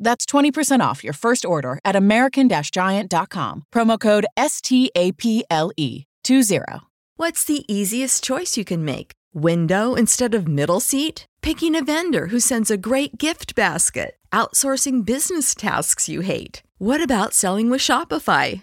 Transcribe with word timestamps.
That's 0.00 0.26
20% 0.26 0.80
off 0.80 1.04
your 1.04 1.12
first 1.12 1.44
order 1.44 1.78
at 1.84 1.94
American 1.94 2.48
Giant.com. 2.48 3.64
Promo 3.72 4.00
code 4.00 4.26
STAPLE 4.36 5.72
20. 6.24 6.80
What's 7.16 7.44
the 7.44 7.64
easiest 7.72 8.24
choice 8.24 8.56
you 8.56 8.64
can 8.64 8.84
make? 8.84 9.12
Window 9.34 9.94
instead 9.94 10.34
of 10.34 10.48
middle 10.48 10.80
seat? 10.80 11.26
Picking 11.42 11.76
a 11.76 11.84
vendor 11.84 12.26
who 12.28 12.40
sends 12.40 12.70
a 12.70 12.78
great 12.78 13.18
gift 13.18 13.54
basket? 13.54 14.16
Outsourcing 14.32 15.04
business 15.04 15.54
tasks 15.54 16.08
you 16.08 16.22
hate? 16.22 16.62
What 16.78 17.02
about 17.02 17.34
selling 17.34 17.68
with 17.68 17.82
Shopify? 17.82 18.62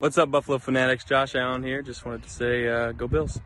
What's 0.00 0.16
up, 0.16 0.30
Buffalo 0.30 0.56
Fanatics? 0.56 1.04
Josh 1.04 1.34
Allen 1.34 1.62
here. 1.62 1.82
Just 1.82 2.06
wanted 2.06 2.22
to 2.22 2.30
say, 2.30 2.66
uh, 2.66 2.92
go 2.92 3.06
Bills. 3.06 3.38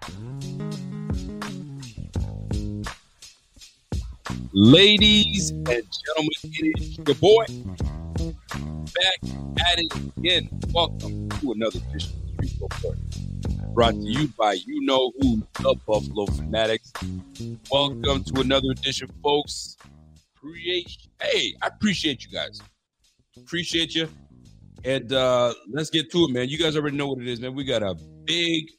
Ladies 4.52 5.50
and 5.50 5.66
gentlemen, 5.66 6.30
it 6.44 6.80
is 6.80 6.98
your 6.98 7.16
boy 7.16 7.44
back 8.94 9.18
at 9.68 9.80
it 9.80 9.92
again. 10.16 10.48
Welcome 10.72 11.28
to 11.28 11.50
another 11.50 11.80
edition 11.90 12.12
of 12.22 12.36
the 12.36 12.58
Report. 12.62 12.98
Brought 13.74 13.94
to 13.94 13.98
you 13.98 14.28
by 14.38 14.52
you 14.52 14.80
know 14.86 15.10
who, 15.20 15.42
the 15.54 15.74
Buffalo 15.84 16.26
Fanatics. 16.26 16.92
Welcome 17.68 18.22
to 18.22 18.40
another 18.42 18.70
edition, 18.70 19.10
folks. 19.24 19.76
Appreciate, 20.36 20.98
hey, 21.20 21.56
I 21.60 21.66
appreciate 21.66 22.24
you 22.24 22.30
guys. 22.30 22.62
Appreciate 23.36 23.96
you. 23.96 24.08
And 24.84 25.12
uh 25.12 25.54
let's 25.70 25.90
get 25.90 26.10
to 26.12 26.24
it, 26.24 26.30
man. 26.30 26.48
You 26.48 26.58
guys 26.58 26.76
already 26.76 26.96
know 26.96 27.08
what 27.08 27.20
it 27.20 27.28
is, 27.28 27.40
man. 27.40 27.54
We 27.54 27.64
got 27.64 27.82
a 27.82 27.94
big 28.24 28.70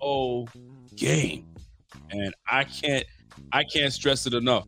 old 0.00 0.50
game. 0.96 1.46
And 2.10 2.34
I 2.50 2.64
can't 2.64 3.04
I 3.52 3.64
can't 3.64 3.92
stress 3.92 4.26
it 4.26 4.34
enough. 4.34 4.66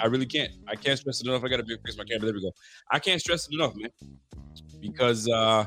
I 0.00 0.06
really 0.06 0.26
can't. 0.26 0.52
I 0.68 0.74
can't 0.74 0.98
stress 0.98 1.20
it 1.20 1.28
enough. 1.28 1.44
I 1.44 1.48
gotta 1.48 1.64
fix 1.64 1.96
my 1.96 2.04
camera. 2.04 2.26
There 2.26 2.34
we 2.34 2.40
go. 2.40 2.52
I 2.90 2.98
can't 2.98 3.20
stress 3.20 3.48
it 3.48 3.54
enough, 3.54 3.74
man. 3.76 3.90
Because 4.80 5.28
uh 5.28 5.64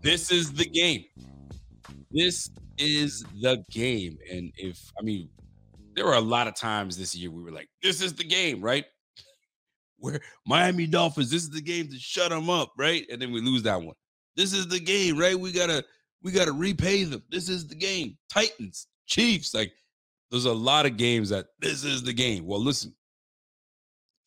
this 0.00 0.30
is 0.30 0.52
the 0.52 0.64
game. 0.64 1.04
This 2.12 2.50
is 2.78 3.24
the 3.42 3.64
game. 3.70 4.16
And 4.30 4.52
if 4.56 4.78
I 4.98 5.02
mean, 5.02 5.28
there 5.94 6.04
were 6.04 6.14
a 6.14 6.20
lot 6.20 6.46
of 6.46 6.54
times 6.54 6.96
this 6.96 7.16
year 7.16 7.30
we 7.30 7.42
were 7.42 7.50
like, 7.50 7.68
this 7.82 8.00
is 8.00 8.14
the 8.14 8.24
game, 8.24 8.60
right? 8.60 8.84
Where 9.98 10.20
Miami 10.46 10.86
Dolphins, 10.86 11.30
this 11.30 11.42
is 11.42 11.50
the 11.50 11.62
game 11.62 11.88
to 11.88 11.98
shut 11.98 12.30
them 12.30 12.50
up, 12.50 12.72
right? 12.76 13.06
And 13.10 13.20
then 13.20 13.32
we 13.32 13.40
lose 13.40 13.62
that 13.62 13.80
one. 13.80 13.94
This 14.36 14.52
is 14.52 14.68
the 14.68 14.80
game, 14.80 15.18
right? 15.18 15.38
We 15.38 15.52
gotta 15.52 15.84
we 16.22 16.32
gotta 16.32 16.52
repay 16.52 17.04
them. 17.04 17.22
This 17.30 17.48
is 17.48 17.66
the 17.66 17.74
game. 17.74 18.16
Titans, 18.30 18.88
Chiefs, 19.06 19.54
like 19.54 19.72
there's 20.30 20.44
a 20.44 20.52
lot 20.52 20.86
of 20.86 20.96
games 20.96 21.30
that 21.30 21.46
this 21.60 21.84
is 21.84 22.02
the 22.02 22.12
game. 22.12 22.46
Well, 22.46 22.60
listen, 22.60 22.94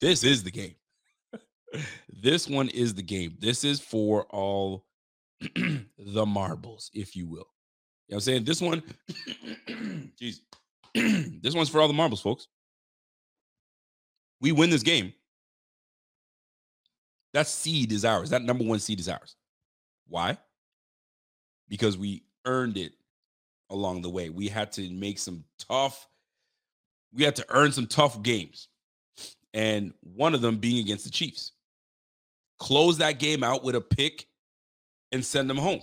this 0.02 0.24
is 0.24 0.44
the 0.44 0.52
game. 0.52 0.76
this 2.22 2.48
one 2.48 2.70
is 2.70 2.94
the 2.96 3.04
game. 3.04 3.36
This 3.40 3.64
is 3.64 3.80
for 3.80 4.24
all 4.32 4.86
the 5.56 6.26
marbles, 6.26 6.90
if 6.94 7.16
you 7.16 7.28
will. 7.28 7.48
You 8.08 8.16
know 8.16 8.16
what 8.16 8.16
I'm 8.16 8.22
saying? 8.22 8.44
This 8.46 8.62
one, 8.62 8.82
jeez, 10.20 10.40
this 11.44 11.54
one's 11.54 11.70
for 11.70 11.82
all 11.82 11.88
the 11.88 11.94
marbles, 11.94 12.22
folks. 12.22 12.48
We 14.42 14.52
win 14.52 14.70
this 14.70 14.84
game. 14.84 15.14
That 17.34 17.48
seed 17.48 17.92
is 17.92 18.06
ours. 18.06 18.30
That 18.32 18.44
number 18.44 18.64
one 18.64 18.80
seed 18.80 19.00
is 19.00 19.10
ours. 19.10 19.36
Why? 20.08 20.38
Because 21.68 21.98
we 21.98 22.24
earned 22.46 22.78
it 22.78 22.94
along 23.70 24.02
the 24.02 24.10
way. 24.10 24.30
We 24.30 24.48
had 24.48 24.72
to 24.74 24.90
make 24.90 25.20
some 25.20 25.44
tough, 25.60 26.08
we 27.14 27.24
had 27.24 27.36
to 27.36 27.46
earn 27.50 27.72
some 27.72 27.88
tough 27.88 28.22
games. 28.24 28.68
And 29.54 29.94
one 30.02 30.34
of 30.34 30.42
them 30.42 30.58
being 30.58 30.80
against 30.80 31.06
the 31.06 31.12
Chiefs. 31.12 31.54
Close 32.60 32.98
that 32.98 33.20
game 33.20 33.44
out 33.44 33.64
with 33.64 33.76
a 33.76 33.82
pick 33.82 34.28
and 35.12 35.24
send 35.24 35.50
them 35.50 35.58
home. 35.58 35.82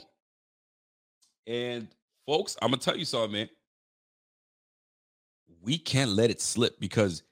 And 1.46 1.88
folks, 2.26 2.56
I'm 2.60 2.70
gonna 2.70 2.82
tell 2.82 2.96
you 2.96 3.04
something, 3.04 3.32
man. 3.32 3.48
We 5.62 5.78
can't 5.78 6.10
let 6.10 6.30
it 6.30 6.40
slip 6.40 6.78
because 6.78 7.22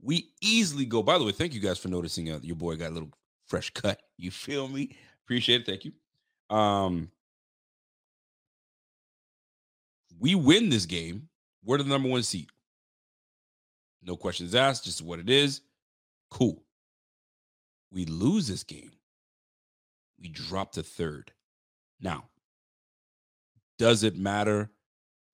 we 0.00 0.30
easily 0.40 0.84
go. 0.84 1.02
By 1.02 1.18
the 1.18 1.24
way, 1.24 1.32
thank 1.32 1.52
you 1.52 1.60
guys 1.60 1.78
for 1.78 1.88
noticing 1.88 2.30
uh, 2.30 2.38
your 2.42 2.56
boy 2.56 2.76
got 2.76 2.90
a 2.90 2.94
little 2.94 3.10
fresh 3.52 3.68
cut. 3.70 4.00
You 4.18 4.30
feel 4.30 4.68
me? 4.68 4.96
Appreciate 5.24 5.62
it. 5.62 5.66
Thank 5.66 5.84
you. 5.84 5.92
Um, 6.48 7.10
we 10.20 10.36
win 10.36 10.68
this 10.68 10.86
game, 10.86 11.28
we're 11.64 11.78
the 11.78 11.84
number 11.84 12.08
one 12.08 12.22
seed. 12.22 12.46
No 14.00 14.14
questions 14.14 14.54
asked, 14.54 14.84
just 14.84 15.02
what 15.02 15.18
it 15.18 15.28
is. 15.28 15.62
Cool. 16.30 16.62
We 17.90 18.04
lose 18.04 18.46
this 18.46 18.62
game. 18.62 18.92
We 20.20 20.28
drop 20.28 20.70
to 20.72 20.84
third. 20.84 21.32
Now, 22.00 22.26
does 23.76 24.04
it 24.04 24.16
matter 24.16 24.70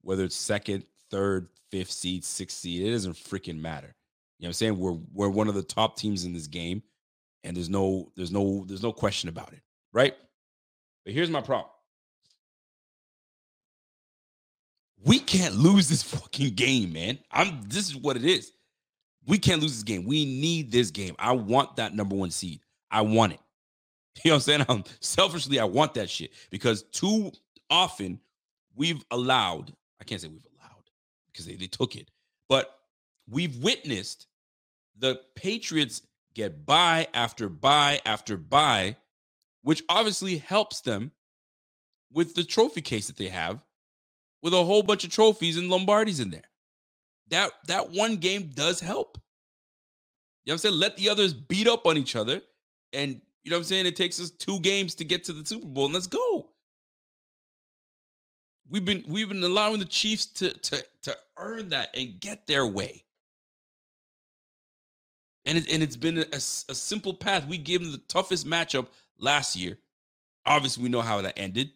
whether 0.00 0.24
it's 0.24 0.36
second, 0.36 0.84
third, 1.10 1.48
fifth 1.70 1.90
seed, 1.90 2.24
sixth 2.24 2.56
seed? 2.56 2.86
It 2.86 2.92
doesn't 2.92 3.16
freaking 3.16 3.60
matter. 3.60 3.94
You 4.38 4.44
know 4.44 4.46
what 4.46 4.48
I'm 4.48 4.52
saying? 4.54 4.78
We're 4.78 4.98
we're 5.12 5.28
one 5.28 5.48
of 5.48 5.54
the 5.54 5.62
top 5.62 5.96
teams 5.98 6.24
in 6.24 6.32
this 6.32 6.46
game, 6.46 6.82
and 7.44 7.56
there's 7.56 7.70
no 7.70 8.10
there's 8.16 8.32
no 8.32 8.64
there's 8.66 8.82
no 8.82 8.92
question 8.92 9.28
about 9.28 9.52
it, 9.52 9.62
right? 9.92 10.14
But 11.04 11.14
here's 11.14 11.30
my 11.30 11.40
problem. 11.40 11.70
we 15.04 15.18
can't 15.18 15.54
lose 15.54 15.88
this 15.88 16.02
fucking 16.02 16.54
game, 16.54 16.92
man. 16.92 17.18
I'm 17.30 17.62
this 17.66 17.88
is 17.88 17.96
what 17.96 18.16
it 18.16 18.24
is. 18.24 18.52
We 19.26 19.38
can't 19.38 19.60
lose 19.60 19.74
this 19.74 19.82
game. 19.82 20.04
We 20.04 20.24
need 20.24 20.72
this 20.72 20.90
game. 20.90 21.14
I 21.18 21.32
want 21.32 21.76
that 21.76 21.94
number 21.94 22.16
one 22.16 22.30
seed. 22.30 22.60
I 22.90 23.02
want 23.02 23.34
it. 23.34 23.40
You 24.24 24.30
know 24.30 24.34
what 24.34 24.38
I'm 24.38 24.42
saying? 24.42 24.66
I'm, 24.68 24.84
selfishly, 24.98 25.60
I 25.60 25.64
want 25.64 25.94
that 25.94 26.10
shit 26.10 26.32
because 26.50 26.82
too 26.82 27.30
often 27.70 28.18
we've 28.74 29.04
allowed, 29.12 29.72
I 30.00 30.04
can't 30.04 30.20
say 30.20 30.26
we've 30.26 30.44
allowed 30.58 30.82
because 31.30 31.46
they, 31.46 31.54
they 31.54 31.68
took 31.68 31.94
it, 31.94 32.10
but 32.48 32.80
we've 33.30 33.56
witnessed 33.62 34.26
the 34.98 35.20
Patriots 35.36 36.02
get 36.34 36.64
bye 36.66 37.08
after 37.14 37.48
bye 37.48 38.00
after 38.04 38.36
bye, 38.36 38.96
which 39.62 39.82
obviously 39.88 40.38
helps 40.38 40.80
them 40.80 41.12
with 42.12 42.34
the 42.34 42.44
trophy 42.44 42.80
case 42.80 43.06
that 43.06 43.16
they 43.16 43.28
have 43.28 43.64
with 44.42 44.54
a 44.54 44.64
whole 44.64 44.82
bunch 44.82 45.04
of 45.04 45.10
trophies 45.10 45.56
and 45.56 45.68
Lombardies 45.68 46.20
in 46.20 46.30
there. 46.30 46.48
That 47.30 47.50
that 47.66 47.90
one 47.90 48.16
game 48.16 48.50
does 48.54 48.80
help. 48.80 49.18
You 50.44 50.52
know 50.52 50.54
what 50.54 50.64
I'm 50.64 50.70
saying? 50.70 50.80
Let 50.80 50.96
the 50.96 51.10
others 51.10 51.34
beat 51.34 51.68
up 51.68 51.86
on 51.86 51.98
each 51.98 52.16
other. 52.16 52.40
And 52.92 53.20
you 53.44 53.50
know 53.50 53.56
what 53.56 53.60
I'm 53.60 53.64
saying? 53.64 53.86
It 53.86 53.96
takes 53.96 54.20
us 54.20 54.30
two 54.30 54.60
games 54.60 54.94
to 54.96 55.04
get 55.04 55.24
to 55.24 55.32
the 55.32 55.44
Super 55.44 55.66
Bowl, 55.66 55.86
and 55.86 55.94
let's 55.94 56.06
go. 56.06 56.48
We've 58.70 58.84
been 58.84 59.04
we've 59.08 59.28
been 59.28 59.44
allowing 59.44 59.78
the 59.78 59.84
Chiefs 59.84 60.26
to 60.26 60.50
to 60.50 60.84
to 61.02 61.16
earn 61.36 61.68
that 61.70 61.90
and 61.94 62.20
get 62.20 62.46
their 62.46 62.66
way. 62.66 63.04
And, 65.48 65.56
it, 65.56 65.72
and 65.72 65.82
it's 65.82 65.96
been 65.96 66.18
a, 66.18 66.26
a, 66.36 66.40
simple 66.74 67.14
path. 67.14 67.46
We 67.46 67.56
gave 67.56 67.82
them 67.82 67.90
the 67.90 68.02
toughest 68.06 68.46
matchup 68.46 68.88
last 69.18 69.56
year. 69.56 69.78
Obviously, 70.44 70.82
we 70.82 70.90
know 70.90 71.00
how 71.00 71.22
that 71.22 71.38
ended. 71.38 71.70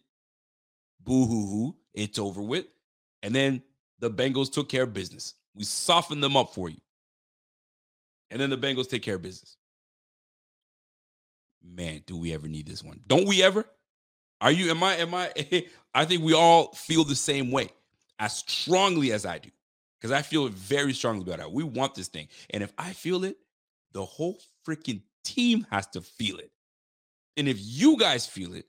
Boo 1.00 1.24
hoo 1.24 1.46
hoo. 1.46 1.76
It's 1.94 2.18
over 2.18 2.42
with. 2.42 2.66
And 3.22 3.34
then 3.34 3.62
the 3.98 4.10
Bengals 4.10 4.52
took 4.52 4.68
care 4.68 4.82
of 4.82 4.92
business. 4.92 5.34
We 5.54 5.64
softened 5.64 6.22
them 6.22 6.36
up 6.36 6.52
for 6.52 6.68
you. 6.68 6.82
And 8.30 8.38
then 8.38 8.50
the 8.50 8.58
Bengals 8.58 8.90
take 8.90 9.02
care 9.02 9.14
of 9.14 9.22
business. 9.22 9.56
Man, 11.64 12.02
do 12.06 12.18
we 12.18 12.34
ever 12.34 12.48
need 12.48 12.66
this 12.66 12.84
one? 12.84 13.00
Don't 13.06 13.26
we 13.26 13.42
ever? 13.42 13.64
Are 14.42 14.52
you, 14.52 14.70
am 14.70 14.82
I, 14.82 14.96
am 14.96 15.14
I, 15.14 15.32
I 15.94 16.04
think 16.04 16.22
we 16.22 16.34
all 16.34 16.72
feel 16.74 17.04
the 17.04 17.16
same 17.16 17.50
way 17.50 17.70
as 18.18 18.36
strongly 18.36 19.12
as 19.12 19.24
I 19.24 19.38
do. 19.38 19.48
Because 19.98 20.12
I 20.12 20.20
feel 20.20 20.48
very 20.48 20.92
strongly 20.92 21.22
about 21.22 21.40
it. 21.40 21.50
We 21.50 21.62
want 21.62 21.94
this 21.94 22.08
thing. 22.08 22.28
And 22.50 22.62
if 22.62 22.72
I 22.76 22.92
feel 22.92 23.24
it, 23.24 23.38
the 23.92 24.04
whole 24.04 24.38
freaking 24.66 25.02
team 25.24 25.66
has 25.70 25.86
to 25.88 26.00
feel 26.00 26.38
it. 26.38 26.50
And 27.36 27.48
if 27.48 27.56
you 27.60 27.96
guys 27.98 28.26
feel 28.26 28.54
it, 28.54 28.66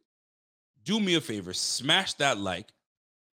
do 0.83 0.99
me 0.99 1.15
a 1.15 1.21
favor, 1.21 1.53
smash 1.53 2.13
that 2.15 2.37
like 2.37 2.67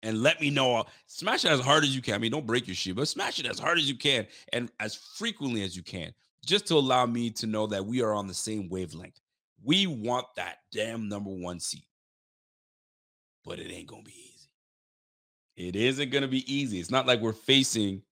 and 0.03 0.23
let 0.23 0.41
me 0.41 0.51
know. 0.51 0.77
Uh, 0.77 0.85
smash 1.07 1.45
it 1.45 1.51
as 1.51 1.61
hard 1.61 1.85
as 1.85 1.95
you 1.95 2.03
can. 2.03 2.15
I 2.15 2.19
mean, 2.19 2.33
don't 2.33 2.47
break 2.47 2.67
your 2.67 2.77
shit, 2.77 2.97
but 2.97 3.09
smash 3.09 3.39
it 3.39 3.47
as 3.47 3.59
hard 3.59 3.79
as 3.79 3.89
you 3.89 3.97
can 3.97 4.27
and 4.53 4.71
as 4.81 4.95
frequently 4.95 5.63
as 5.63 5.77
you 5.77 5.83
can, 5.83 6.13
just 6.45 6.67
to 6.69 6.75
allow 6.75 7.07
me 7.07 7.31
to 7.31 7.47
know 7.47 7.67
that 7.67 7.85
we 7.85 8.03
are 8.03 8.15
on 8.15 8.27
the 8.27 8.35
same 8.35 8.69
wavelength. 8.69 9.21
We 9.63 9.87
want 9.87 10.27
that 10.37 10.59
damn 10.73 11.09
number 11.09 11.31
one 11.31 11.61
seat, 11.61 11.85
but 13.45 13.59
it 13.59 13.71
ain't 13.71 13.89
gonna 13.89 14.03
be 14.03 14.13
easy. 14.13 15.69
It 15.69 15.77
isn't 15.77 16.11
gonna 16.11 16.29
be 16.29 16.51
easy. 16.53 16.81
It's 16.81 16.91
not 16.91 17.07
like 17.07 17.21
we're 17.21 17.33
facing 17.33 18.03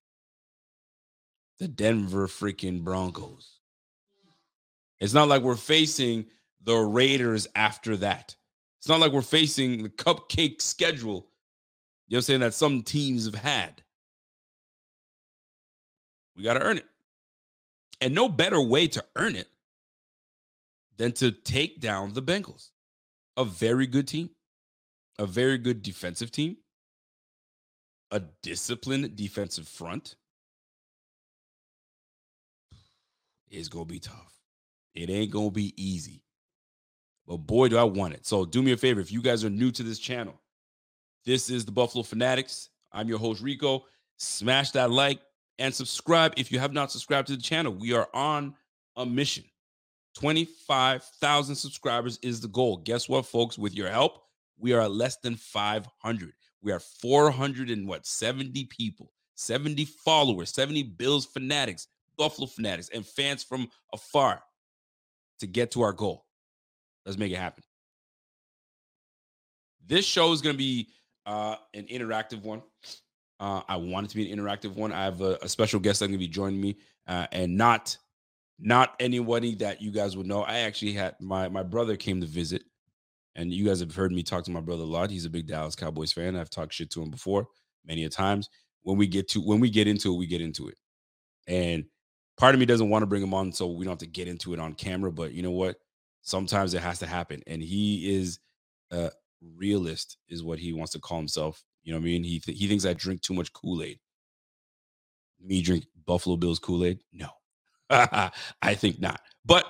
the 1.58 1.69
Denver 1.69 2.26
freaking 2.26 2.84
Broncos. 2.84 3.57
It's 5.00 5.14
not 5.14 5.28
like 5.28 5.42
we're 5.42 5.56
facing 5.56 6.26
the 6.62 6.76
Raiders 6.76 7.46
after 7.54 7.96
that. 7.98 8.34
It's 8.78 8.88
not 8.88 9.00
like 9.00 9.12
we're 9.12 9.22
facing 9.22 9.82
the 9.82 9.88
cupcake 9.88 10.60
schedule, 10.60 11.26
you 12.06 12.14
know 12.14 12.16
what 12.16 12.18
I'm 12.18 12.22
saying, 12.22 12.40
that 12.40 12.54
some 12.54 12.82
teams 12.82 13.26
have 13.26 13.34
had. 13.34 13.82
We 16.36 16.44
got 16.44 16.54
to 16.54 16.62
earn 16.62 16.78
it. 16.78 16.86
And 18.00 18.14
no 18.14 18.28
better 18.28 18.60
way 18.60 18.86
to 18.88 19.04
earn 19.16 19.34
it 19.34 19.48
than 20.96 21.12
to 21.12 21.32
take 21.32 21.80
down 21.80 22.12
the 22.12 22.22
Bengals. 22.22 22.70
A 23.36 23.44
very 23.44 23.86
good 23.86 24.06
team, 24.06 24.30
a 25.18 25.26
very 25.26 25.58
good 25.58 25.82
defensive 25.82 26.30
team, 26.30 26.56
a 28.10 28.20
disciplined 28.42 29.16
defensive 29.16 29.68
front 29.68 30.16
is 33.50 33.68
going 33.68 33.86
to 33.86 33.92
be 33.92 34.00
tough. 34.00 34.38
It 34.98 35.10
ain't 35.10 35.32
to 35.32 35.50
be 35.52 35.72
easy. 35.76 36.24
But 37.24 37.36
boy, 37.38 37.68
do 37.68 37.78
I 37.78 37.84
want 37.84 38.14
it. 38.14 38.26
So 38.26 38.44
do 38.44 38.62
me 38.62 38.72
a 38.72 38.76
favor. 38.76 39.00
If 39.00 39.12
you 39.12 39.22
guys 39.22 39.44
are 39.44 39.50
new 39.50 39.70
to 39.70 39.84
this 39.84 40.00
channel, 40.00 40.40
this 41.24 41.50
is 41.50 41.64
the 41.64 41.70
Buffalo 41.70 42.02
Fanatics. 42.02 42.70
I'm 42.90 43.08
your 43.08 43.20
host, 43.20 43.40
Rico. 43.40 43.84
Smash 44.16 44.72
that 44.72 44.90
like 44.90 45.20
and 45.60 45.72
subscribe 45.72 46.34
if 46.36 46.50
you 46.50 46.58
have 46.58 46.72
not 46.72 46.90
subscribed 46.90 47.28
to 47.28 47.36
the 47.36 47.42
channel. 47.42 47.72
We 47.72 47.92
are 47.92 48.08
on 48.12 48.56
a 48.96 49.06
mission. 49.06 49.44
25,000 50.16 51.54
subscribers 51.54 52.18
is 52.22 52.40
the 52.40 52.48
goal. 52.48 52.78
Guess 52.78 53.08
what, 53.08 53.24
folks? 53.24 53.56
With 53.56 53.76
your 53.76 53.90
help, 53.90 54.24
we 54.58 54.72
are 54.72 54.88
less 54.88 55.18
than 55.18 55.36
500. 55.36 56.32
We 56.60 56.72
are 56.72 56.80
400 56.80 57.70
and 57.70 57.86
what, 57.86 58.04
70 58.04 58.64
people, 58.64 59.12
70 59.36 59.84
followers, 59.84 60.50
70 60.50 60.82
Bills 60.82 61.24
fanatics, 61.24 61.86
Buffalo 62.16 62.48
fanatics, 62.48 62.90
and 62.92 63.06
fans 63.06 63.44
from 63.44 63.68
afar 63.92 64.42
to 65.40 65.46
get 65.46 65.70
to 65.73 65.82
our 65.82 65.93
goal. 65.93 66.25
Let's 67.06 67.19
make 67.19 67.32
it 67.32 67.38
happen. 67.38 67.64
This 69.87 70.05
show 70.05 70.32
is 70.32 70.43
going 70.43 70.55
to 70.55 70.58
be 70.58 70.88
uh, 71.26 71.56
an 71.75 71.87
interactive 71.87 72.43
one. 72.43 72.62
Uh, 73.40 73.62
I 73.69 73.76
want 73.76 74.06
it 74.06 74.11
to 74.11 74.17
be 74.17 74.31
an 74.31 74.38
interactive 74.38 74.75
one. 74.75 74.93
I 74.93 75.05
have 75.05 75.20
a, 75.20 75.38
a 75.43 75.49
special 75.49 75.81
guest 75.81 76.00
that's 76.00 76.08
going 76.08 76.19
to 76.19 76.26
be 76.26 76.29
joining 76.29 76.61
me, 76.61 76.76
uh, 77.06 77.26
and 77.32 77.56
not 77.56 77.96
not 78.58 78.94
anybody 78.99 79.55
that 79.56 79.81
you 79.81 79.93
guys 79.93 80.17
would 80.17 80.26
know. 80.26 80.43
I 80.43 80.58
actually 80.58 80.93
had 80.93 81.14
my 81.20 81.49
my 81.49 81.62
brother 81.62 81.96
came 81.96 82.20
to 82.20 82.26
visit, 82.26 82.64
and 83.37 83.52
you 83.52 83.64
guys 83.64 83.81
have 83.81 83.94
heard 83.94 84.12
me 84.12 84.23
talk 84.23 84.44
to 84.44 84.50
my 84.50 84.61
brother 84.61 84.82
a 84.82 84.87
lot. 84.87 85.11
He's 85.11 85.25
a 85.25 85.31
big 85.31 85.46
Dallas 85.46 85.76
Cowboys 85.76 86.12
fan. 86.12 86.37
I've 86.37 86.50
talked 86.50 86.75
shit 86.75 86.90
to 86.90 87.02
him 87.02 87.11
before 87.11 87.46
many 87.87 88.05
a 88.05 88.08
times. 88.08 88.50
When 88.82 88.99
we 88.99 89.06
get 89.06 89.29
to 89.29 89.40
when 89.40 89.61
we 89.61 89.70
get 89.70 89.87
into 89.87 90.12
it, 90.12 90.19
we 90.19 90.26
get 90.26 90.40
into 90.40 90.69
it, 90.69 90.76
and 91.46 91.85
part 92.38 92.55
of 92.55 92.61
me 92.61 92.67
doesn't 92.67 92.88
want 92.88 93.02
to 93.02 93.06
bring 93.06 93.23
him 93.23 93.35
on 93.35 93.52
so 93.52 93.67
we 93.67 93.85
don't 93.85 93.93
have 93.93 93.99
to 93.99 94.06
get 94.06 94.29
into 94.29 94.55
it 94.55 94.61
on 94.61 94.75
camera. 94.75 95.12
But 95.12 95.32
you 95.32 95.43
know 95.43 95.50
what? 95.50 95.76
sometimes 96.29 96.75
it 96.75 96.82
has 96.82 96.99
to 97.00 97.06
happen. 97.06 97.43
And 97.46 97.62
he 97.62 98.17
is 98.17 98.38
a 98.90 99.11
realist, 99.56 100.19
is 100.29 100.43
what 100.43 100.58
he 100.58 100.73
wants 100.73 100.93
to 100.93 101.00
call 101.00 101.19
himself. 101.19 101.64
You 101.82 101.93
know 101.93 101.99
what 101.99 102.02
I 102.02 102.06
mean? 102.06 102.25
He 102.25 102.38
th- 102.38 102.58
he 102.58 102.69
thinks 102.69 102.85
I 102.85 102.93
drink 102.93 103.23
too 103.23 103.35
much 103.35 103.52
Kool 103.52 103.82
Aid. 103.82 103.99
Me 105.40 105.62
drink 105.62 105.87
Buffalo 106.05 106.37
Bills 106.37 106.58
Kool 106.58 106.85
Aid? 106.85 107.00
No, 107.12 107.29
I 107.90 108.31
think 108.75 109.00
not. 109.00 109.20
But 109.44 109.64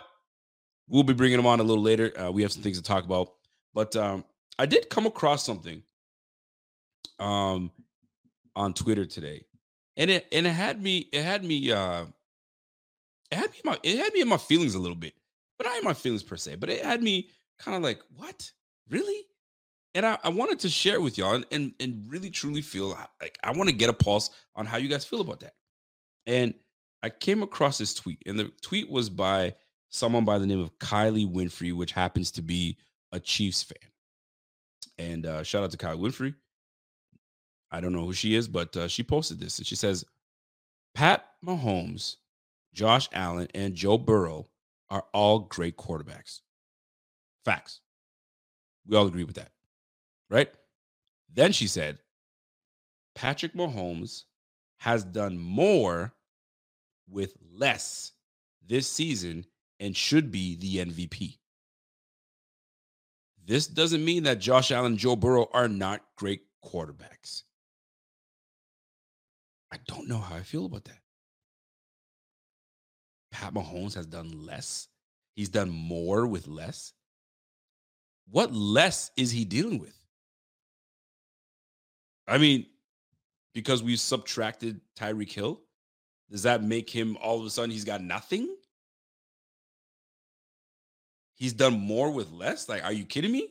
we'll 0.88 1.05
be 1.05 1.12
bringing 1.12 1.38
him 1.38 1.47
on 1.47 1.61
a 1.61 1.62
little 1.62 1.82
later. 1.82 2.12
Uh, 2.19 2.31
we 2.31 2.43
have 2.43 2.53
some 2.53 2.62
things 2.62 2.79
to 2.79 2.82
talk 2.82 3.05
about. 3.05 3.29
But 3.75 3.94
um, 3.94 4.25
I 4.59 4.67
did 4.67 4.91
come 4.91 5.06
across 5.06 5.44
something 5.44 5.82
um, 7.20 7.70
on 8.56 8.75
Twitter 8.75 9.06
today, 9.06 9.44
and 9.97 10.11
it 10.11 10.26
and 10.32 10.47
it 10.47 10.53
had 10.53 10.82
me 10.82 11.09
it 11.12 11.23
had 11.23 11.44
me 11.44 11.70
uh, 11.70 12.06
it 13.30 13.36
had 13.36 13.50
me 13.50 13.58
my 13.64 13.78
it 13.82 13.98
had 13.98 14.12
me 14.12 14.20
in 14.20 14.28
my 14.28 14.36
feelings 14.36 14.75
a 14.75 14.78
little 14.78 14.96
bit 14.96 15.14
but 15.58 15.66
I 15.66 15.75
had 15.75 15.84
my 15.84 15.92
feelings 15.92 16.22
per 16.22 16.36
se. 16.36 16.54
But 16.54 16.70
it 16.70 16.84
had 16.84 17.02
me 17.02 17.28
kind 17.58 17.76
of 17.76 17.82
like, 17.82 18.00
what? 18.16 18.50
Really? 18.88 19.25
And 19.94 20.06
I, 20.06 20.16
I 20.22 20.28
wanted 20.28 20.60
to 20.60 20.69
share 20.69 21.00
with 21.00 21.19
y'all 21.19 21.34
and, 21.34 21.46
and, 21.50 21.75
and 21.80 22.04
really 22.08 22.30
truly 22.30 22.62
feel 22.62 22.96
like 23.20 23.38
I 23.43 23.50
want 23.50 23.69
to 23.69 23.74
get 23.74 23.91
a 23.91 23.94
pulse 23.94 24.31
on 24.55 24.64
how 24.64 24.76
you 24.76 24.88
guys 24.88 25.05
feel 25.05 25.20
about 25.20 25.41
that. 25.41 25.55
And 26.26 26.55
I 27.03 27.10
came 27.10 27.43
across 27.43 27.79
this 27.79 27.94
tweet, 27.94 28.22
and 28.26 28.38
the 28.38 28.53
tweet 28.62 28.88
was 28.91 29.08
by 29.10 29.55
someone 29.88 30.24
by 30.24 30.38
the 30.38 30.46
name 30.46 30.60
of 30.60 30.76
Kylie 30.79 31.31
Winfrey, 31.31 31.72
which 31.72 31.93
happens 31.93 32.31
to 32.32 32.43
be 32.43 32.76
a 33.12 33.19
Chiefs 33.19 33.62
fan. 33.62 33.91
And 34.98 35.26
uh, 35.26 35.43
shout 35.43 35.64
out 35.64 35.70
to 35.70 35.76
Kylie 35.76 36.00
Winfrey. 36.00 36.34
I 37.70 37.81
don't 37.81 37.93
know 37.93 38.05
who 38.05 38.12
she 38.12 38.34
is, 38.34 38.46
but 38.46 38.76
uh, 38.76 38.88
she 38.88 39.03
posted 39.03 39.41
this 39.41 39.58
and 39.58 39.67
she 39.67 39.76
says, 39.76 40.05
Pat 40.94 41.26
Mahomes, 41.44 42.17
Josh 42.79 43.08
Allen, 43.13 43.49
and 43.56 43.75
Joe 43.75 43.99
Burrow 43.99 44.47
are 44.89 45.05
all 45.13 45.41
great 45.41 45.77
quarterbacks. 45.77 46.43
Facts. 47.44 47.81
We 48.87 48.97
all 48.97 49.08
agree 49.08 49.25
with 49.25 49.35
that. 49.35 49.51
Right? 50.31 50.49
Then 51.35 51.51
she 51.51 51.67
said, 51.67 51.99
Patrick 53.17 53.55
Mahomes 53.55 54.27
has 54.77 55.03
done 55.03 55.41
more 55.41 56.13
with 57.11 57.35
less 57.53 58.13
this 58.65 58.87
season 58.87 59.44
and 59.81 59.97
should 59.97 60.31
be 60.31 60.55
the 60.55 60.77
MVP. 60.77 61.39
This 63.44 63.67
doesn't 63.67 64.05
mean 64.05 64.23
that 64.23 64.39
Josh 64.39 64.70
Allen 64.70 64.93
and 64.93 64.99
Joe 65.01 65.17
Burrow 65.17 65.49
are 65.53 65.67
not 65.67 66.05
great 66.17 66.43
quarterbacks. 66.65 67.43
I 69.73 69.79
don't 69.89 70.06
know 70.06 70.19
how 70.19 70.37
I 70.37 70.43
feel 70.43 70.67
about 70.67 70.85
that. 70.85 71.01
Pat 73.31 73.55
Mahomes 73.55 73.94
has 73.94 74.06
done 74.06 74.47
less. 74.47 74.89
He's 75.35 75.49
done 75.49 75.70
more 75.70 76.27
with 76.27 76.49
less. 76.49 76.93
What 78.31 78.53
less 78.53 79.11
is 79.17 79.31
he 79.31 79.44
dealing 79.44 79.79
with? 79.79 79.94
I 82.27 82.39
mean, 82.39 82.67
because 83.55 83.82
we 83.82 83.97
subtracted 83.97 84.81
Tyreek 84.99 85.32
Hill, 85.32 85.61
does 86.31 86.43
that 86.43 86.63
make 86.63 86.91
him 86.91 87.17
all 87.23 87.41
of 87.41 87.47
a 87.47 87.51
sudden 87.51 87.70
he's 87.70 87.85
got 87.85 88.03
nothing? 88.03 88.55
He's 91.35 91.53
done 91.53 91.79
more 91.79 92.11
with 92.11 92.31
less? 92.32 92.69
Like, 92.69 92.85
are 92.85 92.93
you 92.93 93.05
kidding 93.05 93.32
me? 93.32 93.49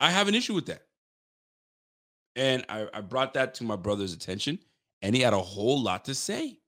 I 0.00 0.10
have 0.10 0.28
an 0.28 0.34
issue 0.34 0.54
with 0.54 0.66
that. 0.66 0.82
And 2.34 2.64
I, 2.68 2.88
I 2.92 3.00
brought 3.00 3.34
that 3.34 3.54
to 3.54 3.64
my 3.64 3.76
brother's 3.76 4.12
attention, 4.12 4.58
and 5.02 5.14
he 5.14 5.22
had 5.22 5.32
a 5.32 5.38
whole 5.38 5.80
lot 5.80 6.06
to 6.06 6.14
say. 6.14 6.58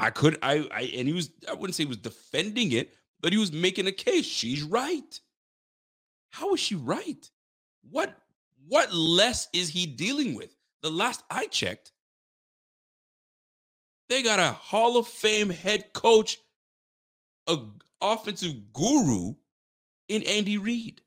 I 0.00 0.10
could 0.10 0.38
I 0.42 0.68
I 0.72 0.80
and 0.96 1.08
he 1.08 1.12
was 1.12 1.30
I 1.48 1.54
wouldn't 1.54 1.74
say 1.74 1.84
he 1.84 1.88
was 1.88 1.96
defending 1.98 2.72
it, 2.72 2.94
but 3.20 3.32
he 3.32 3.38
was 3.38 3.52
making 3.52 3.86
a 3.86 3.92
case. 3.92 4.26
She's 4.26 4.62
right. 4.62 5.20
How 6.30 6.54
is 6.54 6.60
she 6.60 6.74
right? 6.74 7.28
What 7.90 8.16
what 8.68 8.92
less 8.92 9.48
is 9.52 9.68
he 9.70 9.86
dealing 9.86 10.34
with? 10.34 10.54
The 10.82 10.90
last 10.90 11.24
I 11.30 11.46
checked, 11.46 11.92
they 14.08 14.22
got 14.22 14.38
a 14.38 14.52
Hall 14.52 14.96
of 14.96 15.08
Fame 15.08 15.50
head 15.50 15.92
coach, 15.92 16.38
a 17.46 17.58
offensive 18.00 18.72
guru 18.72 19.34
in 20.08 20.22
Andy 20.22 20.58
Reid. 20.58 21.02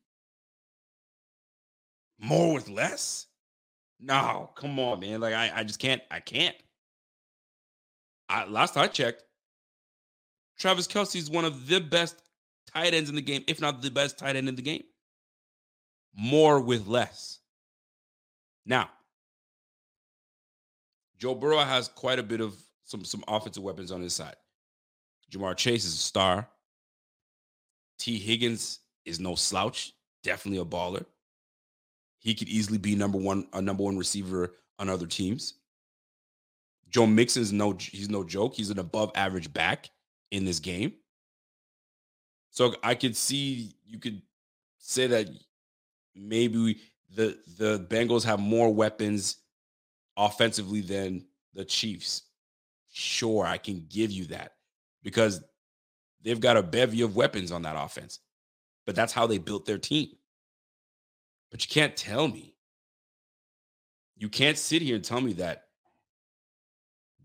More 2.20 2.54
with 2.54 2.70
less? 2.70 3.28
No, 4.00 4.50
come 4.56 4.80
on, 4.80 5.00
man. 5.00 5.22
Like 5.22 5.34
I, 5.34 5.52
I 5.56 5.64
just 5.64 5.80
can't. 5.80 6.02
I 6.12 6.20
can't. 6.20 6.56
I, 8.32 8.46
last 8.46 8.78
I 8.78 8.88
checked, 8.88 9.24
Travis 10.58 10.88
Kelce 10.88 11.18
is 11.18 11.30
one 11.30 11.44
of 11.44 11.68
the 11.68 11.80
best 11.80 12.22
tight 12.74 12.94
ends 12.94 13.10
in 13.10 13.16
the 13.16 13.22
game, 13.22 13.44
if 13.48 13.60
not 13.60 13.82
the 13.82 13.92
best 13.92 14.18
tight 14.18 14.36
end 14.36 14.48
in 14.48 14.56
the 14.56 14.62
game. 14.62 14.84
More 16.16 16.60
with 16.62 16.88
less. 16.88 17.40
Now, 18.66 18.90
Joe 21.18 21.36
Burrow 21.36 21.60
has 21.60 21.88
quite 21.90 22.20
a 22.20 22.24
bit 22.24 22.42
of 22.42 22.56
some 22.86 23.04
some 23.04 23.24
offensive 23.28 23.64
weapons 23.64 23.92
on 23.92 24.02
his 24.02 24.14
side. 24.14 24.36
Ja'Marr 25.32 25.56
Chase 25.56 25.86
is 25.86 25.94
a 25.94 25.98
star. 25.98 26.48
Tee 27.98 28.18
Higgins 28.18 28.80
is 29.06 29.20
no 29.20 29.36
slouch, 29.36 29.94
definitely 30.24 30.62
a 30.62 30.66
baller. 30.66 31.06
He 32.20 32.34
could 32.34 32.50
easily 32.50 32.78
be 32.78 32.96
number 32.96 33.18
one, 33.18 33.48
a 33.54 33.62
number 33.62 33.84
one 33.84 33.98
receiver 33.98 34.54
on 34.80 34.90
other 34.90 35.08
teams. 35.08 35.56
Joe 36.92 37.08
Mixon's 37.08 37.54
no, 37.54 37.72
he's 37.80 38.10
no 38.10 38.24
joke. 38.24 38.54
He's 38.54 38.70
an 38.70 38.78
above 38.78 39.12
average 39.16 39.52
back 39.52 39.90
in 40.30 40.46
this 40.46 40.60
game. 40.60 40.94
So 42.52 42.76
I 42.84 42.96
could 42.96 43.16
see 43.16 43.74
you 43.86 43.98
could 43.98 44.22
say 44.78 45.08
that 45.08 45.30
maybe 46.14 46.58
we, 46.60 46.82
the 47.16 47.38
the 47.58 47.88
Bengals 47.90 48.26
have 48.26 48.40
more 48.40 48.74
weapons 48.74 49.38
offensively 50.18 50.82
than 50.82 51.26
the 51.54 51.64
Chiefs. 51.64 52.24
Sure, 52.92 53.46
I 53.46 53.58
can 53.58 53.86
give 53.90 54.12
you 54.12 54.26
that 54.26 54.56
because 55.02 55.42
they've 56.22 56.42
got 56.42 56.58
a 56.58 56.64
bevy 56.64 57.02
of 57.02 57.16
weapons 57.16 57.54
on 57.54 57.62
that 57.62 57.78
offense. 57.78 58.20
But 58.86 58.96
that's 58.96 59.14
how 59.14 59.28
they 59.28 59.38
built 59.38 59.66
their 59.66 59.78
team. 59.78 60.10
But 61.52 61.64
you 61.64 61.74
can't 61.74 61.96
tell 61.96 62.28
me. 62.28 62.56
You 64.18 64.28
can't 64.28 64.58
sit 64.58 64.82
here 64.82 64.96
and 64.96 65.06
tell 65.06 65.22
me 65.22 65.34
that 65.34 65.68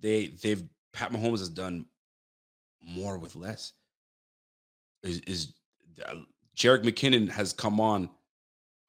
they 0.07 0.27
they've 0.41 0.63
Pat 0.93 1.11
Mahomes 1.13 1.41
has 1.41 1.49
done 1.49 1.85
more 2.81 3.19
with 3.19 3.35
less. 3.35 3.73
Is 5.03 5.19
is 5.27 5.55
uh, 6.07 6.15
Jerick 6.57 6.85
McKinnon 6.85 7.29
has 7.29 7.53
come 7.53 7.81
on 7.81 8.09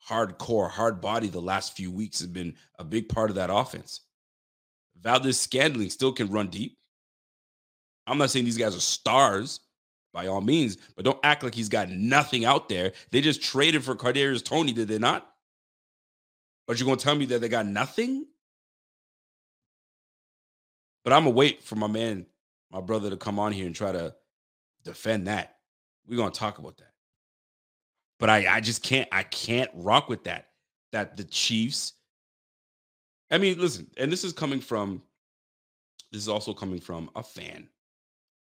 hardcore, 0.07 0.69
hard 0.69 1.01
body 1.01 1.27
the 1.27 1.41
last 1.41 1.75
few 1.75 1.91
weeks 1.91 2.19
has 2.19 2.27
been 2.27 2.55
a 2.77 2.83
big 2.83 3.09
part 3.09 3.29
of 3.29 3.35
that 3.35 3.49
offense. 3.51 4.01
Valdes-Scantling 5.01 5.89
still 5.89 6.13
can 6.13 6.29
run 6.29 6.47
deep. 6.47 6.77
I'm 8.05 8.17
not 8.17 8.29
saying 8.29 8.45
these 8.45 8.57
guys 8.57 8.75
are 8.75 8.79
stars 8.79 9.59
by 10.13 10.27
all 10.27 10.39
means, 10.39 10.77
but 10.95 11.03
don't 11.03 11.19
act 11.23 11.43
like 11.43 11.53
he's 11.53 11.67
got 11.67 11.89
nothing 11.89 12.45
out 12.45 12.69
there. 12.69 12.93
They 13.11 13.21
just 13.21 13.41
traded 13.41 13.83
for 13.83 13.95
Kadarius 13.95 14.45
Toney, 14.45 14.71
did 14.71 14.87
they 14.87 14.97
not? 14.97 15.29
But 16.67 16.79
you're 16.79 16.85
gonna 16.85 16.97
tell 16.97 17.15
me 17.15 17.25
that 17.25 17.41
they 17.41 17.49
got 17.49 17.65
nothing? 17.65 18.27
But 21.07 21.13
I'm 21.13 21.23
gonna 21.23 21.35
wait 21.35 21.63
for 21.63 21.77
my 21.77 21.87
man, 21.87 22.25
my 22.69 22.81
brother, 22.81 23.09
to 23.09 23.15
come 23.15 23.39
on 23.39 23.53
here 23.53 23.65
and 23.65 23.73
try 23.73 23.93
to 23.93 24.13
defend 24.83 25.27
that. 25.27 25.55
We're 26.05 26.17
gonna 26.17 26.31
talk 26.31 26.57
about 26.57 26.75
that. 26.79 26.91
But 28.19 28.29
I, 28.29 28.57
I 28.57 28.59
just 28.59 28.83
can't, 28.83 29.07
I 29.13 29.23
can't 29.23 29.69
rock 29.73 30.09
with 30.09 30.25
that. 30.25 30.49
That 30.91 31.15
the 31.15 31.23
Chiefs. 31.23 31.93
I 33.31 33.37
mean, 33.37 33.57
listen, 33.57 33.87
and 33.95 34.11
this 34.11 34.25
is 34.25 34.33
coming 34.33 34.59
from, 34.59 35.01
this 36.11 36.21
is 36.21 36.27
also 36.27 36.53
coming 36.53 36.81
from 36.81 37.09
a 37.15 37.23
fan 37.23 37.69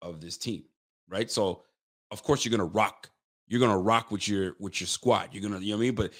of 0.01 0.21
this 0.21 0.37
team, 0.37 0.63
right? 1.09 1.29
So, 1.29 1.63
of 2.11 2.23
course, 2.23 2.45
you're 2.45 2.57
gonna 2.57 2.63
rock. 2.63 3.09
You're 3.49 3.59
gonna 3.59 3.77
rock 3.77 4.09
with 4.09 4.25
your 4.25 4.55
with 4.57 4.79
your 4.79 4.87
squad. 4.87 5.31
You're 5.33 5.43
gonna, 5.43 5.59
you 5.59 5.71
know 5.71 5.79
what 5.79 5.83
I 5.83 5.87
mean? 5.87 5.95
But 5.95 6.13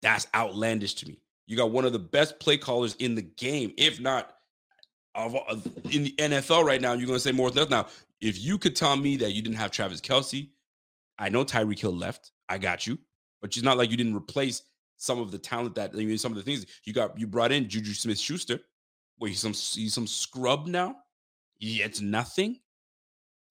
that's 0.00 0.28
outlandish 0.34 0.94
to 0.94 1.08
me. 1.08 1.20
You 1.46 1.58
got 1.58 1.72
one 1.72 1.84
of 1.84 1.92
the 1.92 1.98
best 1.98 2.40
play 2.40 2.56
callers 2.56 2.94
in 3.00 3.14
the 3.14 3.20
game, 3.20 3.74
if 3.76 4.00
not 4.00 4.36
of, 5.14 5.34
of 5.34 5.66
in 5.90 6.04
the 6.04 6.14
NFL 6.18 6.64
right 6.64 6.80
now. 6.80 6.92
You're 6.92 7.06
gonna 7.06 7.18
say 7.18 7.32
more 7.32 7.50
than 7.50 7.68
that. 7.68 7.70
Now, 7.70 7.86
if 8.20 8.40
you 8.40 8.58
could 8.58 8.76
tell 8.76 8.96
me 8.96 9.16
that 9.16 9.32
you 9.32 9.42
didn't 9.42 9.56
have 9.56 9.70
Travis 9.70 10.00
Kelce, 10.00 10.48
I 11.18 11.28
know 11.28 11.44
Tyreek 11.44 11.78
Hill 11.78 11.96
left. 11.96 12.32
I 12.48 12.58
got 12.58 12.86
you. 12.86 12.98
But 13.40 13.56
it's 13.56 13.64
not 13.64 13.78
like 13.78 13.90
you 13.90 13.96
didn't 13.96 14.16
replace 14.16 14.62
some 14.96 15.18
of 15.18 15.30
the 15.30 15.38
talent 15.38 15.74
that 15.76 15.92
I 15.94 15.98
mean, 15.98 16.18
some 16.18 16.32
of 16.32 16.36
the 16.36 16.44
things 16.44 16.66
you 16.84 16.92
got. 16.92 17.18
You 17.18 17.26
brought 17.26 17.52
in 17.52 17.68
Juju 17.68 17.94
Smith 17.94 18.18
Schuster. 18.18 18.60
Wait, 19.18 19.30
he's 19.30 19.40
some 19.40 19.52
he's 19.52 19.94
some 19.94 20.06
scrub 20.06 20.66
now. 20.66 20.96
Yeah, 21.58 21.86
it's 21.86 22.00
nothing. 22.00 22.58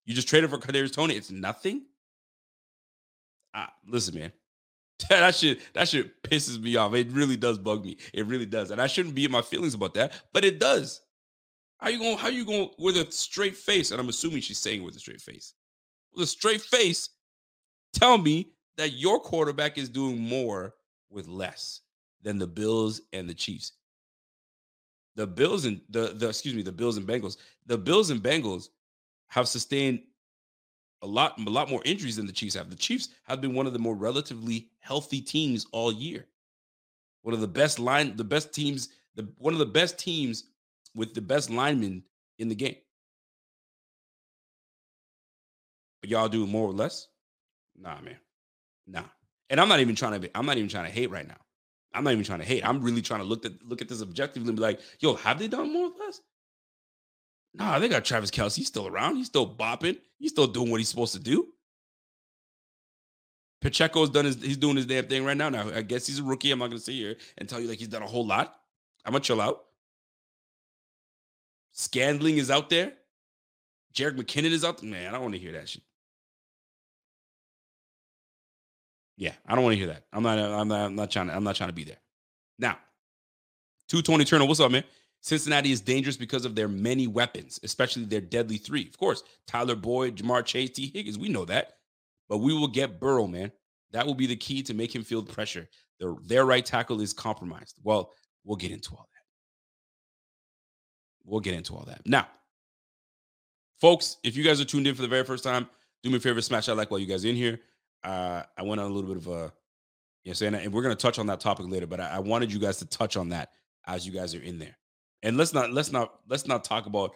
You 0.04 0.14
just 0.14 0.28
traded 0.28 0.50
for 0.50 0.58
Kadarius 0.58 0.92
Toney. 0.92 1.14
It's 1.14 1.30
nothing. 1.30 1.86
Ah, 3.54 3.72
listen, 3.86 4.14
man. 4.14 4.32
that 5.08 5.34
shit 5.34 5.60
that 5.74 5.88
shit 5.88 6.22
pisses 6.22 6.60
me 6.60 6.76
off. 6.76 6.94
It 6.94 7.10
really 7.10 7.36
does 7.36 7.58
bug 7.58 7.84
me. 7.84 7.96
It 8.12 8.26
really 8.26 8.46
does, 8.46 8.70
and 8.70 8.80
I 8.80 8.86
shouldn't 8.86 9.14
be 9.14 9.24
in 9.24 9.30
my 9.30 9.42
feelings 9.42 9.74
about 9.74 9.94
that, 9.94 10.12
but 10.32 10.44
it 10.44 10.58
does. 10.58 11.00
How 11.80 11.88
you 11.88 11.98
going? 11.98 12.18
How 12.18 12.28
you 12.28 12.44
going 12.44 12.70
with 12.78 12.96
a 12.96 13.10
straight 13.10 13.56
face? 13.56 13.90
And 13.90 14.00
I'm 14.00 14.08
assuming 14.08 14.42
she's 14.42 14.58
saying 14.58 14.82
with 14.82 14.96
a 14.96 14.98
straight 14.98 15.20
face. 15.20 15.54
With 16.14 16.24
a 16.24 16.26
straight 16.26 16.60
face, 16.60 17.08
tell 17.94 18.18
me 18.18 18.50
that 18.76 18.92
your 18.92 19.18
quarterback 19.18 19.78
is 19.78 19.88
doing 19.88 20.20
more 20.20 20.74
with 21.08 21.26
less 21.26 21.80
than 22.22 22.38
the 22.38 22.46
Bills 22.46 23.00
and 23.12 23.28
the 23.28 23.34
Chiefs. 23.34 23.72
The 25.16 25.26
Bills 25.26 25.64
and 25.64 25.80
the, 25.88 26.12
the 26.14 26.28
excuse 26.28 26.54
me, 26.54 26.62
the 26.62 26.70
Bills 26.70 26.98
and 26.98 27.06
Bengals. 27.06 27.38
The 27.66 27.78
Bills 27.78 28.10
and 28.10 28.22
Bengals 28.22 28.68
have 29.28 29.48
sustained 29.48 30.00
a 31.02 31.06
lot, 31.06 31.38
a 31.38 31.50
lot 31.50 31.70
more 31.70 31.82
injuries 31.86 32.16
than 32.16 32.26
the 32.26 32.32
Chiefs 32.32 32.54
have. 32.56 32.68
The 32.68 32.76
Chiefs 32.76 33.08
have 33.24 33.40
been 33.40 33.54
one 33.54 33.66
of 33.66 33.72
the 33.72 33.78
more 33.78 33.94
relatively 33.94 34.68
healthy 34.80 35.22
teams 35.22 35.66
all 35.72 35.92
year. 35.92 36.26
One 37.22 37.34
of 37.34 37.40
the 37.40 37.48
best 37.48 37.78
line, 37.78 38.16
the 38.16 38.24
best 38.24 38.52
teams, 38.52 38.90
the 39.14 39.28
one 39.38 39.54
of 39.54 39.58
the 39.58 39.66
best 39.66 39.98
teams 39.98 40.44
with 40.94 41.14
the 41.14 41.20
best 41.20 41.50
linemen 41.50 42.02
in 42.38 42.48
the 42.48 42.54
game. 42.54 42.76
But 46.00 46.10
y'all 46.10 46.28
do 46.28 46.46
more 46.46 46.68
or 46.68 46.72
less? 46.72 47.08
Nah, 47.78 48.00
man. 48.00 48.16
Nah. 48.86 49.02
And 49.48 49.60
I'm 49.60 49.68
not 49.68 49.80
even 49.80 49.94
trying 49.94 50.12
to 50.12 50.20
be, 50.20 50.30
I'm 50.34 50.46
not 50.46 50.56
even 50.56 50.70
trying 50.70 50.86
to 50.86 50.90
hate 50.90 51.10
right 51.10 51.26
now. 51.26 51.36
I'm 51.92 52.04
not 52.04 52.12
even 52.12 52.24
trying 52.24 52.38
to 52.38 52.44
hate. 52.44 52.66
I'm 52.66 52.82
really 52.82 53.02
trying 53.02 53.20
to 53.20 53.26
look 53.26 53.44
at 53.44 53.52
look 53.64 53.82
at 53.82 53.88
this 53.88 54.00
objectively 54.00 54.48
and 54.48 54.56
be 54.56 54.62
like, 54.62 54.80
yo, 55.00 55.14
have 55.14 55.38
they 55.38 55.48
done 55.48 55.72
more 55.72 55.86
or 55.86 55.92
less? 56.06 56.20
Nah, 57.54 57.78
they 57.80 57.88
got 57.88 58.04
Travis 58.04 58.30
Kelce. 58.30 58.56
He's 58.56 58.68
still 58.68 58.86
around. 58.86 59.16
He's 59.16 59.26
still 59.26 59.52
bopping. 59.52 59.98
He's 60.18 60.30
still 60.30 60.46
doing 60.46 60.70
what 60.70 60.78
he's 60.78 60.88
supposed 60.88 61.14
to 61.14 61.20
do. 61.20 61.48
Pacheco's 63.60 64.10
done 64.10 64.24
his 64.24 64.40
he's 64.40 64.56
doing 64.56 64.76
his 64.76 64.86
damn 64.86 65.06
thing 65.06 65.24
right 65.24 65.36
now. 65.36 65.48
Now, 65.48 65.68
I 65.74 65.82
guess 65.82 66.06
he's 66.06 66.20
a 66.20 66.22
rookie. 66.22 66.52
I'm 66.52 66.60
not 66.60 66.68
gonna 66.68 66.78
sit 66.78 66.94
here 66.94 67.16
and 67.38 67.48
tell 67.48 67.60
you 67.60 67.68
like 67.68 67.78
he's 67.78 67.88
done 67.88 68.02
a 68.02 68.06
whole 68.06 68.26
lot. 68.26 68.56
I'm 69.04 69.12
gonna 69.12 69.24
chill 69.24 69.40
out. 69.40 69.64
Scantling 71.72 72.38
is 72.38 72.50
out 72.50 72.70
there. 72.70 72.92
Jerick 73.94 74.16
McKinnon 74.16 74.50
is 74.50 74.64
out 74.64 74.78
there. 74.78 74.90
Man, 74.90 75.08
I 75.08 75.12
don't 75.12 75.22
want 75.22 75.34
to 75.34 75.40
hear 75.40 75.52
that 75.52 75.68
shit. 75.68 75.82
Yeah, 79.16 79.32
I 79.46 79.54
don't 79.54 79.64
want 79.64 79.74
to 79.74 79.78
hear 79.78 79.88
that. 79.88 80.04
I'm 80.12 80.22
not. 80.22 80.38
Uh, 80.38 80.56
I'm 80.58 80.68
not. 80.68 80.80
I'm 80.86 80.94
not 80.94 81.10
trying 81.10 81.26
to. 81.28 81.36
I'm 81.36 81.44
not 81.44 81.56
trying 81.56 81.68
to 81.68 81.74
be 81.74 81.84
there. 81.84 81.98
Now, 82.58 82.78
two 83.88 84.00
Tony 84.00 84.24
Turner. 84.24 84.46
What's 84.46 84.60
up, 84.60 84.70
man? 84.70 84.84
Cincinnati 85.20 85.70
is 85.70 85.82
dangerous 85.82 86.16
because 86.16 86.46
of 86.46 86.54
their 86.54 86.68
many 86.68 87.06
weapons, 87.06 87.60
especially 87.62 88.04
their 88.04 88.22
deadly 88.22 88.56
three. 88.56 88.86
Of 88.88 88.96
course, 88.96 89.22
Tyler 89.46 89.74
Boyd, 89.76 90.16
Ja'Marr 90.16 90.44
Chase, 90.44 90.70
Tee 90.70 90.90
Higgins. 90.94 91.18
We 91.18 91.28
know 91.28 91.44
that, 91.44 91.74
but 92.30 92.38
we 92.38 92.54
will 92.54 92.68
get 92.68 92.98
Burrow, 92.98 93.26
man. 93.26 93.52
That 93.92 94.06
will 94.06 94.14
be 94.14 94.26
the 94.26 94.36
key 94.36 94.62
to 94.62 94.72
make 94.72 94.94
him 94.94 95.04
feel 95.04 95.22
pressure. 95.22 95.68
Their 95.98 96.14
their 96.24 96.46
right 96.46 96.64
tackle 96.64 97.02
is 97.02 97.12
compromised. 97.12 97.76
Well, 97.82 98.12
we'll 98.44 98.56
get 98.56 98.70
into 98.70 98.92
all 98.92 99.06
that. 99.12 99.19
We'll 101.24 101.40
get 101.40 101.54
into 101.54 101.74
all 101.74 101.84
that 101.86 102.02
now, 102.06 102.26
folks. 103.80 104.16
If 104.24 104.36
you 104.36 104.44
guys 104.44 104.60
are 104.60 104.64
tuned 104.64 104.86
in 104.86 104.94
for 104.94 105.02
the 105.02 105.08
very 105.08 105.24
first 105.24 105.44
time, 105.44 105.68
do 106.02 106.10
me 106.10 106.16
a 106.16 106.20
favor, 106.20 106.40
smash 106.40 106.66
that 106.66 106.76
like 106.76 106.90
while 106.90 107.00
you 107.00 107.06
guys 107.06 107.24
in 107.24 107.36
here 107.36 107.60
uh, 108.02 108.42
I 108.56 108.62
went 108.62 108.80
on 108.80 108.90
a 108.90 108.94
little 108.94 109.08
bit 109.08 109.18
of 109.18 109.28
a, 109.28 109.52
you 110.24 110.30
know, 110.30 110.34
saying, 110.34 110.54
and 110.54 110.72
we're 110.72 110.82
gonna 110.82 110.94
touch 110.94 111.18
on 111.18 111.26
that 111.26 111.40
topic 111.40 111.66
later, 111.68 111.86
but 111.86 112.00
I, 112.00 112.08
I 112.08 112.18
wanted 112.18 112.52
you 112.52 112.58
guys 112.58 112.78
to 112.78 112.86
touch 112.86 113.16
on 113.16 113.30
that 113.30 113.52
as 113.86 114.06
you 114.06 114.12
guys 114.12 114.34
are 114.34 114.42
in 114.42 114.58
there. 114.58 114.76
And 115.22 115.36
let's 115.36 115.52
not 115.52 115.72
let's 115.72 115.92
not 115.92 116.14
let's 116.28 116.46
not 116.46 116.64
talk 116.64 116.86
about 116.86 117.14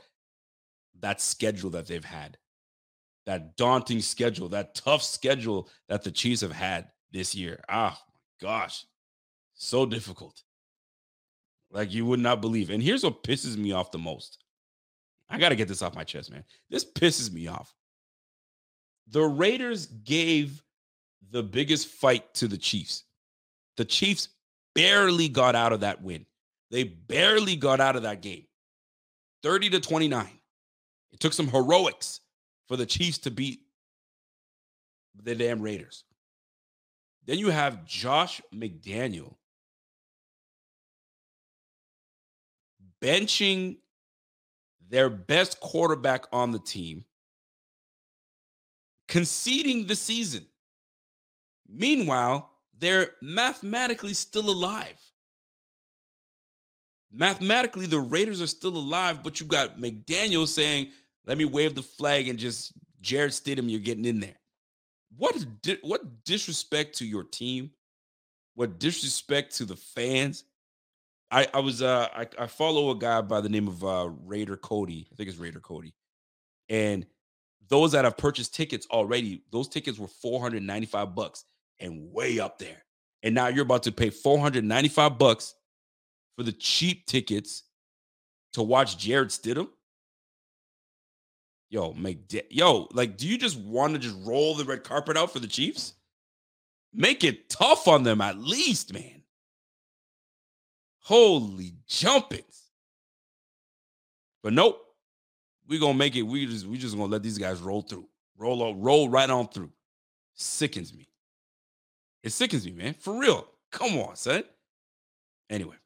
that 1.00 1.20
schedule 1.20 1.70
that 1.70 1.86
they've 1.86 2.04
had, 2.04 2.38
that 3.26 3.56
daunting 3.56 4.00
schedule, 4.00 4.48
that 4.50 4.74
tough 4.74 5.02
schedule 5.02 5.68
that 5.88 6.02
the 6.02 6.10
Chiefs 6.10 6.42
have 6.42 6.52
had 6.52 6.88
this 7.12 7.34
year. 7.34 7.62
Ah, 7.68 8.00
gosh, 8.40 8.84
so 9.54 9.86
difficult. 9.86 10.42
Like 11.74 11.92
you 11.92 12.06
would 12.06 12.20
not 12.20 12.40
believe. 12.40 12.70
And 12.70 12.82
here's 12.82 13.02
what 13.02 13.24
pisses 13.24 13.56
me 13.56 13.72
off 13.72 13.90
the 13.90 13.98
most. 13.98 14.38
I 15.28 15.38
got 15.38 15.48
to 15.48 15.56
get 15.56 15.66
this 15.66 15.82
off 15.82 15.96
my 15.96 16.04
chest, 16.04 16.30
man. 16.30 16.44
This 16.70 16.84
pisses 16.84 17.32
me 17.32 17.48
off. 17.48 17.74
The 19.08 19.24
Raiders 19.24 19.86
gave 19.86 20.62
the 21.30 21.42
biggest 21.42 21.88
fight 21.88 22.32
to 22.34 22.46
the 22.46 22.56
Chiefs. 22.56 23.04
The 23.76 23.84
Chiefs 23.84 24.28
barely 24.74 25.28
got 25.28 25.56
out 25.56 25.72
of 25.72 25.80
that 25.80 26.00
win. 26.00 26.24
They 26.70 26.84
barely 26.84 27.56
got 27.56 27.80
out 27.80 27.96
of 27.96 28.02
that 28.04 28.22
game. 28.22 28.46
30 29.42 29.70
to 29.70 29.80
29. 29.80 30.26
It 31.12 31.20
took 31.20 31.32
some 31.32 31.48
heroics 31.48 32.20
for 32.68 32.76
the 32.76 32.86
Chiefs 32.86 33.18
to 33.18 33.30
beat 33.30 33.60
the 35.22 35.34
damn 35.34 35.60
Raiders. 35.60 36.04
Then 37.26 37.38
you 37.38 37.50
have 37.50 37.84
Josh 37.84 38.40
McDaniel 38.54 39.34
benching 43.04 43.76
their 44.88 45.10
best 45.10 45.60
quarterback 45.60 46.26
on 46.32 46.52
the 46.52 46.58
team, 46.58 47.04
conceding 49.08 49.86
the 49.86 49.96
season. 49.96 50.46
Meanwhile, 51.68 52.50
they're 52.78 53.12
mathematically 53.20 54.14
still 54.14 54.48
alive. 54.50 55.00
Mathematically, 57.12 57.86
the 57.86 58.00
Raiders 58.00 58.42
are 58.42 58.46
still 58.46 58.76
alive, 58.76 59.22
but 59.22 59.38
you 59.38 59.46
got 59.46 59.78
McDaniel 59.78 60.48
saying, 60.48 60.88
let 61.26 61.38
me 61.38 61.44
wave 61.44 61.74
the 61.74 61.82
flag 61.82 62.28
and 62.28 62.38
just 62.38 62.72
Jarrett 63.00 63.32
Stidham, 63.32 63.70
you're 63.70 63.80
getting 63.80 64.04
in 64.04 64.20
there. 64.20 64.36
What 65.16 65.36
what 65.82 66.24
disrespect 66.24 66.98
to 66.98 67.06
your 67.06 67.22
team? 67.22 67.70
What 68.54 68.80
disrespect 68.80 69.56
to 69.56 69.64
the 69.64 69.76
fans? 69.76 70.44
I 71.30 71.46
I 71.52 71.60
was 71.60 71.82
uh 71.82 72.08
I, 72.14 72.26
I 72.38 72.46
follow 72.46 72.90
a 72.90 72.96
guy 72.96 73.20
by 73.20 73.40
the 73.40 73.48
name 73.48 73.68
of 73.68 73.84
uh 73.84 74.08
Raider 74.24 74.56
Cody. 74.56 75.06
I 75.12 75.16
think 75.16 75.28
it's 75.28 75.38
Raider 75.38 75.60
Cody. 75.60 75.94
And 76.68 77.06
those 77.68 77.92
that 77.92 78.04
have 78.04 78.16
purchased 78.16 78.54
tickets 78.54 78.86
already, 78.90 79.42
those 79.50 79.68
tickets 79.68 79.98
were 79.98 80.08
495 80.08 81.14
bucks 81.14 81.44
and 81.80 82.12
way 82.12 82.38
up 82.38 82.58
there. 82.58 82.84
And 83.22 83.34
now 83.34 83.48
you're 83.48 83.62
about 83.62 83.84
to 83.84 83.92
pay 83.92 84.10
495 84.10 85.18
bucks 85.18 85.54
for 86.36 86.42
the 86.42 86.52
cheap 86.52 87.06
tickets 87.06 87.64
to 88.54 88.62
watch 88.62 88.98
Jarrett 88.98 89.28
Stidham? 89.28 89.68
Yo, 91.70 91.92
make 91.94 92.28
de- 92.28 92.46
yo, 92.50 92.88
like, 92.92 93.16
do 93.16 93.26
you 93.26 93.36
just 93.36 93.58
want 93.58 93.94
to 93.94 93.98
just 93.98 94.16
roll 94.24 94.54
the 94.54 94.64
red 94.64 94.84
carpet 94.84 95.16
out 95.16 95.32
for 95.32 95.40
the 95.40 95.46
Chiefs? 95.46 95.94
Make 96.92 97.24
it 97.24 97.48
tough 97.48 97.88
on 97.88 98.04
them 98.04 98.20
at 98.20 98.38
least, 98.38 98.92
man. 98.92 99.23
Holy 101.04 101.74
jumpings. 101.86 102.70
But 104.42 104.54
nope. 104.54 104.80
we 105.68 105.78
gonna 105.78 105.94
make 105.94 106.16
it. 106.16 106.22
We 106.22 106.46
just 106.46 106.66
we 106.66 106.78
just 106.78 106.96
gonna 106.96 107.10
let 107.10 107.22
these 107.22 107.38
guys 107.38 107.60
roll 107.60 107.82
through. 107.82 108.08
Roll 108.38 108.62
on, 108.62 108.80
roll 108.80 109.08
right 109.10 109.28
on 109.28 109.48
through. 109.48 109.70
Sickens 110.34 110.94
me. 110.94 111.08
It 112.22 112.30
sickens 112.30 112.64
me, 112.64 112.72
man. 112.72 112.94
For 112.94 113.18
real. 113.18 113.46
Come 113.70 113.98
on, 113.98 114.16
son. 114.16 114.44
Anyway, 115.50 115.76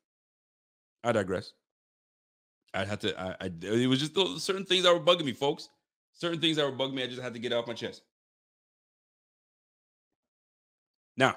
I 1.02 1.10
digress. 1.12 1.52
I 2.72 2.84
had 2.84 3.00
to. 3.00 3.20
I, 3.20 3.36
I 3.40 3.50
it 3.62 3.88
was 3.88 3.98
just 3.98 4.14
certain 4.44 4.64
things 4.64 4.84
that 4.84 4.94
were 4.94 5.00
bugging 5.00 5.24
me, 5.24 5.32
folks. 5.32 5.68
Certain 6.12 6.40
things 6.40 6.56
that 6.56 6.64
were 6.64 6.76
bugging 6.76 6.94
me. 6.94 7.02
I 7.02 7.08
just 7.08 7.22
had 7.22 7.34
to 7.34 7.40
get 7.40 7.52
off 7.52 7.66
my 7.66 7.74
chest. 7.74 8.02
Now, 11.16 11.36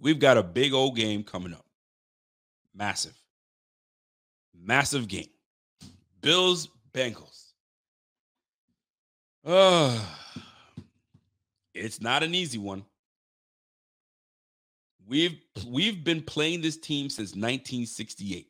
we've 0.00 0.18
got 0.18 0.38
a 0.38 0.42
big 0.42 0.72
old 0.72 0.96
game 0.96 1.22
coming 1.22 1.52
up. 1.52 1.64
Massive, 2.74 3.16
massive 4.54 5.08
game. 5.08 5.28
Bills 6.20 6.68
Bengals. 6.92 7.52
Oh, 9.44 10.06
it's 11.74 12.00
not 12.00 12.22
an 12.22 12.34
easy 12.34 12.58
one. 12.58 12.84
We've 15.06 15.40
we've 15.66 16.04
been 16.04 16.22
playing 16.22 16.60
this 16.60 16.76
team 16.76 17.08
since 17.08 17.30
1968. 17.30 18.48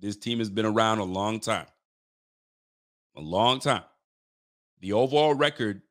This 0.00 0.16
team 0.16 0.38
has 0.38 0.50
been 0.50 0.66
around 0.66 0.98
a 0.98 1.04
long 1.04 1.38
time. 1.38 1.66
A 3.14 3.20
long 3.20 3.60
time. 3.60 3.84
The 4.80 4.94
overall 4.94 5.34
record 5.34 5.82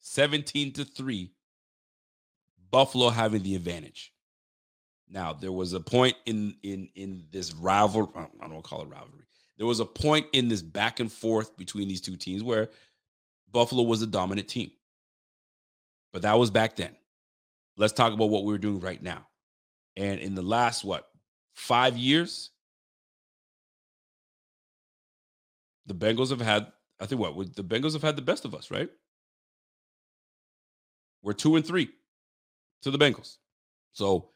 17 0.00 0.72
to 0.74 0.84
3 0.84 1.32
Buffalo 2.70 3.08
having 3.08 3.42
the 3.42 3.56
advantage. 3.56 4.12
Now, 5.08 5.32
there 5.32 5.52
was 5.52 5.72
a 5.72 5.80
point 5.80 6.16
in 6.26 6.56
in 6.62 6.88
in 6.94 7.24
this 7.30 7.54
rivalry, 7.54 8.08
I 8.16 8.48
don't 8.48 8.64
call 8.64 8.82
it 8.82 8.88
rivalry. 8.88 9.24
There 9.56 9.66
was 9.66 9.80
a 9.80 9.86
point 9.86 10.26
in 10.32 10.48
this 10.48 10.62
back 10.62 11.00
and 11.00 11.10
forth 11.10 11.56
between 11.56 11.88
these 11.88 12.00
two 12.00 12.16
teams 12.16 12.42
where 12.42 12.68
Buffalo 13.52 13.82
was 13.82 14.00
the 14.00 14.06
dominant 14.06 14.48
team. 14.48 14.70
But 16.12 16.22
that 16.22 16.38
was 16.38 16.50
back 16.50 16.76
then. 16.76 16.94
Let's 17.76 17.92
talk 17.92 18.12
about 18.12 18.30
what 18.30 18.44
we're 18.44 18.58
doing 18.58 18.80
right 18.80 19.02
now. 19.02 19.26
And 19.96 20.20
in 20.20 20.34
the 20.34 20.42
last, 20.42 20.84
what, 20.84 21.08
five 21.54 21.96
years, 21.96 22.50
the 25.86 25.94
Bengals 25.94 26.30
have 26.30 26.40
had, 26.40 26.72
I 27.00 27.06
think 27.06 27.20
what, 27.20 27.54
the 27.54 27.64
Bengals 27.64 27.92
have 27.94 28.02
had 28.02 28.16
the 28.16 28.22
best 28.22 28.44
of 28.44 28.54
us, 28.54 28.70
right? 28.70 28.88
We're 31.22 31.32
two 31.32 31.56
and 31.56 31.66
three 31.66 31.90
to 32.82 32.90
the 32.90 32.98
Bengals. 32.98 33.36
So, 33.92 34.30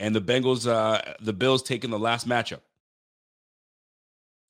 and 0.00 0.16
the 0.16 0.20
Bengals, 0.20 0.66
uh, 0.66 1.02
the 1.20 1.34
Bills 1.34 1.62
taking 1.62 1.90
the 1.90 1.98
last 1.98 2.26
matchup 2.26 2.62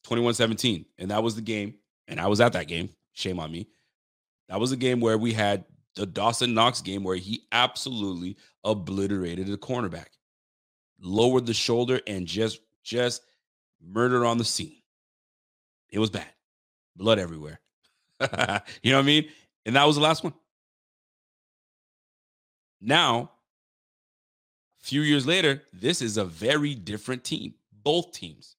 21 0.04 0.34
17. 0.34 0.86
And 0.98 1.10
that 1.10 1.22
was 1.22 1.34
the 1.34 1.42
game. 1.42 1.74
And 2.08 2.20
I 2.20 2.28
was 2.28 2.40
at 2.40 2.54
that 2.54 2.68
game. 2.68 2.88
Shame 3.12 3.40
on 3.40 3.50
me. 3.50 3.68
That 4.48 4.60
was 4.60 4.72
a 4.72 4.76
game 4.76 5.00
where 5.00 5.18
we 5.18 5.32
had 5.32 5.64
the 5.96 6.06
Dawson 6.06 6.54
Knox 6.54 6.80
game 6.80 7.02
where 7.02 7.16
he 7.16 7.42
absolutely 7.52 8.36
obliterated 8.64 9.48
the 9.48 9.58
cornerback, 9.58 10.06
lowered 11.00 11.46
the 11.46 11.54
shoulder, 11.54 12.00
and 12.06 12.26
just 12.26 12.60
just 12.84 13.22
murdered 13.84 14.24
on 14.24 14.38
the 14.38 14.44
scene. 14.44 14.76
It 15.90 15.98
was 15.98 16.10
bad, 16.10 16.30
blood 16.96 17.18
everywhere. 17.18 17.60
you 18.20 18.26
know 18.92 18.98
what 18.98 19.02
I 19.02 19.02
mean? 19.02 19.28
And 19.66 19.76
that 19.76 19.86
was 19.86 19.96
the 19.96 20.02
last 20.02 20.22
one. 20.22 20.34
Now, 22.80 23.32
few 24.90 25.03
years 25.03 25.24
later, 25.24 25.62
this 25.72 26.03
is 26.03 26.16
a 26.16 26.24
very 26.24 26.74
different 26.74 27.22
team. 27.22 27.55
Both 27.85 28.11
teams. 28.11 28.57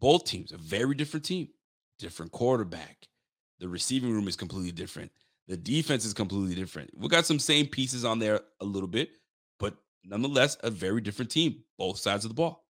Both 0.00 0.24
teams, 0.24 0.50
a 0.50 0.56
very 0.56 0.96
different 0.96 1.24
team, 1.24 1.50
different 2.00 2.32
quarterback, 2.32 3.06
the 3.60 3.68
receiving 3.68 4.12
room 4.12 4.26
is 4.26 4.34
completely 4.34 4.72
different. 4.72 5.12
The 5.46 5.56
defense 5.56 6.04
is 6.04 6.14
completely 6.14 6.56
different. 6.56 6.90
We 6.98 7.06
got 7.06 7.26
some 7.26 7.38
same 7.38 7.66
pieces 7.66 8.04
on 8.04 8.18
there 8.18 8.40
a 8.60 8.64
little 8.64 8.88
bit, 8.88 9.10
but 9.60 9.76
nonetheless, 10.04 10.56
a 10.64 10.70
very 10.70 11.00
different 11.00 11.30
team, 11.30 11.62
both 11.78 11.98
sides 11.98 12.24
of 12.24 12.30
the 12.30 12.34
ball. 12.34 12.64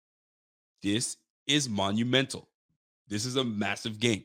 This 0.82 1.18
is 1.46 1.70
monumental. 1.70 2.50
This 3.08 3.26
is 3.26 3.36
a 3.36 3.44
massive 3.44 4.00
game. 4.00 4.24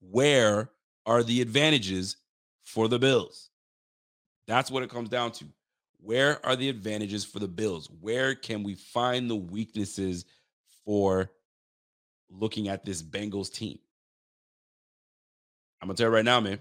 Where 0.00 0.70
are 1.06 1.22
the 1.22 1.40
advantages 1.40 2.16
for 2.62 2.88
the 2.88 2.98
Bills? 2.98 3.49
That's 4.50 4.68
what 4.68 4.82
it 4.82 4.90
comes 4.90 5.08
down 5.08 5.30
to. 5.32 5.44
Where 6.02 6.44
are 6.44 6.56
the 6.56 6.68
advantages 6.68 7.24
for 7.24 7.38
the 7.38 7.46
Bills? 7.46 7.88
Where 8.00 8.34
can 8.34 8.64
we 8.64 8.74
find 8.74 9.30
the 9.30 9.36
weaknesses 9.36 10.24
for 10.84 11.30
looking 12.28 12.68
at 12.68 12.84
this 12.84 13.00
Bengals 13.00 13.52
team? 13.52 13.78
I'm 15.80 15.86
gonna 15.86 15.96
tell 15.96 16.08
you 16.08 16.14
right 16.14 16.24
now, 16.24 16.40
man. 16.40 16.58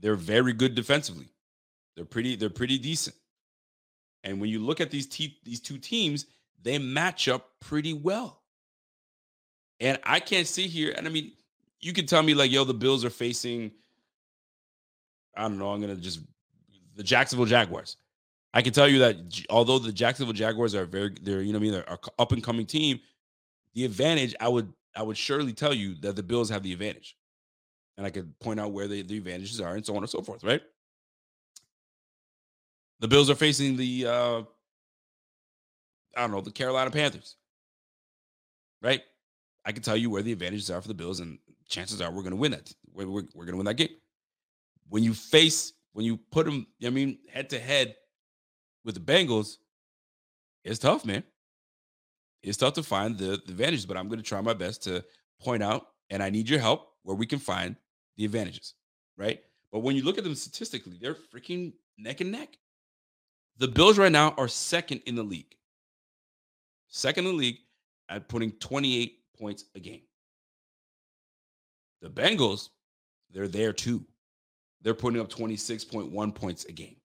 They're 0.00 0.14
very 0.14 0.52
good 0.52 0.76
defensively. 0.76 1.26
They're 1.96 2.04
pretty. 2.04 2.36
They're 2.36 2.50
pretty 2.50 2.78
decent. 2.78 3.16
And 4.22 4.40
when 4.40 4.48
you 4.48 4.60
look 4.60 4.80
at 4.80 4.92
these 4.92 5.06
te- 5.06 5.40
these 5.44 5.60
two 5.60 5.78
teams, 5.78 6.26
they 6.62 6.78
match 6.78 7.26
up 7.26 7.50
pretty 7.60 7.94
well. 7.94 8.42
And 9.80 9.98
I 10.04 10.20
can't 10.20 10.46
see 10.46 10.68
here. 10.68 10.94
And 10.96 11.08
I 11.08 11.10
mean, 11.10 11.32
you 11.80 11.92
can 11.92 12.06
tell 12.06 12.22
me 12.22 12.32
like, 12.34 12.52
yo, 12.52 12.62
the 12.62 12.74
Bills 12.74 13.04
are 13.04 13.10
facing. 13.10 13.72
I 15.36 15.42
don't 15.42 15.58
know. 15.58 15.72
I'm 15.72 15.80
gonna 15.80 15.96
just 15.96 16.20
the 16.94 17.02
Jacksonville 17.02 17.46
Jaguars. 17.46 17.96
I 18.52 18.62
can 18.62 18.72
tell 18.72 18.88
you 18.88 19.00
that 19.00 19.16
although 19.50 19.78
the 19.78 19.92
Jacksonville 19.92 20.32
Jaguars 20.32 20.74
are 20.74 20.84
very, 20.84 21.14
they're 21.22 21.42
you 21.42 21.52
know 21.52 21.58
I 21.58 21.62
mean, 21.62 21.72
they're 21.72 21.82
a 21.82 21.98
up 22.18 22.32
and 22.32 22.42
coming 22.42 22.66
team. 22.66 23.00
The 23.74 23.84
advantage, 23.84 24.34
I 24.38 24.48
would, 24.48 24.72
I 24.94 25.02
would 25.02 25.16
surely 25.16 25.52
tell 25.52 25.74
you 25.74 25.96
that 25.96 26.14
the 26.14 26.22
Bills 26.22 26.48
have 26.50 26.62
the 26.62 26.72
advantage 26.72 27.16
and 27.96 28.06
I 28.06 28.10
could 28.10 28.38
point 28.40 28.60
out 28.60 28.72
where 28.72 28.88
the, 28.88 29.02
the 29.02 29.18
advantages 29.18 29.60
are 29.60 29.74
and 29.74 29.84
so 29.84 29.96
on 29.96 30.02
and 30.02 30.10
so 30.10 30.22
forth, 30.22 30.42
right? 30.44 30.62
The 33.00 33.08
Bills 33.08 33.30
are 33.30 33.34
facing 33.34 33.76
the 33.76 34.06
uh 34.06 34.42
I 36.16 36.20
don't 36.20 36.30
know, 36.30 36.40
the 36.40 36.50
Carolina 36.50 36.90
Panthers. 36.90 37.36
Right? 38.82 39.02
I 39.64 39.72
can 39.72 39.82
tell 39.82 39.96
you 39.96 40.10
where 40.10 40.22
the 40.22 40.32
advantages 40.32 40.70
are 40.70 40.80
for 40.80 40.88
the 40.88 40.94
Bills, 40.94 41.20
and 41.20 41.38
chances 41.68 42.00
are 42.00 42.10
we're 42.10 42.22
going 42.22 42.32
to 42.32 42.36
win 42.36 42.52
that. 42.52 42.72
We're, 42.92 43.08
we're, 43.08 43.24
we're 43.34 43.46
going 43.46 43.54
to 43.54 43.56
win 43.56 43.66
that 43.66 43.74
game. 43.74 43.96
When 44.90 45.02
you 45.02 45.14
face, 45.14 45.72
when 45.94 46.04
you 46.04 46.18
put 46.30 46.44
them, 46.44 46.66
I 46.84 46.90
mean, 46.90 47.18
head 47.32 47.48
to 47.50 47.58
head 47.58 47.94
with 48.84 48.94
the 48.94 49.00
Bengals, 49.00 49.56
it's 50.64 50.78
tough, 50.78 51.04
man. 51.04 51.22
It's 52.42 52.58
tough 52.58 52.74
to 52.74 52.82
find 52.82 53.16
the, 53.16 53.40
the 53.46 53.52
advantages, 53.52 53.86
but 53.86 53.96
I'm 53.96 54.08
going 54.08 54.18
to 54.18 54.24
try 54.24 54.40
my 54.40 54.52
best 54.52 54.82
to 54.84 55.04
point 55.40 55.62
out, 55.62 55.86
and 56.10 56.22
I 56.22 56.30
need 56.30 56.48
your 56.48 56.58
help 56.58 56.88
where 57.04 57.16
we 57.16 57.26
can 57.26 57.38
find 57.38 57.76
the 58.16 58.24
advantages, 58.24 58.74
right? 59.16 59.40
But 59.72 59.80
when 59.80 59.96
you 59.96 60.02
look 60.02 60.18
at 60.18 60.24
them 60.24 60.34
statistically, 60.34 60.98
they're 61.00 61.14
freaking 61.14 61.72
neck 61.96 62.20
and 62.20 62.32
neck. 62.32 62.58
The 63.58 63.68
Bills 63.68 63.96
right 63.96 64.12
now 64.12 64.34
are 64.36 64.48
second 64.48 65.00
in 65.06 65.14
the 65.14 65.22
league. 65.22 65.54
Second 66.88 67.26
in 67.26 67.32
the 67.32 67.38
league 67.38 67.58
at 68.08 68.28
putting 68.28 68.50
28 68.52 69.16
points 69.38 69.64
a 69.76 69.80
game. 69.80 70.02
The 72.02 72.10
Bengals, 72.10 72.70
they're 73.30 73.48
there 73.48 73.72
too. 73.72 74.04
They're 74.84 74.94
putting 74.94 75.18
up 75.18 75.30
26.1 75.30 76.34
points 76.34 76.66
a 76.66 76.72
game. 76.72 76.96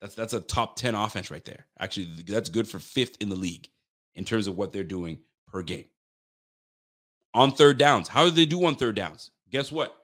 That's 0.00 0.14
that's 0.14 0.32
a 0.32 0.40
top 0.40 0.76
10 0.76 0.94
offense 0.94 1.30
right 1.30 1.44
there. 1.44 1.66
Actually, 1.78 2.22
that's 2.26 2.48
good 2.48 2.66
for 2.66 2.78
fifth 2.78 3.16
in 3.20 3.28
the 3.28 3.36
league 3.36 3.68
in 4.14 4.24
terms 4.24 4.46
of 4.46 4.56
what 4.56 4.72
they're 4.72 4.84
doing 4.84 5.18
per 5.46 5.62
game. 5.62 5.84
On 7.34 7.52
third 7.52 7.78
downs, 7.78 8.08
how 8.08 8.24
do 8.24 8.30
they 8.30 8.46
do 8.46 8.64
on 8.64 8.76
third 8.76 8.96
downs? 8.96 9.30
Guess 9.50 9.70
what? 9.70 9.94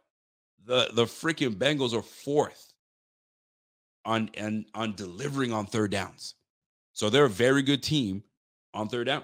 The 0.67 0.91
the 0.93 1.05
freaking 1.05 1.55
Bengals 1.55 1.95
are 1.95 2.03
fourth 2.03 2.73
on 4.05 4.31
and 4.35 4.67
on 4.75 4.95
delivering 4.95 5.53
on 5.53 5.67
third 5.67 5.93
downs. 5.93 6.35
So 6.93 7.09
they're 7.09 7.25
a 7.25 7.31
very 7.31 7.63
good 7.63 7.83
team 7.83 8.23
on 8.75 8.89
third 8.89 9.07
down. 9.07 9.23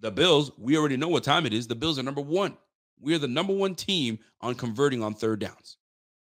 The 0.00 0.10
Bills, 0.10 0.50
we 0.58 0.76
already 0.76 0.96
know 0.96 1.08
what 1.08 1.24
time 1.24 1.46
it 1.46 1.54
is. 1.54 1.68
The 1.68 1.74
Bills 1.74 1.98
are 1.98 2.02
number 2.02 2.20
one. 2.20 2.56
We 3.00 3.14
are 3.14 3.18
the 3.18 3.28
number 3.28 3.54
one 3.54 3.74
team 3.74 4.18
on 4.40 4.54
converting 4.54 5.02
on 5.02 5.14
third 5.14 5.38
downs 5.40 5.76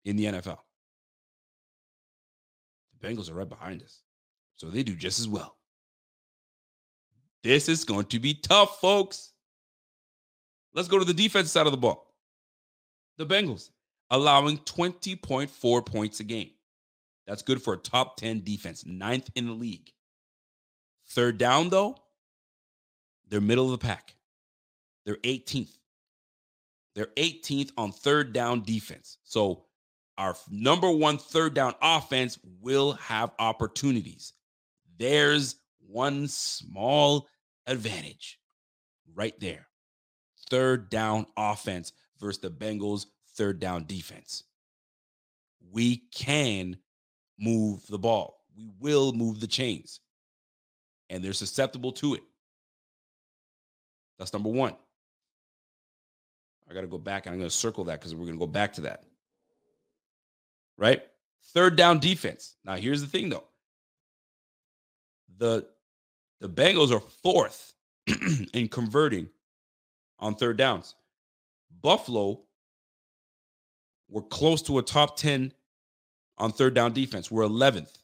in 0.04 0.16
the 0.16 0.24
NFL. 0.24 0.58
The 3.00 3.08
Bengals 3.08 3.30
are 3.30 3.34
right 3.34 3.48
behind 3.48 3.82
us. 3.82 4.02
So 4.56 4.68
they 4.68 4.82
do 4.82 4.94
just 4.94 5.18
as 5.18 5.28
well. 5.28 5.56
This 7.42 7.68
is 7.68 7.84
going 7.84 8.06
to 8.06 8.20
be 8.20 8.34
tough, 8.34 8.80
folks. 8.80 9.32
Let's 10.74 10.88
go 10.88 10.98
to 10.98 11.04
the 11.04 11.14
defense 11.14 11.50
side 11.50 11.66
of 11.66 11.72
the 11.72 11.78
ball. 11.78 12.14
The 13.18 13.26
Bengals 13.26 13.70
allowing 14.10 14.58
20.4 14.58 15.86
points 15.86 16.20
a 16.20 16.24
game. 16.24 16.50
That's 17.26 17.42
good 17.42 17.62
for 17.62 17.74
a 17.74 17.78
top 17.78 18.16
10 18.16 18.42
defense, 18.44 18.84
ninth 18.86 19.30
in 19.34 19.46
the 19.46 19.52
league. 19.52 19.90
Third 21.10 21.38
down, 21.38 21.68
though, 21.68 21.96
they're 23.28 23.40
middle 23.40 23.72
of 23.72 23.80
the 23.80 23.86
pack. 23.86 24.14
They're 25.04 25.16
18th. 25.16 25.76
They're 26.94 27.06
18th 27.16 27.70
on 27.76 27.92
third 27.92 28.32
down 28.32 28.62
defense. 28.62 29.18
So 29.24 29.64
our 30.22 30.36
number 30.48 30.88
one 30.88 31.18
third 31.18 31.52
down 31.52 31.74
offense 31.82 32.38
will 32.60 32.92
have 32.92 33.32
opportunities. 33.40 34.34
There's 34.96 35.56
one 35.84 36.28
small 36.28 37.26
advantage 37.66 38.38
right 39.16 39.34
there. 39.40 39.66
Third 40.48 40.90
down 40.90 41.26
offense 41.36 41.92
versus 42.20 42.40
the 42.40 42.50
Bengals' 42.50 43.06
third 43.34 43.58
down 43.58 43.84
defense. 43.84 44.44
We 45.72 46.04
can 46.14 46.76
move 47.36 47.84
the 47.88 47.98
ball. 47.98 48.44
We 48.56 48.70
will 48.78 49.12
move 49.12 49.40
the 49.40 49.48
chains. 49.48 49.98
And 51.10 51.24
they're 51.24 51.32
susceptible 51.32 51.90
to 51.94 52.14
it. 52.14 52.22
That's 54.20 54.32
number 54.32 54.50
one. 54.50 54.76
I 56.70 56.74
got 56.74 56.82
to 56.82 56.86
go 56.86 56.98
back 56.98 57.26
and 57.26 57.32
I'm 57.32 57.40
going 57.40 57.50
to 57.50 57.56
circle 57.56 57.82
that 57.84 57.98
because 57.98 58.14
we're 58.14 58.26
going 58.26 58.38
to 58.38 58.46
go 58.46 58.46
back 58.46 58.74
to 58.74 58.82
that. 58.82 59.02
Right? 60.78 61.02
Third 61.54 61.76
down 61.76 61.98
defense. 61.98 62.56
Now, 62.64 62.76
here's 62.76 63.00
the 63.00 63.06
thing 63.06 63.28
though 63.28 63.44
the, 65.38 65.66
the 66.40 66.48
Bengals 66.48 66.92
are 66.92 67.00
fourth 67.22 67.74
in 68.52 68.68
converting 68.68 69.28
on 70.18 70.34
third 70.34 70.56
downs. 70.56 70.94
Buffalo 71.80 72.40
were 74.08 74.22
close 74.22 74.62
to 74.62 74.78
a 74.78 74.82
top 74.82 75.16
10 75.16 75.52
on 76.38 76.52
third 76.52 76.74
down 76.74 76.92
defense. 76.92 77.30
We're 77.30 77.44
11th. 77.44 77.98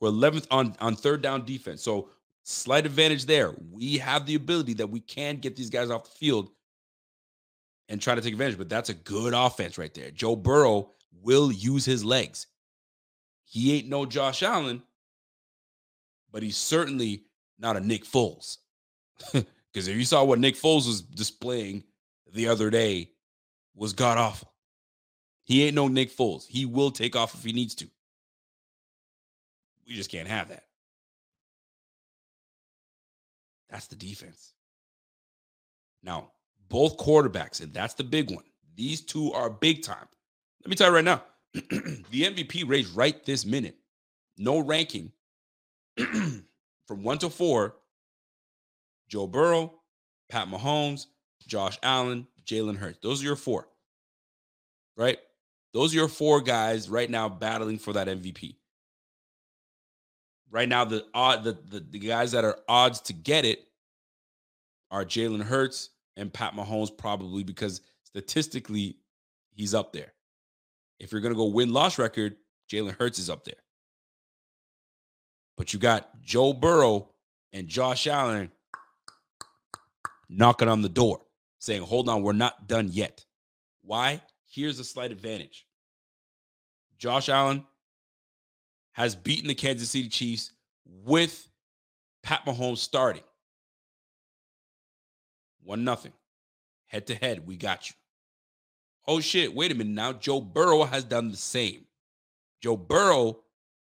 We're 0.00 0.10
11th 0.10 0.46
on, 0.50 0.76
on 0.80 0.96
third 0.96 1.22
down 1.22 1.44
defense. 1.44 1.82
So 1.82 2.10
slight 2.44 2.86
advantage 2.86 3.26
there. 3.26 3.54
We 3.70 3.98
have 3.98 4.26
the 4.26 4.34
ability 4.34 4.74
that 4.74 4.90
we 4.90 5.00
can 5.00 5.36
get 5.36 5.56
these 5.56 5.70
guys 5.70 5.90
off 5.90 6.04
the 6.04 6.16
field 6.16 6.50
and 7.88 8.00
try 8.00 8.14
to 8.14 8.20
take 8.20 8.32
advantage. 8.32 8.58
But 8.58 8.68
that's 8.68 8.90
a 8.90 8.94
good 8.94 9.34
offense 9.34 9.78
right 9.78 9.92
there. 9.94 10.10
Joe 10.10 10.36
Burrow 10.36 10.90
will 11.22 11.50
use 11.50 11.84
his 11.84 12.04
legs. 12.04 12.46
He 13.44 13.76
ain't 13.76 13.88
no 13.88 14.06
Josh 14.06 14.42
Allen, 14.42 14.82
but 16.30 16.42
he's 16.42 16.56
certainly 16.56 17.24
not 17.58 17.76
a 17.76 17.80
Nick 17.80 18.04
Foles. 18.04 18.58
Because 19.72 19.86
if 19.86 19.96
you 19.96 20.04
saw 20.04 20.24
what 20.24 20.38
Nick 20.38 20.56
Foles 20.56 20.86
was 20.86 21.02
displaying 21.02 21.84
the 22.32 22.48
other 22.48 22.70
day, 22.70 23.10
was 23.74 23.92
god 23.92 24.18
awful. 24.18 24.52
He 25.44 25.64
ain't 25.64 25.74
no 25.74 25.88
Nick 25.88 26.10
Foles. 26.10 26.46
He 26.46 26.66
will 26.66 26.90
take 26.90 27.14
off 27.14 27.34
if 27.34 27.44
he 27.44 27.52
needs 27.52 27.74
to. 27.76 27.88
We 29.86 29.94
just 29.94 30.10
can't 30.10 30.26
have 30.26 30.48
that. 30.48 30.64
That's 33.70 33.86
the 33.86 33.96
defense. 33.96 34.52
Now, 36.02 36.32
both 36.68 36.96
quarterbacks, 36.96 37.62
and 37.62 37.72
that's 37.72 37.94
the 37.94 38.04
big 38.04 38.30
one. 38.30 38.44
These 38.74 39.02
two 39.02 39.32
are 39.32 39.50
big 39.50 39.82
time. 39.82 40.08
Let 40.68 40.70
me 40.72 40.76
tell 40.76 40.88
you 40.88 40.96
right 40.96 41.04
now 41.04 41.22
the 41.54 42.24
MVP 42.24 42.68
race 42.68 42.90
right 42.90 43.24
this 43.24 43.46
minute, 43.46 43.76
no 44.36 44.58
ranking 44.58 45.12
from 45.96 47.02
one 47.02 47.16
to 47.20 47.30
four 47.30 47.76
Joe 49.08 49.26
Burrow, 49.26 49.80
Pat 50.28 50.48
Mahomes, 50.48 51.06
Josh 51.46 51.78
Allen, 51.82 52.26
Jalen 52.44 52.76
Hurts. 52.76 52.98
Those 53.02 53.22
are 53.22 53.24
your 53.24 53.34
four, 53.34 53.66
right? 54.94 55.16
Those 55.72 55.94
are 55.94 56.00
your 56.00 56.08
four 56.08 56.42
guys 56.42 56.90
right 56.90 57.08
now 57.08 57.30
battling 57.30 57.78
for 57.78 57.94
that 57.94 58.06
MVP. 58.06 58.56
Right 60.50 60.68
now, 60.68 60.84
the 60.84 61.06
odd 61.14 61.44
the, 61.44 61.56
the, 61.70 61.80
the 61.80 61.98
guys 61.98 62.32
that 62.32 62.44
are 62.44 62.58
odds 62.68 63.00
to 63.00 63.14
get 63.14 63.46
it 63.46 63.64
are 64.90 65.02
Jalen 65.02 65.44
Hurts 65.44 65.88
and 66.18 66.30
Pat 66.30 66.52
Mahomes, 66.52 66.94
probably 66.94 67.42
because 67.42 67.80
statistically 68.04 68.98
he's 69.54 69.72
up 69.72 69.94
there. 69.94 70.12
If 71.00 71.12
you're 71.12 71.20
gonna 71.20 71.34
go 71.34 71.46
win 71.46 71.72
loss 71.72 71.98
record, 71.98 72.36
Jalen 72.70 72.96
Hurts 72.98 73.18
is 73.18 73.30
up 73.30 73.44
there. 73.44 73.54
But 75.56 75.72
you 75.72 75.78
got 75.78 76.22
Joe 76.22 76.52
Burrow 76.52 77.08
and 77.52 77.68
Josh 77.68 78.06
Allen 78.06 78.50
knocking 80.28 80.68
on 80.68 80.82
the 80.82 80.88
door, 80.88 81.20
saying, 81.58 81.82
Hold 81.82 82.08
on, 82.08 82.22
we're 82.22 82.32
not 82.32 82.68
done 82.68 82.88
yet. 82.90 83.24
Why? 83.82 84.22
Here's 84.46 84.78
a 84.78 84.84
slight 84.84 85.12
advantage 85.12 85.66
Josh 86.98 87.28
Allen 87.28 87.64
has 88.92 89.14
beaten 89.14 89.48
the 89.48 89.54
Kansas 89.54 89.90
City 89.90 90.08
Chiefs 90.08 90.52
with 90.84 91.48
Pat 92.22 92.44
Mahomes 92.44 92.78
starting. 92.78 93.22
One 95.62 95.84
nothing. 95.84 96.12
Head 96.86 97.06
to 97.08 97.14
head, 97.14 97.46
we 97.46 97.56
got 97.56 97.88
you. 97.88 97.94
Oh 99.08 99.20
shit, 99.20 99.54
wait 99.54 99.72
a 99.72 99.74
minute 99.74 99.94
now. 99.94 100.12
Joe 100.12 100.42
Burrow 100.42 100.84
has 100.84 101.02
done 101.02 101.30
the 101.30 101.36
same. 101.36 101.86
Joe 102.60 102.76
Burrow 102.76 103.38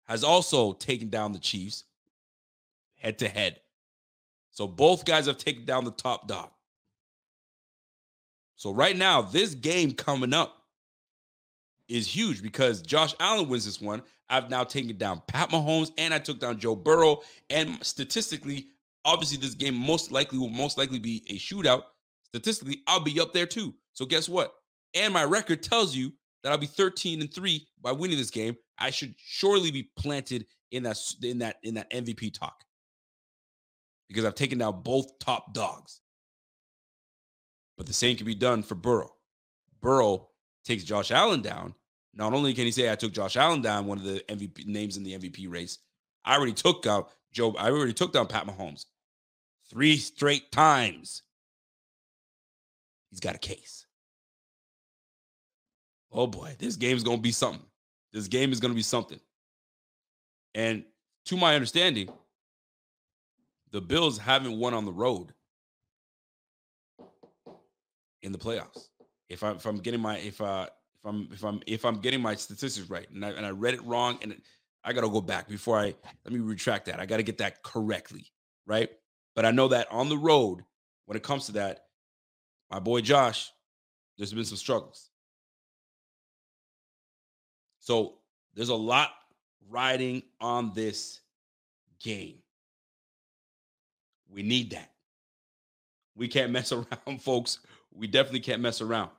has 0.05 0.23
also 0.23 0.75
taken 0.75 1.09
down 1.09 1.33
the 1.33 1.39
Chiefs 1.39 1.85
head 2.97 3.19
to 3.21 3.29
head. 3.29 3.59
So 4.51 4.69
both 4.69 5.07
guys 5.07 5.25
have 5.25 5.39
taken 5.39 5.65
down 5.65 5.87
the 5.87 5.91
top 5.91 6.29
dog. 6.29 6.51
So 8.57 8.73
right 8.73 8.97
now, 8.97 9.23
this 9.23 9.55
game 9.55 9.93
coming 9.93 10.35
up 10.35 10.55
is 11.89 12.07
huge 12.07 12.43
because 12.43 12.83
Josh 12.83 13.15
Allen 13.19 13.49
wins 13.49 13.65
this 13.65 13.81
one. 13.81 14.03
I've 14.29 14.51
now 14.51 14.65
taken 14.65 14.97
down 14.99 15.23
Pat 15.29 15.49
Mahomes 15.49 15.93
and 15.97 16.13
I 16.13 16.19
took 16.19 16.41
down 16.41 16.59
Joe 16.59 16.77
Burrow. 16.77 17.23
And 17.49 17.83
statistically, 17.83 18.67
obviously, 19.05 19.39
this 19.39 19.55
game 19.55 19.75
most 19.75 20.13
likely 20.13 20.39
will 20.39 20.51
most 20.51 20.77
likely 20.77 20.99
be 20.99 21.23
a 21.31 21.39
shootout. 21.39 21.85
Statistically, 22.25 22.83
I'll 22.87 23.01
be 23.01 23.19
up 23.19 23.33
there 23.33 23.47
too. 23.47 23.75
So 23.95 24.05
guess 24.05 24.29
what? 24.29 24.53
And 24.95 25.13
my 25.13 25.25
record 25.25 25.63
tells 25.63 25.95
you 25.95 26.13
that 26.43 26.53
I'll 26.53 26.59
be 26.59 26.67
13 26.67 27.21
and 27.21 27.33
3 27.33 27.67
by 27.83 27.93
winning 27.93 28.19
this 28.19 28.31
game. 28.31 28.57
I 28.79 28.91
should 28.91 29.15
surely 29.19 29.71
be 29.71 29.91
planted 29.97 30.47
in 30.71 30.83
that 30.85 30.99
in 31.23 31.39
that 31.39 31.57
in 31.63 31.75
that 31.75 31.91
MVP 31.91 32.39
talk 32.39 32.65
because 34.09 34.25
I've 34.25 34.35
taken 34.35 34.59
down 34.59 34.83
both 34.83 35.19
top 35.19 35.53
dogs. 35.55 36.01
But 37.77 37.87
the 37.87 37.93
same 37.93 38.17
can 38.17 38.27
be 38.27 38.35
done 38.35 38.63
for 38.63 38.75
Burrow. 38.75 39.13
Burrow 39.81 40.29
takes 40.65 40.85
Josh 40.85 41.11
Allen 41.11 41.43
down. 41.43 41.75
Not 42.15 42.33
only 42.33 42.55
can 42.55 42.65
he 42.65 42.71
say 42.71 42.91
I 42.91 42.97
took 42.97 43.13
Josh 43.13 43.37
Allen 43.37 43.61
down, 43.61 43.87
one 43.87 43.99
of 43.99 44.05
the 44.05 44.25
MVP 44.29 44.67
names 44.67 44.97
in 44.97 45.03
the 45.03 45.19
MVP 45.19 45.51
race, 45.51 45.79
I 46.25 46.37
already 46.37 46.55
took 46.55 46.87
out 46.87 47.11
Joe. 47.33 47.55
I 47.59 47.71
already 47.71 47.93
took 47.93 48.13
down 48.13 48.27
Pat 48.27 48.47
Mahomes 48.47 48.87
three 49.71 49.97
straight 49.97 50.51
times. 50.51 51.23
He's 53.11 53.21
got 53.21 53.35
a 53.35 53.39
case. 53.39 53.86
Oh 56.13 56.27
boy, 56.27 56.57
this 56.59 56.77
game 56.77 56.97
is 56.97 57.03
gonna 57.03 57.19
be 57.19 57.33
something. 57.33 57.65
This 58.13 58.29
game 58.29 58.53
is 58.53 58.61
gonna 58.61 58.75
be 58.75 58.83
something. 58.83 59.21
And 60.55 60.85
to 61.27 61.37
my 61.37 61.55
understanding, 61.55 62.09
the 63.73 63.81
Bills 63.81 64.19
haven't 64.19 64.59
won 64.59 64.75
on 64.75 64.85
the 64.85 64.93
road 64.93 65.33
in 68.23 68.33
the 68.33 68.39
playoffs. 68.39 68.89
If 69.29 69.43
I'm 69.43 69.57
if 69.57 69.67
I'm 69.67 69.79
getting 69.79 70.01
my 70.01 70.19
if 70.19 70.41
uh 70.41 70.67
if 70.99 71.05
I'm 71.05 71.29
if 71.33 71.45
I'm 71.45 71.61
if 71.67 71.85
I'm 71.85 72.01
getting 72.01 72.21
my 72.21 72.35
statistics 72.35 72.89
right, 72.89 73.09
and 73.11 73.25
I 73.25 73.31
and 73.31 73.45
I 73.45 73.51
read 73.51 73.75
it 73.75 73.85
wrong, 73.85 74.19
and 74.23 74.35
I 74.85 74.93
got 74.93 75.01
to 75.03 75.11
go 75.11 75.21
back 75.21 75.49
before 75.49 75.79
I 75.79 75.95
let 76.25 76.33
me 76.33 76.39
retract 76.39 76.87
that. 76.87 77.01
I 77.01 77.07
got 77.07 77.17
to 77.17 77.23
get 77.23 77.39
that 77.39 77.63
correctly, 77.63 78.27
right? 78.67 78.89
But 79.35 79.45
I 79.45 79.51
know 79.51 79.69
that 79.69 79.89
on 79.91 80.09
the 80.09 80.17
road, 80.17 80.63
when 81.07 81.17
it 81.17 81.23
comes 81.23 81.47
to 81.47 81.53
that, 81.53 81.87
my 82.71 82.79
boy 82.79 83.01
Josh, 83.01 83.51
there's 84.17 84.33
been 84.33 84.45
some 84.45 84.57
struggles. 84.57 85.11
So 87.87 88.15
there's 88.57 88.71
a 88.71 88.75
lot 88.75 89.13
riding 89.71 90.25
on 90.41 90.73
this 90.75 91.21
game. 92.03 92.39
We 94.29 94.43
need 94.43 94.73
that. 94.73 94.91
We 96.17 96.27
can't 96.27 96.51
mess 96.51 96.73
around, 96.73 97.23
folks. 97.23 97.61
We 97.95 98.09
definitely 98.09 98.41
can't 98.41 98.61
mess 98.61 98.81
around. 98.81 99.11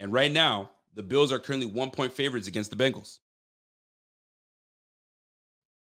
And 0.00 0.12
right 0.12 0.32
now, 0.32 0.70
the 0.96 1.04
Bills 1.04 1.30
are 1.30 1.38
currently 1.38 1.68
one 1.68 1.92
point 1.92 2.12
favorites 2.12 2.48
against 2.48 2.72
the 2.72 2.76
Bengals. 2.76 3.18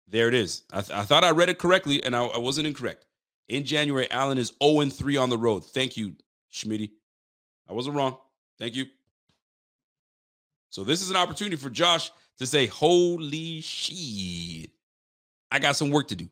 There 0.09 0.29
it 0.29 0.35
is. 0.35 0.63
I, 0.73 0.81
th- 0.81 0.99
I 0.99 1.03
thought 1.03 1.25
I 1.25 1.31
read 1.31 1.51
it 1.51 1.59
correctly, 1.59 2.03
and 2.03 2.17
I, 2.17 2.25
I, 2.25 2.39
wasn't 2.39 2.67
incorrect. 2.67 3.05
In 3.49 3.65
January, 3.65 4.11
Allen 4.11 4.39
is 4.39 4.55
0 4.63 4.89
3 4.89 5.17
on 5.19 5.29
the 5.29 5.39
road. 5.39 5.63
Thank 5.67 5.99
you, 5.99 6.15
Schmitty. 6.51 6.91
I 7.69 7.75
wasn't 7.75 7.97
wrong. 7.97 8.17
Thank 8.59 8.77
you. 8.77 8.87
So 10.73 10.85
this 10.85 11.03
is 11.03 11.11
an 11.11 11.17
opportunity 11.17 11.57
for 11.57 11.69
Josh 11.69 12.11
to 12.39 12.47
say, 12.47 12.67
"Holy 12.67 13.61
shit, 13.61 14.71
I 15.51 15.59
got 15.59 15.77
some 15.77 15.91
work 15.91 16.09
to 16.09 16.17
do." 16.17 16.31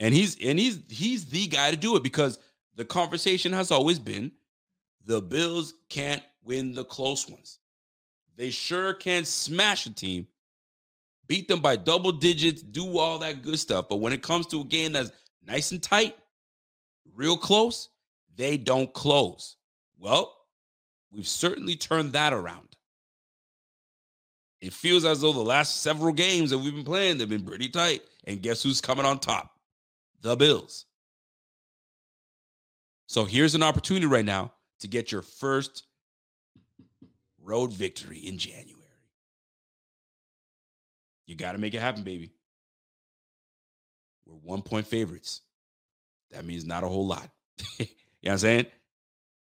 And 0.00 0.14
he's 0.14 0.36
and 0.42 0.58
he's 0.58 0.80
he's 0.88 1.26
the 1.26 1.46
guy 1.46 1.70
to 1.70 1.76
do 1.76 1.96
it 1.96 2.02
because 2.02 2.38
the 2.76 2.84
conversation 2.84 3.52
has 3.52 3.70
always 3.70 3.98
been 3.98 4.32
the 5.04 5.20
Bills 5.20 5.74
can't 5.90 6.22
win 6.42 6.72
the 6.72 6.84
close 6.84 7.28
ones. 7.28 7.58
They 8.36 8.48
sure 8.48 8.94
can 8.94 9.26
smash 9.26 9.84
a 9.84 9.92
team, 9.92 10.26
beat 11.26 11.46
them 11.46 11.60
by 11.60 11.76
double 11.76 12.10
digits, 12.10 12.62
do 12.62 12.98
all 12.98 13.18
that 13.18 13.42
good 13.42 13.58
stuff. 13.58 13.90
But 13.90 13.96
when 13.96 14.14
it 14.14 14.22
comes 14.22 14.46
to 14.46 14.62
a 14.62 14.64
game 14.64 14.92
that's 14.92 15.12
nice 15.46 15.72
and 15.72 15.82
tight, 15.82 16.16
real 17.14 17.36
close, 17.36 17.90
they 18.34 18.56
don't 18.56 18.92
close. 18.94 19.56
Well, 19.98 20.33
we've 21.14 21.28
certainly 21.28 21.76
turned 21.76 22.12
that 22.12 22.32
around. 22.32 22.68
It 24.60 24.72
feels 24.72 25.04
as 25.04 25.20
though 25.20 25.32
the 25.32 25.40
last 25.40 25.82
several 25.82 26.12
games 26.12 26.50
that 26.50 26.58
we've 26.58 26.74
been 26.74 26.84
playing, 26.84 27.18
they've 27.18 27.28
been 27.28 27.44
pretty 27.44 27.68
tight. 27.68 28.02
And 28.26 28.40
guess 28.40 28.62
who's 28.62 28.80
coming 28.80 29.04
on 29.04 29.18
top? 29.18 29.58
The 30.22 30.36
Bills. 30.36 30.86
So 33.06 33.26
here's 33.26 33.54
an 33.54 33.62
opportunity 33.62 34.06
right 34.06 34.24
now 34.24 34.52
to 34.80 34.88
get 34.88 35.12
your 35.12 35.22
first 35.22 35.84
road 37.42 37.72
victory 37.72 38.18
in 38.18 38.38
January. 38.38 38.80
You 41.26 41.36
got 41.36 41.52
to 41.52 41.58
make 41.58 41.74
it 41.74 41.80
happen, 41.80 42.02
baby. 42.02 42.32
We're 44.26 44.36
one 44.36 44.62
point 44.62 44.86
favorites. 44.86 45.42
That 46.30 46.44
means 46.44 46.64
not 46.64 46.84
a 46.84 46.88
whole 46.88 47.06
lot. 47.06 47.28
you 47.78 47.86
know 47.86 47.86
what 48.22 48.32
I'm 48.32 48.38
saying? 48.38 48.66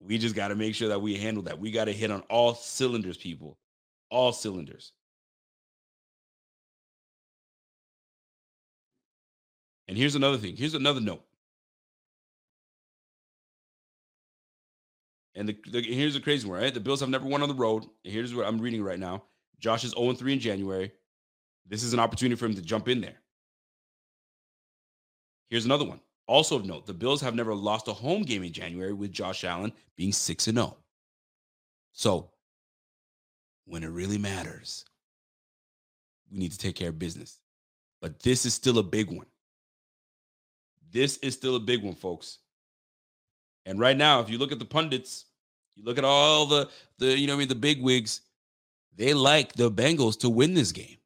We 0.05 0.19
just 0.19 0.35
got 0.35 0.49
to 0.49 0.55
make 0.55 0.75
sure 0.75 0.89
that 0.89 1.01
we 1.01 1.17
handle 1.17 1.45
that. 1.45 1.59
We 1.59 1.71
got 1.71 1.87
to 1.87 1.93
hit 1.93 2.11
on 2.11 2.21
all 2.29 2.55
cylinders, 2.55 3.17
people. 3.17 3.57
All 4.11 4.33
cylinders. 4.33 4.93
And 9.89 9.97
here's 9.97 10.15
another 10.15 10.37
thing. 10.37 10.57
Here's 10.57 10.75
another 10.75 11.01
note. 11.01 11.25
And 15.35 15.49
the, 15.49 15.57
the, 15.71 15.83
here's 15.83 16.15
the 16.15 16.21
crazy 16.21 16.47
one, 16.47 16.61
right? 16.61 16.73
The 16.73 16.81
Bills 16.81 17.01
have 17.01 17.09
never 17.09 17.27
won 17.27 17.43
on 17.43 17.49
the 17.49 17.55
road. 17.55 17.85
Here's 18.03 18.35
what 18.35 18.47
I'm 18.47 18.61
reading 18.61 18.83
right 18.83 18.99
now. 18.99 19.25
Josh 19.59 19.85
is 19.85 19.93
0 19.93 20.13
3 20.13 20.35
in 20.35 20.39
January. 20.39 20.93
This 21.67 21.83
is 21.83 21.95
an 21.95 22.01
opportunity 22.01 22.39
for 22.39 22.47
him 22.47 22.55
to 22.55 22.63
jump 22.63 22.89
in 22.89 23.01
there. 23.01 23.17
Here's 25.49 25.65
another 25.65 25.85
one. 25.85 26.01
Also 26.27 26.57
of 26.57 26.65
note, 26.65 26.87
the 26.87 26.95
Bills 26.95 27.21
have 27.21 27.35
never 27.35 27.55
lost 27.55 27.89
a 27.89 27.93
home 27.93 28.23
game 28.23 28.43
in 28.43 28.53
January 28.53 28.93
with 28.93 29.13
Josh 29.13 29.45
Allen 29.45 29.73
being 29.97 30.13
6 30.13 30.47
and 30.49 30.59
0. 30.59 30.77
So, 31.93 32.31
when 33.67 33.85
it 33.85 33.89
really 33.89 34.19
matters, 34.19 34.85
we 36.31 36.39
need 36.39 36.53
to 36.53 36.59
take 36.59 36.77
care 36.77 36.89
of 36.89 36.99
business. 36.99 37.39
But 38.01 38.21
this 38.21 38.47
is 38.47 38.55
still 38.55 38.79
a 38.79 38.83
big 38.83 39.11
one. 39.11 39.27
This 40.91 41.19
is 41.19 41.35
still 41.35 41.57
a 41.57 41.61
big 41.61 41.83
one, 41.83 41.95
folks. 41.95 42.39
And 43.67 43.79
right 43.79 43.97
now, 43.97 44.21
if 44.21 44.31
you 44.31 44.39
look 44.39 44.53
at 44.53 44.59
the 44.59 44.65
pundits, 44.65 45.27
you 45.75 45.85
look 45.85 45.99
at 45.99 46.05
all 46.05 46.47
the 46.47 46.69
the 46.99 47.19
you 47.19 47.27
know 47.27 47.35
I 47.35 47.37
mean 47.37 47.49
the 47.49 47.55
big 47.55 47.83
wigs, 47.83 48.21
they 48.95 49.15
like 49.15 49.53
the 49.55 49.71
Bengals 49.71 50.19
to 50.21 50.31
win 50.31 50.55
this 50.55 50.73
game. 50.73 50.99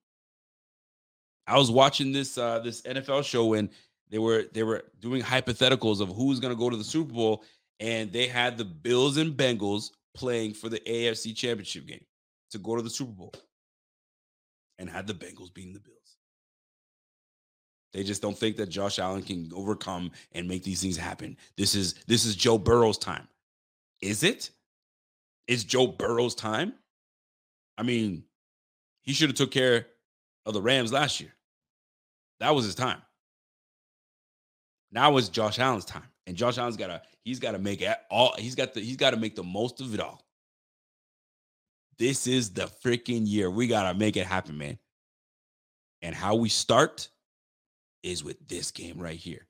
I 1.46 1.56
was 1.56 1.70
watching 1.70 2.12
this 2.12 2.36
uh 2.36 2.58
this 2.58 2.82
NFL 2.82 3.24
show 3.24 3.54
and 3.54 3.70
they 4.10 4.18
were 4.18 4.44
they 4.52 4.62
were 4.62 4.84
doing 5.00 5.22
hypotheticals 5.22 6.00
of 6.00 6.08
who's 6.08 6.40
going 6.40 6.52
to 6.52 6.58
go 6.58 6.70
to 6.70 6.76
the 6.76 6.84
Super 6.84 7.12
Bowl 7.12 7.44
and 7.80 8.12
they 8.12 8.26
had 8.26 8.58
the 8.58 8.64
Bills 8.64 9.16
and 9.16 9.36
Bengals 9.36 9.90
playing 10.14 10.54
for 10.54 10.68
the 10.68 10.80
AFC 10.80 11.34
Championship 11.34 11.86
game 11.86 12.04
to 12.50 12.58
go 12.58 12.76
to 12.76 12.82
the 12.82 12.90
Super 12.90 13.12
Bowl 13.12 13.32
and 14.78 14.88
had 14.88 15.06
the 15.06 15.14
Bengals 15.14 15.52
beating 15.52 15.74
the 15.74 15.80
Bills. 15.80 15.98
They 17.92 18.02
just 18.02 18.22
don't 18.22 18.36
think 18.36 18.56
that 18.56 18.68
Josh 18.68 18.98
Allen 18.98 19.22
can 19.22 19.50
overcome 19.54 20.10
and 20.32 20.46
make 20.46 20.62
these 20.62 20.82
things 20.82 20.96
happen. 20.96 21.36
This 21.56 21.74
is 21.74 21.94
this 22.06 22.24
is 22.24 22.36
Joe 22.36 22.58
Burrow's 22.58 22.98
time. 22.98 23.28
Is 24.00 24.22
it? 24.22 24.50
Is 25.46 25.64
Joe 25.64 25.86
Burrow's 25.86 26.34
time? 26.34 26.74
I 27.78 27.82
mean, 27.82 28.24
he 29.02 29.12
should 29.12 29.30
have 29.30 29.36
took 29.36 29.50
care 29.50 29.86
of 30.44 30.52
the 30.52 30.60
Rams 30.60 30.92
last 30.92 31.20
year. 31.20 31.32
That 32.40 32.54
was 32.54 32.64
his 32.66 32.74
time. 32.74 33.00
Now 34.90 35.16
it's 35.16 35.28
Josh 35.28 35.58
Allen's 35.58 35.84
time. 35.84 36.08
And 36.26 36.36
Josh 36.36 36.58
Allen's 36.58 36.76
got 36.76 36.88
to 36.88 37.02
he's 37.24 37.38
got 37.38 37.52
to 37.52 37.58
make 37.58 37.80
it 37.80 37.96
all 38.10 38.34
he's 38.38 38.54
got 38.54 38.74
the 38.74 38.80
he's 38.80 38.96
got 38.96 39.10
to 39.10 39.16
make 39.16 39.34
the 39.34 39.42
most 39.42 39.80
of 39.80 39.94
it 39.94 40.00
all. 40.00 40.24
This 41.98 42.26
is 42.26 42.50
the 42.50 42.70
freaking 42.84 43.22
year. 43.26 43.50
We 43.50 43.66
got 43.66 43.90
to 43.90 43.98
make 43.98 44.16
it 44.16 44.26
happen, 44.26 44.56
man. 44.56 44.78
And 46.02 46.14
how 46.14 46.36
we 46.36 46.48
start 46.48 47.08
is 48.02 48.22
with 48.22 48.46
this 48.46 48.70
game 48.70 48.98
right 48.98 49.18
here. 49.18 49.46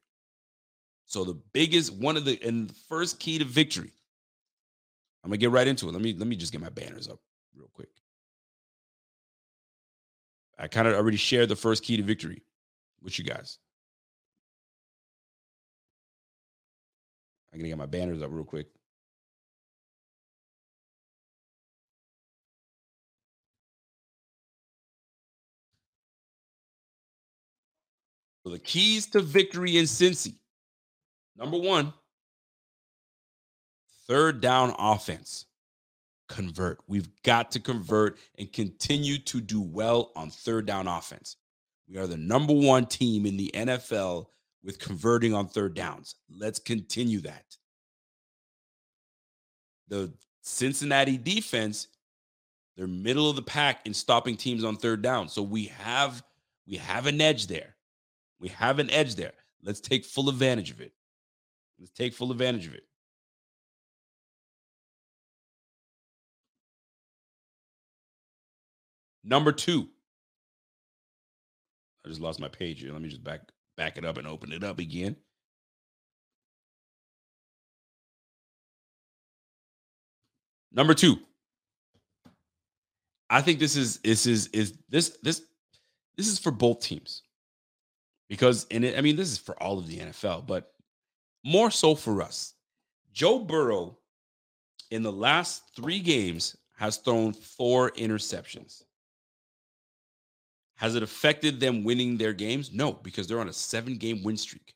So 1.07 1.25
the 1.25 1.39
biggest 1.53 1.93
one 1.95 2.17
of 2.17 2.25
the 2.25 2.39
and 2.43 2.69
the 2.69 2.75
first 2.89 3.19
key 3.19 3.39
to 3.39 3.45
victory. 3.45 3.93
I'm 5.25 5.31
gonna 5.31 5.39
get 5.39 5.51
right 5.51 5.67
into 5.67 5.89
it. 5.89 5.93
Let 5.93 6.03
me 6.03 6.15
let 6.15 6.27
me 6.27 6.37
just 6.37 6.53
get 6.53 6.61
my 6.61 6.69
banners 6.69 7.09
up 7.09 7.19
real 7.57 7.71
quick. 7.73 7.89
I 10.59 10.69
kind 10.69 10.89
of 10.89 10.95
already 10.95 11.17
shared 11.17 11.49
the 11.49 11.57
first 11.57 11.83
key 11.83 11.97
to 11.97 12.03
victory 12.03 12.43
with 13.03 13.19
you 13.19 13.25
guys. 13.25 13.59
I'm 17.53 17.59
gonna 17.59 17.69
get 17.69 17.79
my 17.79 17.87
banners 17.87 18.23
up 18.23 18.31
real 18.33 18.45
quick. 18.45 18.67
So 28.49 28.53
the 28.53 28.59
keys 28.59 29.07
to 29.09 29.21
victory 29.21 29.77
in 29.77 29.85
Cincy. 29.85 30.37
Number 31.37 31.59
one, 31.59 31.93
third 34.07 34.41
down 34.41 34.75
offense. 34.79 35.45
Convert. 36.31 36.79
We've 36.87 37.09
got 37.25 37.51
to 37.53 37.61
convert 37.61 38.19
and 38.39 38.51
continue 38.51 39.19
to 39.19 39.41
do 39.41 39.61
well 39.61 40.13
on 40.17 40.31
third 40.31 40.65
down 40.65 40.89
offense. 40.89 41.37
We 41.89 41.99
are 41.99 42.07
the 42.07 42.17
number 42.17 42.53
one 42.53 42.87
team 42.87 43.27
in 43.27 43.37
the 43.37 43.51
NFL 43.55 44.27
with 44.69 44.79
converting 44.79 45.33
on 45.33 45.49
third 45.49 45.73
downs. 45.73 46.17
Let's 46.29 46.59
continue 46.59 47.21
that. 47.23 47.57
The 49.89 50.13
Cincinnati 50.43 51.17
defense, 51.17 51.89
they're 52.77 52.87
middle 52.87 53.31
of 53.31 53.37
the 53.37 53.43
pack 53.43 53.81
in 53.87 53.95
stopping 53.95 54.37
teams 54.37 54.65
on 54.65 54.77
third 54.77 55.01
down. 55.01 55.31
So 55.31 55.41
we 55.41 55.65
have 55.69 56.23
we 56.67 56.77
have 56.77 57.07
an 57.07 57.19
edge 57.19 57.47
there. 57.47 57.77
We 58.41 58.49
have 58.49 58.79
an 58.79 58.91
edge 58.91 59.15
there. 59.15 59.33
Let's 59.63 59.81
take 59.81 60.05
full 60.05 60.29
advantage 60.29 60.71
of 60.71 60.83
it. 60.83 60.93
Let's 61.79 61.91
take 61.93 62.13
full 62.13 62.31
advantage 62.31 62.67
of 62.67 62.75
it. 62.75 62.85
Number 69.25 69.51
two. 69.51 69.89
I 72.05 72.11
just 72.11 72.21
lost 72.21 72.39
my 72.39 72.49
page 72.49 72.83
here. 72.83 72.93
Let 72.93 73.01
me 73.01 73.09
just 73.09 73.25
back 73.25 73.41
back 73.79 73.97
it 73.97 74.05
up 74.05 74.19
and 74.19 74.27
open 74.27 74.53
it 74.53 74.63
up 74.63 74.79
again. 74.79 75.17
Number 80.71 80.93
two. 80.93 81.17
I 83.31 83.41
think 83.41 83.59
this 83.59 83.77
is 83.77 83.99
this 83.99 84.27
is 84.27 84.49
is 84.49 84.75
this 84.89 85.19
this 85.23 85.43
this 86.17 86.29
is 86.29 86.39
for 86.39 86.51
both 86.51 86.81
teams 86.81 87.23
because 88.29 88.67
and 88.71 88.85
it, 88.85 88.97
I 88.97 89.01
mean 89.01 89.17
this 89.17 89.31
is 89.31 89.39
for 89.39 89.61
all 89.63 89.79
of 89.79 89.87
the 89.87 89.99
NFL, 89.99 90.47
but 90.47 90.73
more 91.45 91.71
so 91.71 91.95
for 91.95 92.23
us. 92.23 92.55
Joe 93.13 93.39
Burrow 93.41 93.99
in 94.91 95.03
the 95.03 95.13
last 95.13 95.63
three 95.77 96.01
games 96.01 96.57
has 96.77 96.99
thrown 96.99 97.33
four 97.33 97.91
interceptions. 97.93 98.83
Has 100.79 100.95
it 100.95 101.03
affected 101.03 101.59
them 101.59 101.83
winning 101.83 102.17
their 102.17 102.33
games? 102.33 102.73
No, 102.73 102.93
because 102.93 103.27
they're 103.27 103.41
on 103.41 103.49
a 103.49 103.53
seven 103.53 103.97
game 103.97 104.23
win 104.23 104.37
streak. 104.37 104.75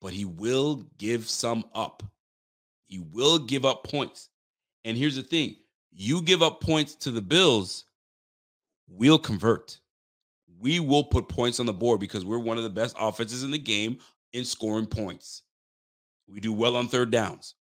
But 0.00 0.14
he 0.14 0.24
will 0.24 0.86
give 0.96 1.28
some 1.28 1.64
up. 1.74 2.02
He 2.86 2.98
will 2.98 3.38
give 3.38 3.66
up 3.66 3.84
points. 3.84 4.30
And 4.86 4.96
here's 4.96 5.16
the 5.16 5.22
thing 5.22 5.56
you 5.92 6.22
give 6.22 6.42
up 6.42 6.62
points 6.62 6.94
to 6.94 7.10
the 7.10 7.20
Bills, 7.20 7.84
we'll 8.88 9.18
convert. 9.18 9.78
We 10.58 10.80
will 10.80 11.04
put 11.04 11.28
points 11.28 11.60
on 11.60 11.66
the 11.66 11.72
board 11.74 12.00
because 12.00 12.24
we're 12.24 12.38
one 12.38 12.56
of 12.56 12.62
the 12.62 12.70
best 12.70 12.96
offenses 12.98 13.42
in 13.42 13.50
the 13.50 13.58
game 13.58 13.98
in 14.32 14.42
scoring 14.42 14.86
points. 14.86 15.42
We 16.26 16.40
do 16.40 16.52
well 16.52 16.76
on 16.76 16.88
third 16.88 17.10
downs. 17.10 17.56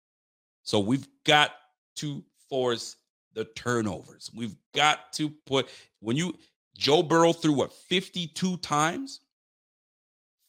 So 0.63 0.77
we've 0.77 1.07
got 1.23 1.51
to 1.97 2.21
force 2.49 2.97
the 3.33 3.45
turnovers. 3.45 4.29
We've 4.35 4.55
got 4.75 5.13
to 5.13 5.29
put 5.45 5.69
when 6.01 6.17
you 6.17 6.35
Joe 6.77 7.03
Burrow 7.03 7.33
threw 7.33 7.53
what 7.53 7.73
52 7.73 8.57
times? 8.57 9.21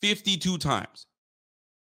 52 0.00 0.58
times. 0.58 1.06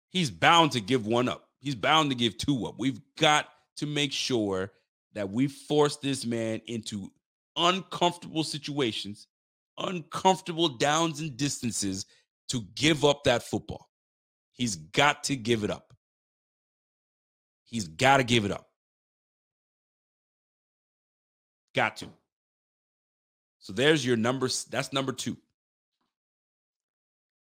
He's 0.09 0.31
bound 0.31 0.73
to 0.73 0.81
give 0.81 1.07
one 1.07 1.29
up. 1.29 1.49
He's 1.61 1.75
bound 1.75 2.11
to 2.11 2.17
give 2.17 2.37
two 2.37 2.67
up. 2.67 2.75
We've 2.79 3.01
got 3.19 3.49
to 3.77 3.87
make 3.87 4.13
sure 4.13 4.73
that 5.15 5.31
we 5.31 5.47
force 5.47 5.97
this 5.97 6.27
man 6.27 6.61
into 6.67 7.11
uncomfortable 7.57 8.45
situations, 8.45 9.27
uncomfortable 9.79 10.69
downs 10.69 11.21
and 11.21 11.37
distances 11.37 12.07
to 12.49 12.63
give 12.75 13.05
up 13.05 13.25
that 13.25 13.43
football. 13.43 13.89
He's 14.53 14.77
got 14.77 15.25
to 15.25 15.37
give 15.37 15.65
it 15.65 15.71
up. 15.71 15.95
He's 17.65 17.89
got 17.89 18.19
to 18.19 18.25
give 18.25 18.45
it 18.45 18.51
up. 18.51 18.69
Got 21.75 21.97
to. 21.99 22.09
So 23.63 23.73
there's 23.73 24.05
your 24.05 24.17
number. 24.17 24.49
That's 24.71 24.93
number 24.93 25.13
two. 25.13 25.37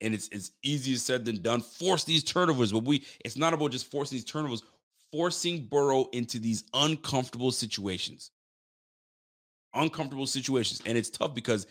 And 0.02 0.14
it's 0.14 0.28
it's 0.32 0.52
easier 0.64 0.98
said 0.98 1.24
than 1.24 1.42
done. 1.42 1.62
Force 1.62 2.04
these 2.04 2.24
turnovers, 2.24 2.72
but 2.72 2.84
we 2.84 3.06
it's 3.24 3.38
not 3.38 3.54
about 3.54 3.72
just 3.72 3.90
forcing 3.90 4.18
these 4.18 4.26
turnovers, 4.26 4.64
forcing 5.12 5.66
Burrow 5.66 6.10
into 6.14 6.40
these 6.40 6.66
uncomfortable 6.74 7.52
situations. 7.52 8.32
Uncomfortable 9.74 10.28
situations. 10.28 10.82
And 10.86 10.98
it's 10.98 11.10
tough 11.10 11.36
because 11.36 11.68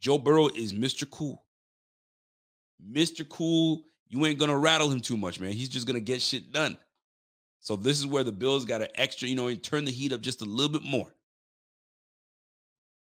Joe 0.00 0.18
Burrow 0.18 0.48
is 0.48 0.72
Mr. 0.72 1.08
Cool. 1.08 1.42
Mr. 2.90 3.28
Cool, 3.28 3.82
you 4.08 4.24
ain't 4.24 4.38
gonna 4.38 4.56
rattle 4.58 4.90
him 4.90 5.00
too 5.00 5.18
much, 5.18 5.40
man. 5.40 5.52
He's 5.52 5.68
just 5.68 5.86
gonna 5.86 6.00
get 6.00 6.22
shit 6.22 6.52
done. 6.52 6.78
So 7.60 7.76
this 7.76 7.98
is 7.98 8.06
where 8.06 8.24
the 8.24 8.32
Bills 8.32 8.64
got 8.64 8.80
an 8.80 8.88
extra, 8.94 9.28
you 9.28 9.36
know, 9.36 9.54
turn 9.56 9.84
the 9.84 9.90
heat 9.90 10.14
up 10.14 10.22
just 10.22 10.40
a 10.40 10.46
little 10.46 10.72
bit 10.72 10.82
more. 10.88 11.12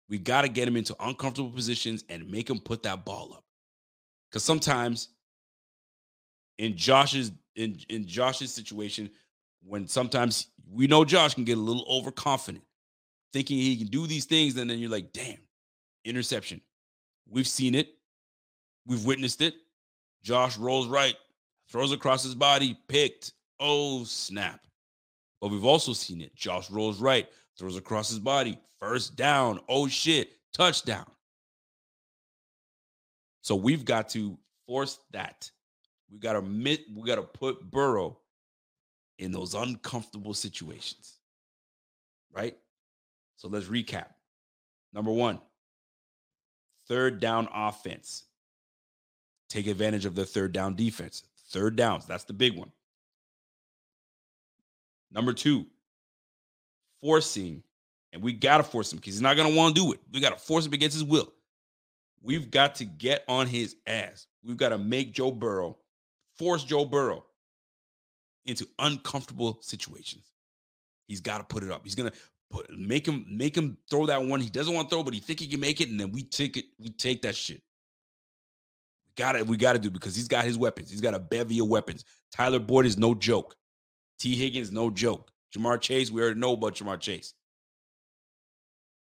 We 0.09 0.17
got 0.17 0.43
to 0.43 0.49
get 0.49 0.67
him 0.67 0.77
into 0.77 0.95
uncomfortable 0.99 1.51
positions 1.51 2.03
and 2.09 2.29
make 2.29 2.49
him 2.49 2.59
put 2.59 2.83
that 2.83 3.05
ball 3.05 3.33
up. 3.33 3.43
Because 4.29 4.43
sometimes 4.43 5.09
in 6.57 6.75
Josh's 6.75 7.31
in, 7.55 7.79
in 7.89 8.07
Josh's 8.07 8.53
situation, 8.53 9.09
when 9.63 9.87
sometimes 9.87 10.47
we 10.71 10.87
know 10.87 11.03
Josh 11.03 11.33
can 11.33 11.43
get 11.43 11.57
a 11.57 11.61
little 11.61 11.85
overconfident, 11.89 12.63
thinking 13.33 13.57
he 13.57 13.75
can 13.77 13.87
do 13.87 14.07
these 14.07 14.25
things, 14.25 14.55
and 14.57 14.69
then 14.69 14.79
you're 14.79 14.91
like, 14.91 15.11
damn, 15.11 15.37
interception. 16.05 16.61
We've 17.29 17.47
seen 17.47 17.75
it, 17.75 17.89
we've 18.85 19.05
witnessed 19.05 19.41
it. 19.41 19.55
Josh 20.23 20.57
rolls 20.57 20.87
right, 20.87 21.15
throws 21.69 21.91
across 21.91 22.23
his 22.23 22.35
body, 22.35 22.77
picked. 22.87 23.33
Oh, 23.59 24.03
snap. 24.03 24.61
But 25.41 25.49
we've 25.49 25.65
also 25.65 25.93
seen 25.93 26.21
it. 26.21 26.35
Josh 26.35 26.69
rolls 26.69 26.99
right, 26.99 27.27
throws 27.57 27.77
across 27.77 28.09
his 28.09 28.19
body, 28.19 28.59
first 28.79 29.15
down. 29.15 29.59
Oh 29.67 29.87
shit, 29.87 30.31
touchdown. 30.53 31.05
So 33.41 33.55
we've 33.55 33.85
got 33.85 34.09
to 34.09 34.37
force 34.65 34.99
that. 35.11 35.49
We 36.11 36.19
got 36.19 36.33
to 36.33 36.39
admit, 36.39 36.81
we 36.93 37.07
got 37.07 37.15
to 37.15 37.23
put 37.23 37.69
Burrow 37.71 38.17
in 39.19 39.31
those 39.31 39.53
uncomfortable 39.53 40.33
situations. 40.33 41.13
Right? 42.33 42.57
So 43.37 43.47
let's 43.47 43.67
recap. 43.67 44.07
Number 44.93 45.11
one, 45.11 45.39
third 46.87 47.19
down 47.19 47.47
offense. 47.53 48.23
Take 49.49 49.67
advantage 49.67 50.05
of 50.05 50.15
the 50.15 50.25
third 50.25 50.51
down 50.51 50.75
defense. 50.75 51.23
Third 51.49 51.75
downs, 51.75 52.05
that's 52.05 52.25
the 52.25 52.33
big 52.33 52.57
one. 52.57 52.71
Number 55.11 55.31
two, 55.31 55.65
forcing, 57.01 57.63
and 58.13 58.21
we 58.21 58.33
got 58.33 58.57
to 58.57 58.63
force 58.63 58.91
him 58.91 58.97
because 58.97 59.15
he's 59.15 59.21
not 59.21 59.35
going 59.35 59.49
to 59.49 59.55
want 59.55 59.75
to 59.75 59.81
do 59.81 59.93
it. 59.93 59.99
We 60.11 60.19
got 60.19 60.37
to 60.37 60.43
force 60.43 60.65
him 60.65 60.73
against 60.73 60.95
his 60.95 61.03
will. 61.03 61.33
We've 62.21 62.49
got 62.49 62.75
to 62.75 62.85
get 62.85 63.23
on 63.27 63.47
his 63.47 63.75
ass. 63.85 64.27
We've 64.43 64.57
got 64.57 64.69
to 64.69 64.77
make 64.77 65.13
Joe 65.13 65.31
Burrow, 65.31 65.77
force 66.37 66.63
Joe 66.63 66.85
Burrow 66.85 67.25
into 68.45 68.67
uncomfortable 68.79 69.59
situations. 69.61 70.31
He's 71.07 71.21
got 71.21 71.37
to 71.37 71.43
put 71.43 71.63
it 71.63 71.71
up. 71.71 71.81
He's 71.83 71.95
gonna 71.95 72.11
put 72.49 72.69
make 72.77 73.07
him 73.07 73.25
make 73.29 73.55
him 73.55 73.77
throw 73.89 74.05
that 74.07 74.23
one 74.23 74.39
he 74.39 74.49
doesn't 74.49 74.73
want 74.73 74.89
to 74.89 74.95
throw, 74.95 75.03
but 75.03 75.13
he 75.13 75.19
think 75.19 75.39
he 75.39 75.47
can 75.47 75.59
make 75.59 75.81
it, 75.81 75.89
and 75.89 75.99
then 75.99 76.11
we 76.11 76.23
take 76.23 76.57
it. 76.57 76.65
We 76.79 76.89
take 76.89 77.21
that 77.21 77.35
shit. 77.35 77.61
Got 79.15 79.35
it. 79.35 79.47
We 79.47 79.57
got 79.57 79.73
to 79.73 79.79
do 79.79 79.89
because 79.89 80.15
he's 80.15 80.27
got 80.27 80.45
his 80.45 80.57
weapons. 80.57 80.91
He's 80.91 81.01
got 81.01 81.13
a 81.13 81.19
bevy 81.19 81.59
of 81.59 81.67
weapons. 81.67 82.05
Tyler 82.31 82.59
Boyd 82.59 82.85
is 82.85 82.97
no 82.97 83.15
joke. 83.15 83.55
Tee 84.19 84.35
Higgins 84.35 84.71
no 84.71 84.89
joke. 84.89 85.31
Ja'Marr 85.57 85.81
Chase, 85.81 86.11
we 86.11 86.21
already 86.21 86.39
know 86.39 86.53
about 86.53 86.75
Ja'Marr 86.75 86.99
Chase. 86.99 87.33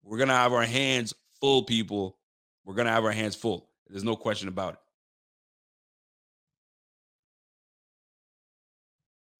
We're 0.02 0.18
gonna 0.18 0.34
have 0.34 0.52
our 0.52 0.64
hands 0.64 1.14
full, 1.40 1.62
people. 1.62 2.18
We're 2.64 2.74
gonna 2.74 2.90
have 2.90 3.04
our 3.04 3.12
hands 3.12 3.34
full. 3.34 3.70
There's 3.88 4.04
no 4.04 4.16
question 4.16 4.48
about 4.48 4.74
it. 4.74 4.80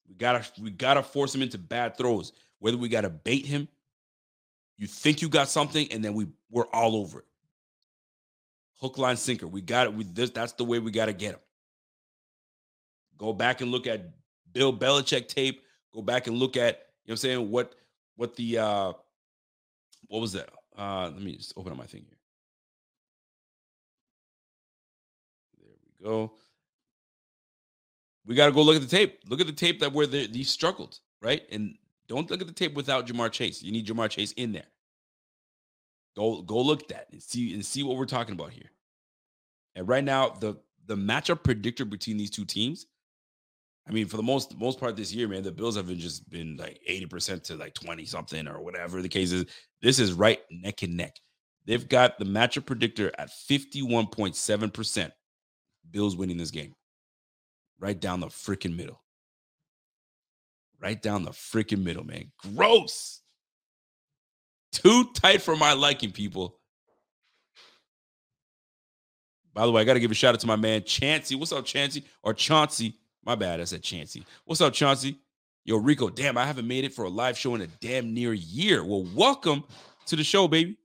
We 0.07 0.15
gotta 0.15 0.45
we 0.61 0.71
gotta 0.71 1.03
force 1.03 1.33
him 1.33 1.41
into 1.41 1.57
bad 1.57 1.97
throws. 1.97 2.31
Whether 2.59 2.77
we 2.77 2.89
gotta 2.89 3.09
bait 3.09 3.45
him, 3.45 3.67
you 4.77 4.87
think 4.87 5.21
you 5.21 5.29
got 5.29 5.49
something, 5.49 5.91
and 5.91 6.03
then 6.03 6.13
we 6.13 6.27
we're 6.49 6.67
all 6.67 6.95
over 6.95 7.19
it. 7.19 7.25
Hook, 8.79 8.97
line, 8.97 9.17
sinker. 9.17 9.47
We 9.47 9.61
got 9.61 9.87
it. 9.87 9.93
We 9.93 10.03
this 10.03 10.31
that's 10.31 10.53
the 10.53 10.65
way 10.65 10.79
we 10.79 10.91
gotta 10.91 11.13
get 11.13 11.35
him. 11.35 11.39
Go 13.17 13.33
back 13.33 13.61
and 13.61 13.71
look 13.71 13.87
at 13.87 14.09
Bill 14.51 14.75
Belichick 14.75 15.27
tape. 15.27 15.61
Go 15.93 16.01
back 16.01 16.27
and 16.27 16.37
look 16.37 16.57
at 16.57 16.84
know 17.09 17.11
what 17.11 17.13
I'm 17.13 17.17
saying? 17.17 17.51
What 17.51 17.75
what 18.15 18.35
the 18.35 18.57
uh 18.57 18.93
what 20.07 20.21
was 20.21 20.33
that? 20.33 20.49
Uh 20.77 21.09
let 21.13 21.21
me 21.21 21.35
just 21.35 21.53
open 21.57 21.71
up 21.71 21.77
my 21.77 21.85
thing 21.85 22.05
here. 22.07 22.17
There 25.59 25.75
we 25.99 26.05
go. 26.05 26.33
We 28.25 28.35
got 28.35 28.47
to 28.47 28.51
go 28.51 28.63
look 28.63 28.75
at 28.75 28.81
the 28.81 28.87
tape. 28.87 29.19
Look 29.29 29.39
at 29.39 29.47
the 29.47 29.53
tape 29.53 29.79
that 29.81 29.93
where 29.93 30.07
they, 30.07 30.25
these 30.25 30.49
struggled, 30.49 30.99
right? 31.21 31.43
And 31.51 31.77
don't 32.07 32.29
look 32.29 32.41
at 32.41 32.47
the 32.47 32.53
tape 32.53 32.73
without 32.73 33.07
Ja'Marr 33.07 33.31
Chase. 33.31 33.61
You 33.61 33.71
need 33.71 33.85
Ja'Marr 33.85 34.09
Chase 34.09 34.31
in 34.33 34.51
there. 34.51 34.65
Go 36.15 36.41
go 36.41 36.59
look 36.61 36.83
at 36.83 36.87
that 36.89 37.07
and 37.11 37.21
see 37.21 37.53
and 37.53 37.65
see 37.65 37.83
what 37.83 37.97
we're 37.97 38.05
talking 38.05 38.33
about 38.33 38.51
here. 38.51 38.71
And 39.75 39.87
right 39.87 40.03
now, 40.03 40.29
the 40.29 40.55
the 40.85 40.95
matchup 40.95 41.43
predictor 41.43 41.85
between 41.85 42.17
these 42.17 42.29
two 42.29 42.45
teams 42.45 42.87
I 43.87 43.91
mean, 43.91 44.07
for 44.07 44.17
the 44.17 44.23
most 44.23 44.57
most 44.57 44.79
part 44.79 44.95
this 44.95 45.13
year, 45.13 45.27
man, 45.27 45.43
the 45.43 45.51
Bills 45.51 45.75
have 45.75 45.87
been 45.87 45.99
just 45.99 46.27
been 46.29 46.57
like 46.57 46.79
80% 46.89 47.43
to 47.43 47.55
like 47.55 47.73
20 47.75 48.05
something 48.05 48.47
or 48.47 48.61
whatever 48.61 49.01
the 49.01 49.09
case 49.09 49.31
is. 49.31 49.45
This 49.81 49.99
is 49.99 50.13
right 50.13 50.39
neck 50.49 50.81
and 50.81 50.97
neck. 50.97 51.15
They've 51.65 51.87
got 51.87 52.17
the 52.17 52.25
matchup 52.25 52.65
predictor 52.65 53.11
at 53.17 53.29
51.7%. 53.49 55.11
Bills 55.91 56.15
winning 56.15 56.37
this 56.37 56.51
game. 56.51 56.73
Right 57.79 57.99
down 57.99 58.19
the 58.19 58.27
freaking 58.27 58.75
middle. 58.75 59.01
Right 60.79 61.01
down 61.01 61.23
the 61.23 61.31
freaking 61.31 61.83
middle, 61.83 62.03
man. 62.03 62.31
Gross. 62.37 63.21
Too 64.71 65.09
tight 65.15 65.41
for 65.41 65.55
my 65.55 65.73
liking, 65.73 66.11
people. 66.11 66.59
By 69.53 69.65
the 69.65 69.71
way, 69.71 69.81
I 69.81 69.85
got 69.85 69.93
to 69.93 69.99
give 69.99 70.11
a 70.11 70.15
shout 70.15 70.33
out 70.33 70.41
to 70.41 70.47
my 70.47 70.57
man 70.57 70.83
Chancey. 70.83 71.35
What's 71.35 71.51
up, 71.51 71.65
Chancey? 71.65 72.03
Or 72.23 72.33
Chauncey 72.33 72.99
my 73.25 73.35
bad. 73.35 73.59
I 73.59 73.63
said 73.63 73.81
Chancey. 73.81 74.25
What's 74.45 74.61
up, 74.61 74.73
Chauncey? 74.73 75.17
Yo, 75.63 75.77
Rico, 75.77 76.09
damn, 76.09 76.37
I 76.37 76.45
haven't 76.45 76.67
made 76.67 76.83
it 76.83 76.93
for 76.93 77.05
a 77.05 77.09
live 77.09 77.37
show 77.37 77.55
in 77.55 77.61
a 77.61 77.67
damn 77.67 78.13
near 78.13 78.33
year. 78.33 78.83
Well, 78.83 79.07
welcome 79.15 79.63
to 80.05 80.15
the 80.15 80.23
show, 80.23 80.47
baby. 80.47 80.77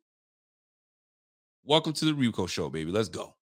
Welcome 1.64 1.92
to 1.92 2.06
the 2.06 2.14
Rico 2.14 2.46
show, 2.46 2.70
baby. 2.70 2.90
Let's 2.90 3.10
go. 3.10 3.34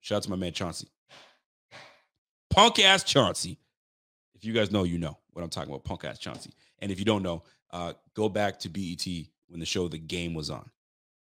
Shout 0.00 0.16
out 0.16 0.22
to 0.24 0.30
my 0.30 0.36
man 0.36 0.52
Chauncey. 0.52 0.88
Punk 2.50 2.80
ass 2.80 3.04
Chauncey. 3.04 3.58
If 4.34 4.44
you 4.44 4.52
guys 4.52 4.72
know, 4.72 4.82
you 4.82 4.98
know 4.98 5.16
what 5.32 5.42
I'm 5.42 5.50
talking 5.50 5.70
about. 5.70 5.84
Punk 5.84 6.04
ass 6.04 6.18
Chauncey. 6.18 6.52
And 6.80 6.90
if 6.90 6.98
you 6.98 7.04
don't 7.04 7.22
know, 7.22 7.44
uh, 7.70 7.92
go 8.14 8.28
back 8.28 8.58
to 8.60 8.68
BET 8.68 9.06
when 9.48 9.60
the 9.60 9.66
show 9.66 9.86
The 9.86 9.98
Game 9.98 10.34
was 10.34 10.50
on. 10.50 10.68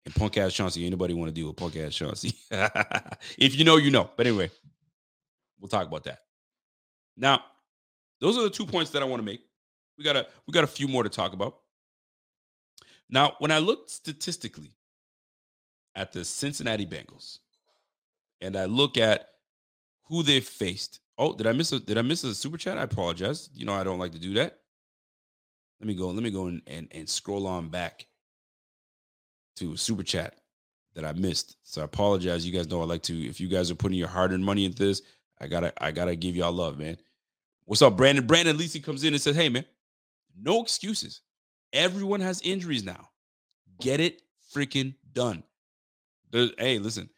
And 0.05 0.15
punk 0.15 0.39
ass 0.39 0.53
Chauncey, 0.53 0.87
anybody 0.87 1.15
want 1.15 1.29
to 1.29 1.35
deal 1.35 1.49
with 1.49 1.57
punk 1.57 1.77
ass 1.77 1.95
Chauncey? 1.95 2.35
if 3.39 3.57
you 3.57 3.65
know, 3.65 3.77
you 3.77 3.91
know. 3.91 4.09
But 4.17 4.27
anyway, 4.27 4.51
We'll 5.61 5.69
talk 5.69 5.87
about 5.87 6.05
that. 6.05 6.21
Now, 7.17 7.43
those 8.21 8.37
are 8.39 8.43
the 8.43 8.51
two 8.51 8.67
points 8.67 8.91
that 8.93 9.03
I 9.03 9.07
want 9.07 9.21
to 9.21 9.27
make. 9.27 9.41
We 9.97 10.05
got 10.05 10.17
a 10.17 10.27
we 10.47 10.53
got 10.53 10.65
a 10.65 10.69
few 10.69 10.89
more 10.89 11.03
to 11.03 11.09
talk 11.09 11.33
about. 11.33 11.59
Now, 13.11 13.35
when 13.39 13.51
I 13.51 13.59
look 13.59 13.89
statistically 13.89 14.73
at 15.95 16.13
the 16.13 16.25
Cincinnati 16.25 16.87
Bengals, 16.87 17.39
and 18.41 18.57
I 18.57 18.67
look 18.67 18.97
at 18.97 19.29
who 20.05 20.23
they've 20.23 20.45
faced. 20.45 21.01
Oh, 21.19 21.35
did 21.35 21.47
I 21.47 21.53
miss 21.53 21.73
a 21.73 21.81
did 21.81 21.99
I 21.99 22.03
miss 22.03 22.25
a 22.25 22.35
super 22.35 22.57
chat? 22.57 22.79
I 22.79 22.83
apologize. 22.83 23.51
You 23.53 23.67
know 23.67 23.75
I 23.75 23.85
don't 23.85 23.99
like 23.99 24.13
to 24.13 24.19
do 24.19 24.35
that. 24.35 24.59
Let 25.81 25.89
me 25.89 25.95
go. 25.95 26.09
Let 26.09 26.23
me 26.23 26.31
go 26.31 26.47
and 26.47 26.63
and, 26.67 26.89
and 26.93 27.09
scroll 27.09 27.47
on 27.47 27.69
back 27.69 28.07
to 29.57 29.77
super 29.77 30.03
chat 30.03 30.37
that 30.95 31.05
I 31.05 31.13
missed. 31.13 31.57
So 31.65 31.83
I 31.83 31.85
apologize. 31.85 32.47
You 32.47 32.53
guys 32.53 32.69
know 32.69 32.81
I 32.81 32.85
like 32.85 33.03
to. 33.05 33.29
If 33.29 33.41
you 33.41 33.49
guys 33.49 33.71
are 33.71 33.77
putting 33.77 33.99
your 33.99 34.09
hard 34.09 34.33
earned 34.33 34.45
money 34.45 34.65
into 34.65 34.85
this, 34.85 35.03
I 35.41 35.47
gotta 35.47 35.73
I 35.83 35.91
gotta 35.91 36.17
give 36.17 36.37
y'all 36.37 36.53
love, 36.53 36.79
man. 36.79 36.97
What's 37.65 37.83
up, 37.83 37.97
Brandon? 37.97 38.27
Brandon 38.27 38.59
he 38.59 38.81
comes 38.81 39.05
in 39.05 39.15
and 39.15 39.23
says, 39.23 39.37
"Hey, 39.37 39.49
man, 39.49 39.65
no 40.37 40.63
excuses. 40.63 41.21
Everyone 41.73 42.21
has 42.21 42.41
injuries 42.43 42.85
now. 42.85 43.09
Get 43.81 44.01
it 44.01 44.23
freaking 44.55 44.95
done." 45.13 45.43
The, 46.31 46.53
hey, 46.59 46.79
listen, 46.79 47.09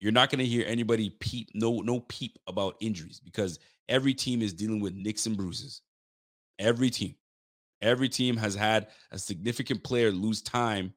you're 0.00 0.12
not 0.12 0.30
to 0.40 0.46
hear 0.46 0.64
anybody 0.66 1.10
peep 1.10 1.50
no 1.54 1.80
no 1.80 2.00
peep 2.00 2.38
about 2.46 2.76
injuries 2.80 3.20
because 3.20 3.58
every 3.88 4.14
team 4.14 4.42
is 4.42 4.52
dealing 4.52 4.80
with 4.80 4.94
nicks 4.94 5.26
and 5.26 5.36
bruises. 5.36 5.82
Every 6.58 6.90
team. 6.90 7.14
Every 7.82 8.08
team 8.08 8.36
has 8.36 8.54
had 8.54 8.88
a 9.10 9.18
significant 9.18 9.82
player 9.82 10.10
lose 10.10 10.42
time 10.42 10.92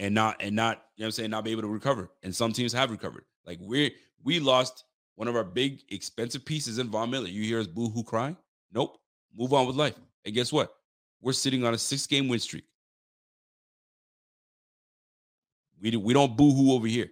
and 0.00 0.14
not 0.14 0.36
and 0.40 0.56
not, 0.56 0.82
you 0.96 1.02
know 1.02 1.06
I'm 1.06 1.12
saying, 1.12 1.30
not 1.30 1.44
be 1.44 1.52
able 1.52 1.62
to 1.62 1.68
recover. 1.68 2.10
And 2.22 2.34
some 2.34 2.52
teams 2.52 2.72
have 2.72 2.90
recovered. 2.90 3.24
Like 3.46 3.58
we're 3.60 3.90
we 4.24 4.40
lost 4.40 4.84
one 5.20 5.28
of 5.28 5.36
our 5.36 5.44
big 5.44 5.82
expensive 5.90 6.46
pieces 6.46 6.78
in 6.78 6.88
Von 6.88 7.10
Miller. 7.10 7.28
You 7.28 7.42
hear 7.42 7.60
us 7.60 7.66
boo 7.66 7.90
hoo 7.90 8.02
crying? 8.02 8.38
Nope. 8.72 8.96
Move 9.36 9.52
on 9.52 9.66
with 9.66 9.76
life. 9.76 9.94
And 10.24 10.34
guess 10.34 10.50
what? 10.50 10.72
We're 11.20 11.34
sitting 11.34 11.62
on 11.62 11.74
a 11.74 11.78
six 11.78 12.06
game 12.06 12.26
win 12.26 12.38
streak. 12.38 12.64
We, 15.78 15.94
we 15.94 16.14
don't 16.14 16.38
boo 16.38 16.50
hoo 16.50 16.72
over 16.72 16.86
here. 16.86 17.10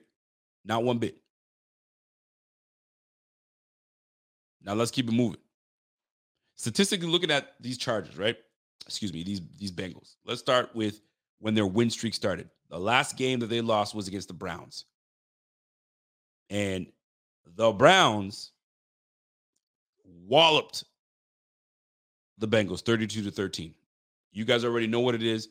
Not 0.64 0.84
one 0.84 0.96
bit. 0.96 1.16
Now 4.64 4.72
let's 4.72 4.90
keep 4.90 5.06
it 5.06 5.12
moving. 5.12 5.40
Statistically 6.56 7.08
looking 7.08 7.30
at 7.30 7.56
these 7.60 7.76
Chargers, 7.76 8.16
right? 8.16 8.38
Excuse 8.86 9.12
me, 9.12 9.22
these 9.22 9.42
these 9.58 9.70
Bengals. 9.70 10.14
Let's 10.24 10.40
start 10.40 10.74
with 10.74 11.02
when 11.40 11.52
their 11.52 11.66
win 11.66 11.90
streak 11.90 12.14
started. 12.14 12.48
The 12.70 12.80
last 12.80 13.18
game 13.18 13.38
that 13.40 13.50
they 13.50 13.60
lost 13.60 13.94
was 13.94 14.08
against 14.08 14.28
the 14.28 14.34
Browns. 14.34 14.86
And 16.48 16.86
the 17.56 17.72
Browns 17.72 18.52
walloped 20.04 20.84
the 22.38 22.48
Bengals 22.48 22.82
32 22.82 23.22
to 23.22 23.30
13. 23.30 23.74
You 24.32 24.44
guys 24.44 24.64
already 24.64 24.86
know 24.86 25.00
what 25.00 25.14
it 25.14 25.22
is. 25.22 25.48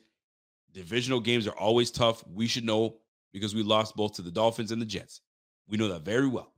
Divisional 0.73 1.19
games 1.19 1.47
are 1.47 1.57
always 1.57 1.91
tough. 1.91 2.23
We 2.27 2.47
should 2.47 2.63
know 2.63 2.97
because 3.33 3.55
we 3.55 3.63
lost 3.63 3.95
both 3.95 4.13
to 4.13 4.21
the 4.21 4.31
Dolphins 4.31 4.71
and 4.71 4.81
the 4.81 4.85
Jets. 4.85 5.21
We 5.67 5.77
know 5.77 5.87
that 5.89 6.03
very 6.03 6.27
well. 6.27 6.53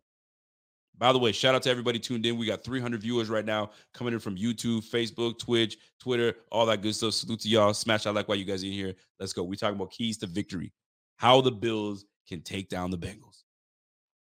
By 0.97 1.13
the 1.13 1.19
way, 1.19 1.31
shout 1.31 1.55
out 1.55 1.63
to 1.63 1.69
everybody 1.69 1.97
tuned 1.97 2.25
in. 2.25 2.37
We 2.37 2.45
got 2.45 2.63
300 2.63 3.01
viewers 3.01 3.29
right 3.29 3.45
now 3.45 3.71
coming 3.93 4.13
in 4.13 4.19
from 4.19 4.35
YouTube, 4.35 4.83
Facebook, 4.83 5.39
Twitch, 5.39 5.77
Twitter, 5.97 6.35
all 6.51 6.65
that 6.65 6.81
good 6.81 6.93
stuff. 6.93 7.13
Salute 7.13 7.39
to 7.41 7.47
y'all. 7.47 7.73
Smash 7.73 8.05
I 8.05 8.09
like 8.09 8.27
why 8.27 8.35
you 8.35 8.43
guys 8.43 8.63
in 8.63 8.73
here. 8.73 8.93
Let's 9.17 9.31
go. 9.31 9.43
We 9.43 9.55
talking 9.55 9.77
about 9.77 9.91
keys 9.91 10.17
to 10.17 10.27
victory. 10.27 10.73
How 11.15 11.39
the 11.39 11.51
Bills 11.51 12.05
can 12.27 12.41
take 12.41 12.67
down 12.67 12.91
the 12.91 12.97
Bengals. 12.97 13.28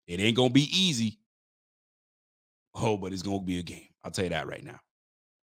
It 0.09 0.21
ain't 0.21 0.37
gonna 0.37 0.51
be 0.51 0.69
easy. 0.77 1.21
Oh, 2.75 2.97
but 2.97 3.13
it's 3.13 3.23
gonna 3.23 3.43
be 3.43 3.59
a 3.59 3.63
game. 3.63 3.89
I'll 4.03 4.11
tell 4.11 4.25
you 4.25 4.31
that 4.31 4.49
right 4.49 4.65
now. 4.65 4.81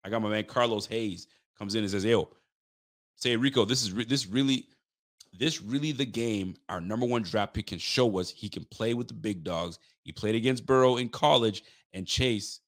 I 0.04 0.10
got 0.10 0.20
my 0.20 0.28
man 0.28 0.44
Carlos 0.44 0.86
Hayes 0.86 1.28
comes 1.56 1.74
in 1.76 1.82
and 1.82 1.90
says, 1.90 2.04
"Yo, 2.04 2.28
say 3.14 3.36
Rico, 3.36 3.64
this 3.64 3.82
is 3.82 3.92
re- 3.92 4.04
this 4.04 4.26
really 4.26 4.68
this 5.38 5.62
really 5.62 5.92
the 5.92 6.04
game 6.04 6.56
our 6.68 6.80
number 6.80 7.06
one 7.06 7.22
draft 7.22 7.54
pick 7.54 7.66
can 7.68 7.78
show 7.78 8.18
us 8.18 8.30
he 8.30 8.48
can 8.48 8.64
play 8.66 8.92
with 8.92 9.06
the 9.06 9.14
big 9.14 9.44
dogs. 9.44 9.78
He 10.02 10.12
played 10.12 10.34
against 10.34 10.66
Burrow 10.66 10.96
in 10.96 11.08
college 11.08 11.62
and 11.92 12.06
Chase 12.06 12.60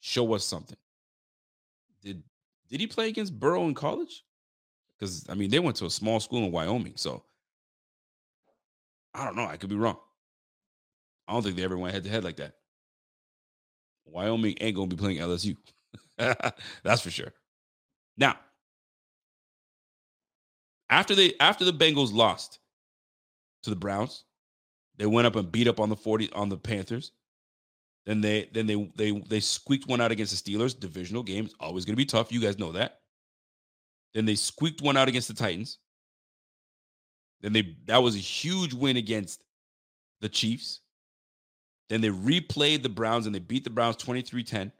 show 0.00 0.32
us 0.32 0.44
something. 0.44 0.78
Did 2.02 2.22
did 2.70 2.80
he 2.80 2.86
play 2.86 3.08
against 3.08 3.38
Burrow 3.38 3.66
in 3.66 3.74
college? 3.74 4.24
Because 4.98 5.26
I 5.28 5.34
mean 5.34 5.50
they 5.50 5.58
went 5.58 5.76
to 5.76 5.86
a 5.86 5.90
small 5.90 6.20
school 6.20 6.44
in 6.44 6.52
Wyoming, 6.52 6.94
so 6.96 7.22
I 9.12 9.24
don't 9.26 9.36
know. 9.36 9.46
I 9.46 9.58
could 9.58 9.70
be 9.70 9.76
wrong. 9.76 9.98
I 11.26 11.32
don't 11.32 11.42
think 11.42 11.56
they 11.56 11.64
ever 11.64 11.78
went 11.78 11.94
head 11.94 12.04
to 12.04 12.10
head 12.10 12.24
like 12.24 12.36
that. 12.36 12.54
Wyoming 14.04 14.56
ain't 14.60 14.76
gonna 14.76 14.88
be 14.88 14.96
playing 14.96 15.18
LSU. 15.18 15.56
That's 16.18 17.00
for 17.00 17.10
sure. 17.10 17.32
Now, 18.16 18.36
after 20.90 21.14
they 21.14 21.34
after 21.40 21.64
the 21.64 21.72
Bengals 21.72 22.12
lost 22.12 22.60
to 23.62 23.70
the 23.70 23.76
Browns, 23.76 24.24
they 24.96 25.06
went 25.06 25.26
up 25.26 25.36
and 25.36 25.50
beat 25.50 25.68
up 25.68 25.80
on 25.80 25.88
the 25.88 25.96
40 25.96 26.32
on 26.32 26.48
the 26.48 26.56
Panthers. 26.56 27.12
Then 28.06 28.20
they 28.20 28.48
then 28.52 28.66
they 28.66 28.90
they 28.96 29.12
they 29.28 29.40
squeaked 29.40 29.88
one 29.88 30.00
out 30.00 30.12
against 30.12 30.44
the 30.44 30.52
Steelers. 30.52 30.78
Divisional 30.78 31.22
games 31.22 31.54
always 31.58 31.84
going 31.84 31.94
to 31.94 31.96
be 31.96 32.04
tough. 32.04 32.30
You 32.30 32.40
guys 32.40 32.58
know 32.58 32.72
that. 32.72 33.00
Then 34.12 34.26
they 34.26 34.34
squeaked 34.34 34.82
one 34.82 34.96
out 34.96 35.08
against 35.08 35.28
the 35.28 35.34
Titans. 35.34 35.78
Then 37.40 37.52
they 37.52 37.76
that 37.86 38.02
was 38.02 38.14
a 38.14 38.20
huge 38.20 38.74
win 38.74 38.96
against 38.96 39.44
the 40.20 40.28
Chiefs. 40.28 40.80
Then 41.88 42.00
they 42.00 42.08
replayed 42.08 42.82
the 42.82 42.88
Browns 42.88 43.26
and 43.26 43.34
they 43.34 43.40
beat 43.40 43.64
the 43.64 43.70
Browns 43.70 43.96
23-10. 43.96 44.72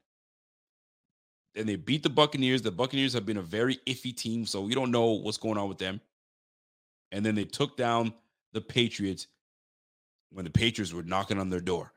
Then 1.54 1.66
they 1.66 1.76
beat 1.76 2.02
the 2.02 2.10
Buccaneers. 2.10 2.62
The 2.62 2.70
Buccaneers 2.70 3.12
have 3.12 3.26
been 3.26 3.36
a 3.36 3.42
very 3.42 3.78
iffy 3.86 4.14
team, 4.14 4.44
so 4.46 4.60
we 4.60 4.74
don't 4.74 4.90
know 4.90 5.12
what's 5.12 5.38
going 5.38 5.58
on 5.58 5.68
with 5.68 5.78
them. 5.78 6.00
And 7.12 7.24
then 7.24 7.34
they 7.34 7.44
took 7.44 7.76
down 7.76 8.12
the 8.52 8.60
Patriots 8.60 9.28
when 10.32 10.44
the 10.44 10.50
Patriots 10.50 10.92
were 10.92 11.02
knocking 11.04 11.38
on 11.38 11.50
their 11.50 11.60
door. 11.60 11.92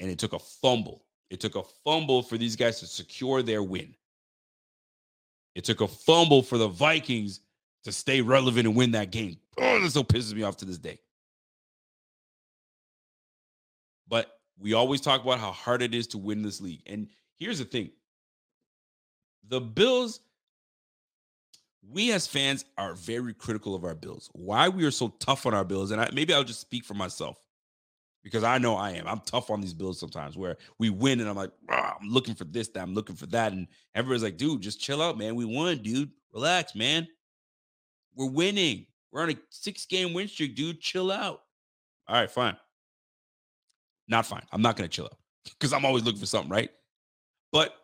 And 0.00 0.10
it 0.10 0.18
took 0.18 0.32
a 0.32 0.38
fumble. 0.38 1.04
It 1.30 1.40
took 1.40 1.56
a 1.56 1.62
fumble 1.84 2.22
for 2.22 2.38
these 2.38 2.56
guys 2.56 2.80
to 2.80 2.86
secure 2.86 3.42
their 3.42 3.62
win. 3.62 3.94
It 5.54 5.64
took 5.64 5.80
a 5.80 5.88
fumble 5.88 6.42
for 6.42 6.58
the 6.58 6.68
Vikings 6.68 7.40
to 7.84 7.92
stay 7.92 8.20
relevant 8.20 8.66
and 8.66 8.74
win 8.74 8.92
that 8.92 9.10
game. 9.10 9.36
Oh, 9.58 9.80
that 9.80 9.90
still 9.90 10.04
pisses 10.04 10.34
me 10.34 10.42
off 10.42 10.56
to 10.58 10.64
this 10.64 10.78
day. 10.78 10.98
But 14.08 14.30
we 14.58 14.74
always 14.74 15.00
talk 15.00 15.22
about 15.22 15.40
how 15.40 15.52
hard 15.52 15.82
it 15.82 15.94
is 15.94 16.06
to 16.08 16.18
win 16.18 16.42
this 16.42 16.60
league. 16.60 16.82
And 16.86 17.08
here's 17.36 17.58
the 17.58 17.64
thing 17.64 17.90
the 19.48 19.60
Bills, 19.60 20.20
we 21.88 22.12
as 22.12 22.26
fans 22.26 22.64
are 22.78 22.94
very 22.94 23.34
critical 23.34 23.74
of 23.74 23.84
our 23.84 23.94
Bills. 23.94 24.30
Why 24.32 24.68
we 24.68 24.84
are 24.84 24.90
so 24.90 25.08
tough 25.20 25.46
on 25.46 25.54
our 25.54 25.64
Bills, 25.64 25.90
and 25.90 26.00
I, 26.00 26.08
maybe 26.12 26.32
I'll 26.32 26.44
just 26.44 26.60
speak 26.60 26.84
for 26.84 26.94
myself 26.94 27.38
because 28.24 28.42
I 28.42 28.58
know 28.58 28.74
I 28.74 28.92
am. 28.92 29.06
I'm 29.06 29.20
tough 29.20 29.50
on 29.50 29.60
these 29.60 29.74
Bills 29.74 30.00
sometimes 30.00 30.36
where 30.36 30.56
we 30.78 30.88
win 30.88 31.20
and 31.20 31.28
I'm 31.28 31.36
like, 31.36 31.50
I'm 31.68 32.08
looking 32.08 32.34
for 32.34 32.44
this, 32.44 32.68
that, 32.68 32.82
I'm 32.82 32.94
looking 32.94 33.16
for 33.16 33.26
that. 33.26 33.52
And 33.52 33.68
everybody's 33.94 34.22
like, 34.22 34.38
dude, 34.38 34.62
just 34.62 34.80
chill 34.80 35.02
out, 35.02 35.18
man. 35.18 35.34
We 35.34 35.44
won, 35.44 35.78
dude. 35.78 36.10
Relax, 36.32 36.74
man. 36.74 37.06
We're 38.16 38.30
winning. 38.30 38.86
We're 39.12 39.22
on 39.22 39.30
a 39.30 39.36
six 39.50 39.84
game 39.84 40.14
win 40.14 40.26
streak, 40.26 40.56
dude. 40.56 40.80
Chill 40.80 41.12
out. 41.12 41.42
All 42.08 42.16
right, 42.16 42.30
fine. 42.30 42.56
Not 44.08 44.26
fine. 44.26 44.42
I'm 44.52 44.62
not 44.62 44.76
going 44.76 44.88
to 44.88 44.94
chill 44.94 45.06
out 45.06 45.18
because 45.44 45.72
I'm 45.72 45.84
always 45.84 46.04
looking 46.04 46.20
for 46.20 46.26
something, 46.26 46.50
right? 46.50 46.70
But 47.52 47.74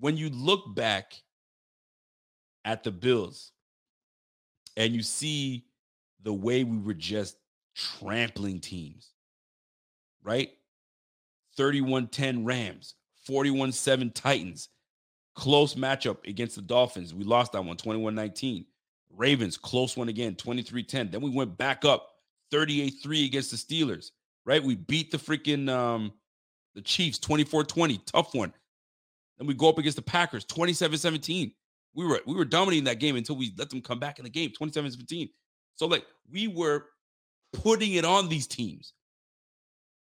when 0.00 0.16
you 0.16 0.30
look 0.30 0.74
back 0.74 1.14
at 2.64 2.82
the 2.82 2.90
Bills 2.90 3.52
and 4.76 4.94
you 4.94 5.02
see 5.02 5.66
the 6.22 6.32
way 6.32 6.64
we 6.64 6.78
were 6.78 6.94
just 6.94 7.36
trampling 7.76 8.60
teams, 8.60 9.10
right? 10.22 10.50
31 11.56 12.08
10 12.08 12.44
Rams, 12.44 12.94
41 13.26 13.72
7 13.72 14.10
Titans, 14.10 14.68
close 15.34 15.74
matchup 15.74 16.26
against 16.26 16.56
the 16.56 16.62
Dolphins. 16.62 17.14
We 17.14 17.24
lost 17.24 17.52
that 17.52 17.64
one 17.64 17.76
21 17.76 18.14
19. 18.14 18.64
Ravens, 19.16 19.56
close 19.56 19.96
one 19.96 20.08
again, 20.08 20.34
23 20.34 20.82
10. 20.82 21.10
Then 21.10 21.20
we 21.20 21.30
went 21.30 21.56
back 21.56 21.84
up 21.84 22.10
38 22.50 22.94
3 23.02 23.24
against 23.24 23.50
the 23.50 23.56
Steelers, 23.56 24.10
right? 24.44 24.62
We 24.62 24.74
beat 24.74 25.10
the 25.10 25.18
freaking 25.18 25.68
um, 25.70 26.12
the 26.74 26.82
Chiefs 26.82 27.18
24 27.18 27.64
20, 27.64 27.98
tough 28.06 28.34
one. 28.34 28.52
Then 29.38 29.46
we 29.46 29.54
go 29.54 29.68
up 29.68 29.78
against 29.78 29.96
the 29.96 30.02
Packers 30.02 30.44
27-17. 30.44 31.52
We 31.94 32.06
were 32.06 32.20
we 32.26 32.34
were 32.34 32.44
dominating 32.44 32.84
that 32.84 33.00
game 33.00 33.16
until 33.16 33.36
we 33.36 33.52
let 33.56 33.70
them 33.70 33.80
come 33.80 33.98
back 33.98 34.18
in 34.18 34.24
the 34.24 34.30
game 34.30 34.50
27-17. 34.50 35.30
So 35.76 35.86
like 35.86 36.04
we 36.30 36.48
were 36.48 36.86
putting 37.52 37.94
it 37.94 38.04
on 38.04 38.28
these 38.28 38.46
teams. 38.46 38.94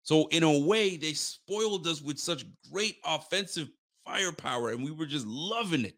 So 0.04 0.28
in 0.32 0.44
a 0.44 0.60
way, 0.60 0.98
they 0.98 1.14
spoiled 1.14 1.88
us 1.88 2.02
with 2.02 2.20
such 2.20 2.46
great 2.70 2.98
offensive 3.06 3.70
firepower, 4.06 4.72
and 4.72 4.84
we 4.84 4.92
were 4.92 5.06
just 5.06 5.26
loving 5.26 5.86
it. 5.86 5.96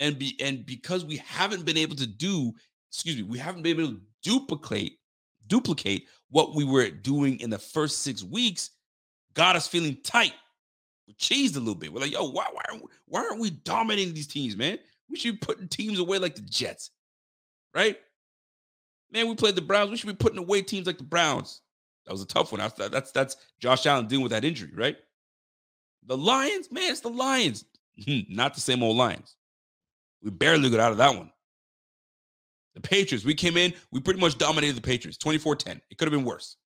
And 0.00 0.18
be 0.18 0.36
and 0.40 0.64
because 0.64 1.04
we 1.04 1.16
haven't 1.16 1.64
been 1.64 1.76
able 1.76 1.96
to 1.96 2.06
do, 2.06 2.52
excuse 2.90 3.16
me, 3.16 3.22
we 3.22 3.38
haven't 3.38 3.62
been 3.62 3.78
able 3.78 3.92
to 3.92 4.00
duplicate 4.22 4.98
duplicate 5.48 6.06
what 6.30 6.54
we 6.54 6.64
were 6.64 6.90
doing 6.90 7.40
in 7.40 7.50
the 7.50 7.58
first 7.58 8.00
six 8.02 8.22
weeks, 8.22 8.70
got 9.34 9.56
us 9.56 9.66
feeling 9.68 9.96
tight 10.02 10.34
We're 11.06 11.14
cheesed 11.14 11.56
a 11.56 11.60
little 11.60 11.74
bit. 11.74 11.92
We're 11.92 12.00
like, 12.00 12.12
yo, 12.12 12.30
why, 12.30 12.46
why, 12.52 12.62
aren't 12.68 12.82
we, 12.82 12.88
why 13.06 13.20
aren't 13.20 13.40
we 13.40 13.50
dominating 13.50 14.14
these 14.14 14.26
teams, 14.26 14.56
man? 14.56 14.78
We 15.08 15.16
should 15.16 15.40
be 15.40 15.46
putting 15.46 15.68
teams 15.68 15.98
away 15.98 16.18
like 16.18 16.34
the 16.34 16.42
Jets, 16.42 16.90
right? 17.74 17.98
Man, 19.10 19.28
we 19.28 19.34
played 19.34 19.54
the 19.54 19.62
Browns. 19.62 19.90
We 19.90 19.96
should 19.96 20.08
be 20.08 20.14
putting 20.14 20.38
away 20.38 20.62
teams 20.62 20.86
like 20.86 20.98
the 20.98 21.04
Browns. 21.04 21.62
That 22.04 22.12
was 22.12 22.22
a 22.22 22.26
tough 22.26 22.52
one. 22.52 22.60
That's 22.60 22.88
that's 22.88 23.12
that's 23.12 23.36
Josh 23.58 23.86
Allen 23.86 24.06
dealing 24.06 24.22
with 24.22 24.32
that 24.32 24.44
injury, 24.44 24.70
right? 24.74 24.96
The 26.06 26.16
Lions, 26.16 26.70
man, 26.70 26.90
it's 26.90 27.00
the 27.00 27.10
Lions. 27.10 27.64
Not 28.28 28.54
the 28.54 28.60
same 28.60 28.82
old 28.82 28.96
Lions. 28.96 29.36
We 30.22 30.30
barely 30.30 30.70
got 30.70 30.80
out 30.80 30.92
of 30.92 30.98
that 30.98 31.14
one. 31.14 31.30
The 32.74 32.80
Patriots, 32.80 33.24
we 33.24 33.34
came 33.34 33.56
in, 33.56 33.74
we 33.90 34.00
pretty 34.00 34.20
much 34.20 34.38
dominated 34.38 34.76
the 34.76 34.82
Patriots 34.82 35.18
24 35.18 35.56
10. 35.56 35.80
It 35.90 35.98
could 35.98 36.06
have 36.06 36.12
been 36.12 36.24
worse. 36.24 36.56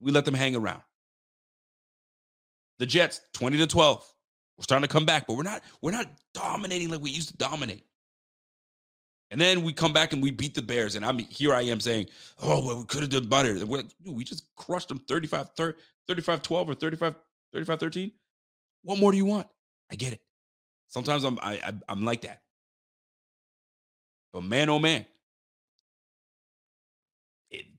We 0.00 0.12
let 0.12 0.24
them 0.24 0.34
hang 0.34 0.56
around. 0.56 0.82
The 2.78 2.86
Jets, 2.86 3.20
20 3.34 3.58
to 3.58 3.66
12. 3.66 4.14
We're 4.56 4.62
starting 4.62 4.86
to 4.86 4.92
come 4.92 5.04
back, 5.04 5.26
but 5.26 5.36
we're 5.36 5.42
not 5.42 5.62
we're 5.82 5.90
not 5.90 6.06
dominating 6.32 6.90
like 6.90 7.00
we 7.00 7.10
used 7.10 7.28
to 7.28 7.36
dominate. 7.36 7.84
And 9.30 9.40
then 9.40 9.62
we 9.64 9.72
come 9.72 9.92
back 9.92 10.12
and 10.12 10.22
we 10.22 10.30
beat 10.30 10.54
the 10.54 10.62
Bears. 10.62 10.94
And 10.94 11.04
I'm 11.04 11.18
here 11.18 11.52
I 11.52 11.62
am 11.62 11.80
saying, 11.80 12.06
oh, 12.40 12.64
well, 12.64 12.78
we 12.78 12.84
could 12.84 13.00
have 13.00 13.10
done 13.10 13.28
better. 13.28 13.54
Like, 13.64 13.86
we 14.06 14.22
just 14.22 14.44
crushed 14.54 14.88
them 14.88 15.00
35 15.08 15.50
35 16.06 16.42
12 16.42 16.70
or 16.70 16.74
35 16.74 17.14
35 17.52 17.80
13. 17.80 18.12
What 18.82 18.98
more 19.00 19.10
do 19.10 19.18
you 19.18 19.24
want? 19.24 19.48
I 19.90 19.96
get 19.96 20.12
it. 20.12 20.20
Sometimes 20.88 21.24
I'm 21.24 21.38
I, 21.42 21.54
I 21.54 21.72
I'm 21.88 22.04
like 22.04 22.22
that. 22.22 22.42
But 24.32 24.44
man, 24.44 24.68
oh 24.68 24.78
man, 24.78 25.06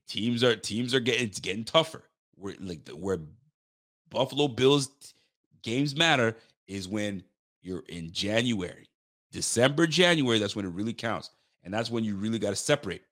teams 0.08 0.42
are 0.42 0.56
teams 0.56 0.94
are 0.94 1.00
getting 1.00 1.26
it's 1.26 1.40
getting 1.40 1.64
tougher. 1.64 2.04
We're 2.36 2.56
like 2.60 2.88
where 2.90 3.18
Buffalo 4.10 4.48
Bills 4.48 5.14
games 5.62 5.96
matter 5.96 6.36
is 6.66 6.88
when 6.88 7.22
you're 7.62 7.84
in 7.88 8.12
January, 8.12 8.88
December, 9.32 9.86
January. 9.86 10.38
That's 10.38 10.56
when 10.56 10.66
it 10.66 10.72
really 10.72 10.92
counts, 10.92 11.30
and 11.64 11.72
that's 11.72 11.90
when 11.90 12.04
you 12.04 12.16
really 12.16 12.38
got 12.38 12.50
to 12.50 12.56
separate. 12.56 13.02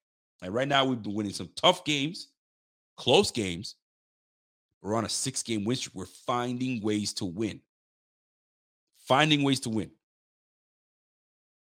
Like 0.42 0.52
right 0.52 0.68
now, 0.68 0.84
we've 0.84 1.02
been 1.02 1.14
winning 1.14 1.32
some 1.32 1.50
tough 1.56 1.84
games, 1.84 2.28
close 2.96 3.30
games. 3.30 3.76
We're 4.82 4.96
on 4.96 5.06
a 5.06 5.08
six 5.08 5.42
game 5.42 5.64
win 5.64 5.76
streak. 5.76 5.94
We're 5.94 6.06
finding 6.06 6.82
ways 6.82 7.12
to 7.14 7.24
win 7.24 7.60
finding 9.04 9.42
ways 9.42 9.60
to 9.60 9.70
win. 9.70 9.90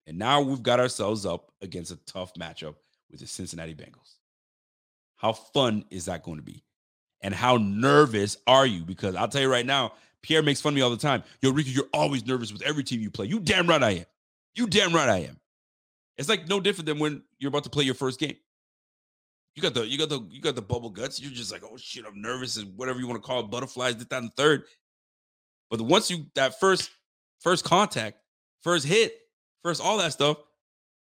And 0.06 0.18
now 0.18 0.40
we've 0.40 0.62
got 0.62 0.80
ourselves 0.80 1.24
up 1.26 1.52
against 1.62 1.92
a 1.92 1.96
tough 2.04 2.34
matchup 2.34 2.74
with 3.10 3.20
the 3.20 3.26
Cincinnati 3.26 3.74
Bengals. 3.74 4.16
How 5.22 5.32
fun 5.32 5.84
is 5.90 6.06
that 6.06 6.24
going 6.24 6.38
to 6.38 6.42
be? 6.42 6.64
And 7.20 7.32
how 7.32 7.56
nervous 7.56 8.36
are 8.48 8.66
you? 8.66 8.82
Because 8.82 9.14
I'll 9.14 9.28
tell 9.28 9.40
you 9.40 9.50
right 9.50 9.64
now, 9.64 9.92
Pierre 10.20 10.42
makes 10.42 10.60
fun 10.60 10.72
of 10.72 10.74
me 10.74 10.80
all 10.82 10.90
the 10.90 10.96
time. 10.96 11.22
Yo, 11.40 11.52
Ricky, 11.52 11.70
you're 11.70 11.88
always 11.94 12.26
nervous 12.26 12.52
with 12.52 12.62
every 12.62 12.82
team 12.82 13.00
you 13.00 13.10
play. 13.10 13.26
You 13.26 13.38
damn 13.38 13.68
right 13.68 13.82
I 13.82 13.90
am. 13.90 14.04
You 14.56 14.66
damn 14.66 14.92
right 14.92 15.08
I 15.08 15.18
am. 15.18 15.38
It's 16.18 16.28
like 16.28 16.48
no 16.48 16.60
different 16.60 16.86
than 16.86 16.98
when 16.98 17.22
you're 17.38 17.48
about 17.48 17.64
to 17.64 17.70
play 17.70 17.84
your 17.84 17.94
first 17.94 18.18
game. 18.18 18.36
You 19.54 19.62
got 19.62 19.74
the 19.74 19.86
you 19.86 19.96
got 19.96 20.08
the 20.08 20.26
you 20.30 20.40
got 20.40 20.56
the 20.56 20.62
bubble 20.62 20.90
guts. 20.90 21.20
You're 21.20 21.30
just 21.30 21.52
like, 21.52 21.62
oh 21.64 21.76
shit, 21.76 22.04
I'm 22.06 22.20
nervous 22.20 22.56
and 22.56 22.76
whatever 22.76 22.98
you 22.98 23.06
want 23.06 23.22
to 23.22 23.26
call 23.26 23.40
it, 23.40 23.50
butterflies, 23.50 23.96
this, 23.96 24.06
that, 24.06 24.22
and 24.22 24.34
third. 24.34 24.64
But 25.70 25.80
once 25.80 26.10
you 26.10 26.26
that 26.34 26.58
first 26.58 26.90
first 27.40 27.64
contact, 27.64 28.18
first 28.62 28.86
hit, 28.86 29.14
first 29.62 29.82
all 29.82 29.98
that 29.98 30.12
stuff. 30.12 30.38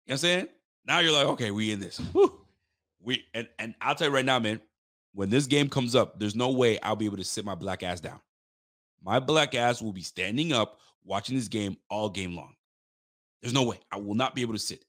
You 0.05 0.11
know 0.11 0.13
what 0.13 0.13
I'm 0.13 0.17
saying? 0.17 0.47
Now 0.85 0.99
you're 0.99 1.13
like, 1.13 1.27
okay, 1.27 1.51
we 1.51 1.71
in 1.71 1.79
this. 1.79 2.01
We 3.01 3.25
and 3.33 3.47
and 3.57 3.75
I'll 3.81 3.95
tell 3.95 4.07
you 4.07 4.13
right 4.13 4.25
now, 4.25 4.39
man, 4.39 4.59
when 5.13 5.29
this 5.29 5.47
game 5.47 5.69
comes 5.69 5.95
up, 5.95 6.19
there's 6.19 6.35
no 6.35 6.51
way 6.51 6.79
I'll 6.81 6.95
be 6.95 7.05
able 7.05 7.17
to 7.17 7.23
sit 7.23 7.45
my 7.45 7.55
black 7.55 7.83
ass 7.83 7.99
down. 7.99 8.19
My 9.03 9.19
black 9.19 9.55
ass 9.55 9.81
will 9.81 9.93
be 9.93 10.01
standing 10.01 10.51
up 10.51 10.79
watching 11.05 11.35
this 11.35 11.47
game 11.47 11.77
all 11.89 12.09
game 12.09 12.35
long. 12.35 12.55
There's 13.41 13.53
no 13.53 13.63
way. 13.63 13.79
I 13.91 13.97
will 13.97 14.15
not 14.15 14.35
be 14.35 14.41
able 14.41 14.53
to 14.53 14.59
sit. 14.59 14.83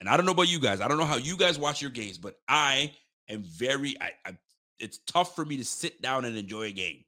And 0.00 0.08
I 0.08 0.16
don't 0.16 0.26
know 0.26 0.32
about 0.32 0.48
you 0.48 0.58
guys. 0.58 0.80
I 0.80 0.88
don't 0.88 0.98
know 0.98 1.04
how 1.04 1.16
you 1.16 1.36
guys 1.36 1.58
watch 1.58 1.80
your 1.80 1.90
games, 1.90 2.18
but 2.18 2.34
I 2.48 2.92
am 3.28 3.44
very 3.44 3.94
I, 4.00 4.10
I 4.26 4.36
it's 4.78 4.98
tough 5.06 5.34
for 5.34 5.44
me 5.44 5.56
to 5.56 5.64
sit 5.64 6.02
down 6.02 6.24
and 6.24 6.36
enjoy 6.36 6.64
a 6.64 6.72
game. 6.72 7.04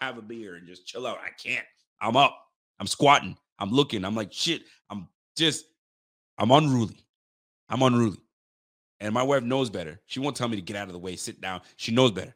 Have 0.00 0.16
a 0.18 0.22
beer 0.22 0.54
and 0.54 0.66
just 0.66 0.86
chill 0.86 1.06
out. 1.06 1.18
I 1.18 1.30
can't. 1.30 1.66
I'm 2.00 2.16
up. 2.16 2.38
I'm 2.80 2.86
squatting. 2.86 3.36
I'm 3.58 3.70
looking. 3.70 4.04
I'm 4.04 4.14
like, 4.14 4.32
shit. 4.32 4.62
I'm 4.90 5.08
just, 5.36 5.66
I'm 6.38 6.50
unruly. 6.50 6.96
I'm 7.68 7.82
unruly. 7.82 8.18
And 9.00 9.12
my 9.12 9.22
wife 9.22 9.42
knows 9.42 9.70
better. 9.70 10.00
She 10.06 10.20
won't 10.20 10.36
tell 10.36 10.48
me 10.48 10.56
to 10.56 10.62
get 10.62 10.76
out 10.76 10.86
of 10.86 10.92
the 10.92 10.98
way, 10.98 11.16
sit 11.16 11.40
down. 11.40 11.60
She 11.76 11.92
knows 11.92 12.12
better. 12.12 12.34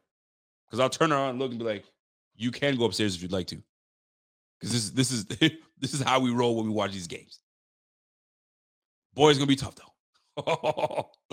Because 0.67 0.81
I'll 0.81 0.91
turn 0.91 1.13
around 1.13 1.31
and 1.31 1.39
look 1.39 1.51
and 1.51 1.59
be 1.59 1.65
like, 1.65 1.85
you 2.37 2.51
can 2.51 2.77
go 2.77 2.85
upstairs 2.85 3.15
if 3.15 3.23
you'd 3.23 3.33
like 3.33 3.47
to. 3.49 3.63
Because 4.61 4.73
this, 4.73 4.91
this 4.91 5.13
is 5.13 5.25
this 5.79 5.95
is 5.95 6.03
how 6.03 6.21
we 6.21 6.31
roll 6.31 6.57
when 6.57 6.67
we 6.67 6.73
watch 6.73 6.93
these 6.93 7.07
games. 7.07 7.41
Boy, 9.15 9.31
it's 9.31 9.39
gonna 9.39 9.49
be 9.49 9.57
tough 9.57 9.75
though. 9.75 11.11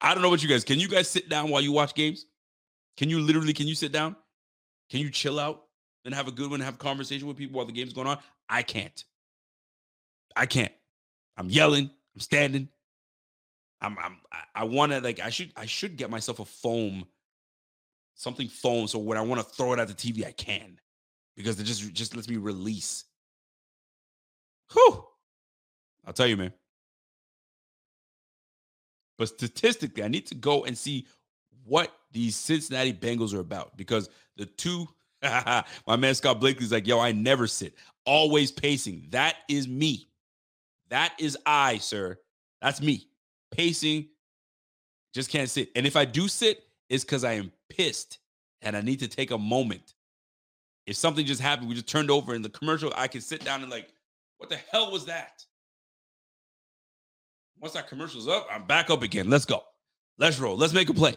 I 0.00 0.14
don't 0.14 0.22
know 0.22 0.28
about 0.28 0.42
you 0.42 0.48
guys. 0.48 0.64
Can 0.64 0.78
you 0.78 0.88
guys 0.88 1.08
sit 1.08 1.28
down 1.28 1.50
while 1.50 1.60
you 1.60 1.72
watch 1.72 1.94
games? 1.94 2.26
Can 2.96 3.10
you 3.10 3.20
literally 3.20 3.52
can 3.52 3.66
you 3.66 3.74
sit 3.74 3.92
down? 3.92 4.16
Can 4.90 5.00
you 5.00 5.10
chill 5.10 5.38
out? 5.38 5.66
and 6.06 6.14
have 6.14 6.28
a 6.28 6.32
good 6.32 6.50
one, 6.50 6.60
have 6.60 6.74
a 6.74 6.78
conversation 6.78 7.26
with 7.26 7.36
people 7.36 7.56
while 7.56 7.66
the 7.66 7.72
game's 7.72 7.92
going 7.92 8.06
on. 8.06 8.18
I 8.48 8.62
can't. 8.62 9.04
I 10.34 10.46
can't. 10.46 10.72
I'm 11.36 11.50
yelling. 11.50 11.90
I'm 12.14 12.20
standing. 12.20 12.68
I'm. 13.80 13.96
I'm. 13.98 14.16
I 14.54 14.64
want 14.64 14.92
to 14.92 15.00
like. 15.00 15.20
I 15.20 15.30
should. 15.30 15.52
I 15.56 15.66
should 15.66 15.96
get 15.96 16.10
myself 16.10 16.40
a 16.40 16.44
foam, 16.44 17.06
something 18.14 18.48
foam. 18.48 18.86
So 18.88 18.98
when 18.98 19.18
I 19.18 19.22
want 19.22 19.40
to 19.40 19.54
throw 19.54 19.72
it 19.72 19.78
at 19.78 19.88
the 19.88 19.94
TV, 19.94 20.26
I 20.26 20.32
can, 20.32 20.78
because 21.36 21.60
it 21.60 21.64
just 21.64 21.92
just 21.92 22.14
lets 22.14 22.28
me 22.28 22.36
release. 22.36 23.04
Whew. 24.72 25.04
I'll 26.06 26.12
tell 26.12 26.26
you, 26.26 26.36
man. 26.36 26.52
But 29.18 29.28
statistically, 29.28 30.02
I 30.02 30.08
need 30.08 30.26
to 30.26 30.34
go 30.34 30.64
and 30.64 30.76
see 30.76 31.06
what 31.64 31.92
these 32.12 32.36
Cincinnati 32.36 32.92
Bengals 32.92 33.34
are 33.34 33.40
about 33.40 33.76
because 33.76 34.08
the 34.36 34.46
two 34.46 34.88
My 35.86 35.96
man 35.96 36.14
Scott 36.14 36.40
Blakely's 36.40 36.72
like, 36.72 36.86
yo, 36.86 37.00
I 37.00 37.12
never 37.12 37.46
sit. 37.46 37.74
Always 38.04 38.52
pacing. 38.52 39.06
That 39.10 39.36
is 39.48 39.66
me. 39.66 40.08
That 40.90 41.14
is 41.18 41.36
I, 41.46 41.78
sir. 41.78 42.18
That's 42.62 42.80
me. 42.80 43.08
Pacing. 43.56 44.08
Just 45.14 45.30
can't 45.30 45.48
sit. 45.48 45.70
And 45.74 45.86
if 45.86 45.96
I 45.96 46.04
do 46.04 46.28
sit, 46.28 46.62
it's 46.88 47.04
because 47.04 47.24
I 47.24 47.32
am 47.32 47.52
pissed 47.68 48.18
and 48.62 48.76
I 48.76 48.80
need 48.80 49.00
to 49.00 49.08
take 49.08 49.30
a 49.30 49.38
moment. 49.38 49.94
If 50.86 50.96
something 50.96 51.24
just 51.26 51.40
happened, 51.40 51.68
we 51.68 51.74
just 51.74 51.88
turned 51.88 52.10
over 52.10 52.34
in 52.34 52.42
the 52.42 52.48
commercial, 52.50 52.92
I 52.96 53.08
can 53.08 53.20
sit 53.20 53.44
down 53.44 53.62
and 53.62 53.70
like, 53.70 53.88
what 54.38 54.50
the 54.50 54.58
hell 54.70 54.92
was 54.92 55.06
that? 55.06 55.44
Once 57.58 57.72
that 57.72 57.88
commercial's 57.88 58.28
up, 58.28 58.46
I'm 58.50 58.64
back 58.66 58.90
up 58.90 59.02
again. 59.02 59.30
Let's 59.30 59.46
go. 59.46 59.62
Let's 60.18 60.38
roll. 60.38 60.56
Let's 60.56 60.74
make 60.74 60.90
a 60.90 60.94
play. 60.94 61.16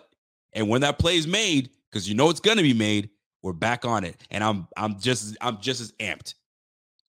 And 0.53 0.69
when 0.69 0.81
that 0.81 0.97
play 0.97 1.17
is 1.17 1.27
made, 1.27 1.69
because 1.91 2.07
you 2.07 2.15
know 2.15 2.29
it's 2.29 2.39
gonna 2.39 2.61
be 2.61 2.73
made, 2.73 3.09
we're 3.41 3.53
back 3.53 3.85
on 3.85 4.03
it, 4.03 4.25
and 4.31 4.43
I'm 4.43 4.67
I'm 4.75 4.99
just 4.99 5.37
I'm 5.41 5.59
just 5.59 5.81
as 5.81 5.91
amped. 5.93 6.35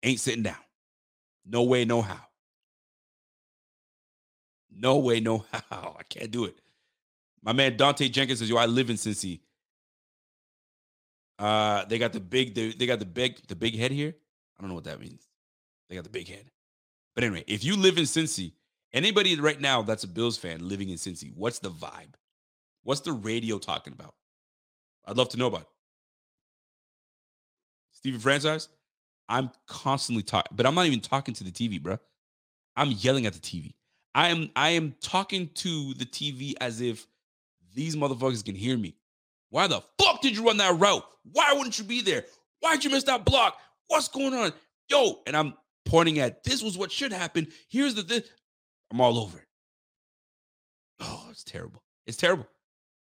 Ain't 0.02 0.20
sitting 0.20 0.42
down. 0.42 0.56
No 1.46 1.62
way, 1.62 1.84
no 1.84 2.02
how. 2.02 2.20
No 4.74 4.98
way, 4.98 5.20
no 5.20 5.44
how. 5.70 5.96
I 5.98 6.02
can't 6.04 6.30
do 6.30 6.44
it. 6.44 6.56
My 7.42 7.52
man 7.52 7.76
Dante 7.76 8.08
Jenkins 8.08 8.38
says, 8.40 8.50
"Yo, 8.50 8.56
I 8.56 8.66
live 8.66 8.90
in 8.90 8.96
Cincy. 8.96 9.40
Uh, 11.38 11.86
they 11.86 11.98
got 11.98 12.12
the 12.12 12.20
big, 12.20 12.54
they, 12.54 12.72
they 12.72 12.84
got 12.84 12.98
the 12.98 13.06
big, 13.06 13.40
the 13.48 13.56
big 13.56 13.74
head 13.74 13.90
here. 13.90 14.14
I 14.58 14.62
don't 14.62 14.68
know 14.68 14.74
what 14.74 14.84
that 14.84 15.00
means. 15.00 15.26
They 15.88 15.94
got 15.94 16.04
the 16.04 16.10
big 16.10 16.28
head. 16.28 16.50
But 17.14 17.24
anyway, 17.24 17.44
if 17.46 17.64
you 17.64 17.76
live 17.76 17.96
in 17.96 18.04
Cincy, 18.04 18.52
anybody 18.92 19.40
right 19.40 19.58
now 19.58 19.80
that's 19.80 20.04
a 20.04 20.08
Bills 20.08 20.36
fan 20.36 20.68
living 20.68 20.90
in 20.90 20.96
Cincy, 20.96 21.32
what's 21.34 21.58
the 21.58 21.70
vibe? 21.70 22.14
What's 22.82 23.00
the 23.00 23.12
radio 23.12 23.58
talking 23.58 23.94
about? 23.94 24.14
I'd 25.06 25.16
love 25.16 25.30
to 25.30 25.38
know 25.38 25.46
about. 25.46 25.62
It. 25.62 25.66
Stephen 27.92 28.20
Franchise, 28.20 28.68
I'm 29.28 29.50
constantly 29.66 30.22
talking, 30.22 30.54
but 30.54 30.66
I'm 30.66 30.74
not 30.74 30.86
even 30.86 31.00
talking 31.00 31.34
to 31.34 31.44
the 31.44 31.50
TV, 31.50 31.80
bro. 31.82 31.98
I'm 32.76 32.90
yelling 32.90 33.24
at 33.24 33.32
the 33.32 33.40
TV. 33.40 33.72
I 34.14 34.28
am 34.28 34.50
I 34.56 34.70
am 34.70 34.94
talking 35.00 35.48
to 35.54 35.94
the 35.94 36.04
TV 36.04 36.54
as 36.60 36.80
if 36.80 37.06
these 37.74 37.96
motherfuckers 37.96 38.44
can 38.44 38.54
hear 38.54 38.76
me. 38.76 38.96
Why 39.50 39.66
the 39.66 39.82
fuck 40.00 40.20
did 40.20 40.36
you 40.36 40.44
run 40.44 40.56
that 40.58 40.78
route? 40.78 41.04
Why 41.32 41.52
wouldn't 41.52 41.78
you 41.78 41.84
be 41.84 42.02
there? 42.02 42.24
Why'd 42.60 42.84
you 42.84 42.90
miss 42.90 43.04
that 43.04 43.24
block? 43.24 43.56
What's 43.88 44.08
going 44.08 44.34
on? 44.34 44.52
Yo, 44.88 45.20
and 45.26 45.36
I'm 45.36 45.54
pointing 45.84 46.18
at 46.18 46.44
this 46.44 46.62
was 46.62 46.76
what 46.76 46.92
should 46.92 47.12
happen. 47.12 47.48
Here's 47.68 47.94
the 47.94 48.02
thing. 48.02 48.22
I'm 48.90 49.00
all 49.00 49.18
over 49.18 49.38
it. 49.38 49.46
Oh, 51.00 51.28
it's 51.30 51.44
terrible. 51.44 51.82
It's 52.06 52.16
terrible. 52.16 52.46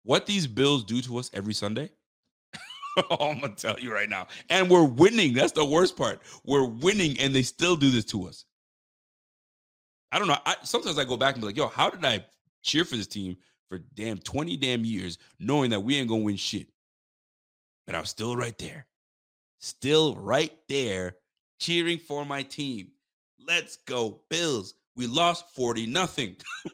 What 0.03 0.27
these 0.27 0.47
bills 0.47 0.85
do 0.85 1.01
to 1.03 1.19
us 1.19 1.31
every 1.33 1.55
Sunday, 1.55 1.91
oh, 3.11 3.31
I'm 3.31 3.41
gonna 3.41 3.55
tell 3.55 3.79
you 3.79 3.93
right 3.93 4.09
now. 4.09 4.27
And 4.49 4.71
we're 4.71 4.85
winning. 4.85 5.35
That's 5.35 5.53
the 5.53 5.65
worst 5.65 5.97
part. 5.97 6.21
We're 6.45 6.67
winning, 6.67 7.19
and 7.21 7.35
they 7.35 7.43
still 7.43 7.77
do 7.77 7.91
this 7.91 8.05
to 8.07 8.27
us. 8.27 8.45
I 10.13 10.19
don't 10.19 10.29
know. 10.29 10.37
I, 10.45 10.57
sometimes 10.63 10.99
I 10.99 11.05
go 11.05 11.17
back 11.17 11.35
and 11.35 11.43
be 11.43 11.47
like, 11.47 11.57
yo, 11.57 11.69
how 11.69 11.91
did 11.91 12.05
I 12.05 12.25
cheer 12.63 12.85
for 12.85 12.97
this 12.97 13.07
team 13.07 13.37
for 13.69 13.79
damn 13.95 14.19
20 14.19 14.57
damn 14.57 14.85
years, 14.85 15.19
knowing 15.39 15.71
that 15.71 15.81
we 15.81 15.97
ain't 15.97 16.09
gonna 16.09 16.23
win 16.23 16.37
shit? 16.37 16.69
But 17.87 17.95
I 17.95 18.01
was 18.01 18.11
still 18.11 18.37
right 18.37 18.57
there. 18.59 18.87
still 19.59 20.15
right 20.17 20.53
there 20.69 21.17
cheering 21.59 21.99
for 21.99 22.25
my 22.25 22.43
team. 22.43 22.89
Let's 23.47 23.77
go, 23.79 24.21
Bills. 24.31 24.75
We 24.97 25.07
lost 25.07 25.55
40 25.55 25.87
nothing. 25.87 26.37
you 26.65 26.73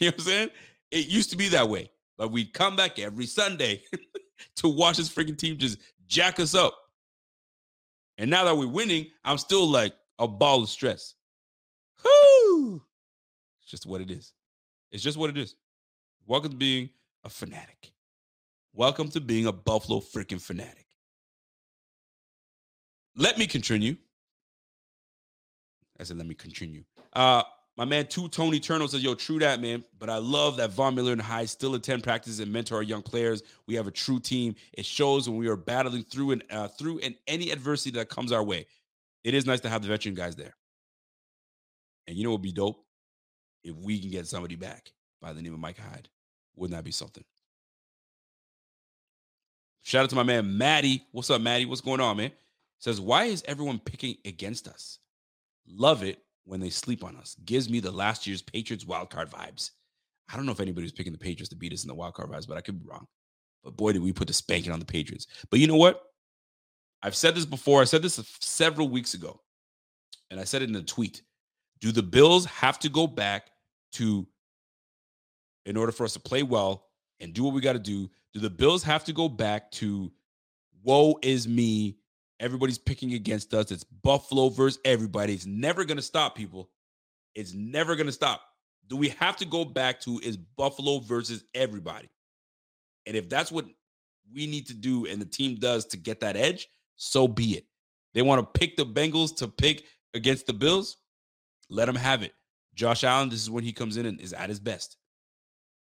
know 0.00 0.06
what 0.08 0.14
I'm 0.14 0.20
saying? 0.20 0.50
It 0.90 1.06
used 1.08 1.30
to 1.30 1.36
be 1.36 1.48
that 1.48 1.68
way. 1.68 1.90
Like 2.18 2.30
we'd 2.30 2.52
come 2.52 2.76
back 2.76 2.98
every 2.98 3.26
Sunday 3.26 3.82
to 4.56 4.68
watch 4.68 4.96
this 4.96 5.08
freaking 5.08 5.38
team 5.38 5.56
just 5.56 5.78
jack 6.06 6.40
us 6.40 6.54
up. 6.54 6.76
And 8.18 8.30
now 8.30 8.44
that 8.44 8.56
we're 8.56 8.68
winning, 8.68 9.06
I'm 9.24 9.38
still 9.38 9.66
like 9.66 9.94
a 10.18 10.26
ball 10.26 10.62
of 10.62 10.68
stress. 10.68 11.14
It's 12.58 13.70
just 13.70 13.86
what 13.86 14.00
it 14.00 14.10
is. 14.10 14.32
It's 14.90 15.02
just 15.02 15.16
what 15.16 15.30
it 15.30 15.36
is. 15.36 15.54
Welcome 16.26 16.52
to 16.52 16.56
being 16.56 16.90
a 17.24 17.28
fanatic. 17.28 17.92
Welcome 18.72 19.08
to 19.10 19.20
being 19.20 19.46
a 19.46 19.52
Buffalo 19.52 20.00
freaking 20.00 20.40
fanatic. 20.40 20.86
Let 23.16 23.38
me 23.38 23.46
continue. 23.46 23.96
I 26.00 26.04
said, 26.04 26.16
let 26.16 26.26
me 26.26 26.34
continue. 26.34 26.84
Uh, 27.12 27.42
my 27.76 27.84
man, 27.84 28.06
two 28.06 28.28
Tony 28.28 28.58
Turner 28.58 28.88
says, 28.88 29.04
"Yo, 29.04 29.14
true 29.14 29.38
that, 29.38 29.60
man. 29.60 29.84
But 30.00 30.10
I 30.10 30.18
love 30.18 30.56
that 30.56 30.70
Von 30.72 30.96
Miller 30.96 31.12
and 31.12 31.22
Hyde 31.22 31.48
still 31.48 31.76
attend 31.76 32.02
practices 32.02 32.40
and 32.40 32.52
mentor 32.52 32.76
our 32.76 32.82
young 32.82 33.02
players. 33.02 33.42
We 33.68 33.76
have 33.76 33.86
a 33.86 33.92
true 33.92 34.18
team. 34.18 34.56
It 34.72 34.84
shows 34.84 35.28
when 35.28 35.38
we 35.38 35.46
are 35.48 35.56
battling 35.56 36.02
through 36.02 36.32
and 36.32 36.42
uh, 36.50 36.66
through 36.68 36.98
and 37.00 37.14
any 37.28 37.52
adversity 37.52 37.92
that 37.92 38.08
comes 38.08 38.32
our 38.32 38.42
way. 38.42 38.66
It 39.22 39.34
is 39.34 39.46
nice 39.46 39.60
to 39.60 39.68
have 39.68 39.82
the 39.82 39.88
veteran 39.88 40.16
guys 40.16 40.34
there. 40.34 40.54
And 42.08 42.16
you 42.16 42.24
know 42.24 42.30
what 42.30 42.36
would 42.36 42.42
be 42.42 42.52
dope 42.52 42.82
if 43.62 43.76
we 43.76 44.00
can 44.00 44.10
get 44.10 44.26
somebody 44.26 44.56
back 44.56 44.90
by 45.20 45.34
the 45.34 45.42
name 45.42 45.52
of 45.52 45.60
Micah 45.60 45.82
Hyde. 45.82 46.08
Wouldn't 46.56 46.74
that 46.74 46.82
be 46.84 46.90
something? 46.90 47.22
Shout 49.82 50.04
out 50.04 50.10
to 50.10 50.16
my 50.16 50.22
man 50.22 50.56
Maddie. 50.56 51.04
What's 51.12 51.28
up, 51.28 51.42
Maddie? 51.42 51.66
What's 51.66 51.82
going 51.82 52.00
on, 52.00 52.16
man? 52.16 52.32
Says, 52.78 52.98
why 52.98 53.24
is 53.24 53.44
everyone 53.46 53.78
picking 53.78 54.16
against 54.24 54.68
us? 54.68 55.00
Love 55.66 56.02
it 56.02 56.18
when 56.44 56.60
they 56.60 56.70
sleep 56.70 57.04
on 57.04 57.14
us. 57.14 57.36
Gives 57.44 57.68
me 57.68 57.78
the 57.78 57.90
last 57.90 58.26
year's 58.26 58.40
Patriots 58.40 58.84
wildcard 58.84 59.28
vibes. 59.28 59.72
I 60.32 60.36
don't 60.36 60.46
know 60.46 60.52
if 60.52 60.60
anybody's 60.60 60.92
picking 60.92 61.12
the 61.12 61.18
Patriots 61.18 61.50
to 61.50 61.56
beat 61.56 61.74
us 61.74 61.84
in 61.84 61.88
the 61.88 61.94
wildcard 61.94 62.30
vibes, 62.30 62.48
but 62.48 62.56
I 62.56 62.62
could 62.62 62.82
be 62.82 62.88
wrong. 62.88 63.06
But 63.62 63.76
boy, 63.76 63.92
did 63.92 64.02
we 64.02 64.14
put 64.14 64.28
the 64.28 64.34
spanking 64.34 64.72
on 64.72 64.78
the 64.78 64.86
Patriots. 64.86 65.26
But 65.50 65.60
you 65.60 65.66
know 65.66 65.76
what? 65.76 66.02
I've 67.02 67.16
said 67.16 67.34
this 67.34 67.44
before. 67.44 67.82
I 67.82 67.84
said 67.84 68.02
this 68.02 68.18
several 68.40 68.88
weeks 68.88 69.12
ago, 69.12 69.40
and 70.30 70.40
I 70.40 70.44
said 70.44 70.62
it 70.62 70.70
in 70.70 70.76
a 70.76 70.82
tweet. 70.82 71.22
Do 71.80 71.92
the 71.92 72.02
Bills 72.02 72.44
have 72.46 72.78
to 72.80 72.88
go 72.88 73.06
back 73.06 73.50
to, 73.92 74.26
in 75.64 75.76
order 75.76 75.92
for 75.92 76.04
us 76.04 76.14
to 76.14 76.20
play 76.20 76.42
well 76.42 76.86
and 77.20 77.32
do 77.32 77.44
what 77.44 77.54
we 77.54 77.60
got 77.60 77.74
to 77.74 77.78
do? 77.78 78.10
Do 78.34 78.40
the 78.40 78.50
Bills 78.50 78.82
have 78.82 79.04
to 79.04 79.12
go 79.12 79.28
back 79.28 79.70
to, 79.72 80.12
woe 80.82 81.18
is 81.22 81.46
me, 81.46 81.98
Everybody's 82.40 82.78
picking 82.78 83.14
against 83.14 83.52
us. 83.52 83.70
It's 83.72 83.84
Buffalo 83.84 84.48
versus 84.48 84.80
everybody. 84.84 85.34
It's 85.34 85.46
never 85.46 85.84
going 85.84 85.96
to 85.96 86.02
stop, 86.02 86.36
people. 86.36 86.70
It's 87.34 87.52
never 87.52 87.96
going 87.96 88.06
to 88.06 88.12
stop. 88.12 88.42
Do 88.86 88.96
we 88.96 89.08
have 89.10 89.36
to 89.38 89.44
go 89.44 89.64
back 89.64 90.00
to 90.02 90.20
is 90.22 90.36
Buffalo 90.36 91.00
versus 91.00 91.44
everybody? 91.54 92.08
And 93.06 93.16
if 93.16 93.28
that's 93.28 93.50
what 93.50 93.66
we 94.32 94.46
need 94.46 94.66
to 94.68 94.74
do 94.74 95.06
and 95.06 95.20
the 95.20 95.26
team 95.26 95.56
does 95.56 95.84
to 95.86 95.96
get 95.96 96.20
that 96.20 96.36
edge, 96.36 96.68
so 96.96 97.26
be 97.26 97.56
it. 97.56 97.66
They 98.14 98.22
want 98.22 98.40
to 98.40 98.58
pick 98.58 98.76
the 98.76 98.86
Bengals 98.86 99.34
to 99.36 99.48
pick 99.48 99.84
against 100.14 100.46
the 100.46 100.52
Bills. 100.52 100.96
Let 101.70 101.86
them 101.86 101.96
have 101.96 102.22
it. 102.22 102.32
Josh 102.74 103.04
Allen, 103.04 103.28
this 103.28 103.42
is 103.42 103.50
when 103.50 103.64
he 103.64 103.72
comes 103.72 103.96
in 103.96 104.06
and 104.06 104.20
is 104.20 104.32
at 104.32 104.48
his 104.48 104.60
best. 104.60 104.96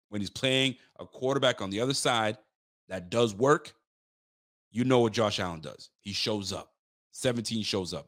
When 0.10 0.22
he's 0.22 0.30
playing 0.30 0.76
a 1.00 1.06
quarterback 1.06 1.62
on 1.62 1.70
the 1.70 1.82
other 1.82 1.94
side 1.94 2.38
that 2.90 3.10
does 3.10 3.36
work, 3.36 3.74
you 4.72 4.84
know 4.84 5.00
what 5.00 5.14
Josh 5.14 5.40
Allen 5.40 5.62
does. 5.62 5.90
He 6.00 6.14
shows 6.14 6.54
up. 6.54 6.72
17 7.12 7.64
shows 7.64 7.94
up. 7.94 8.08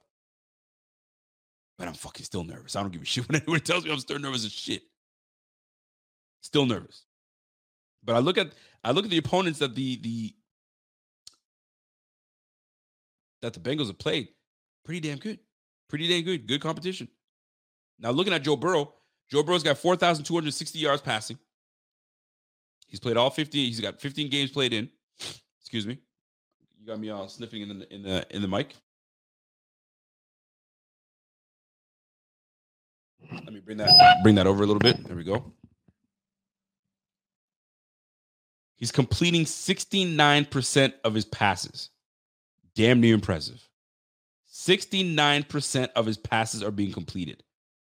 But 1.77 1.87
I'm 1.87 1.93
fucking 1.93 2.25
still 2.25 2.43
nervous. 2.43 2.75
I 2.75 2.81
don't 2.81 2.91
give 2.91 3.01
a 3.01 3.05
shit 3.05 3.27
when 3.27 3.41
anyone 3.41 3.59
tells 3.59 3.85
me 3.85 3.91
I'm 3.91 3.99
still 3.99 4.19
nervous 4.19 4.45
as 4.45 4.51
shit. 4.51 4.83
Still 6.41 6.65
nervous. 6.65 7.03
But 8.03 8.15
I 8.15 8.19
look 8.19 8.37
at 8.37 8.53
I 8.83 8.91
look 8.91 9.05
at 9.05 9.11
the 9.11 9.17
opponents 9.17 9.59
that 9.59 9.75
the 9.75 9.97
the 9.97 10.33
that 13.41 13.53
the 13.53 13.59
Bengals 13.59 13.87
have 13.87 13.97
played. 13.97 14.29
Pretty 14.85 15.01
damn 15.01 15.17
good. 15.17 15.39
Pretty 15.89 16.07
damn 16.07 16.23
good. 16.23 16.47
Good 16.47 16.61
competition. 16.61 17.07
Now 17.99 18.11
looking 18.11 18.33
at 18.33 18.43
Joe 18.43 18.55
Burrow, 18.55 18.93
Joe 19.29 19.43
Burrow's 19.43 19.63
got 19.63 19.77
4,260 19.77 20.79
yards 20.79 21.01
passing. 21.01 21.37
He's 22.87 22.99
played 22.99 23.17
all 23.17 23.29
15. 23.29 23.65
He's 23.65 23.81
got 23.81 23.99
15 23.99 24.29
games 24.29 24.51
played 24.51 24.73
in. 24.73 24.89
Excuse 25.59 25.85
me 25.85 25.99
You 26.79 26.87
got 26.87 26.99
me 26.99 27.09
all 27.09 27.27
sniffing 27.27 27.61
in 27.61 27.79
the 27.79 27.93
in 27.93 28.03
the 28.03 28.25
in 28.29 28.41
the 28.41 28.47
mic. 28.47 28.73
Let 33.31 33.51
me 33.51 33.59
bring 33.59 33.77
that 33.77 34.19
bring 34.23 34.35
that 34.35 34.47
over 34.47 34.63
a 34.63 34.65
little 34.65 34.79
bit. 34.79 35.03
There 35.05 35.15
we 35.15 35.25
go. 35.25 35.51
He's 38.77 38.91
completing 38.91 39.43
69% 39.43 40.93
of 41.03 41.15
his 41.15 41.25
passes. 41.25 41.89
Damn 42.75 43.01
near 43.01 43.15
impressive. 43.15 43.67
69% 44.53 45.89
of 45.95 46.05
his 46.05 46.17
passes 46.17 46.61
are 46.61 46.71
being 46.71 46.93
completed. 46.93 47.43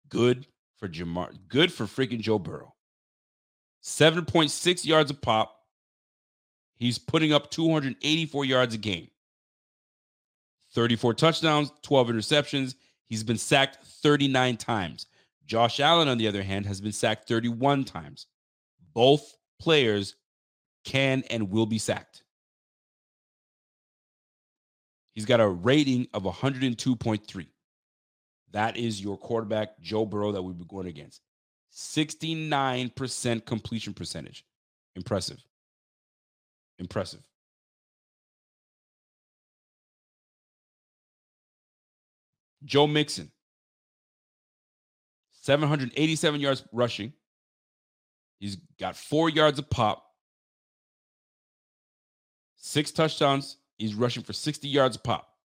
Good 0.10 0.48
for 0.78 0.88
Ja'Marr. 0.88 1.38
Good 1.48 1.72
for 1.72 1.86
freaking 1.86 2.22
Joe 2.22 2.40
Burrow. 2.40 2.74
7.6 3.84 4.86
yards 4.86 5.12
a 5.12 5.14
pop, 5.14 5.58
He's 6.78 7.00
putting 7.00 7.34
up 7.34 7.50
284 7.50 8.46
yards 8.46 8.76
a 8.76 8.78
game, 8.78 9.08
34 10.74 11.16
touchdowns, 11.16 11.72
12 11.82 12.10
interceptions. 12.10 12.76
He's 13.08 13.24
been 13.24 13.38
sacked 13.38 13.84
39 13.84 14.58
times. 14.58 15.08
Josh 15.46 15.80
Allen, 15.80 16.08
on 16.08 16.18
the 16.18 16.28
other 16.28 16.44
hand, 16.44 16.66
has 16.66 16.82
been 16.82 16.92
sacked 16.92 17.28
31 17.28 17.86
times. 17.86 18.28
Both 18.94 19.38
players 19.60 20.16
can 20.84 21.24
and 21.30 21.50
will 21.50 21.66
be 21.66 21.80
sacked. 21.80 22.24
He's 25.14 25.26
got 25.26 25.40
a 25.40 25.48
rating 25.48 26.08
of 26.14 26.24
102.3. 26.24 27.48
That 28.58 28.76
is 28.76 29.00
your 29.00 29.18
quarterback, 29.18 29.80
Joe 29.82 30.04
Burrow, 30.04 30.32
that 30.32 30.42
we've 30.42 30.58
been 30.58 30.66
going 30.66 30.88
against. 30.88 31.22
69% 31.76 33.46
completion 33.46 33.94
percentage. 33.94 34.44
Impressive. 34.96 35.38
Impressive. 36.80 37.20
Joe 42.66 42.88
Mixon, 42.88 43.32
787 45.44 46.42
yards 46.42 46.64
rushing. 46.74 47.14
He's 48.40 48.58
got 48.80 48.96
four 48.96 49.30
yards 49.30 49.60
of 49.60 49.70
pop, 49.70 50.04
six 52.56 52.90
touchdowns. 52.90 53.58
He's 53.78 53.94
rushing 53.94 54.24
for 54.24 54.34
60 54.34 54.68
yards 54.68 54.96
of 54.96 55.04
pop. 55.04 55.37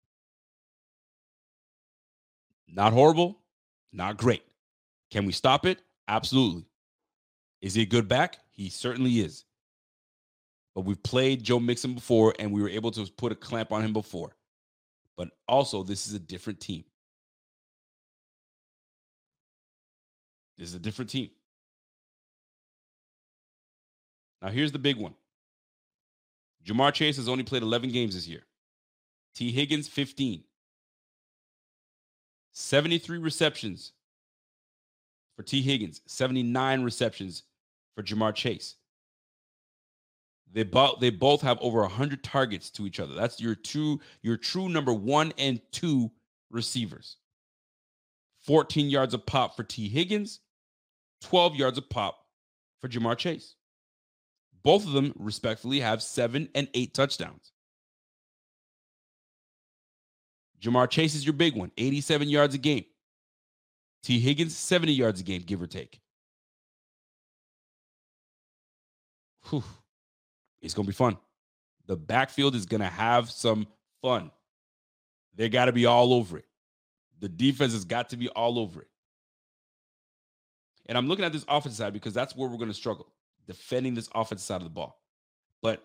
Not 2.72 2.94
horrible, 2.94 3.38
not 3.92 4.16
great. 4.16 4.42
Can 5.10 5.26
we 5.26 5.32
stop 5.32 5.66
it? 5.66 5.78
Absolutely. 6.08 6.64
Is 7.60 7.74
he 7.74 7.82
a 7.82 7.86
good 7.86 8.08
back? 8.08 8.38
He 8.50 8.70
certainly 8.70 9.20
is. 9.20 9.44
But 10.74 10.86
we've 10.86 11.02
played 11.02 11.42
Joe 11.42 11.60
Mixon 11.60 11.94
before 11.94 12.34
and 12.38 12.50
we 12.50 12.62
were 12.62 12.70
able 12.70 12.90
to 12.92 13.04
put 13.16 13.30
a 13.30 13.34
clamp 13.34 13.72
on 13.72 13.84
him 13.84 13.92
before. 13.92 14.34
But 15.18 15.28
also, 15.46 15.82
this 15.82 16.06
is 16.06 16.14
a 16.14 16.18
different 16.18 16.60
team. 16.60 16.84
This 20.56 20.70
is 20.70 20.74
a 20.74 20.78
different 20.78 21.10
team. 21.10 21.30
Now, 24.40 24.48
here's 24.48 24.72
the 24.72 24.78
big 24.78 24.96
one 24.96 25.14
Ja'Marr 26.64 26.94
Chase 26.94 27.16
has 27.16 27.28
only 27.28 27.44
played 27.44 27.62
11 27.62 27.90
games 27.90 28.14
this 28.14 28.26
year, 28.26 28.42
Tee 29.34 29.52
Higgins, 29.52 29.88
15. 29.88 30.42
73 32.52 33.18
receptions 33.18 33.92
for 35.36 35.42
Tee 35.42 35.62
Higgins, 35.62 36.02
79 36.06 36.82
receptions 36.82 37.44
for 37.94 38.02
Ja'Marr 38.02 38.34
Chase. 38.34 38.76
They 40.52 40.64
both 40.64 41.00
they 41.00 41.08
both 41.08 41.40
have 41.40 41.58
over 41.62 41.80
100 41.80 42.22
targets 42.22 42.70
to 42.72 42.86
each 42.86 43.00
other. 43.00 43.14
That's 43.14 43.40
your 43.40 43.54
two 43.54 44.00
your 44.20 44.36
true 44.36 44.68
number 44.68 44.92
1 44.92 45.32
and 45.38 45.60
2 45.72 46.10
receivers. 46.50 47.16
14 48.42 48.90
yards 48.90 49.14
of 49.14 49.24
pop 49.24 49.56
for 49.56 49.62
Tee 49.62 49.88
Higgins, 49.88 50.40
12 51.22 51.56
yards 51.56 51.78
of 51.78 51.88
pop 51.88 52.26
for 52.80 52.88
Ja'Marr 52.88 53.16
Chase. 53.16 53.54
Both 54.62 54.86
of 54.86 54.92
them 54.92 55.12
respectfully 55.16 55.80
have 55.80 56.02
7 56.02 56.48
and 56.54 56.68
8 56.74 56.92
touchdowns. 56.92 57.51
Ja'Marr 60.62 60.88
Chase 60.88 61.14
is 61.14 61.24
your 61.26 61.32
big 61.32 61.56
one, 61.56 61.72
87 61.76 62.28
yards 62.28 62.54
a 62.54 62.58
game. 62.58 62.84
Tee 64.02 64.18
Higgins 64.18 64.56
70 64.56 64.92
yards 64.92 65.20
a 65.20 65.24
game 65.24 65.42
give 65.42 65.60
or 65.60 65.66
take. 65.66 66.00
Whew. 69.50 69.64
It's 70.60 70.74
going 70.74 70.86
to 70.86 70.90
be 70.90 70.96
fun. 70.96 71.18
The 71.86 71.96
backfield 71.96 72.54
is 72.54 72.66
going 72.66 72.80
to 72.80 72.86
have 72.86 73.30
some 73.30 73.66
fun. 74.00 74.30
They 75.34 75.48
got 75.48 75.64
to 75.64 75.72
be 75.72 75.86
all 75.86 76.12
over 76.12 76.38
it. 76.38 76.46
The 77.20 77.28
defense 77.28 77.72
has 77.72 77.84
got 77.84 78.10
to 78.10 78.16
be 78.16 78.28
all 78.28 78.58
over 78.58 78.82
it. 78.82 78.88
And 80.86 80.98
I'm 80.98 81.08
looking 81.08 81.24
at 81.24 81.32
this 81.32 81.44
offensive 81.48 81.78
side 81.78 81.92
because 81.92 82.14
that's 82.14 82.36
where 82.36 82.48
we're 82.48 82.56
going 82.56 82.68
to 82.68 82.74
struggle 82.74 83.06
defending 83.46 83.94
this 83.94 84.08
offensive 84.14 84.44
side 84.44 84.56
of 84.56 84.64
the 84.64 84.70
ball. 84.70 85.00
But 85.62 85.82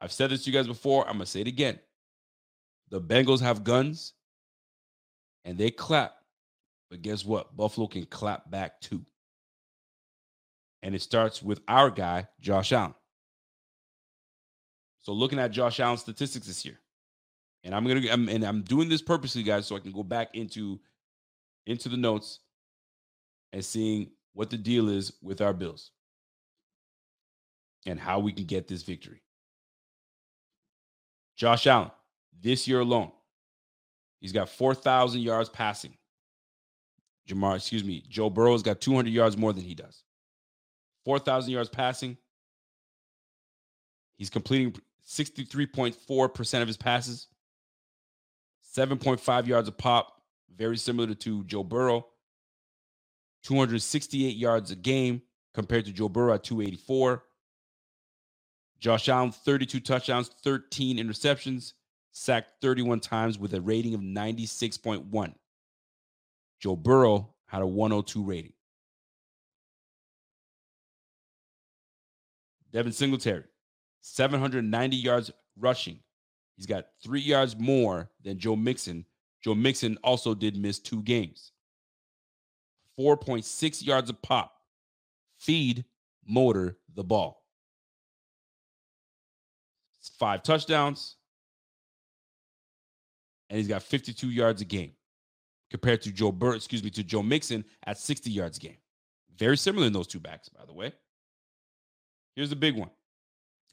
I've 0.00 0.12
said 0.12 0.30
this 0.30 0.44
to 0.44 0.50
you 0.50 0.56
guys 0.56 0.66
before. 0.66 1.04
I'm 1.04 1.14
going 1.14 1.24
to 1.24 1.26
say 1.26 1.40
it 1.40 1.46
again. 1.46 1.78
The 2.90 3.00
Bengals 3.00 3.40
have 3.40 3.64
guns 3.64 4.12
and 5.44 5.58
they 5.58 5.70
clap. 5.70 6.14
But 6.90 7.02
guess 7.02 7.24
what? 7.24 7.56
Buffalo 7.56 7.86
can 7.86 8.04
clap 8.06 8.50
back 8.50 8.80
too. 8.80 9.04
And 10.82 10.94
it 10.94 11.02
starts 11.02 11.42
with 11.42 11.60
our 11.66 11.90
guy, 11.90 12.28
Josh 12.40 12.72
Allen. 12.72 12.94
So 15.02 15.12
looking 15.12 15.38
at 15.38 15.52
Josh 15.52 15.80
Allen's 15.80 16.00
statistics 16.00 16.46
this 16.46 16.64
year, 16.64 16.78
and 17.64 17.74
I'm 17.74 17.86
gonna 17.86 18.00
and 18.08 18.44
I'm 18.44 18.62
doing 18.62 18.88
this 18.88 19.02
purposely, 19.02 19.42
guys, 19.42 19.66
so 19.66 19.76
I 19.76 19.80
can 19.80 19.92
go 19.92 20.02
back 20.02 20.34
into 20.34 20.80
into 21.66 21.88
the 21.88 21.96
notes 21.96 22.40
and 23.52 23.64
seeing 23.64 24.10
what 24.34 24.50
the 24.50 24.58
deal 24.58 24.88
is 24.88 25.12
with 25.22 25.40
our 25.40 25.52
Bills 25.52 25.90
and 27.86 27.98
how 27.98 28.18
we 28.18 28.32
can 28.32 28.44
get 28.44 28.68
this 28.68 28.82
victory. 28.82 29.22
Josh 31.36 31.66
Allen, 31.66 31.90
this 32.40 32.68
year 32.68 32.80
alone, 32.80 33.12
he's 34.20 34.32
got 34.32 34.48
4,000 34.48 35.20
yards 35.20 35.48
passing. 35.48 35.96
Ja'Marr, 37.28 37.56
excuse 37.56 37.84
me, 37.84 38.04
Joe 38.08 38.30
Burrow's 38.30 38.62
got 38.62 38.80
200 38.80 39.10
yards 39.12 39.36
more 39.36 39.52
than 39.52 39.64
he 39.64 39.74
does. 39.74 40.04
4,000 41.04 41.52
yards 41.52 41.68
passing. 41.68 42.16
He's 44.16 44.30
completing 44.30 44.74
63.4% 45.06 46.62
of 46.62 46.68
his 46.68 46.76
passes, 46.76 47.28
7.5 48.76 49.46
yards 49.46 49.68
a 49.68 49.72
pop, 49.72 50.20
very 50.56 50.76
similar 50.76 51.14
to 51.14 51.44
Joe 51.44 51.64
Burrow. 51.64 52.06
268 53.44 54.36
yards 54.36 54.70
a 54.72 54.76
game 54.76 55.22
compared 55.54 55.84
to 55.84 55.92
Joe 55.92 56.08
Burrow 56.08 56.34
at 56.34 56.42
284. 56.42 57.22
Josh 58.80 59.08
Allen, 59.08 59.32
32 59.32 59.80
touchdowns, 59.80 60.28
13 60.42 60.98
interceptions, 60.98 61.74
sacked 62.16 62.62
31 62.62 62.98
times 63.00 63.38
with 63.38 63.52
a 63.52 63.60
rating 63.60 63.92
of 63.92 64.00
96.1. 64.00 65.34
Joe 66.58 66.74
Burrow 66.74 67.28
had 67.44 67.60
a 67.60 67.66
102 67.66 68.22
rating. 68.24 68.54
Devin 72.72 72.92
Singletary, 72.92 73.44
790 74.00 74.96
yards 74.96 75.30
rushing. 75.58 75.98
He's 76.56 76.64
got 76.64 76.86
three 77.02 77.20
yards 77.20 77.54
more 77.58 78.08
than 78.24 78.38
Joe 78.38 78.56
Mixon. 78.56 79.04
Joe 79.42 79.54
Mixon 79.54 79.98
also 80.02 80.34
did 80.34 80.56
miss 80.56 80.78
two 80.78 81.02
games. 81.02 81.52
4.6 82.98 83.86
yards 83.86 84.08
a 84.08 84.14
pop. 84.14 84.54
Feed 85.38 85.84
motor 86.26 86.78
the 86.94 87.04
ball. 87.04 87.44
Five 90.18 90.42
touchdowns. 90.42 91.15
And 93.48 93.58
he's 93.58 93.68
got 93.68 93.82
52 93.82 94.28
yards 94.30 94.62
a 94.62 94.64
game 94.64 94.92
compared 95.70 96.02
to 96.02 96.12
Joe 96.12 96.32
Burr, 96.32 96.54
excuse 96.54 96.82
me, 96.82 96.90
to 96.90 97.04
Joe 97.04 97.22
Mixon 97.22 97.64
at 97.86 97.98
60 97.98 98.30
yards 98.30 98.58
a 98.58 98.60
game. 98.60 98.76
Very 99.36 99.56
similar 99.56 99.86
in 99.86 99.92
those 99.92 100.06
two 100.06 100.20
backs, 100.20 100.48
by 100.48 100.64
the 100.64 100.72
way. 100.72 100.92
Here's 102.34 102.50
the 102.50 102.56
big 102.56 102.76
one. 102.76 102.90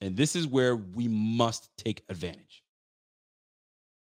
And 0.02 0.18
this 0.18 0.36
is 0.36 0.48
where 0.48 0.76
we 0.76 1.08
must 1.08 1.70
take 1.78 2.04
advantage. 2.10 2.64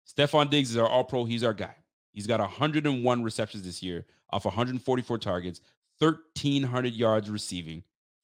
Stefon 0.07 0.49
Diggs 0.49 0.71
is 0.71 0.77
our 0.77 0.87
all 0.87 1.03
pro. 1.03 1.25
He's 1.25 1.43
our 1.43 1.53
guy. 1.53 1.75
He's 2.11 2.27
got 2.27 2.39
101 2.39 3.23
receptions 3.23 3.63
this 3.63 3.81
year 3.81 4.05
off 4.31 4.45
144 4.45 5.17
targets, 5.17 5.61
1,300 5.99 6.93
yards 6.93 7.29
receiving, 7.29 7.83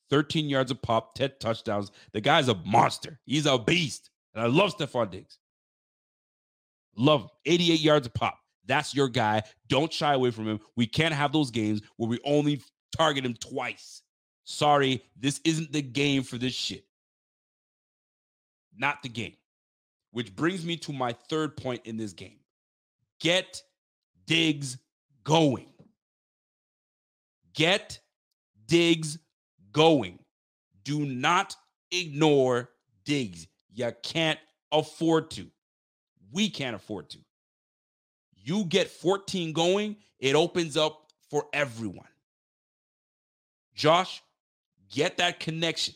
13 0.09 0.49
yards 0.49 0.71
of 0.71 0.81
pop, 0.81 1.15
10 1.15 1.31
touchdowns. 1.39 1.91
The 2.13 2.21
guy's 2.21 2.47
a 2.47 2.55
monster. 2.65 3.19
He's 3.25 3.45
a 3.45 3.57
beast. 3.57 4.09
And 4.33 4.43
I 4.43 4.47
love 4.47 4.75
Stefon 4.75 5.11
Diggs. 5.11 5.37
Love 6.97 7.21
him. 7.21 7.29
88 7.45 7.79
yards 7.79 8.07
of 8.07 8.13
pop. 8.13 8.37
That's 8.65 8.93
your 8.93 9.07
guy. 9.07 9.43
Don't 9.69 9.91
shy 9.93 10.13
away 10.13 10.31
from 10.31 10.47
him. 10.47 10.59
We 10.75 10.87
can't 10.87 11.13
have 11.13 11.31
those 11.31 11.51
games 11.51 11.81
where 11.95 12.09
we 12.09 12.19
only 12.25 12.61
target 12.95 13.25
him 13.25 13.35
twice. 13.35 14.01
Sorry, 14.43 15.03
this 15.17 15.39
isn't 15.43 15.71
the 15.71 15.81
game 15.81 16.23
for 16.23 16.37
this 16.37 16.53
shit. 16.53 16.85
Not 18.77 19.01
the 19.03 19.09
game. 19.09 19.35
Which 20.11 20.35
brings 20.35 20.65
me 20.65 20.77
to 20.77 20.93
my 20.93 21.13
third 21.29 21.57
point 21.57 21.81
in 21.85 21.97
this 21.97 22.13
game. 22.13 22.39
Get 23.19 23.61
Diggs 24.25 24.77
going. 25.23 25.67
Get 27.53 27.99
Diggs 28.65 29.17
going. 29.71 30.19
Do 30.83 31.05
not 31.05 31.55
ignore 31.91 32.69
Diggs. 33.05 33.47
You 33.73 33.91
can't 34.03 34.39
afford 34.71 35.31
to. 35.31 35.47
We 36.31 36.49
can't 36.49 36.75
afford 36.75 37.09
to. 37.11 37.19
You 38.35 38.63
get 38.65 38.89
14 38.89 39.53
going, 39.53 39.97
it 40.19 40.35
opens 40.35 40.77
up 40.77 41.11
for 41.29 41.45
everyone. 41.53 42.07
Josh, 43.75 44.23
get 44.89 45.17
that 45.17 45.39
connection. 45.39 45.93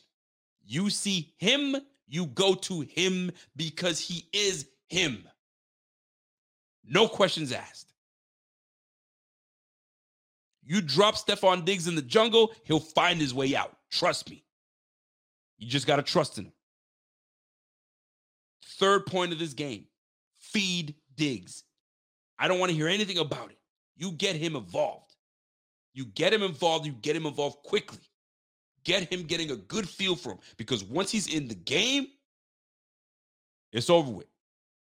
You 0.65 0.89
see 0.89 1.33
him, 1.37 1.75
you 2.07 2.25
go 2.27 2.53
to 2.55 2.81
him 2.81 3.31
because 3.55 3.99
he 3.99 4.27
is 4.33 4.67
him. 4.89 5.27
No 6.85 7.07
questions 7.07 7.51
asked. 7.51 7.93
You 10.63 10.81
drop 10.81 11.15
Stefon 11.15 11.65
Diggs 11.65 11.87
in 11.87 11.95
the 11.95 12.01
jungle, 12.01 12.53
he'll 12.63 12.79
find 12.79 13.19
his 13.19 13.33
way 13.33 13.55
out. 13.55 13.75
Trust 13.89 14.29
me. 14.29 14.43
You 15.57 15.67
just 15.67 15.87
got 15.87 15.97
to 15.97 16.03
trust 16.03 16.37
in 16.37 16.45
him. 16.45 16.53
Third 18.63 19.05
point 19.05 19.31
of 19.31 19.39
this 19.39 19.53
game 19.53 19.85
feed 20.51 20.95
Diggs. 21.15 21.63
I 22.39 22.47
don't 22.47 22.59
want 22.59 22.71
to 22.71 22.75
hear 22.75 22.87
anything 22.87 23.17
about 23.17 23.51
it. 23.51 23.57
You 23.97 24.11
get 24.11 24.35
him 24.35 24.55
involved. 24.55 25.13
You 25.93 26.05
get 26.05 26.33
him 26.33 26.41
involved, 26.43 26.85
you 26.85 26.93
get 26.93 27.15
him 27.15 27.25
involved 27.25 27.57
quickly. 27.63 27.99
Get 28.83 29.11
him 29.11 29.23
getting 29.23 29.51
a 29.51 29.55
good 29.55 29.87
feel 29.87 30.15
for 30.15 30.31
him 30.31 30.39
because 30.57 30.83
once 30.83 31.11
he's 31.11 31.31
in 31.31 31.47
the 31.47 31.55
game, 31.55 32.07
it's 33.71 33.89
over 33.89 34.09
with. 34.09 34.27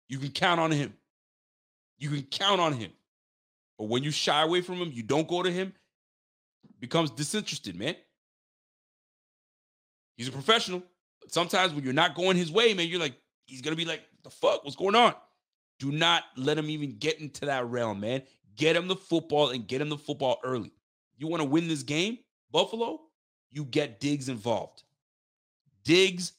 You 0.09 0.17
can 0.17 0.31
count 0.31 0.59
on 0.59 0.71
him. 0.71 0.93
You 1.97 2.09
can 2.09 2.23
count 2.23 2.59
on 2.59 2.73
him. 2.73 2.91
But 3.77 3.89
when 3.89 4.03
you 4.03 4.11
shy 4.11 4.41
away 4.41 4.61
from 4.61 4.75
him, 4.75 4.91
you 4.91 5.03
don't 5.03 5.27
go 5.27 5.43
to 5.43 5.51
him, 5.51 5.73
becomes 6.79 7.11
disinterested, 7.11 7.75
man. 7.75 7.95
He's 10.17 10.29
a 10.29 10.31
professional. 10.31 10.81
But 11.21 11.31
sometimes 11.31 11.73
when 11.73 11.83
you're 11.83 11.93
not 11.93 12.15
going 12.15 12.37
his 12.37 12.51
way, 12.51 12.73
man, 12.73 12.87
you're 12.87 12.99
like, 12.99 13.15
he's 13.45 13.61
gonna 13.61 13.75
be 13.75 13.85
like, 13.85 14.01
the 14.23 14.29
fuck, 14.29 14.63
what's 14.63 14.75
going 14.75 14.95
on? 14.95 15.13
Do 15.79 15.91
not 15.91 16.23
let 16.37 16.57
him 16.57 16.69
even 16.69 16.97
get 16.97 17.19
into 17.19 17.45
that 17.45 17.65
realm, 17.65 17.99
man. 17.99 18.23
Get 18.55 18.75
him 18.75 18.87
the 18.87 18.95
football 18.95 19.49
and 19.49 19.67
get 19.67 19.81
him 19.81 19.89
the 19.89 19.97
football 19.97 20.39
early. 20.43 20.71
You 21.17 21.27
want 21.27 21.41
to 21.41 21.49
win 21.49 21.67
this 21.67 21.83
game, 21.83 22.19
Buffalo? 22.51 23.01
You 23.51 23.65
get 23.65 23.99
Diggs 23.99 24.29
involved. 24.29 24.83
Diggs 25.83 26.33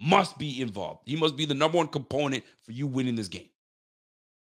must 0.00 0.38
be 0.38 0.60
involved. 0.60 1.02
He 1.06 1.16
must 1.16 1.36
be 1.36 1.44
the 1.44 1.54
number 1.54 1.78
one 1.78 1.88
component 1.88 2.44
for 2.62 2.72
you 2.72 2.86
winning 2.86 3.16
this 3.16 3.28
game. 3.28 3.48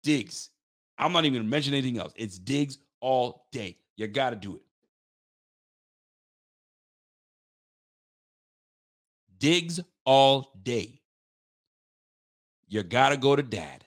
Diggs. 0.04 0.50
I'm 0.98 1.12
not 1.12 1.26
even 1.26 1.34
going 1.34 1.46
to 1.46 1.50
mention 1.50 1.74
anything 1.74 2.00
else. 2.00 2.14
It's 2.16 2.38
Diggs 2.38 2.78
all 3.02 3.48
day. 3.52 3.78
You 3.96 4.08
got 4.08 4.32
to 4.32 4.36
do 4.36 4.56
it. 4.56 4.62
Diggs 9.38 9.80
all 10.06 10.54
day. 10.64 11.02
You 12.74 12.82
got 12.82 13.10
to 13.10 13.18
go 13.18 13.36
to 13.36 13.44
dad. 13.44 13.86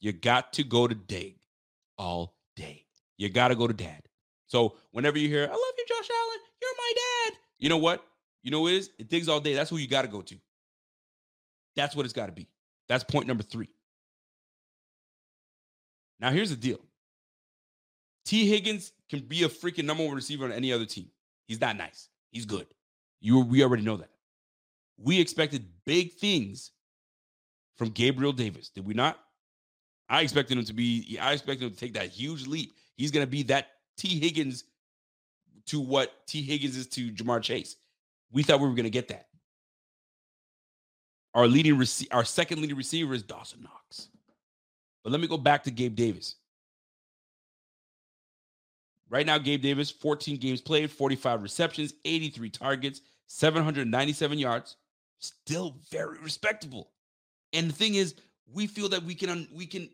You 0.00 0.10
got 0.10 0.52
to 0.54 0.64
go 0.64 0.88
to 0.88 0.96
Dig 0.96 1.36
all 1.96 2.34
day. 2.56 2.86
You 3.18 3.28
got 3.28 3.48
to 3.48 3.54
go 3.54 3.68
to 3.68 3.72
dad. 3.72 4.02
So 4.48 4.74
whenever 4.90 5.16
you 5.16 5.28
hear, 5.28 5.44
I 5.44 5.52
love 5.52 5.74
you, 5.78 5.84
Josh 5.86 6.10
Allen, 6.10 6.38
you're 6.60 6.70
my 6.76 6.92
dad. 6.96 7.38
You 7.60 7.68
know 7.68 7.76
what? 7.76 8.04
You 8.42 8.50
know 8.50 8.62
what 8.62 8.72
it 8.72 8.78
is? 8.78 8.90
It 8.98 9.08
Diggs 9.08 9.28
all 9.28 9.38
day. 9.38 9.54
That's 9.54 9.70
who 9.70 9.76
you 9.76 9.86
got 9.86 10.02
to 10.02 10.08
go 10.08 10.22
to. 10.22 10.34
That's 11.76 11.94
what 11.94 12.04
it's 12.04 12.12
got 12.12 12.26
to 12.26 12.32
be. 12.32 12.48
That's 12.88 13.04
point 13.04 13.28
number 13.28 13.44
three. 13.44 13.68
Now, 16.18 16.32
here's 16.32 16.50
the 16.50 16.56
deal 16.56 16.80
Tee 18.24 18.48
Higgins 18.48 18.90
can 19.08 19.20
be 19.20 19.44
a 19.44 19.48
freaking 19.48 19.84
number 19.84 20.04
one 20.04 20.16
receiver 20.16 20.46
on 20.46 20.50
any 20.50 20.72
other 20.72 20.84
team. 20.84 21.10
He's 21.46 21.60
that 21.60 21.76
nice. 21.76 22.08
He's 22.32 22.44
good. 22.44 22.66
You, 23.20 23.38
we 23.38 23.62
already 23.62 23.84
know 23.84 23.98
that. 23.98 24.10
We 24.98 25.20
expected 25.20 25.68
big 25.86 26.14
things 26.14 26.72
from 27.76 27.90
Gabriel 27.90 28.32
Davis, 28.32 28.68
did 28.68 28.86
we 28.86 28.94
not? 28.94 29.18
I 30.08 30.22
expected 30.22 30.58
him 30.58 30.64
to 30.64 30.72
be, 30.72 31.18
I 31.20 31.32
expected 31.32 31.64
him 31.66 31.70
to 31.72 31.76
take 31.76 31.94
that 31.94 32.08
huge 32.08 32.46
leap. 32.46 32.74
He's 32.96 33.10
going 33.10 33.26
to 33.26 33.30
be 33.30 33.42
that 33.44 33.68
Tee 33.96 34.20
Higgins 34.20 34.64
to 35.66 35.80
what 35.80 36.26
Tee 36.26 36.42
Higgins 36.42 36.76
is 36.76 36.86
to 36.88 37.10
Ja'Marr 37.10 37.42
Chase. 37.42 37.76
We 38.32 38.42
thought 38.42 38.60
we 38.60 38.68
were 38.68 38.74
going 38.74 38.84
to 38.84 38.90
get 38.90 39.08
that. 39.08 39.26
Our 41.34 41.48
leading 41.48 41.76
rece- 41.76 42.08
our 42.12 42.24
second 42.24 42.60
leading 42.60 42.76
receiver 42.76 43.14
is 43.14 43.22
Dawson 43.22 43.62
Knox. 43.62 44.08
But 45.02 45.10
let 45.10 45.20
me 45.20 45.26
go 45.26 45.36
back 45.36 45.64
to 45.64 45.70
Gabe 45.70 45.94
Davis. 45.94 46.36
Right 49.10 49.26
now, 49.26 49.38
Gabe 49.38 49.62
Davis, 49.62 49.90
14 49.90 50.38
games 50.38 50.60
played, 50.60 50.90
45 50.90 51.42
receptions, 51.42 51.94
83 52.04 52.50
targets, 52.50 53.00
797 53.26 54.38
yards. 54.38 54.76
Still 55.18 55.76
very 55.90 56.18
respectable. 56.18 56.90
And 57.54 57.70
the 57.70 57.74
thing 57.74 57.94
is, 57.94 58.14
we 58.52 58.66
feel 58.66 58.88
that 58.90 59.02
we 59.02 59.14
can 59.14 59.48
we 59.54 59.66
can 59.66 59.88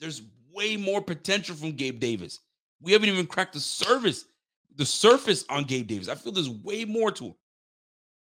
there's 0.00 0.22
way 0.52 0.76
more 0.76 1.00
potential 1.00 1.54
from 1.54 1.72
Gabe 1.72 2.00
Davis. 2.00 2.40
We 2.82 2.92
haven't 2.92 3.08
even 3.08 3.26
cracked 3.26 3.54
the 3.54 3.60
surface, 3.60 4.24
the 4.76 4.86
surface 4.86 5.44
on 5.48 5.64
Gabe 5.64 5.86
Davis. 5.86 6.08
I 6.08 6.14
feel 6.14 6.32
there's 6.32 6.50
way 6.50 6.84
more 6.84 7.10
to 7.12 7.26
him. 7.26 7.34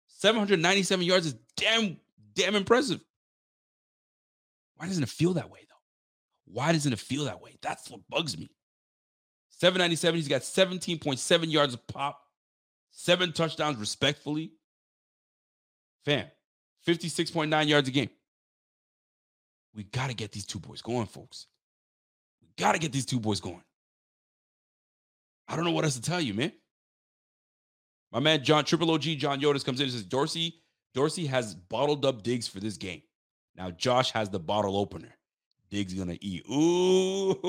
797 0.09 1.05
yards 1.05 1.27
is 1.27 1.35
damn, 1.57 1.99
damn 2.35 2.55
impressive. 2.55 3.01
Why 4.77 4.87
doesn't 4.87 5.03
it 5.03 5.09
feel 5.09 5.35
that 5.35 5.51
way, 5.51 5.61
though? 5.69 6.53
Why 6.53 6.73
doesn't 6.73 6.93
it 6.93 6.99
feel 6.99 7.25
that 7.25 7.41
way? 7.41 7.57
That's 7.63 7.91
what 7.91 8.01
bugs 8.09 8.39
me. 8.39 8.51
797, 9.51 10.17
he's 10.17 10.29
got 10.29 10.43
17.7 10.43 11.53
yards 11.53 11.75
of 11.75 11.87
pop, 11.87 12.21
seven 12.91 13.33
touchdowns 13.33 13.77
respectfully. 13.77 14.53
Fam, 16.05 16.27
56.9 16.87 17.69
yards 17.69 17.89
a 17.89 17.93
game. 17.93 18.11
We 19.75 19.85
got 19.85 20.09
to 20.09 20.15
get 20.15 20.33
these 20.33 20.47
two 20.47 20.61
boys 20.61 20.83
going, 20.83 21.07
folks. 21.07 21.47
We 22.41 22.49
got 22.57 22.73
to 22.73 22.79
get 22.79 22.93
these 22.93 23.07
two 23.07 23.21
boys 23.21 23.41
going. 23.41 23.63
I 25.49 25.57
don't 25.57 25.65
know 25.65 25.73
what 25.73 25.85
else 25.85 25.97
to 25.97 26.03
tell 26.03 26.21
you, 26.21 26.35
man. 26.35 26.53
My 28.13 28.21
man 28.21 28.45
John 28.45 28.65
Triple 28.65 28.93
OG 28.93 29.03
John 29.03 29.41
Yodas 29.41 29.65
comes 29.65 29.81
in 29.81 29.85
and 29.85 29.93
says 29.93 30.05
Dorsey 30.05 30.61
Dorsey 30.95 31.27
has 31.27 31.55
bottled 31.55 32.05
up 32.07 32.23
Diggs 32.23 32.47
for 32.47 32.61
this 32.61 32.77
game. 32.77 33.03
Now 33.57 33.71
Josh 33.71 34.13
has 34.13 34.31
the 34.31 34.39
bottle 34.39 34.77
opener. 34.77 35.13
Diggs 35.69 35.95
gonna 35.95 36.17
eat. 36.21 36.45
Ooh, 36.49 37.35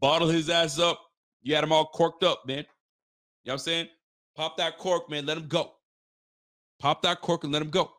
bottle 0.00 0.28
his 0.28 0.48
ass 0.48 0.78
up. 0.78 0.98
You 1.42 1.54
had 1.54 1.62
him 1.62 1.72
all 1.72 1.84
corked 1.86 2.24
up, 2.24 2.46
man. 2.46 2.58
You 2.58 2.62
know 2.62 2.66
what 3.44 3.52
I'm 3.52 3.58
saying? 3.58 3.88
Pop 4.34 4.56
that 4.56 4.78
cork, 4.78 5.10
man. 5.10 5.26
Let 5.26 5.36
him 5.36 5.48
go. 5.48 5.72
Pop 6.78 7.02
that 7.02 7.20
cork 7.20 7.44
and 7.44 7.52
let 7.52 7.60
him 7.60 7.68
go. 7.68 7.92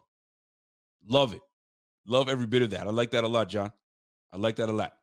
Love 1.07 1.33
it. 1.33 1.41
Love 2.07 2.29
every 2.29 2.45
bit 2.45 2.61
of 2.61 2.71
that. 2.71 2.87
I 2.87 2.91
like 2.91 3.11
that 3.11 3.23
a 3.23 3.27
lot, 3.27 3.49
John. 3.49 3.71
I 4.31 4.37
like 4.37 4.57
that 4.57 4.69
a 4.69 4.73
lot. 4.73 4.93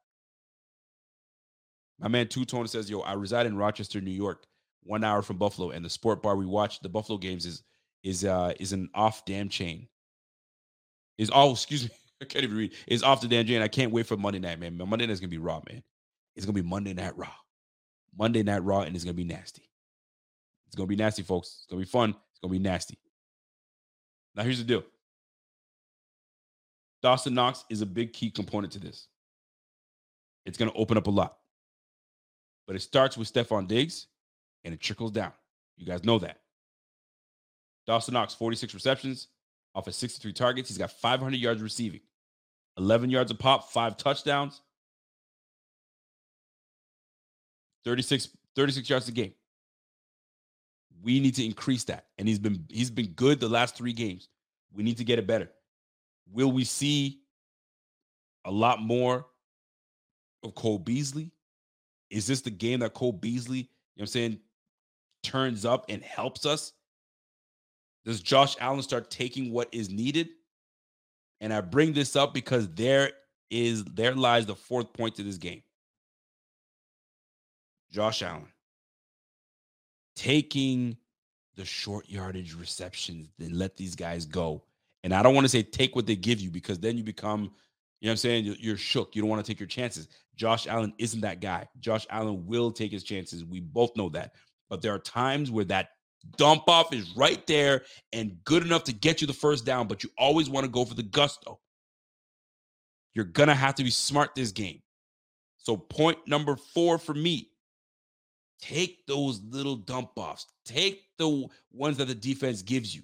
My 1.99 2.09
man 2.09 2.29
Two 2.29 2.45
Tone 2.45 2.67
says, 2.67 2.91
"Yo, 2.91 3.01
I 3.01 3.15
reside 3.15 3.47
in 3.47 3.57
Rochester, 3.57 4.01
New 4.01 4.11
York, 4.11 4.45
one 4.83 5.05
hour 5.05 5.23
from 5.23 5.39
Buffalo, 5.39 5.71
and 5.71 5.85
the 5.85 5.91
sport 5.91 6.23
bar 6.23 6.37
we 6.37 6.47
watch 6.47 6.81
the 6.81 6.89
Buffalo 6.89 7.19
games 7.19 7.47
is 7.47 7.63
is 8.03 8.25
uh 8.25 8.53
is 8.59 8.73
an 8.73 8.89
off 8.95 9.25
damn 9.25 9.49
chain. 9.49 9.89
Is 11.19 11.31
oh 11.33 11.53
excuse 11.53 11.85
me, 11.85 11.91
I 12.23 12.25
can't 12.25 12.45
even 12.45 12.57
read. 12.57 12.73
Is 12.87 13.03
off 13.03 13.21
the 13.21 13.29
damn 13.29 13.47
chain. 13.47 13.63
I 13.63 13.69
can't 13.69 13.93
wait 13.93 14.07
for 14.07 14.17
Monday 14.17 14.41
night, 14.41 14.59
man. 14.59 14.77
Monday 14.77 15.07
night's 15.07 15.21
gonna 15.21 15.29
be 15.29 15.39
raw, 15.39 15.61
man. 15.71 15.83
It's 16.35 16.47
gonna 16.47 16.55
be 16.55 16.63
Monday 16.63 16.95
Night 16.95 17.17
Raw, 17.17 17.33
Monday 18.17 18.43
Night 18.43 18.65
Raw, 18.65 18.81
and 18.81 18.95
it's 18.95 19.05
gonna 19.05 19.15
be 19.15 19.25
nasty. 19.25 19.69
It's 20.67 20.75
gonna 20.75 20.87
be 20.87 20.97
nasty, 20.97 21.23
folks. 21.23 21.59
It's 21.59 21.67
gonna 21.67 21.83
be 21.83 21.87
fun. 21.87 22.11
It's 22.11 22.41
gonna 22.41 22.53
be 22.53 22.59
nasty. 22.59 22.99
Now 24.35 24.43
here's 24.43 24.59
the 24.59 24.65
deal. 24.65 24.83
Dawson 27.03 27.35
Knox 27.35 27.65
is 27.69 27.83
a 27.83 27.87
big 27.87 28.13
key 28.13 28.31
component 28.31 28.73
to 28.75 28.79
this. 28.79 29.09
It's 30.47 30.57
going 30.57 30.71
to 30.71 30.77
open 30.77 30.97
up 30.97 31.07
a 31.07 31.11
lot. 31.11 31.37
But 32.67 32.77
it 32.77 32.81
starts 32.81 33.17
with 33.17 33.33
Stefon 33.33 33.67
Diggs 33.67 34.07
and 34.65 34.73
it 34.73 34.81
trickles 34.81 35.11
down. 35.11 35.33
You 35.77 35.87
guys 35.87 36.05
know 36.05 36.19
that. 36.21 36.39
Dawson 37.87 38.15
Knox, 38.15 38.35
46 38.35 38.75
receptions 38.75 39.29
off 39.75 39.89
of 39.89 39.95
63 39.95 40.33
targets. 40.33 40.69
He's 40.69 40.79
got 40.79 40.93
500 40.93 41.37
yards 41.37 41.61
receiving, 41.61 42.01
11 42.79 43.11
yards 43.11 43.31
a 43.31 43.35
pop, 43.35 43.71
five 43.73 43.97
touchdowns, 43.97 44.61
36, 47.85 48.29
36 48.55 48.89
yards 48.89 49.09
a 49.09 49.13
game. 49.13 49.33
We 51.03 51.19
need 51.19 51.35
to 51.35 51.45
increase 51.45 51.83
that. 51.85 52.07
And 52.17 52.29
he's 52.29 52.39
been 52.39 52.65
he's 52.69 52.91
been 52.91 53.09
good 53.09 53.41
the 53.41 53.49
last 53.49 53.77
three 53.77 53.93
games. 53.93 54.29
We 54.73 54.85
need 54.85 54.99
to 54.99 55.05
get 55.05 55.19
it 55.19 55.27
better. 55.27 55.51
Will 56.33 56.51
we 56.51 56.65
see 56.65 57.21
a 58.45 58.51
lot 58.51 58.81
more 58.81 59.27
of 60.43 60.55
Cole 60.55 60.79
Beasley? 60.79 61.31
Is 62.11 62.27
this 62.27 62.41
the 62.41 62.51
game 62.51 62.81
that 62.81 62.95
Cole 62.95 63.13
Beasley, 63.13 63.59
you 63.59 63.65
know 63.65 63.69
what 63.97 64.03
I'm 64.03 64.07
saying, 64.09 64.39
turns 65.23 65.65
up 65.65 65.87
and 65.89 66.03
helps 66.03 66.47
us? 66.47 66.73
Does 68.05 68.21
Josh 68.21 68.57
Allen 68.61 68.83
start 68.83 69.11
taking 69.11 69.53
what 69.53 69.69
is 69.73 69.89
needed? 69.91 70.29
And 71.41 71.53
I 71.53 71.61
bring 71.61 71.93
this 71.93 72.17
up 72.17 72.35
because 72.35 72.69
there 72.71 73.11
is 73.51 73.85
there 73.85 74.15
lies 74.15 74.47
the 74.47 74.55
fourth 74.55 74.93
point 74.93 75.15
to 75.17 75.23
this 75.23 75.37
game. 75.37 75.63
Josh 77.91 78.23
Allen 78.23 78.49
taking 80.17 80.97
the 81.57 81.65
short 81.65 82.09
yardage 82.09 82.55
receptions, 82.55 83.29
then 83.39 83.59
let 83.59 83.77
these 83.77 83.95
guys 83.95 84.25
go. 84.25 84.63
And 85.05 85.13
I 85.13 85.23
don't 85.23 85.35
want 85.35 85.45
to 85.45 85.49
say 85.49 85.63
take 85.63 85.97
what 85.97 86.07
they 86.07 86.17
give 86.17 86.41
you 86.41 86.51
because 86.51 86.79
then 86.79 86.97
you 86.97 87.05
become 87.05 87.53
you 88.01 88.07
know 88.07 88.11
what 88.11 88.15
I'm 88.15 88.17
saying? 88.17 88.57
You're 88.59 88.77
shook. 88.77 89.15
You 89.15 89.23
don't 89.23 89.31
want 89.31 89.45
to 89.45 89.49
take 89.49 89.61
your 89.61 89.69
chances. 89.69 90.09
Josh 90.35 90.67
Allen 90.67 90.93
isn't 90.99 91.21
that 91.21 91.41
guy. 91.41 91.69
Josh 91.79 92.05
Allen 92.11 92.45
will 92.47 92.73
take 92.73 92.91
his 92.91 93.05
chances. 93.05 93.45
We 93.45 93.61
both 93.61 93.97
know 93.97 94.09
that. 94.09 94.33
But 94.69 94.83
there 94.83 94.93
are 94.93 94.99
times 94.99 95.53
where 95.53 95.65
that 95.67 95.91
dump 96.37 96.65
off 96.67 96.93
is 96.93 97.15
right 97.17 97.47
there 97.47 97.83
and 98.13 98.37
good 98.45 98.65
enough 98.65 98.83
to 98.85 98.93
get 98.93 99.21
you 99.21 99.29
the 99.29 99.33
first 99.33 99.65
down, 99.65 99.87
but 99.87 100.03
you 100.03 100.11
always 100.19 100.51
want 100.51 100.65
to 100.65 100.71
go 100.71 100.85
for 100.85 100.95
the 100.95 101.05
gusto. 101.05 101.61
You're 103.15 103.25
going 103.25 103.49
to 103.49 103.55
have 103.55 103.77
to 103.77 103.85
be 103.85 103.91
smart 103.91 104.35
this 104.35 104.51
game. 104.51 104.83
So, 105.59 105.77
point 105.77 106.19
number 106.27 106.57
four 106.57 106.99
for 106.99 107.15
me 107.15 107.51
take 108.61 109.07
those 109.07 109.41
little 109.43 109.77
dump 109.77 110.11
offs, 110.17 110.47
take 110.65 111.03
the 111.19 111.47
ones 111.73 111.99
that 111.99 112.07
the 112.07 112.15
defense 112.15 112.63
gives 112.63 112.95
you. 112.95 113.03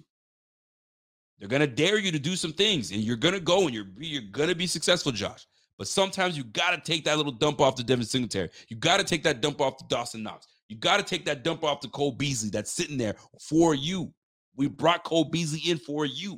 They're 1.39 1.47
gonna 1.47 1.67
dare 1.67 1.97
you 1.97 2.11
to 2.11 2.19
do 2.19 2.35
some 2.35 2.53
things, 2.53 2.91
and 2.91 3.01
you're 3.01 3.15
gonna 3.15 3.39
go 3.39 3.65
and 3.65 3.73
you're 3.73 3.87
you're 3.97 4.29
gonna 4.31 4.55
be 4.55 4.67
successful, 4.67 5.11
Josh. 5.11 5.47
But 5.77 5.87
sometimes 5.87 6.37
you 6.37 6.43
gotta 6.43 6.81
take 6.81 7.05
that 7.05 7.17
little 7.17 7.31
dump 7.31 7.61
off 7.61 7.75
to 7.75 7.83
Devin 7.83 8.05
Singletary. 8.05 8.49
You 8.67 8.75
gotta 8.75 9.03
take 9.03 9.23
that 9.23 9.41
dump 9.41 9.61
off 9.61 9.77
to 9.77 9.85
Dawson 9.87 10.21
Knox. 10.21 10.47
You 10.67 10.75
gotta 10.75 11.03
take 11.03 11.25
that 11.25 11.43
dump 11.43 11.63
off 11.63 11.79
to 11.81 11.87
Cole 11.87 12.11
Beasley 12.11 12.49
that's 12.49 12.71
sitting 12.71 12.97
there 12.97 13.15
for 13.39 13.73
you. 13.73 14.13
We 14.55 14.67
brought 14.67 15.05
Cole 15.05 15.23
Beasley 15.23 15.61
in 15.71 15.77
for 15.77 16.05
you. 16.05 16.37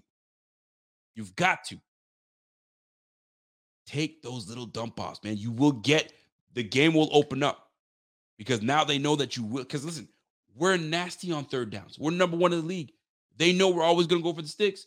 You've 1.16 1.36
got 1.36 1.64
to 1.66 1.80
take 3.88 4.22
those 4.22 4.48
little 4.48 4.68
dump 4.68 5.00
offs, 5.00 5.20
man. 5.24 5.38
You 5.38 5.52
will 5.52 5.72
get 5.72 6.14
the 6.54 6.64
game 6.64 6.94
will 6.94 7.10
open 7.12 7.44
up 7.44 7.72
because 8.38 8.62
now 8.62 8.84
they 8.84 8.98
know 8.98 9.16
that 9.16 9.36
you 9.36 9.44
will. 9.44 9.64
Because 9.64 9.84
listen, 9.84 10.08
we're 10.56 10.78
nasty 10.78 11.32
on 11.32 11.46
third 11.46 11.72
downs. 11.72 11.98
We're 12.00 12.12
number 12.12 12.38
one 12.38 12.54
in 12.54 12.62
the 12.62 12.66
league. 12.66 12.92
They 13.42 13.54
know 13.54 13.70
we're 13.70 13.82
always 13.82 14.06
going 14.06 14.22
to 14.22 14.24
go 14.24 14.36
for 14.36 14.44
the 14.44 14.48
sticks. 14.48 14.86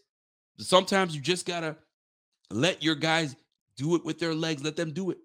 Sometimes 0.59 1.13
you 1.13 1.21
just 1.21 1.45
got 1.45 1.61
to 1.61 1.77
let 2.53 2.85
your 2.85 2.95
guys 2.95 3.35
do 3.77 3.97
it 3.97 4.05
with 4.05 4.21
their 4.21 4.33
legs. 4.33 4.63
Let 4.63 4.77
them 4.77 4.93
do 4.93 5.11
it. 5.11 5.19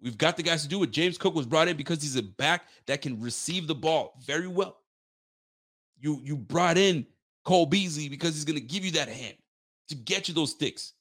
We've 0.00 0.16
got 0.16 0.38
the 0.38 0.42
guys 0.42 0.62
to 0.62 0.68
do 0.68 0.82
it. 0.82 0.90
James 0.90 1.18
Cook 1.18 1.34
was 1.34 1.44
brought 1.44 1.68
in 1.68 1.76
because 1.76 2.00
he's 2.00 2.16
a 2.16 2.22
back 2.22 2.62
that 2.86 3.02
can 3.02 3.20
receive 3.20 3.66
the 3.66 3.74
ball 3.74 4.14
very 4.24 4.46
well. 4.46 4.78
You 5.98 6.18
you 6.24 6.34
brought 6.34 6.78
in 6.78 7.04
Cole 7.44 7.66
Beasley 7.66 8.08
because 8.08 8.36
he's 8.36 8.46
going 8.46 8.58
to 8.58 8.64
give 8.64 8.86
you 8.86 8.92
that 8.92 9.10
hand 9.10 9.36
to 9.88 9.94
get 9.94 10.26
you 10.26 10.32
those 10.32 10.52
sticks. 10.52 10.94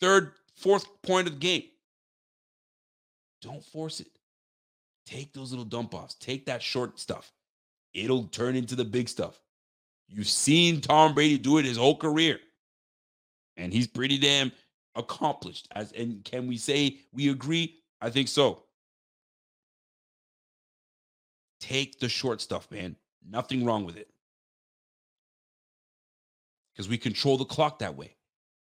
Third, 0.00 0.30
fourth 0.54 0.86
point 1.02 1.26
of 1.26 1.34
the 1.34 1.40
game. 1.40 1.64
Don't 3.42 3.64
force 3.64 3.98
it. 3.98 4.16
Take 5.06 5.32
those 5.32 5.50
little 5.50 5.64
dump 5.64 5.92
offs. 5.92 6.14
Take 6.14 6.46
that 6.46 6.62
short 6.62 7.00
stuff. 7.00 7.32
It'll 7.94 8.24
turn 8.24 8.56
into 8.56 8.74
the 8.74 8.84
big 8.84 9.08
stuff. 9.08 9.40
You've 10.08 10.28
seen 10.28 10.80
Tom 10.80 11.14
Brady 11.14 11.38
do 11.38 11.58
it 11.58 11.64
his 11.64 11.76
whole 11.76 11.96
career. 11.96 12.40
And 13.56 13.72
he's 13.72 13.86
pretty 13.86 14.18
damn 14.18 14.52
accomplished. 14.96 15.68
As 15.72 15.92
and 15.92 16.24
can 16.24 16.46
we 16.46 16.56
say 16.56 16.98
we 17.12 17.30
agree? 17.30 17.76
I 18.00 18.10
think 18.10 18.28
so. 18.28 18.64
Take 21.60 21.98
the 21.98 22.08
short 22.08 22.40
stuff, 22.40 22.70
man. 22.70 22.96
Nothing 23.26 23.64
wrong 23.64 23.84
with 23.84 23.96
it. 23.96 24.08
Because 26.72 26.88
we 26.88 26.98
control 26.98 27.38
the 27.38 27.44
clock 27.44 27.78
that 27.78 27.96
way. 27.96 28.16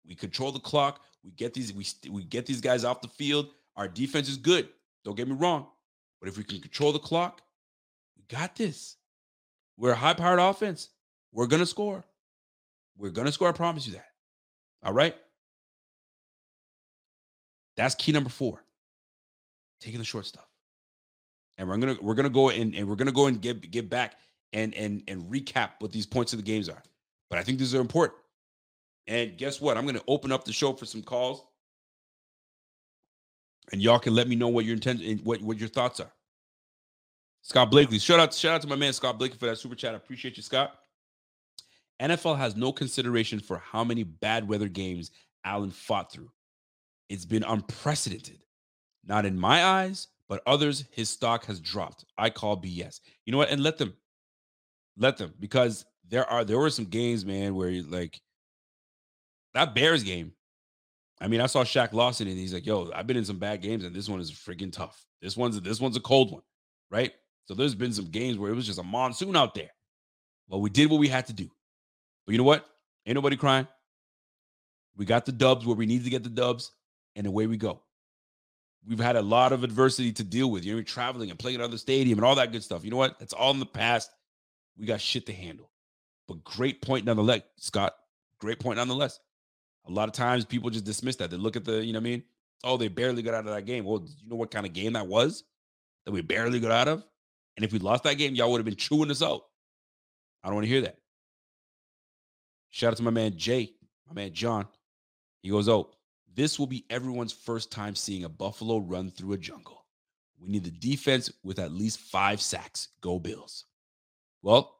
We 0.05 0.15
control 0.15 0.51
the 0.51 0.59
clock. 0.59 1.01
We 1.23 1.31
get 1.31 1.53
these 1.53 1.73
we 1.73 1.85
we 2.09 2.23
get 2.25 2.45
these 2.45 2.61
guys 2.61 2.83
off 2.83 3.01
the 3.01 3.07
field. 3.07 3.49
Our 3.75 3.87
defense 3.87 4.27
is 4.27 4.37
good. 4.37 4.69
Don't 5.03 5.15
get 5.15 5.27
me 5.27 5.35
wrong. 5.35 5.67
But 6.19 6.29
if 6.29 6.37
we 6.37 6.43
can 6.43 6.59
control 6.59 6.91
the 6.91 6.99
clock, 6.99 7.41
we 8.17 8.23
got 8.29 8.55
this. 8.55 8.97
We're 9.81 9.93
a 9.93 9.95
high 9.95 10.13
powered 10.13 10.37
offense. 10.37 10.89
We're 11.31 11.47
going 11.47 11.59
to 11.59 11.65
score. 11.65 12.03
We're 12.99 13.09
going 13.09 13.25
to 13.25 13.31
score. 13.33 13.49
I 13.49 13.51
promise 13.51 13.87
you 13.87 13.93
that. 13.93 14.05
All 14.83 14.93
right. 14.93 15.15
That's 17.75 17.95
key 17.95 18.11
number 18.11 18.29
four. 18.29 18.63
Taking 19.79 19.97
the 19.97 20.05
short 20.05 20.27
stuff. 20.27 20.47
And 21.57 21.67
we're 21.67 21.77
gonna 21.77 21.97
we're 21.99 22.13
gonna 22.13 22.29
go 22.29 22.49
and, 22.49 22.75
and 22.75 22.87
we're 22.87 22.95
gonna 22.95 23.11
go 23.11 23.25
and 23.25 23.41
get 23.41 23.71
get 23.71 23.89
back 23.89 24.15
and 24.53 24.73
and 24.75 25.03
and 25.07 25.23
recap 25.31 25.71
what 25.79 25.91
these 25.91 26.05
points 26.05 26.33
of 26.33 26.37
the 26.37 26.43
games 26.43 26.69
are. 26.69 26.81
But 27.29 27.39
I 27.39 27.43
think 27.43 27.57
these 27.57 27.73
are 27.73 27.81
important. 27.81 28.19
And 29.07 29.35
guess 29.35 29.59
what? 29.59 29.77
I'm 29.77 29.87
to 29.87 30.03
open 30.07 30.31
up 30.31 30.45
the 30.45 30.53
show 30.53 30.73
for 30.73 30.85
some 30.85 31.01
calls. 31.01 31.43
And 33.71 33.81
y'all 33.81 33.99
can 33.99 34.13
let 34.13 34.27
me 34.27 34.35
know 34.35 34.47
what 34.47 34.65
your 34.65 34.75
intent 34.75 35.01
what, 35.23 35.41
what 35.41 35.57
your 35.57 35.69
thoughts 35.69 35.99
are. 35.99 36.11
Scott 37.41 37.71
Blakely. 37.71 37.99
Shout 37.99 38.19
out, 38.19 38.33
shout 38.33 38.55
out 38.55 38.61
to 38.61 38.67
my 38.67 38.75
man 38.75 38.93
Scott 38.93 39.17
Blakely 39.17 39.37
for 39.37 39.47
that 39.47 39.57
super 39.57 39.75
chat. 39.75 39.93
I 39.93 39.97
appreciate 39.97 40.37
you, 40.37 40.43
Scott. 40.43 40.75
NFL 42.01 42.37
has 42.37 42.55
no 42.55 42.71
consideration 42.71 43.39
for 43.39 43.57
how 43.57 43.83
many 43.83 44.03
bad 44.03 44.47
weather 44.47 44.67
games 44.67 45.11
Allen 45.45 45.71
fought 45.71 46.11
through. 46.11 46.31
It's 47.09 47.25
been 47.25 47.43
unprecedented. 47.43 48.43
Not 49.05 49.25
in 49.25 49.39
my 49.39 49.63
eyes, 49.63 50.07
but 50.29 50.41
others, 50.45 50.85
his 50.91 51.09
stock 51.09 51.45
has 51.45 51.59
dropped. 51.59 52.05
I 52.17 52.29
call 52.29 52.61
BS. 52.61 53.01
You 53.25 53.31
know 53.31 53.37
what? 53.37 53.49
And 53.49 53.61
let 53.61 53.77
them, 53.77 53.93
let 54.97 55.17
them, 55.17 55.33
because 55.39 55.85
there 56.07 56.25
are 56.29 56.45
there 56.45 56.57
were 56.57 56.69
some 56.69 56.85
games, 56.85 57.25
man, 57.25 57.55
where 57.55 57.69
you 57.69 57.83
like 57.83 58.21
that 59.53 59.73
Bears 59.75 60.03
game. 60.03 60.33
I 61.19 61.27
mean, 61.27 61.41
I 61.41 61.45
saw 61.47 61.63
Shaq 61.63 61.93
Lawson 61.93 62.27
and 62.27 62.37
he's 62.37 62.53
like, 62.53 62.65
"Yo, 62.65 62.91
I've 62.93 63.07
been 63.07 63.17
in 63.17 63.25
some 63.25 63.39
bad 63.39 63.61
games, 63.61 63.83
and 63.83 63.95
this 63.95 64.09
one 64.09 64.19
is 64.19 64.31
freaking 64.31 64.71
tough. 64.71 65.05
This 65.21 65.35
one's 65.35 65.59
this 65.61 65.81
one's 65.81 65.97
a 65.97 66.01
cold 66.01 66.31
one, 66.31 66.43
right?" 66.89 67.11
So 67.51 67.55
there's 67.55 67.75
been 67.75 67.91
some 67.91 68.05
games 68.05 68.37
where 68.37 68.49
it 68.49 68.55
was 68.55 68.65
just 68.65 68.79
a 68.79 68.83
monsoon 68.83 69.35
out 69.35 69.53
there. 69.55 69.71
But 70.47 70.59
we 70.59 70.69
did 70.69 70.89
what 70.89 71.01
we 71.01 71.09
had 71.09 71.27
to 71.27 71.33
do. 71.33 71.51
But 72.25 72.31
you 72.31 72.37
know 72.37 72.45
what? 72.45 72.65
Ain't 73.05 73.15
nobody 73.15 73.35
crying. 73.35 73.67
We 74.95 75.03
got 75.03 75.25
the 75.25 75.33
dubs 75.33 75.65
where 75.65 75.75
we 75.75 75.85
need 75.85 76.05
to 76.05 76.09
get 76.09 76.23
the 76.23 76.29
dubs, 76.29 76.71
and 77.17 77.27
away 77.27 77.47
we 77.47 77.57
go. 77.57 77.81
We've 78.87 79.01
had 79.01 79.17
a 79.17 79.21
lot 79.21 79.51
of 79.51 79.65
adversity 79.65 80.13
to 80.13 80.23
deal 80.23 80.49
with. 80.49 80.63
You 80.63 80.77
know, 80.77 80.81
traveling 80.83 81.29
and 81.29 81.37
playing 81.37 81.57
another 81.57 81.77
stadium 81.77 82.19
and 82.19 82.25
all 82.25 82.35
that 82.35 82.53
good 82.53 82.63
stuff. 82.63 82.85
You 82.85 82.91
know 82.91 82.95
what? 82.95 83.19
That's 83.19 83.33
all 83.33 83.51
in 83.51 83.59
the 83.59 83.65
past. 83.65 84.11
We 84.77 84.85
got 84.85 85.01
shit 85.01 85.25
to 85.25 85.33
handle. 85.33 85.69
But 86.29 86.45
great 86.45 86.81
point 86.81 87.03
nonetheless, 87.03 87.41
Scott. 87.57 87.95
Great 88.39 88.61
point 88.61 88.77
nonetheless. 88.77 89.19
A 89.89 89.91
lot 89.91 90.07
of 90.07 90.13
times 90.13 90.45
people 90.45 90.69
just 90.69 90.85
dismiss 90.85 91.17
that. 91.17 91.29
They 91.29 91.35
look 91.35 91.57
at 91.57 91.65
the, 91.65 91.83
you 91.83 91.91
know 91.91 91.99
what 91.99 92.07
I 92.07 92.11
mean? 92.11 92.23
Oh, 92.63 92.77
they 92.77 92.87
barely 92.87 93.21
got 93.21 93.33
out 93.33 93.45
of 93.45 93.53
that 93.53 93.65
game. 93.65 93.83
Well, 93.83 94.05
you 94.23 94.29
know 94.29 94.37
what 94.37 94.51
kind 94.51 94.65
of 94.65 94.71
game 94.71 94.93
that 94.93 95.07
was 95.07 95.43
that 96.05 96.13
we 96.13 96.21
barely 96.21 96.61
got 96.61 96.71
out 96.71 96.87
of? 96.87 97.03
And 97.55 97.65
if 97.65 97.73
we 97.73 97.79
lost 97.79 98.03
that 98.03 98.17
game, 98.17 98.35
y'all 98.35 98.51
would 98.51 98.59
have 98.59 98.65
been 98.65 98.75
chewing 98.75 99.11
us 99.11 99.21
out. 99.21 99.41
I 100.43 100.47
don't 100.47 100.55
want 100.55 100.65
to 100.65 100.71
hear 100.71 100.81
that. 100.81 100.97
Shout 102.69 102.91
out 102.93 102.97
to 102.97 103.03
my 103.03 103.11
man 103.11 103.35
Jay, 103.35 103.73
my 104.07 104.13
man 104.13 104.33
John. 104.33 104.67
He 105.43 105.49
goes, 105.49 105.67
Oh, 105.67 105.91
this 106.33 106.57
will 106.57 106.67
be 106.67 106.85
everyone's 106.89 107.33
first 107.33 107.71
time 107.71 107.95
seeing 107.95 108.23
a 108.23 108.29
Buffalo 108.29 108.77
run 108.77 109.11
through 109.11 109.33
a 109.33 109.37
jungle. 109.37 109.85
We 110.39 110.49
need 110.49 110.63
the 110.63 110.71
defense 110.71 111.31
with 111.43 111.59
at 111.59 111.71
least 111.71 111.99
five 111.99 112.41
sacks. 112.41 112.87
Go 113.01 113.19
Bills. 113.19 113.65
Well, 114.41 114.77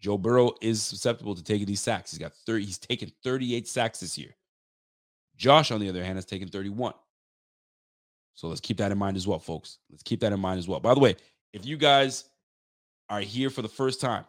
Joe 0.00 0.18
Burrow 0.18 0.52
is 0.60 0.82
susceptible 0.82 1.34
to 1.34 1.42
taking 1.42 1.66
these 1.66 1.80
sacks. 1.80 2.10
He's 2.10 2.18
got 2.18 2.32
30, 2.46 2.64
he's 2.64 2.78
taken 2.78 3.10
38 3.24 3.66
sacks 3.66 4.00
this 4.00 4.18
year. 4.18 4.36
Josh, 5.36 5.70
on 5.70 5.80
the 5.80 5.88
other 5.88 6.04
hand, 6.04 6.16
has 6.16 6.26
taken 6.26 6.48
31. 6.48 6.92
So 8.34 8.48
let's 8.48 8.60
keep 8.60 8.76
that 8.78 8.92
in 8.92 8.98
mind 8.98 9.16
as 9.16 9.26
well, 9.26 9.38
folks. 9.38 9.78
Let's 9.90 10.02
keep 10.02 10.20
that 10.20 10.32
in 10.32 10.40
mind 10.40 10.58
as 10.58 10.68
well. 10.68 10.80
By 10.80 10.94
the 10.94 11.00
way, 11.00 11.16
if 11.54 11.64
you 11.64 11.76
guys 11.76 12.24
are 13.08 13.20
here 13.20 13.48
for 13.48 13.62
the 13.62 13.68
first 13.68 14.00
time, 14.00 14.24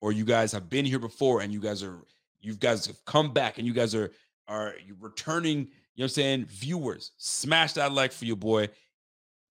or 0.00 0.12
you 0.12 0.24
guys 0.24 0.50
have 0.50 0.68
been 0.68 0.84
here 0.84 0.98
before 0.98 1.42
and 1.42 1.52
you 1.52 1.60
guys 1.60 1.82
are 1.82 1.98
you 2.40 2.54
guys 2.56 2.86
have 2.86 3.04
come 3.04 3.32
back 3.32 3.58
and 3.58 3.66
you 3.66 3.72
guys 3.72 3.94
are 3.94 4.10
are 4.48 4.74
returning, 4.98 5.58
you 5.58 5.64
know 5.64 5.68
what 5.94 6.04
I'm 6.04 6.08
saying, 6.08 6.44
viewers, 6.46 7.12
smash 7.18 7.74
that 7.74 7.92
like 7.92 8.10
for 8.10 8.24
your 8.24 8.36
boy. 8.36 8.68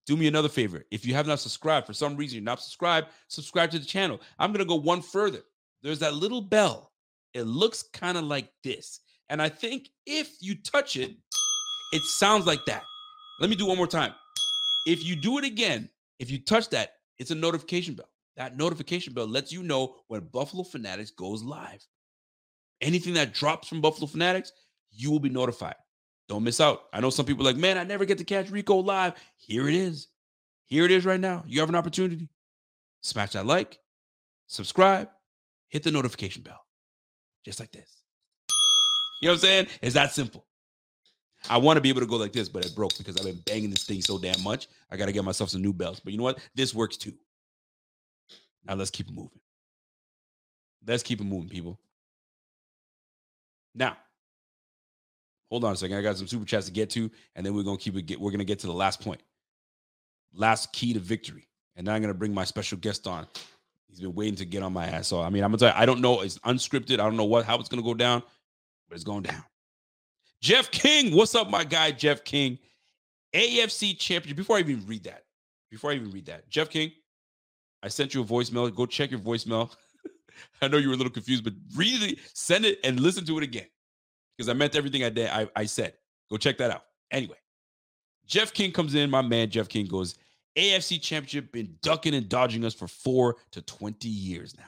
Do 0.07 0.17
me 0.17 0.27
another 0.27 0.49
favor. 0.49 0.83
If 0.89 1.05
you 1.05 1.13
have 1.13 1.27
not 1.27 1.39
subscribed, 1.39 1.85
for 1.85 1.93
some 1.93 2.17
reason 2.17 2.37
you're 2.37 2.43
not 2.43 2.61
subscribed, 2.61 3.07
subscribe 3.27 3.69
to 3.71 3.79
the 3.79 3.85
channel. 3.85 4.19
I'm 4.39 4.51
gonna 4.51 4.65
go 4.65 4.75
one 4.75 5.03
further. 5.03 5.43
There's 5.83 5.99
that 5.99 6.15
little 6.15 6.41
bell. 6.41 6.91
It 7.33 7.43
looks 7.43 7.83
kind 7.83 8.17
of 8.17 8.23
like 8.23 8.49
this. 8.63 8.99
And 9.29 9.41
I 9.41 9.49
think 9.49 9.89
if 10.05 10.35
you 10.41 10.55
touch 10.55 10.97
it, 10.97 11.11
it 11.93 12.01
sounds 12.01 12.45
like 12.47 12.65
that. 12.65 12.83
Let 13.39 13.49
me 13.49 13.55
do 13.55 13.67
one 13.67 13.77
more 13.77 13.87
time. 13.87 14.13
If 14.87 15.05
you 15.05 15.15
do 15.15 15.37
it 15.37 15.45
again, 15.45 15.87
if 16.21 16.29
you 16.29 16.37
touch 16.39 16.69
that, 16.69 16.93
it's 17.17 17.31
a 17.31 17.35
notification 17.35 17.95
bell. 17.95 18.09
That 18.37 18.55
notification 18.55 19.13
bell 19.13 19.27
lets 19.27 19.51
you 19.51 19.63
know 19.63 19.95
when 20.07 20.21
Buffalo 20.21 20.63
Fanatics 20.63 21.09
goes 21.09 21.41
live. 21.41 21.83
Anything 22.79 23.15
that 23.15 23.33
drops 23.33 23.67
from 23.67 23.81
Buffalo 23.81 24.05
Fanatics, 24.05 24.51
you 24.91 25.09
will 25.11 25.19
be 25.19 25.29
notified. 25.29 25.75
Don't 26.29 26.43
miss 26.43 26.61
out. 26.61 26.83
I 26.93 27.01
know 27.01 27.09
some 27.09 27.25
people 27.25 27.43
like, 27.43 27.57
man, 27.57 27.77
I 27.77 27.83
never 27.83 28.05
get 28.05 28.19
to 28.19 28.23
catch 28.23 28.51
Rico 28.51 28.77
live. 28.77 29.15
Here 29.35 29.67
it 29.67 29.73
is. 29.73 30.09
Here 30.67 30.85
it 30.85 30.91
is 30.91 31.05
right 31.05 31.19
now. 31.19 31.43
You 31.47 31.59
have 31.59 31.69
an 31.69 31.75
opportunity. 31.75 32.29
Smash 33.01 33.31
that 33.31 33.47
like, 33.47 33.79
subscribe, 34.45 35.09
hit 35.69 35.81
the 35.81 35.91
notification 35.91 36.43
bell. 36.43 36.63
Just 37.43 37.59
like 37.59 37.71
this. 37.71 38.03
You 39.21 39.29
know 39.29 39.33
what 39.33 39.37
I'm 39.37 39.41
saying? 39.41 39.67
It's 39.81 39.95
that 39.95 40.13
simple. 40.13 40.45
I 41.49 41.57
want 41.57 41.77
to 41.77 41.81
be 41.81 41.89
able 41.89 42.01
to 42.01 42.07
go 42.07 42.17
like 42.17 42.33
this, 42.33 42.49
but 42.49 42.65
it 42.65 42.75
broke 42.75 42.97
because 42.97 43.17
I've 43.17 43.25
been 43.25 43.41
banging 43.45 43.71
this 43.71 43.83
thing 43.83 44.01
so 44.01 44.17
damn 44.17 44.41
much. 44.43 44.67
I 44.91 44.97
got 44.97 45.07
to 45.07 45.11
get 45.11 45.23
myself 45.23 45.49
some 45.49 45.61
new 45.61 45.73
belts. 45.73 45.99
But 45.99 46.13
you 46.13 46.17
know 46.17 46.23
what? 46.23 46.39
This 46.55 46.73
works 46.75 46.97
too. 46.97 47.13
Now 48.65 48.75
let's 48.75 48.91
keep 48.91 49.07
it 49.07 49.13
moving. 49.13 49.39
Let's 50.85 51.03
keep 51.03 51.19
it 51.19 51.25
moving, 51.25 51.49
people. 51.49 51.79
Now, 53.73 53.97
hold 55.49 55.63
on 55.63 55.73
a 55.73 55.75
second. 55.75 55.97
I 55.97 56.01
got 56.01 56.17
some 56.17 56.27
super 56.27 56.45
chats 56.45 56.65
to 56.67 56.71
get 56.71 56.89
to, 56.91 57.09
and 57.35 57.45
then 57.45 57.53
we're 57.53 57.63
gonna 57.63 57.77
keep 57.77 57.95
it. 57.95 58.03
Get, 58.03 58.19
we're 58.19 58.31
gonna 58.31 58.43
get 58.43 58.59
to 58.59 58.67
the 58.67 58.73
last 58.73 59.01
point, 59.01 59.21
last 60.33 60.73
key 60.73 60.93
to 60.93 60.99
victory, 60.99 61.47
and 61.75 61.85
now 61.85 61.93
I'm 61.93 62.01
gonna 62.01 62.13
bring 62.13 62.33
my 62.33 62.43
special 62.43 62.77
guest 62.77 63.07
on. 63.07 63.27
He's 63.87 63.99
been 63.99 64.13
waiting 64.15 64.35
to 64.35 64.45
get 64.45 64.63
on 64.63 64.73
my 64.73 64.87
ass. 64.87 65.07
So 65.07 65.21
I 65.21 65.29
mean, 65.29 65.43
I'm 65.43 65.51
gonna 65.51 65.59
tell 65.59 65.69
you, 65.69 65.81
I 65.81 65.85
don't 65.85 66.01
know. 66.01 66.21
It's 66.21 66.39
unscripted. 66.39 66.93
I 66.93 67.03
don't 67.03 67.17
know 67.17 67.25
what 67.25 67.45
how 67.45 67.59
it's 67.59 67.69
gonna 67.69 67.81
go 67.81 67.93
down, 67.93 68.23
but 68.89 68.95
it's 68.95 69.03
going 69.03 69.23
down. 69.23 69.43
Jeff 70.41 70.71
King, 70.71 71.15
what's 71.15 71.35
up, 71.35 71.49
my 71.49 71.63
guy, 71.63 71.91
Jeff 71.91 72.23
King? 72.23 72.57
AFC 73.33 73.97
champion. 73.97 74.35
Before 74.35 74.57
I 74.57 74.61
even 74.61 74.83
read 74.87 75.03
that, 75.03 75.23
before 75.69 75.91
I 75.91 75.95
even 75.95 76.11
read 76.11 76.25
that, 76.25 76.49
Jeff 76.49 76.69
King, 76.69 76.91
I 77.83 77.87
sent 77.87 78.13
you 78.13 78.21
a 78.21 78.25
voicemail. 78.25 78.73
Go 78.75 78.85
check 78.85 79.11
your 79.11 79.19
voicemail. 79.19 79.71
I 80.61 80.67
know 80.67 80.77
you 80.77 80.89
were 80.89 80.95
a 80.95 80.97
little 80.97 81.11
confused, 81.11 81.43
but 81.43 81.53
really 81.75 82.19
send 82.33 82.65
it 82.65 82.79
and 82.83 82.99
listen 82.99 83.25
to 83.25 83.37
it 83.37 83.43
again 83.43 83.67
because 84.35 84.49
I 84.49 84.53
meant 84.53 84.75
everything 84.75 85.03
I 85.03 85.09
did. 85.09 85.29
I, 85.29 85.47
I 85.55 85.65
said, 85.65 85.93
go 86.29 86.37
check 86.37 86.57
that 86.57 86.71
out. 86.71 86.85
Anyway, 87.11 87.37
Jeff 88.25 88.51
King 88.51 88.71
comes 88.71 88.95
in. 88.95 89.09
My 89.09 89.21
man, 89.21 89.49
Jeff 89.49 89.69
King 89.69 89.85
goes, 89.85 90.15
AFC 90.57 91.01
championship 91.01 91.51
been 91.51 91.75
ducking 91.81 92.15
and 92.15 92.27
dodging 92.27 92.65
us 92.65 92.73
for 92.73 92.87
four 92.87 93.37
to 93.51 93.61
20 93.61 94.07
years 94.09 94.57
now. 94.57 94.63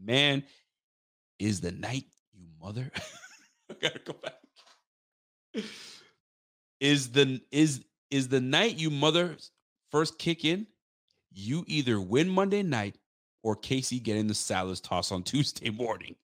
Man, 0.00 0.44
is 1.38 1.60
the 1.60 1.72
night 1.72 2.04
you 2.32 2.46
mother. 2.60 2.90
Gotta 3.82 4.00
go 4.04 4.14
back. 4.22 5.64
Is 6.80 7.10
the 7.10 7.40
is 7.50 7.84
is 8.10 8.28
the 8.28 8.40
night 8.40 8.78
you 8.78 8.90
mother 8.90 9.36
first 9.90 10.18
kick 10.18 10.44
in? 10.44 10.66
You 11.32 11.64
either 11.66 12.00
win 12.00 12.28
Monday 12.28 12.62
night 12.62 12.96
or 13.42 13.56
KC 13.56 14.02
getting 14.02 14.26
the 14.26 14.34
Sal's 14.34 14.80
toss 14.80 15.12
on 15.12 15.22
Tuesday 15.24 15.70
morning. 15.70 16.16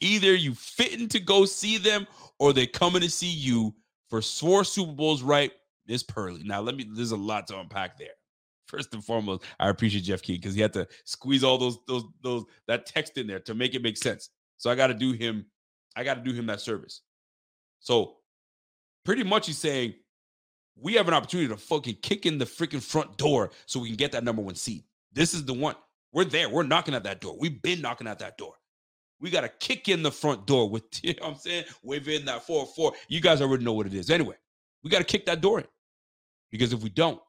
Either 0.00 0.34
you 0.34 0.54
fitting 0.54 1.08
to 1.08 1.20
go 1.20 1.44
see 1.44 1.76
them 1.76 2.06
or 2.38 2.52
they 2.52 2.66
coming 2.66 3.02
to 3.02 3.10
see 3.10 3.30
you 3.30 3.74
for 4.08 4.22
four 4.22 4.64
Super 4.64 4.92
Bowls 4.92 5.22
right 5.22 5.52
this 5.86 6.02
Pearly. 6.02 6.42
Now 6.42 6.60
let 6.60 6.74
me 6.74 6.86
there's 6.90 7.12
a 7.12 7.16
lot 7.16 7.46
to 7.48 7.58
unpack 7.58 7.98
there. 7.98 8.08
First 8.66 8.92
and 8.92 9.02
foremost, 9.02 9.44
I 9.58 9.70
appreciate 9.70 10.04
Jeff 10.04 10.20
Key 10.20 10.36
because 10.36 10.54
he 10.54 10.60
had 10.60 10.74
to 10.74 10.86
squeeze 11.04 11.42
all 11.42 11.58
those 11.58 11.78
those 11.86 12.04
those 12.22 12.44
that 12.66 12.86
text 12.86 13.16
in 13.18 13.26
there 13.26 13.40
to 13.40 13.54
make 13.54 13.74
it 13.74 13.82
make 13.82 13.96
sense. 13.96 14.30
So 14.58 14.70
I 14.70 14.74
got 14.74 14.88
to 14.88 14.94
do 14.94 15.12
him 15.12 15.46
I 15.98 16.04
got 16.04 16.14
to 16.14 16.20
do 16.20 16.32
him 16.32 16.46
that 16.46 16.60
service. 16.60 17.02
So 17.80 18.14
pretty 19.04 19.24
much 19.24 19.48
he's 19.48 19.58
saying 19.58 19.94
we 20.80 20.94
have 20.94 21.08
an 21.08 21.14
opportunity 21.14 21.48
to 21.48 21.56
fucking 21.56 21.96
kick 22.02 22.24
in 22.24 22.38
the 22.38 22.44
freaking 22.44 22.82
front 22.82 23.16
door 23.16 23.50
so 23.66 23.80
we 23.80 23.88
can 23.88 23.96
get 23.96 24.12
that 24.12 24.22
number 24.22 24.40
one 24.40 24.54
seed. 24.54 24.84
This 25.12 25.34
is 25.34 25.44
the 25.44 25.52
one. 25.52 25.74
We're 26.12 26.24
there. 26.24 26.48
We're 26.48 26.62
knocking 26.62 26.94
at 26.94 27.02
that 27.02 27.20
door. 27.20 27.36
We've 27.36 27.60
been 27.60 27.80
knocking 27.80 28.06
at 28.06 28.20
that 28.20 28.38
door. 28.38 28.54
We 29.20 29.30
got 29.30 29.40
to 29.40 29.48
kick 29.48 29.88
in 29.88 30.04
the 30.04 30.12
front 30.12 30.46
door 30.46 30.70
with, 30.70 30.84
you 31.02 31.14
know 31.14 31.26
what 31.26 31.32
I'm 31.32 31.38
saying? 31.38 31.64
Within 31.82 32.24
that 32.26 32.46
4 32.46 32.66
4. 32.66 32.92
You 33.08 33.20
guys 33.20 33.42
already 33.42 33.64
know 33.64 33.72
what 33.72 33.86
it 33.86 33.94
is. 33.94 34.08
Anyway, 34.08 34.36
we 34.84 34.90
got 34.90 34.98
to 34.98 35.04
kick 35.04 35.26
that 35.26 35.40
door 35.40 35.58
in. 35.58 35.66
Because 36.52 36.72
if 36.72 36.82
we 36.82 36.90
don't, 36.90 37.20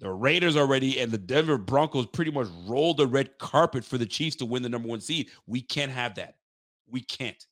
the 0.00 0.10
Raiders 0.10 0.56
already 0.56 1.00
and 1.00 1.10
the 1.10 1.18
Denver 1.18 1.58
Broncos 1.58 2.06
pretty 2.06 2.30
much 2.30 2.46
rolled 2.66 2.98
the 2.98 3.06
red 3.06 3.38
carpet 3.38 3.84
for 3.84 3.96
the 3.98 4.06
Chiefs 4.06 4.36
to 4.36 4.44
win 4.44 4.62
the 4.62 4.68
number 4.68 4.88
one 4.88 5.00
seed. 5.00 5.30
We 5.46 5.62
can't 5.62 5.90
have 5.90 6.14
that. 6.16 6.36
We 6.90 7.00
can't. 7.00 7.44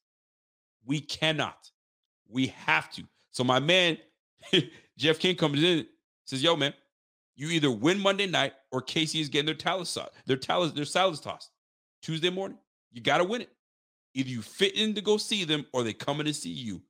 We 0.84 1.00
cannot. 1.00 1.70
We 2.28 2.48
have 2.48 2.90
to. 2.92 3.04
So 3.30 3.44
my 3.44 3.60
man, 3.60 3.98
Jeff 4.98 5.18
King 5.18 5.36
comes 5.36 5.62
in, 5.62 5.86
says, 6.24 6.42
"Yo, 6.42 6.56
man, 6.56 6.74
you 7.36 7.48
either 7.48 7.70
win 7.70 8.00
Monday 8.00 8.26
night 8.26 8.54
or 8.72 8.82
KC 8.82 9.20
is 9.20 9.28
getting 9.28 9.46
their 9.46 9.54
talents 9.54 9.96
uh, 9.96 10.08
their 10.26 10.36
talents, 10.36 10.74
their 10.74 10.84
salads 10.84 11.20
tossed 11.20 11.50
Tuesday 12.02 12.30
morning. 12.30 12.58
You 12.92 13.02
got 13.02 13.18
to 13.18 13.24
win 13.24 13.42
it. 13.42 13.50
Either 14.14 14.30
you 14.30 14.40
fit 14.40 14.74
in 14.74 14.94
to 14.94 15.02
go 15.02 15.18
see 15.18 15.44
them 15.44 15.66
or 15.72 15.82
they 15.82 15.92
come 15.92 16.20
in 16.20 16.26
to 16.26 16.34
see 16.34 16.50
you. 16.50 16.80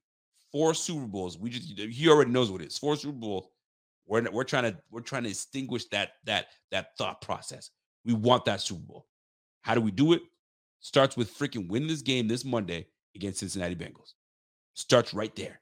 Four 0.53 0.75
Super 0.75 1.07
Bowls. 1.07 1.37
We 1.37 1.51
just 1.51 1.77
he 1.77 2.09
already 2.09 2.31
knows 2.31 2.51
what 2.51 2.63
it 2.63 2.69
is. 2.69 2.79
Four 2.79 2.97
Super 2.97 3.13
Bowls. 3.13 3.49
We're 4.07 4.31
we're 4.31 4.45
trying 4.45 4.65
to 4.65 4.79
we're 4.91 5.01
trying 5.01 5.25
to 5.25 5.31
extinguish 5.31 5.87
that 5.87 6.13
that 6.25 6.47
that 6.71 6.97
thought 6.97 7.21
process. 7.21 7.71
We 8.05 8.15
want 8.15 8.45
that 8.45 8.61
Super 8.61 8.83
Bowl. 8.83 9.07
How 9.63 9.75
do 9.75 9.81
we 9.81 9.91
do 9.91 10.13
it? 10.13 10.23
Starts 10.81 11.17
with 11.17 11.37
freaking 11.37 11.69
win 11.69 11.87
this 11.87 12.03
game 12.03 12.29
this 12.29 12.45
Monday 12.45 12.87
against 13.15 13.41
Cincinnati 13.41 13.75
Bengals. 13.75 14.13
Starts 14.75 15.15
right 15.15 15.35
there. 15.37 15.61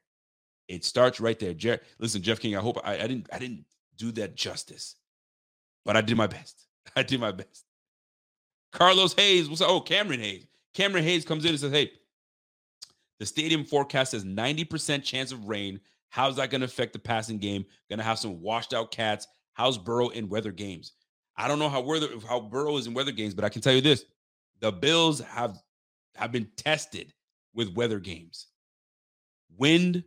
It 0.67 0.83
starts 0.83 1.19
right 1.19 1.39
there. 1.39 1.53
Jer- 1.53 1.81
Listen, 1.99 2.21
Jeff 2.21 2.39
King, 2.39 2.55
I 2.55 2.59
hope 2.59 2.79
I, 2.83 2.95
I 2.95 3.07
didn't 3.07 3.27
I 3.31 3.39
didn't 3.39 3.65
do 3.97 4.11
that 4.13 4.35
justice, 4.35 4.95
but 5.85 5.95
I 5.95 6.01
did 6.01 6.17
my 6.17 6.27
best. 6.27 6.67
I 6.95 7.03
did 7.03 7.19
my 7.19 7.31
best. 7.31 7.65
Carlos 8.71 9.13
Hayes, 9.13 9.49
what's 9.49 9.61
up? 9.61 9.69
oh 9.69 9.79
Cameron 9.81 10.19
Hayes? 10.19 10.45
Cameron 10.73 11.03
Hayes 11.03 11.23
comes 11.23 11.45
in 11.45 11.51
and 11.51 11.59
says, 11.59 11.71
"Hey, 11.71 11.91
the 13.19 13.25
stadium 13.25 13.63
forecast 13.63 14.11
says 14.11 14.25
90% 14.25 15.03
chance 15.03 15.31
of 15.31 15.47
rain. 15.47 15.79
How's 16.09 16.35
that 16.35 16.49
going 16.49 16.61
to 16.61 16.65
affect 16.65 16.93
the 16.93 16.99
passing 16.99 17.37
game? 17.37 17.65
Going 17.89 17.99
to 17.99 18.03
have 18.05 18.19
some 18.19 18.41
washed 18.41 18.73
out 18.73 18.91
cats. 18.91 19.27
How's 19.53 19.77
Burrow 19.77 20.09
in 20.09 20.27
weather 20.27 20.51
games? 20.51 20.93
I 21.37 21.47
don't 21.47 21.59
know 21.59 21.69
how 21.69 21.81
weather 21.81 22.07
how 22.27 22.39
Burrow 22.41 22.77
is 22.77 22.87
in 22.87 22.93
weather 22.93 23.11
games, 23.11 23.33
but 23.33 23.45
I 23.45 23.49
can 23.49 23.61
tell 23.61 23.73
you 23.73 23.81
this: 23.81 24.05
the 24.59 24.71
Bills 24.71 25.19
have 25.19 25.57
have 26.15 26.31
been 26.31 26.47
tested 26.55 27.13
with 27.53 27.75
weather 27.75 27.99
games. 27.99 28.47
Wind, 29.57 30.03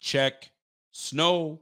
check. 0.00 0.50
Snow, 0.92 1.60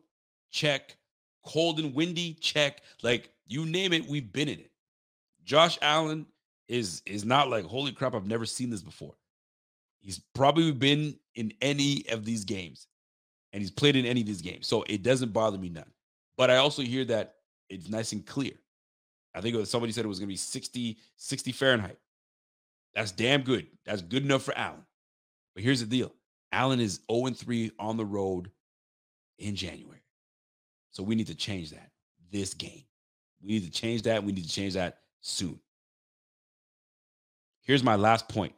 check. 0.51 0.97
Cold 1.45 1.81
and 1.81 1.95
windy, 1.95 2.35
check. 2.35 2.83
Like 3.03 3.31
you 3.47 3.67
name 3.67 3.93
it, 3.93 4.07
we've 4.07 4.33
been 4.33 4.49
in 4.49 4.61
it. 4.61 4.71
Josh 5.45 5.79
Allen 5.83 6.27
is 6.69 7.03
is 7.07 7.25
not 7.25 7.49
like 7.49 7.65
holy 7.65 7.93
crap. 7.93 8.15
I've 8.15 8.27
never 8.27 8.47
seen 8.47 8.71
this 8.71 8.83
before. 8.83 9.15
He's 10.01 10.21
probably 10.35 10.73
been 10.73 11.19
in 11.35 11.53
any 11.61 12.05
of 12.11 12.25
these 12.25 12.45
games, 12.45 12.87
and 13.53 13.61
he's 13.61 13.71
played 13.71 13.97
in 13.97 14.07
any 14.07 14.21
of 14.21 14.27
these 14.27 14.41
games, 14.41 14.67
so 14.67 14.85
it 14.89 15.03
doesn't 15.03 15.33
bother 15.33 15.59
me 15.59 15.69
none. 15.69 15.91
But 16.37 16.51
I 16.51 16.57
also 16.57 16.83
hear 16.83 17.05
that 17.07 17.37
it's 17.69 17.89
nice 17.89 18.13
and 18.13 18.25
clear. 18.25 18.53
I 19.35 19.41
think 19.41 19.67
somebody 19.67 19.93
said 19.93 20.05
it 20.05 20.09
was 20.09 20.19
going 20.19 20.29
to 20.29 20.33
be 20.33 20.37
60, 20.37 20.99
60 21.17 21.53
Fahrenheit. 21.53 21.99
That's 23.01 23.13
damn 23.13 23.41
good. 23.41 23.67
That's 23.87 24.03
good 24.03 24.25
enough 24.25 24.43
for 24.43 24.53
Allen. 24.59 24.85
But 25.55 25.65
here's 25.65 25.81
the 25.81 25.87
deal 25.87 26.13
Allen 26.53 26.81
is 26.81 27.01
0 27.11 27.31
3 27.31 27.71
on 27.79 27.97
the 27.97 28.05
road 28.05 28.51
in 29.39 29.57
January. 29.57 30.03
So 30.91 31.03
we 31.03 31.15
need 31.15 31.29
to 31.29 31.35
change 31.35 31.71
that 31.71 31.93
this 32.31 32.53
game. 32.53 32.85
We 33.43 33.53
need 33.53 33.65
to 33.65 33.71
change 33.71 34.03
that. 34.03 34.23
We 34.23 34.33
need 34.33 34.45
to 34.45 34.51
change 34.51 34.75
that 34.75 34.99
soon. 35.23 35.59
Here's 37.63 37.83
my 37.83 37.97
last 37.97 38.29
point. 38.29 38.53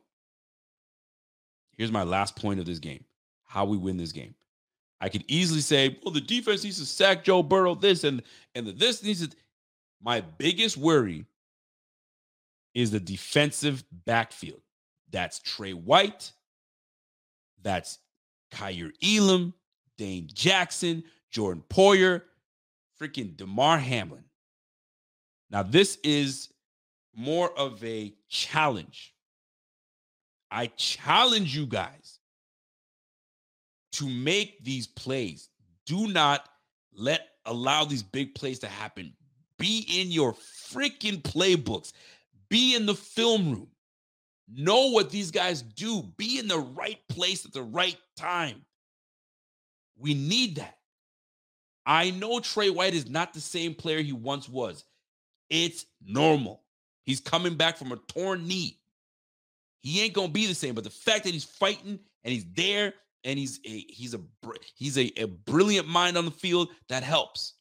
Here's 1.77 1.93
my 1.93 2.03
last 2.03 2.35
point 2.35 2.59
of 2.59 2.67
this 2.67 2.81
game 2.81 3.05
how 3.45 3.65
we 3.65 3.77
win 3.77 3.97
this 3.97 4.11
game. 4.11 4.35
I 5.01 5.09
could 5.09 5.23
easily 5.29 5.61
say, 5.61 6.01
well, 6.03 6.13
the 6.13 6.21
defense 6.21 6.65
needs 6.65 6.81
to 6.81 6.85
sack 6.87 7.23
Joe 7.23 7.45
Burrow, 7.45 7.77
this 7.77 8.03
and 8.03 8.25
and 8.57 8.67
the 8.67 8.73
this 8.73 9.05
needs 9.05 9.25
to. 9.25 9.37
My 10.03 10.21
biggest 10.21 10.77
worry 10.77 11.27
is 12.75 12.91
the 12.91 13.01
defensive 13.01 13.85
backfield. 14.07 14.61
That's 15.11 15.41
Trey 15.41 15.73
White. 15.73 16.33
That's 17.63 17.99
Kaiir 18.53 18.91
Elam, 19.03 19.55
Dane 19.99 20.29
Jackson, 20.33 21.05
Jordan 21.31 21.63
Poyer, 21.69 22.23
freaking 23.01 23.37
Damar 23.37 23.79
Hamlin. 23.79 24.25
Now, 25.51 25.63
this 25.63 25.99
is 26.03 26.49
more 27.15 27.57
of 27.59 27.83
a 27.85 28.15
challenge. 28.29 29.15
I 30.51 30.67
challenge 30.67 31.55
you 31.57 31.67
guys 31.67 32.19
to 33.93 34.09
make 34.09 34.63
these 34.65 34.87
plays. 34.87 35.49
Do 35.87 36.09
not 36.09 36.49
let 36.95 37.29
allow 37.47 37.85
these 37.85 38.03
big 38.03 38.35
plays 38.35 38.59
to 38.61 38.67
happen. 38.67 39.13
Be 39.59 39.87
in 40.01 40.11
your 40.11 40.35
freaking 40.35 41.23
playbooks. 41.23 41.93
Be 42.53 42.75
in 42.75 42.85
the 42.85 42.95
film 42.95 43.51
room. 43.51 43.69
Know 44.55 44.91
what 44.91 45.09
these 45.09 45.31
guys 45.31 45.63
do. 45.63 46.03
Be 46.19 46.39
in 46.39 46.49
the 46.49 46.59
right 46.59 46.99
place 47.09 47.47
at 47.47 47.55
the 47.55 47.63
right 47.63 47.97
time. 48.19 48.67
We 49.99 50.13
need 50.13 50.57
that. 50.57 50.77
I 51.87 52.11
know 52.11 52.41
Trey 52.41 52.69
White 52.69 52.93
is 52.93 53.09
not 53.09 53.33
the 53.33 53.41
same 53.41 53.75
player 53.75 54.03
he 54.03 54.13
once 54.13 54.51
was. 54.51 54.85
It's 55.49 55.87
normal. 56.05 56.63
He's 57.05 57.21
coming 57.21 57.55
back 57.55 57.79
from 57.79 57.91
a 57.91 57.97
torn 57.97 58.47
knee. 58.47 58.79
He 59.81 60.03
ain't 60.03 60.13
gonna 60.13 60.29
be 60.29 60.45
the 60.45 60.55
same. 60.55 60.75
But 60.75 60.85
the 60.85 60.91
fact 60.91 61.25
that 61.25 61.33
he's 61.33 61.45
fighting 61.45 61.99
and 62.23 62.35
he's 62.35 62.45
there 62.53 62.93
and 63.25 63.39
he's 63.39 63.61
a 63.65 63.87
he's 63.89 64.13
a 64.13 64.21
he's 64.75 64.99
a, 64.99 65.11
a 65.17 65.25
brilliant 65.25 65.89
mind 65.89 66.19
on 66.19 66.27
the 66.27 66.31
field 66.31 66.69
that 66.91 67.03
helps. 67.03 67.55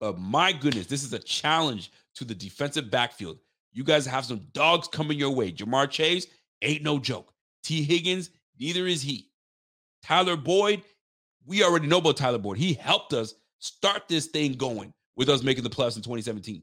But 0.00 0.18
my 0.18 0.52
goodness, 0.52 0.86
this 0.86 1.02
is 1.02 1.14
a 1.14 1.18
challenge 1.18 1.90
to 2.16 2.26
the 2.26 2.34
defensive 2.34 2.90
backfield. 2.90 3.38
You 3.72 3.84
guys 3.84 4.06
have 4.06 4.24
some 4.24 4.46
dogs 4.52 4.88
coming 4.88 5.18
your 5.18 5.30
way. 5.30 5.52
Ja'Marr 5.52 5.90
Chase 5.90 6.26
ain't 6.62 6.82
no 6.82 6.98
joke. 6.98 7.32
Tee 7.62 7.82
Higgins, 7.82 8.30
neither 8.58 8.86
is 8.86 9.02
he. 9.02 9.30
Tyler 10.02 10.36
Boyd, 10.36 10.82
we 11.46 11.62
already 11.62 11.86
know 11.86 11.98
about 11.98 12.16
Tyler 12.16 12.38
Boyd. 12.38 12.58
He 12.58 12.72
helped 12.74 13.12
us 13.12 13.34
start 13.58 14.08
this 14.08 14.26
thing 14.26 14.54
going 14.54 14.92
with 15.16 15.28
us 15.28 15.42
making 15.42 15.64
the 15.64 15.70
playoffs 15.70 15.96
in 15.96 16.02
2017. 16.02 16.62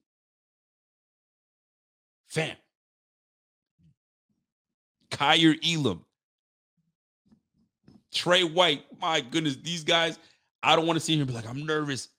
Fam. 2.28 2.56
Kaiir 5.12 5.56
Elam. 5.64 6.04
Trey 8.14 8.44
White. 8.44 8.84
My 9.00 9.22
goodness, 9.22 9.58
these 9.58 9.84
guys, 9.84 10.20
I 10.64 10.76
don't 10.76 10.88
want 10.88 10.98
to 10.98 11.06
see 11.06 11.18
him 11.18 11.26
be 11.28 11.34
like, 11.34 11.48
I'm 11.48 11.66
nervous. 11.66 12.10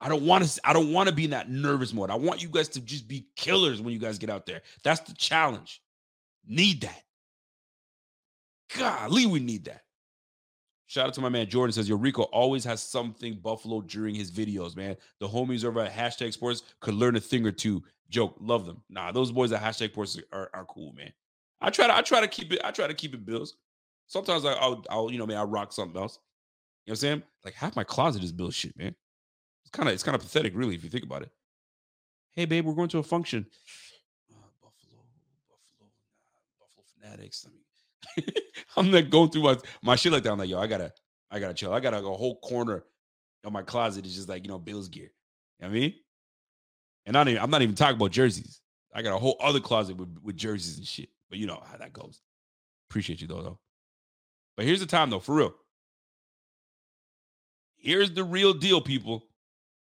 I 0.00 0.08
don't 0.08 0.22
want 0.22 0.44
to. 0.44 0.60
I 0.64 0.72
don't 0.72 0.92
want 0.92 1.08
to 1.08 1.14
be 1.14 1.24
in 1.24 1.30
that 1.30 1.50
nervous 1.50 1.92
mode. 1.92 2.10
I 2.10 2.14
want 2.14 2.42
you 2.42 2.48
guys 2.48 2.68
to 2.70 2.80
just 2.80 3.08
be 3.08 3.26
killers 3.36 3.80
when 3.80 3.92
you 3.92 3.98
guys 3.98 4.18
get 4.18 4.30
out 4.30 4.46
there. 4.46 4.62
That's 4.84 5.00
the 5.00 5.14
challenge. 5.14 5.82
Need 6.46 6.82
that. 6.82 7.02
Golly, 8.76 9.26
we 9.26 9.40
need 9.40 9.64
that. 9.64 9.82
Shout 10.86 11.08
out 11.08 11.14
to 11.14 11.20
my 11.20 11.28
man 11.28 11.48
Jordan 11.48 11.72
says, 11.72 11.88
Yo, 11.88 11.96
Rico 11.96 12.22
always 12.22 12.64
has 12.64 12.82
something 12.82 13.34
Buffalo 13.34 13.82
during 13.82 14.14
his 14.14 14.30
videos, 14.30 14.74
man. 14.74 14.96
The 15.20 15.28
homies 15.28 15.64
over 15.64 15.80
at 15.80 15.92
hashtag 15.92 16.32
sports 16.32 16.62
could 16.80 16.94
learn 16.94 17.16
a 17.16 17.20
thing 17.20 17.46
or 17.46 17.52
two. 17.52 17.82
Joke, 18.08 18.36
love 18.40 18.64
them. 18.64 18.82
Nah, 18.88 19.12
those 19.12 19.30
boys 19.30 19.52
at 19.52 19.60
hashtag 19.60 19.90
sports 19.90 20.18
are, 20.32 20.48
are 20.54 20.64
cool, 20.64 20.94
man. 20.94 21.12
I 21.60 21.68
try 21.68 21.88
to 21.88 21.94
I 21.94 22.00
try 22.00 22.22
to 22.22 22.28
keep 22.28 22.52
it, 22.52 22.60
I 22.64 22.70
try 22.70 22.86
to 22.86 22.94
keep 22.94 23.12
it 23.12 23.26
bills. 23.26 23.56
Sometimes 24.06 24.46
I, 24.46 24.54
will 24.66 24.84
I'll, 24.88 25.10
you 25.10 25.18
know, 25.18 25.26
man, 25.26 25.36
I 25.36 25.42
rock 25.42 25.72
something 25.72 26.00
else. 26.00 26.18
You 26.86 26.90
know 26.90 26.92
what 26.92 26.96
I'm 26.96 27.00
saying? 27.00 27.22
Like 27.44 27.54
half 27.54 27.76
my 27.76 27.84
closet 27.84 28.24
is 28.24 28.32
bill 28.32 28.50
shit, 28.50 28.76
man. 28.78 28.94
It's 29.68 29.76
kind 29.76 29.86
of 29.86 29.94
it's 29.94 30.02
kind 30.02 30.14
of 30.14 30.22
pathetic, 30.22 30.54
really, 30.56 30.74
if 30.74 30.82
you 30.82 30.88
think 30.88 31.04
about 31.04 31.20
it. 31.20 31.30
Hey, 32.32 32.46
babe, 32.46 32.64
we're 32.64 32.72
going 32.72 32.88
to 32.88 32.98
a 33.00 33.02
function. 33.02 33.44
Uh, 34.32 34.36
Buffalo, 34.62 35.02
Buffalo, 35.46 35.90
Buffalo 36.58 36.84
Fanatics. 36.98 37.46
I 37.46 37.50
mean, 37.50 38.32
I'm 38.78 38.90
not 38.90 39.10
going 39.10 39.28
through 39.28 39.42
my, 39.42 39.58
my 39.82 39.94
shit 39.96 40.10
like 40.10 40.22
that. 40.22 40.32
I'm 40.32 40.38
like, 40.38 40.48
yo, 40.48 40.58
I 40.58 40.66
gotta, 40.66 40.90
I 41.30 41.38
gotta 41.38 41.52
chill. 41.52 41.74
I 41.74 41.80
got 41.80 41.92
a 41.92 42.00
whole 42.00 42.40
corner 42.40 42.84
of 43.44 43.52
my 43.52 43.60
closet 43.60 44.06
is 44.06 44.14
just 44.14 44.28
like 44.30 44.42
you 44.42 44.48
know 44.48 44.58
Bills 44.58 44.88
gear. 44.88 45.10
You 45.60 45.66
know 45.66 45.68
what 45.68 45.76
I 45.76 45.80
mean? 45.80 45.94
And 47.04 47.12
not, 47.12 47.28
even, 47.28 47.42
I'm 47.42 47.50
not 47.50 47.60
even 47.60 47.74
talking 47.74 47.96
about 47.96 48.10
jerseys. 48.10 48.62
I 48.94 49.02
got 49.02 49.14
a 49.14 49.18
whole 49.18 49.36
other 49.40 49.60
closet 49.60 49.98
with, 49.98 50.16
with 50.22 50.36
jerseys 50.36 50.78
and 50.78 50.86
shit. 50.86 51.10
But 51.28 51.38
you 51.38 51.46
know 51.46 51.62
how 51.70 51.76
that 51.76 51.92
goes. 51.92 52.22
Appreciate 52.88 53.20
you 53.20 53.26
though, 53.26 53.42
though. 53.42 53.58
But 54.56 54.64
here's 54.64 54.80
the 54.80 54.86
time 54.86 55.10
though, 55.10 55.20
for 55.20 55.34
real. 55.34 55.54
Here's 57.76 58.12
the 58.12 58.24
real 58.24 58.54
deal, 58.54 58.80
people. 58.80 59.27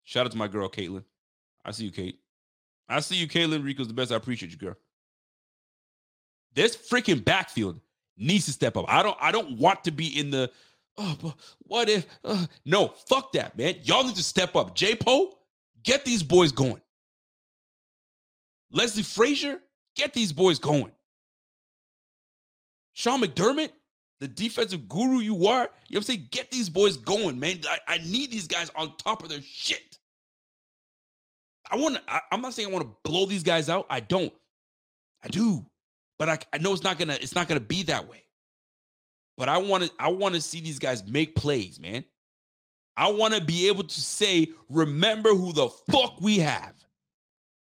Shout 0.09 0.25
out 0.25 0.33
to 0.33 0.39
my 0.39 0.49
girl, 0.49 0.71
Caitlin. 0.71 1.05
I 1.67 1.71
see 1.71 1.85
you, 1.85 1.91
Kate. 1.91 2.19
I 2.89 3.01
see 3.01 3.17
you, 3.17 3.29
Caitlin. 3.29 3.63
Rico's 3.63 3.89
the 3.89 3.93
best. 3.93 4.11
I 4.11 4.17
appreciate 4.17 4.51
you, 4.51 4.57
girl. 4.57 4.75
This 6.55 6.75
freaking 6.75 7.23
backfield 7.23 7.79
needs 8.17 8.47
to 8.47 8.53
step 8.53 8.79
up. 8.79 8.87
I 8.89 9.03
don't. 9.03 9.19
I 9.21 9.31
don't 9.31 9.59
want 9.59 9.85
to 9.85 9.91
be 9.91 10.19
in 10.19 10.31
the. 10.31 10.51
Oh, 10.97 11.15
but 11.21 11.35
what 11.59 11.91
if? 11.91 12.07
Uh, 12.25 12.47
no, 12.65 12.89
fuck 13.07 13.33
that, 13.33 13.59
man. 13.59 13.75
Y'all 13.83 14.03
need 14.03 14.17
to 14.17 14.23
step 14.23 14.57
up. 14.57 14.75
J 14.75 14.99
get 15.83 16.07
these 16.07 16.23
boys 16.23 16.53
going. 16.53 16.81
Leslie 18.73 19.03
Frazier, 19.03 19.61
get 19.95 20.15
these 20.15 20.33
boys 20.33 20.59
going. 20.59 20.93
Sean 22.95 23.21
McDermott, 23.21 23.73
the 24.21 24.29
defensive 24.29 24.89
guru 24.89 25.19
you 25.19 25.35
are, 25.35 25.35
you 25.43 25.45
know 25.45 25.69
what 25.69 25.97
I'm 25.97 26.03
saying? 26.03 26.29
Get 26.31 26.51
these 26.51 26.71
boys 26.71 26.97
going, 26.97 27.39
man. 27.39 27.61
I, 27.69 27.79
I 27.87 27.99
need 27.99 28.31
these 28.31 28.49
guys 28.49 28.71
on 28.75 28.97
top 28.97 29.23
of 29.23 29.29
their 29.29 29.43
shit. 29.43 29.98
I 31.71 31.77
want 31.77 31.97
to, 31.97 32.03
I'm 32.33 32.41
not 32.41 32.55
saying 32.55 32.69
I 32.69 32.73
want 32.73 32.85
to 32.85 32.97
blow 33.09 33.27
these 33.27 33.43
guys 33.43 33.69
out. 33.69 33.87
I 33.91 34.01
don't. 34.01 34.33
I 35.23 35.29
do. 35.29 35.65
But 36.19 36.29
I, 36.29 36.39
I 36.53 36.59
know 36.59 36.73
it's 36.73 36.83
not 36.83 36.99
gonna, 36.99 37.19
it's 37.21 37.35
not 37.35 37.49
gonna 37.49 37.61
be 37.61 37.85
that 37.85 38.09
way. 38.09 38.25
But 39.37 39.49
I 39.49 39.59
want 39.59 39.85
to, 39.85 39.91
I 39.99 40.09
want 40.09 40.35
to 40.35 40.41
see 40.41 40.61
these 40.61 40.79
guys 40.79 41.07
make 41.07 41.35
plays, 41.35 41.79
man. 41.79 42.05
I 42.97 43.13
want 43.13 43.35
to 43.35 43.41
be 43.41 43.69
able 43.69 43.85
to 43.85 44.01
say, 44.01 44.49
remember 44.69 45.31
who 45.31 45.53
the 45.53 45.69
fuck 45.69 46.21
we 46.21 46.39
have. 46.39 46.75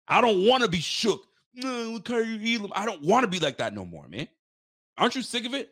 I 0.08 0.22
don't 0.22 0.46
want 0.46 0.64
to 0.64 0.70
be 0.70 0.80
shook. 0.80 1.26
No, 1.56 2.00
I 2.76 2.86
don't 2.86 3.02
want 3.02 3.24
to 3.24 3.28
be 3.28 3.40
like 3.40 3.58
that 3.58 3.74
no 3.74 3.86
more, 3.86 4.08
man. 4.08 4.28
Aren't 4.98 5.16
you 5.16 5.24
sick 5.24 5.46
of 5.46 5.54
it? 5.54 5.72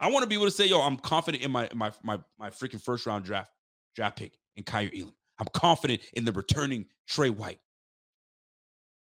I 0.00 0.10
want 0.10 0.22
to 0.22 0.28
be 0.28 0.34
able 0.34 0.46
to 0.46 0.50
say, 0.50 0.66
yo, 0.66 0.80
I'm 0.80 0.96
confident 0.96 1.44
in 1.44 1.50
my 1.50 1.68
my 1.74 1.92
my 2.02 2.18
my 2.38 2.50
freaking 2.50 2.80
first 2.80 3.06
round 3.06 3.24
draft 3.24 3.50
draft 3.94 4.16
pick 4.16 4.32
in 4.56 4.64
Kaiir 4.64 4.90
Elam. 4.98 5.12
I'm 5.42 5.48
confident 5.52 6.02
in 6.12 6.24
the 6.24 6.30
returning 6.30 6.86
Trey 7.08 7.30
White. 7.30 7.58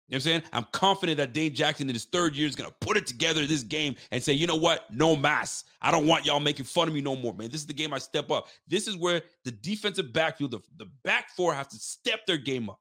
You 0.07 0.13
know 0.13 0.17
what 0.17 0.17
I'm 0.17 0.21
saying? 0.21 0.43
I'm 0.51 0.67
confident 0.73 1.17
that 1.17 1.31
Dane 1.31 1.55
Jackson 1.55 1.87
in 1.89 1.95
his 1.95 2.03
third 2.03 2.35
year 2.35 2.45
is 2.45 2.55
going 2.55 2.69
to 2.69 2.75
put 2.81 2.97
it 2.97 3.07
together 3.07 3.45
this 3.45 3.63
game 3.63 3.95
and 4.11 4.21
say, 4.21 4.33
you 4.33 4.47
know 4.47 4.57
what? 4.57 4.85
No 4.91 5.15
mass. 5.15 5.63
I 5.81 5.91
don't 5.91 6.05
want 6.05 6.25
y'all 6.25 6.41
making 6.41 6.65
fun 6.65 6.89
of 6.89 6.93
me 6.93 6.99
no 6.99 7.15
more, 7.15 7.33
man. 7.33 7.49
This 7.49 7.61
is 7.61 7.67
the 7.67 7.73
game 7.73 7.93
I 7.93 7.99
step 7.99 8.29
up. 8.29 8.47
This 8.67 8.87
is 8.87 8.97
where 8.97 9.21
the 9.45 9.51
defensive 9.51 10.11
backfield, 10.11 10.51
the, 10.51 10.59
the 10.77 10.91
back 11.05 11.29
four 11.35 11.53
have 11.53 11.69
to 11.69 11.77
step 11.77 12.27
their 12.27 12.37
game 12.37 12.69
up. 12.69 12.79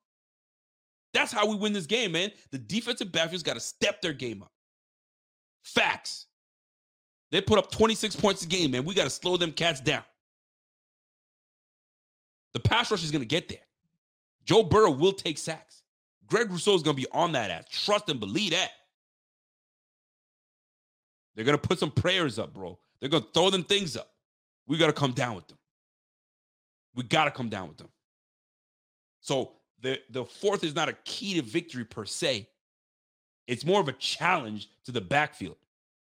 That's 1.15 1.31
how 1.31 1.47
we 1.47 1.55
win 1.55 1.73
this 1.73 1.87
game, 1.87 2.13
man. 2.13 2.33
The 2.51 2.59
defensive 2.59 3.13
backfield's 3.13 3.45
got 3.45 3.55
to 3.55 3.61
step 3.61 4.03
their 4.03 4.13
game 4.13 4.43
up. 4.43 4.51
Facts. 5.63 6.27
They 7.31 7.41
put 7.41 7.59
up 7.59 7.71
26 7.71 8.17
points 8.17 8.43
a 8.43 8.47
game, 8.47 8.73
man. 8.73 8.85
We 8.85 8.95
got 8.95 9.05
to 9.05 9.11
slow 9.11 9.37
them 9.37 9.53
cats 9.53 9.81
down. 9.81 10.03
The 12.55 12.61
pass 12.61 12.91
rush 12.91 13.05
is 13.05 13.11
going 13.11 13.23
to 13.23 13.27
get 13.27 13.49
there. 13.49 13.59
Joe 14.45 14.63
Burrow 14.63 14.91
will 14.91 15.13
take 15.13 15.39
sacks. 15.39 15.83
Greg 16.27 16.51
Rousseau 16.51 16.75
is 16.75 16.83
going 16.83 16.97
to 16.97 17.03
be 17.03 17.09
on 17.13 17.33
that 17.33 17.51
ass. 17.51 17.65
Trust 17.71 18.09
and 18.09 18.19
believe 18.19 18.53
that. 18.53 18.71
They're 21.35 21.45
going 21.45 21.59
to 21.59 21.69
put 21.69 21.79
some 21.79 21.91
prayers 21.91 22.39
up, 22.39 22.55
bro. 22.55 22.79
They're 23.01 23.09
going 23.09 23.25
to 23.25 23.29
throw 23.35 23.51
them 23.51 23.65
things 23.65 23.97
up. 23.97 24.09
We 24.67 24.79
got 24.79 24.87
to 24.87 24.93
come 24.93 25.13
down 25.13 25.35
with 25.35 25.49
them. 25.49 25.59
We 26.95 27.03
got 27.03 27.25
to 27.25 27.31
come 27.31 27.49
down 27.49 27.69
with 27.69 27.77
them. 27.77 27.89
So 29.21 29.53
the, 29.83 29.99
the 30.11 30.25
fourth 30.25 30.65
is 30.65 30.75
not 30.75 30.89
a 30.89 30.95
key 31.05 31.35
to 31.35 31.43
victory 31.43 31.85
per 31.85 32.05
se. 32.05 32.49
It's 33.47 33.67
more 33.67 33.81
of 33.81 33.89
a 33.89 33.93
challenge 33.93 34.69
to 34.85 34.93
the 34.93 35.01
backfield. 35.01 35.57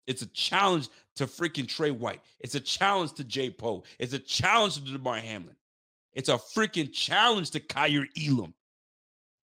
It's 0.06 0.22
a 0.22 0.26
challenge 0.26 0.88
to 1.16 1.26
freaking 1.26 1.68
Trey 1.68 1.90
White. 1.90 2.20
It's 2.40 2.54
a 2.54 2.60
challenge 2.60 3.12
to 3.14 3.24
Jay 3.24 3.50
Poe. 3.50 3.84
It's 3.98 4.14
a 4.14 4.18
challenge 4.18 4.76
to 4.76 4.92
Damar 4.92 5.18
Hamlin. 5.18 5.54
It's 6.14 6.28
a 6.28 6.38
freaking 6.38 6.92
challenge 6.92 7.50
to 7.52 7.60
Kaiir 7.60 8.06
Elam. 8.16 8.54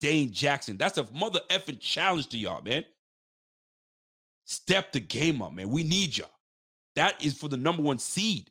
Dane 0.01 0.33
Jackson. 0.33 0.77
That's 0.77 0.99
a 0.99 1.09
mother 1.13 1.41
effing 1.51 1.81
challenge 1.81 2.29
to 2.29 2.39
y'all, 2.39 2.63
man. 2.63 2.85
Step 4.45 4.93
the 4.93 5.01
game 5.01 5.41
up, 5.41 5.55
man. 5.55 5.71
We 5.71 5.83
need 5.83 6.17
y'all. 6.17 6.29
That 6.97 7.25
is 7.25 7.35
for 7.35 7.49
the 7.49 7.57
number 7.57 7.83
one 7.83 7.99
seed. 7.99 8.51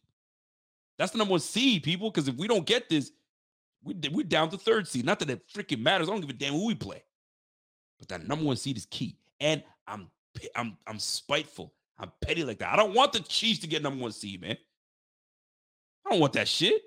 That's 0.97 1.11
the 1.11 1.19
number 1.19 1.31
one 1.33 1.39
seed, 1.39 1.83
people. 1.83 2.09
Because 2.09 2.27
if 2.27 2.35
we 2.35 2.47
don't 2.47 2.65
get 2.65 2.89
this, 2.89 3.11
we, 3.83 3.95
we're 4.11 4.23
down 4.23 4.49
to 4.49 4.57
third 4.57 4.87
seed. 4.87 5.05
Not 5.05 5.19
that 5.19 5.29
it 5.29 5.47
freaking 5.47 5.81
matters. 5.81 6.09
I 6.09 6.11
don't 6.11 6.21
give 6.21 6.29
a 6.29 6.33
damn 6.33 6.53
who 6.53 6.65
we 6.65 6.75
play. 6.75 7.03
But 7.99 8.07
that 8.09 8.27
number 8.27 8.45
one 8.45 8.57
seed 8.57 8.77
is 8.77 8.87
key. 8.87 9.17
And 9.39 9.63
I'm 9.87 10.09
I'm 10.55 10.77
I'm 10.87 10.99
spiteful. 10.99 11.73
I'm 11.99 12.11
petty 12.21 12.43
like 12.43 12.59
that. 12.59 12.73
I 12.73 12.75
don't 12.75 12.95
want 12.95 13.13
the 13.13 13.19
Chiefs 13.19 13.59
to 13.59 13.67
get 13.67 13.83
number 13.83 14.01
one 14.01 14.11
seed, 14.11 14.41
man. 14.41 14.57
I 16.05 16.09
don't 16.09 16.19
want 16.19 16.33
that 16.33 16.47
shit. 16.47 16.81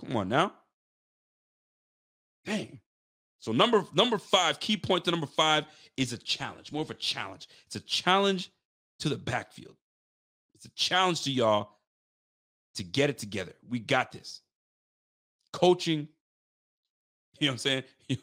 Come 0.00 0.16
on 0.16 0.28
now. 0.28 0.52
Dang. 2.44 2.80
So 3.38 3.52
number 3.52 3.84
number 3.94 4.18
five, 4.18 4.58
key 4.60 4.76
point 4.76 5.04
to 5.04 5.10
number 5.10 5.26
five 5.26 5.64
is 5.96 6.12
a 6.12 6.18
challenge, 6.18 6.72
more 6.72 6.82
of 6.82 6.90
a 6.90 6.94
challenge. 6.94 7.48
It's 7.66 7.76
a 7.76 7.80
challenge 7.80 8.50
to 9.00 9.08
the 9.08 9.16
backfield. 9.16 9.76
It's 10.54 10.64
a 10.64 10.70
challenge 10.70 11.24
to 11.24 11.30
y'all 11.30 11.70
to 12.76 12.82
get 12.82 13.10
it 13.10 13.18
together. 13.18 13.52
We 13.68 13.80
got 13.80 14.12
this. 14.12 14.40
Coaching, 15.52 16.08
you 17.38 17.46
know 17.46 17.52
what 17.52 17.52
I'm 17.52 17.58
saying? 17.58 17.82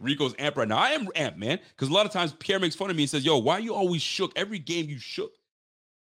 Rico's 0.00 0.34
amp 0.38 0.56
right 0.56 0.68
now. 0.68 0.78
I 0.78 0.90
am 0.90 1.08
amp, 1.14 1.36
man. 1.36 1.58
Because 1.70 1.88
a 1.88 1.92
lot 1.92 2.06
of 2.06 2.12
times 2.12 2.34
Pierre 2.38 2.60
makes 2.60 2.74
fun 2.74 2.90
of 2.90 2.96
me 2.96 3.02
and 3.02 3.10
says, 3.10 3.24
Yo, 3.24 3.38
why 3.38 3.58
you 3.58 3.74
always 3.74 4.02
shook? 4.02 4.32
Every 4.36 4.58
game 4.58 4.88
you 4.88 4.98
shook. 4.98 5.32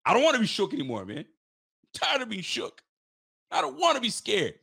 I 0.05 0.13
don't 0.13 0.23
want 0.23 0.35
to 0.35 0.41
be 0.41 0.47
shook 0.47 0.73
anymore, 0.73 1.05
man. 1.05 1.19
I'm 1.19 1.25
tired 1.93 2.21
of 2.21 2.29
being 2.29 2.41
shook. 2.41 2.81
I 3.51 3.61
don't 3.61 3.79
want 3.79 3.95
to 3.95 4.01
be 4.01 4.09
scared. 4.09 4.55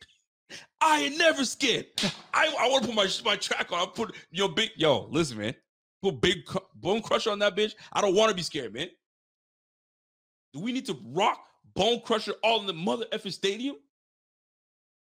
I 0.80 1.02
ain't 1.02 1.18
never 1.18 1.44
scared. 1.44 1.86
I, 2.32 2.54
I 2.60 2.68
want 2.68 2.82
to 2.84 2.88
put 2.88 2.96
my 2.96 3.08
my 3.24 3.36
track 3.36 3.72
on. 3.72 3.80
I 3.80 3.86
put 3.86 4.14
your 4.30 4.50
big 4.50 4.70
yo. 4.76 5.08
Listen, 5.10 5.38
man. 5.38 5.54
Put 6.02 6.20
big 6.20 6.38
bone 6.74 7.00
crusher 7.00 7.30
on 7.30 7.38
that 7.38 7.56
bitch. 7.56 7.72
I 7.92 8.02
don't 8.02 8.14
want 8.14 8.28
to 8.28 8.36
be 8.36 8.42
scared, 8.42 8.74
man. 8.74 8.88
Do 10.52 10.60
we 10.60 10.72
need 10.72 10.86
to 10.86 10.98
rock 11.12 11.40
bone 11.74 12.00
crusher 12.04 12.34
all 12.42 12.60
in 12.60 12.66
the 12.66 12.74
mother 12.74 13.06
effing 13.12 13.32
stadium? 13.32 13.76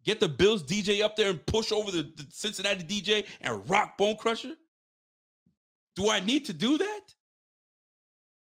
Get 0.04 0.18
the 0.18 0.28
Bills 0.28 0.62
DJ 0.62 1.02
up 1.02 1.14
there 1.16 1.30
and 1.30 1.44
push 1.46 1.72
over 1.72 1.90
the, 1.90 2.02
the 2.02 2.26
Cincinnati 2.30 2.82
DJ 2.82 3.26
and 3.40 3.68
rock 3.68 3.96
bone 3.96 4.16
crusher? 4.16 4.54
Do 5.94 6.10
I 6.10 6.20
need 6.20 6.46
to 6.46 6.52
do 6.52 6.78
that? 6.78 7.00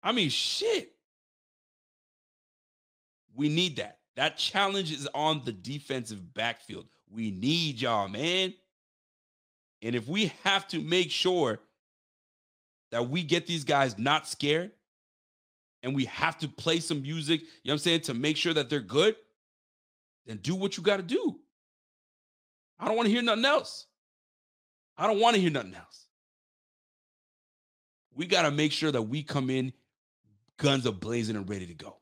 I 0.02 0.12
mean, 0.12 0.30
shit. 0.30 0.92
We 3.34 3.48
need 3.48 3.76
that. 3.76 3.98
That 4.16 4.36
challenge 4.36 4.92
is 4.92 5.08
on 5.14 5.42
the 5.44 5.52
defensive 5.52 6.34
backfield. 6.34 6.86
We 7.10 7.30
need 7.30 7.80
y'all, 7.80 8.08
man. 8.08 8.54
And 9.80 9.94
if 9.94 10.06
we 10.06 10.32
have 10.44 10.68
to 10.68 10.80
make 10.80 11.10
sure 11.10 11.60
that 12.90 13.08
we 13.08 13.22
get 13.22 13.46
these 13.46 13.64
guys 13.64 13.98
not 13.98 14.28
scared 14.28 14.70
and 15.82 15.94
we 15.94 16.04
have 16.04 16.38
to 16.38 16.48
play 16.48 16.78
some 16.78 17.02
music, 17.02 17.40
you 17.40 17.46
know 17.64 17.72
what 17.72 17.74
I'm 17.74 17.78
saying, 17.78 18.00
to 18.02 18.14
make 18.14 18.36
sure 18.36 18.54
that 18.54 18.70
they're 18.70 18.80
good, 18.80 19.16
then 20.26 20.36
do 20.36 20.54
what 20.54 20.76
you 20.76 20.82
got 20.82 20.98
to 20.98 21.02
do. 21.02 21.40
I 22.78 22.86
don't 22.86 22.96
want 22.96 23.06
to 23.06 23.12
hear 23.12 23.22
nothing 23.22 23.44
else. 23.44 23.86
I 24.96 25.06
don't 25.06 25.20
want 25.20 25.34
to 25.34 25.40
hear 25.40 25.50
nothing 25.50 25.74
else. 25.74 26.06
We 28.14 28.26
got 28.26 28.42
to 28.42 28.50
make 28.50 28.72
sure 28.72 28.92
that 28.92 29.02
we 29.02 29.22
come 29.22 29.50
in 29.50 29.72
guns 30.58 30.86
a 30.86 30.92
blazing 30.92 31.34
and 31.34 31.48
ready 31.48 31.66
to 31.66 31.74
go. 31.74 31.96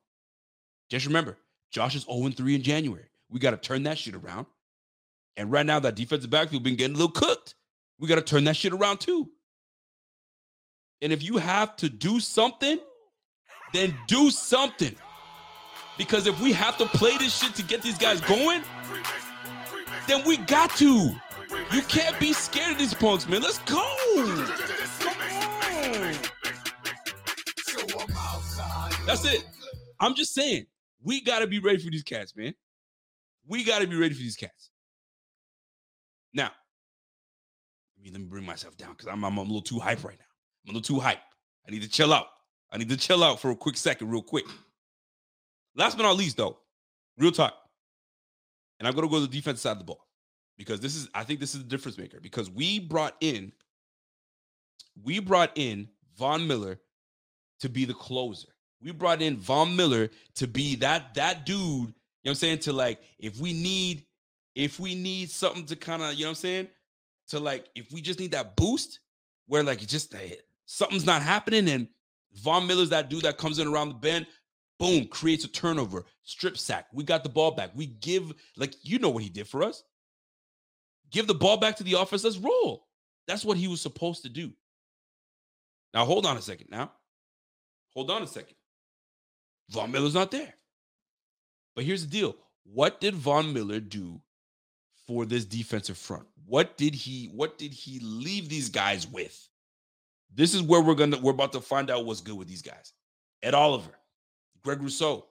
Just 0.88 1.06
remember, 1.06 1.38
Josh 1.70 1.94
is 1.94 2.04
0 2.04 2.30
3 2.30 2.54
in 2.54 2.62
January. 2.62 3.10
We 3.30 3.38
got 3.38 3.52
to 3.52 3.56
turn 3.56 3.84
that 3.84 3.98
shit 3.98 4.14
around. 4.14 4.46
And 5.36 5.50
right 5.50 5.64
now, 5.64 5.80
that 5.80 5.94
defensive 5.94 6.30
backfield 6.30 6.62
been 6.62 6.76
getting 6.76 6.96
a 6.96 6.98
little 6.98 7.12
cooked. 7.12 7.54
We 7.98 8.08
got 8.08 8.16
to 8.16 8.22
turn 8.22 8.44
that 8.44 8.56
shit 8.56 8.72
around 8.72 9.00
too. 9.00 9.30
And 11.02 11.12
if 11.12 11.22
you 11.22 11.38
have 11.38 11.76
to 11.76 11.88
do 11.88 12.20
something, 12.20 12.78
then 13.72 13.94
do 14.06 14.30
something. 14.30 14.94
Because 15.96 16.26
if 16.26 16.40
we 16.40 16.52
have 16.52 16.76
to 16.78 16.86
play 16.86 17.16
this 17.18 17.38
shit 17.38 17.54
to 17.54 17.62
get 17.62 17.82
these 17.82 17.98
guys 17.98 18.20
going, 18.22 18.62
then 20.06 20.24
we 20.26 20.38
got 20.38 20.74
to. 20.76 21.14
You 21.72 21.82
can't 21.82 22.18
be 22.18 22.32
scared 22.32 22.72
of 22.72 22.78
these 22.78 22.94
punks, 22.94 23.28
man. 23.28 23.42
Let's 23.42 23.58
go. 23.60 23.84
That's 29.06 29.24
it. 29.24 29.44
I'm 29.98 30.14
just 30.14 30.34
saying, 30.34 30.66
we 31.02 31.20
got 31.22 31.40
to 31.40 31.46
be 31.46 31.58
ready 31.58 31.78
for 31.78 31.90
these 31.90 32.02
cats, 32.02 32.34
man. 32.36 32.54
We 33.46 33.64
got 33.64 33.80
to 33.80 33.86
be 33.86 33.96
ready 33.96 34.14
for 34.14 34.20
these 34.20 34.36
cats. 34.36 34.70
Now, 36.32 36.46
I 38.00 38.02
mean, 38.02 38.12
let 38.12 38.22
me 38.22 38.28
bring 38.28 38.44
myself 38.44 38.76
down 38.76 38.92
because 38.92 39.08
I'm, 39.08 39.24
I'm, 39.24 39.36
a 39.36 39.42
little 39.42 39.62
too 39.62 39.78
hype 39.78 40.04
right 40.04 40.18
now. 40.18 40.24
I'm 40.64 40.70
a 40.70 40.78
little 40.78 40.96
too 40.96 41.00
hype. 41.00 41.20
I 41.66 41.70
need 41.70 41.82
to 41.82 41.88
chill 41.88 42.12
out. 42.12 42.26
I 42.70 42.78
need 42.78 42.88
to 42.90 42.96
chill 42.96 43.24
out 43.24 43.40
for 43.40 43.50
a 43.50 43.56
quick 43.56 43.76
second, 43.76 44.10
real 44.10 44.22
quick. 44.22 44.44
Last 45.74 45.96
but 45.96 46.04
not 46.04 46.16
least, 46.16 46.36
though, 46.36 46.58
real 47.18 47.32
talk. 47.32 47.54
And 48.78 48.86
I'm 48.86 48.94
going 48.94 49.06
to 49.06 49.10
go 49.10 49.20
to 49.20 49.26
the 49.26 49.36
defense 49.36 49.60
side 49.60 49.72
of 49.72 49.78
the 49.78 49.84
ball 49.84 50.06
because 50.56 50.80
this 50.80 50.96
is, 50.96 51.08
I 51.14 51.24
think 51.24 51.40
this 51.40 51.54
is 51.54 51.62
the 51.62 51.68
difference 51.68 51.98
maker 51.98 52.20
because 52.20 52.50
we 52.50 52.78
brought 52.78 53.16
in, 53.20 53.52
we 55.02 55.18
brought 55.18 55.52
in 55.56 55.88
Von 56.16 56.46
Miller 56.46 56.80
to 57.60 57.68
be 57.68 57.84
the 57.84 57.94
closer. 57.94 58.48
We 58.82 58.92
brought 58.92 59.22
in 59.22 59.36
Von 59.36 59.76
Miller 59.76 60.10
to 60.36 60.46
be 60.46 60.76
that 60.76 61.14
that 61.14 61.44
dude, 61.44 61.58
you 61.58 61.68
know 61.68 61.92
what 62.22 62.30
I'm 62.30 62.34
saying? 62.36 62.58
To 62.60 62.72
like, 62.72 63.00
if 63.18 63.38
we 63.38 63.52
need, 63.52 64.04
if 64.54 64.80
we 64.80 64.94
need 64.94 65.30
something 65.30 65.66
to 65.66 65.76
kind 65.76 66.02
of, 66.02 66.14
you 66.14 66.20
know 66.20 66.28
what 66.28 66.30
I'm 66.30 66.34
saying? 66.36 66.68
To 67.28 67.40
like, 67.40 67.66
if 67.74 67.92
we 67.92 68.00
just 68.00 68.18
need 68.18 68.32
that 68.32 68.56
boost 68.56 69.00
where 69.46 69.62
like 69.62 69.86
just 69.86 70.14
hey, 70.14 70.38
something's 70.64 71.06
not 71.06 71.22
happening 71.22 71.68
and 71.68 71.88
Von 72.34 72.66
Miller's 72.66 72.90
that 72.90 73.10
dude 73.10 73.22
that 73.22 73.38
comes 73.38 73.58
in 73.58 73.68
around 73.68 73.88
the 73.88 73.94
bend, 73.94 74.26
boom, 74.78 75.06
creates 75.06 75.44
a 75.44 75.48
turnover, 75.48 76.06
strip 76.22 76.56
sack. 76.56 76.86
We 76.92 77.04
got 77.04 77.22
the 77.22 77.28
ball 77.28 77.50
back. 77.50 77.70
We 77.74 77.86
give, 77.86 78.32
like, 78.56 78.74
you 78.82 78.98
know 78.98 79.10
what 79.10 79.22
he 79.22 79.28
did 79.28 79.48
for 79.48 79.62
us. 79.62 79.82
Give 81.10 81.26
the 81.26 81.34
ball 81.34 81.56
back 81.56 81.76
to 81.76 81.84
the 81.84 81.94
offense. 81.94 82.24
Let's 82.24 82.38
roll. 82.38 82.86
That's 83.26 83.44
what 83.44 83.56
he 83.56 83.68
was 83.68 83.80
supposed 83.80 84.22
to 84.22 84.28
do. 84.28 84.52
Now, 85.92 86.04
hold 86.04 86.24
on 86.24 86.36
a 86.36 86.42
second. 86.42 86.68
Now, 86.70 86.92
hold 87.92 88.10
on 88.10 88.22
a 88.22 88.26
second. 88.26 88.54
Von 89.70 89.90
Miller's 89.90 90.14
not 90.14 90.30
there. 90.30 90.52
But 91.74 91.84
here's 91.84 92.04
the 92.04 92.10
deal. 92.10 92.36
What 92.64 93.00
did 93.00 93.14
Von 93.14 93.52
Miller 93.52 93.80
do 93.80 94.20
for 95.06 95.24
this 95.24 95.44
defensive 95.44 95.96
front? 95.96 96.26
What 96.46 96.76
did 96.76 96.94
he 96.94 97.30
what 97.32 97.58
did 97.58 97.72
he 97.72 98.00
leave 98.00 98.48
these 98.48 98.68
guys 98.68 99.06
with? 99.06 99.48
This 100.34 100.54
is 100.54 100.62
where 100.62 100.80
we're 100.80 100.94
gonna 100.94 101.18
we're 101.18 101.32
about 101.32 101.52
to 101.52 101.60
find 101.60 101.90
out 101.90 102.04
what's 102.04 102.20
good 102.20 102.36
with 102.36 102.48
these 102.48 102.62
guys. 102.62 102.92
Ed 103.42 103.54
Oliver, 103.54 103.92
Greg 104.62 104.82
Rousseau. 104.82 105.06
You 105.06 105.14
know 105.16 105.22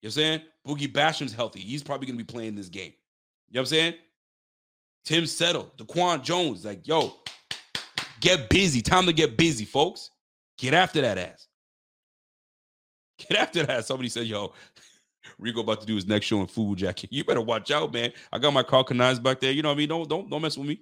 what 0.00 0.06
I'm 0.08 0.10
saying? 0.10 0.40
Boogie 0.66 0.92
Basham's 0.92 1.34
healthy. 1.34 1.60
He's 1.60 1.82
probably 1.82 2.06
gonna 2.06 2.18
be 2.18 2.24
playing 2.24 2.54
this 2.54 2.68
game. 2.68 2.92
You 3.48 3.54
know 3.54 3.60
what 3.60 3.62
I'm 3.62 3.66
saying? 3.66 3.94
Tim 5.04 5.26
Settle, 5.26 5.70
Daquan 5.76 6.22
Jones, 6.22 6.64
like, 6.64 6.86
yo, 6.86 7.14
get 8.20 8.48
busy. 8.48 8.80
Time 8.80 9.06
to 9.06 9.12
get 9.12 9.36
busy, 9.36 9.64
folks. 9.64 10.10
Get 10.56 10.72
after 10.72 11.02
that 11.02 11.18
ass. 11.18 11.48
Get 13.28 13.38
after 13.38 13.64
that. 13.64 13.86
Somebody 13.86 14.08
said, 14.08 14.26
yo, 14.26 14.52
Rico 15.38 15.60
about 15.60 15.80
to 15.80 15.86
do 15.86 15.94
his 15.94 16.06
next 16.06 16.26
show 16.26 16.40
in 16.40 16.46
Full 16.46 16.74
Jacket. 16.74 17.10
You 17.12 17.24
better 17.24 17.40
watch 17.40 17.70
out, 17.70 17.92
man. 17.92 18.12
I 18.32 18.38
got 18.38 18.52
my 18.52 18.62
car 18.62 18.84
canines 18.84 19.18
back 19.18 19.40
there. 19.40 19.52
You 19.52 19.62
know 19.62 19.68
what 19.68 19.76
I 19.76 19.78
mean? 19.78 19.88
Don't 19.88 20.08
don't 20.08 20.30
don't 20.30 20.42
mess 20.42 20.56
with 20.58 20.68
me. 20.68 20.80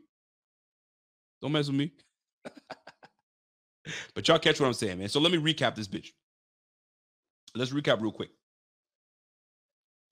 Don't 1.40 1.52
mess 1.52 1.66
with 1.66 1.76
me. 1.76 1.92
but 4.14 4.26
y'all 4.28 4.38
catch 4.38 4.60
what 4.60 4.66
I'm 4.66 4.72
saying, 4.72 4.98
man. 4.98 5.08
So 5.08 5.20
let 5.20 5.32
me 5.32 5.38
recap 5.38 5.74
this 5.74 5.88
bitch. 5.88 6.10
Let's 7.54 7.72
recap 7.72 8.00
real 8.00 8.12
quick. 8.12 8.30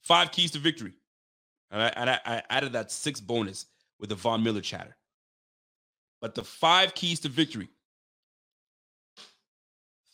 Five 0.03 0.33
keys 0.33 0.51
to 0.53 0.59
victory. 0.59 0.93
And 1.71 1.83
I, 1.83 1.89
and 1.89 2.11
I, 2.11 2.21
I 2.27 2.43
added 2.51 2.73
that 2.73 2.91
six 2.91 3.21
bonus 3.21 3.67
with 4.01 4.09
the 4.09 4.17
Von 4.17 4.43
Miller 4.43 4.61
chatter. 4.61 4.97
But 6.21 6.35
the 6.35 6.43
five 6.43 6.95
keys 6.95 7.21
to 7.21 7.29
victory 7.29 7.69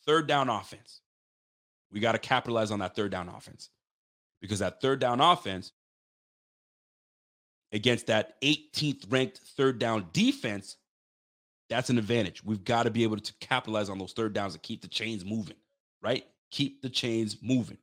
third 0.07 0.27
down 0.27 0.49
offense. 0.49 1.01
We 1.97 2.01
got 2.01 2.12
to 2.12 2.18
capitalize 2.18 2.70
on 2.70 2.81
that 2.81 2.94
third 2.94 3.10
down 3.10 3.31
offense 3.31 3.70
because 4.43 4.59
that 4.59 4.82
third 4.82 5.01
down 5.01 5.18
offense 5.23 5.73
against 7.73 8.09
that 8.09 8.39
18th 8.43 9.10
ranked 9.10 9.40
third 9.56 9.78
down 9.78 10.09
defense, 10.12 10.77
that's 11.70 11.89
an 11.89 11.97
advantage. 11.97 12.44
We've 12.44 12.62
got 12.62 12.82
to 12.82 12.90
be 12.90 13.02
able 13.02 13.16
to 13.16 13.32
capitalize 13.40 13.89
on 13.89 13.97
those 13.97 14.12
third 14.12 14.35
downs 14.35 14.52
and 14.52 14.62
keep 14.62 14.82
the 14.82 14.89
chains 14.89 15.24
moving, 15.24 15.56
right? 16.02 16.27
Keep 16.51 16.82
the 16.82 16.90
chains 16.90 17.39
moving. 17.40 17.78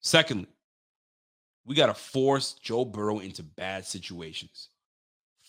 Secondly, 0.00 0.48
we 1.64 1.76
got 1.76 1.86
to 1.86 1.94
force 1.94 2.54
Joe 2.54 2.84
Burrow 2.84 3.20
into 3.20 3.44
bad 3.44 3.86
situations. 3.86 4.70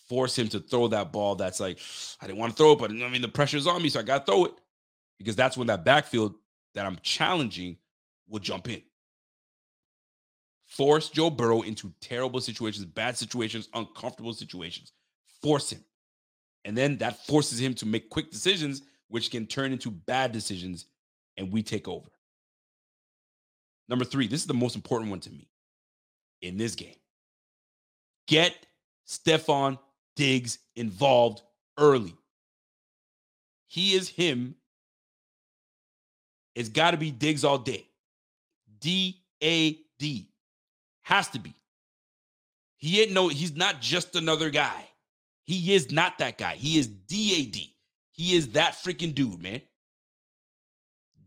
Force 0.08 0.38
him 0.38 0.46
to 0.50 0.60
throw 0.60 0.86
that 0.86 1.10
ball 1.10 1.34
that's 1.34 1.58
like, 1.58 1.80
I 2.20 2.28
didn't 2.28 2.38
want 2.38 2.52
to 2.52 2.56
throw 2.56 2.74
it, 2.74 2.78
but 2.78 2.92
I 2.92 3.08
mean, 3.08 3.22
the 3.22 3.28
pressure's 3.28 3.66
on 3.66 3.82
me, 3.82 3.88
so 3.88 3.98
I 3.98 4.04
got 4.04 4.24
to 4.24 4.32
throw 4.32 4.44
it. 4.44 4.52
Because 5.18 5.34
that's 5.34 5.56
when 5.56 5.66
that 5.66 5.84
backfield 5.84 6.34
that 6.74 6.86
I'm 6.86 6.98
challenging 7.02 7.76
will 8.28 8.40
jump 8.40 8.68
in. 8.68 8.82
Force 10.66 11.10
Joe 11.10 11.28
Burrow 11.28 11.62
into 11.62 11.92
terrible 12.00 12.40
situations, 12.40 12.86
bad 12.86 13.16
situations, 13.16 13.68
uncomfortable 13.74 14.32
situations. 14.32 14.92
Force 15.42 15.70
him. 15.70 15.84
And 16.64 16.76
then 16.76 16.96
that 16.98 17.26
forces 17.26 17.58
him 17.58 17.74
to 17.74 17.86
make 17.86 18.08
quick 18.08 18.30
decisions, 18.30 18.82
which 19.08 19.30
can 19.30 19.46
turn 19.46 19.72
into 19.72 19.90
bad 19.90 20.32
decisions, 20.32 20.86
and 21.36 21.52
we 21.52 21.62
take 21.62 21.88
over. 21.88 22.08
Number 23.88 24.04
three, 24.04 24.26
this 24.26 24.40
is 24.40 24.46
the 24.46 24.54
most 24.54 24.76
important 24.76 25.10
one 25.10 25.20
to 25.20 25.30
me 25.30 25.48
in 26.40 26.56
this 26.56 26.74
game. 26.74 26.94
Get 28.26 28.54
Stefon 29.06 29.78
Diggs 30.16 30.58
involved 30.76 31.42
early. 31.76 32.14
He 33.66 33.94
is 33.94 34.08
him. 34.08 34.54
It's 36.54 36.68
got 36.68 36.92
to 36.92 36.96
be 36.96 37.10
Diggs 37.10 37.44
all 37.44 37.58
day. 37.58 37.86
D 38.80 39.22
A 39.42 39.78
D. 39.98 40.28
Has 41.02 41.28
to 41.28 41.38
be. 41.38 41.54
He 42.76 43.00
ain't 43.00 43.12
no, 43.12 43.28
he's 43.28 43.54
not 43.54 43.80
just 43.80 44.16
another 44.16 44.50
guy. 44.50 44.84
He 45.44 45.74
is 45.74 45.90
not 45.90 46.18
that 46.18 46.38
guy. 46.38 46.54
He 46.54 46.78
is 46.78 46.86
DAD. 46.86 47.56
He 48.12 48.34
is 48.34 48.48
that 48.50 48.74
freaking 48.74 49.14
dude, 49.14 49.40
man. 49.40 49.60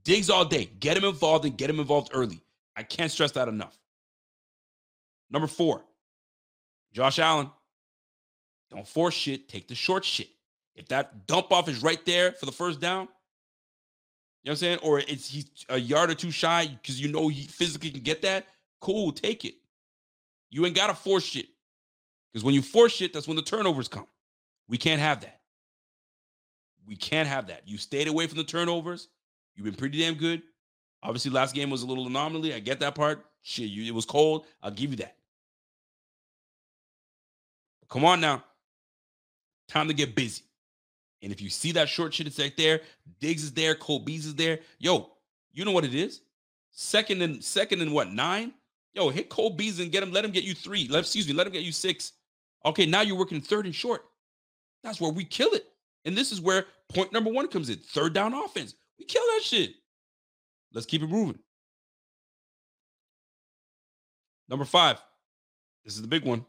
Diggs 0.04 0.30
all 0.30 0.46
day. 0.46 0.66
Get 0.80 0.98
him 0.98 1.04
involved 1.04 1.46
and 1.46 1.58
get 1.58 1.70
him 1.70 1.80
involved 1.80 2.12
early. 2.14 2.42
I 2.76 2.84
can't 2.84 3.12
stress 3.12 3.32
that 3.32 3.48
enough. 3.48 3.78
Number 5.32 5.48
four, 5.48 5.84
Josh 6.94 7.20
Allen. 7.20 7.50
Don't 8.72 8.88
force 8.88 9.14
shit. 9.14 9.48
Take 9.48 9.68
the 9.68 9.76
short 9.76 10.04
shit. 10.04 10.30
If 10.76 10.90
that 10.90 11.28
dump 11.28 11.52
off 11.52 11.70
is 11.70 11.82
right 11.82 12.04
there 12.06 12.34
for 12.34 12.46
the 12.46 12.52
first 12.52 12.80
down, 12.80 13.08
you 14.46 14.50
know 14.50 14.52
what 14.52 14.58
I'm 14.58 14.58
saying? 14.58 14.80
Or 14.84 15.00
it's 15.00 15.28
he's 15.28 15.48
a 15.70 15.78
yard 15.78 16.12
or 16.12 16.14
two 16.14 16.30
shy 16.30 16.68
because 16.68 17.02
you 17.02 17.12
know 17.12 17.30
he 17.30 17.48
physically 17.48 17.90
can 17.90 18.02
get 18.02 18.22
that. 18.22 18.46
Cool, 18.80 19.12
take 19.12 19.44
it. 19.44 19.56
You 20.52 20.64
ain't 20.68 20.76
got 20.76 20.88
to 20.88 20.94
force 20.94 21.24
shit. 21.24 21.48
Because 22.32 22.46
when 22.46 22.54
you 22.54 22.62
force 22.62 22.94
shit, 22.94 23.12
that's 23.12 23.28
when 23.28 23.38
the 23.38 23.42
turnovers 23.42 23.88
come. 23.88 24.06
We 24.70 24.78
can't 24.78 25.02
have 25.02 25.22
that. 25.22 25.40
We 26.86 26.96
can't 26.96 27.28
have 27.28 27.48
that. 27.48 27.64
You 27.66 27.80
stayed 27.80 28.08
away 28.08 28.28
from 28.28 28.38
the 28.38 28.44
turnovers. 28.44 29.08
You've 29.56 29.66
been 29.66 29.74
pretty 29.74 30.00
damn 30.00 30.14
good. 30.14 30.44
Obviously, 31.02 31.32
last 31.32 31.56
game 31.56 31.72
was 31.72 31.82
a 31.82 31.88
little 31.88 32.06
anomaly. 32.06 32.54
I 32.54 32.60
get 32.60 32.80
that 32.82 32.94
part. 32.94 33.26
Shit, 33.42 33.72
you, 33.72 33.86
it 33.86 33.96
was 33.96 34.06
cold. 34.06 34.46
I'll 34.62 34.70
give 34.70 34.92
you 34.92 34.98
that. 34.98 35.16
Come 37.90 38.06
on 38.06 38.22
now. 38.22 38.44
Time 39.70 39.88
to 39.88 39.96
get 39.96 40.14
busy. 40.14 40.44
And 41.22 41.32
if 41.32 41.42
you 41.42 41.50
see 41.50 41.72
that 41.74 41.90
short 41.90 42.14
shit, 42.14 42.28
it's 42.28 42.40
right 42.40 42.56
there. 42.58 42.82
Diggs 43.20 43.44
is 43.44 43.54
there. 43.54 43.76
Cole 43.76 44.00
Beasley 44.00 44.30
is 44.30 44.36
there. 44.36 44.60
Yo, 44.80 45.12
you 45.52 45.66
know 45.66 45.72
what 45.72 45.86
it 45.86 45.96
is? 45.96 46.22
Second 46.72 47.22
and 47.22 47.44
second 47.44 47.82
and 47.82 47.94
what 47.94 48.12
nine? 48.12 48.54
Yo, 48.94 49.10
hit 49.10 49.30
Cole 49.30 49.50
Beasley 49.50 49.84
and 49.84 49.92
get 49.92 50.04
him. 50.04 50.12
Let 50.12 50.26
him 50.26 50.32
get 50.32 50.44
you 50.44 50.54
three. 50.54 50.88
Let 50.88 51.00
excuse 51.00 51.28
me. 51.28 51.34
Let 51.34 51.48
him 51.48 51.54
get 51.54 51.64
you 51.64 51.72
six. 51.72 52.14
Okay, 52.66 52.86
now 52.86 53.02
you're 53.02 53.18
working 53.18 53.42
third 53.42 53.66
and 53.66 53.76
short. 53.76 54.04
That's 54.84 55.02
where 55.02 55.12
we 55.12 55.24
kill 55.26 55.54
it. 55.54 55.66
And 56.06 56.16
this 56.16 56.32
is 56.32 56.40
where 56.40 56.66
point 56.90 57.12
number 57.12 57.32
one 57.32 57.48
comes 57.48 57.70
in. 57.70 57.78
Third 57.78 58.14
down 58.14 58.34
offense. 58.34 58.76
We 59.00 59.06
kill 59.06 59.24
that 59.24 59.42
shit. 59.44 59.74
Let's 60.74 60.86
keep 60.86 61.02
it 61.02 61.10
moving. 61.10 61.40
Number 64.48 64.66
five. 64.66 65.02
This 65.84 65.96
is 65.96 66.02
the 66.02 66.08
big 66.08 66.24
one. 66.24 66.46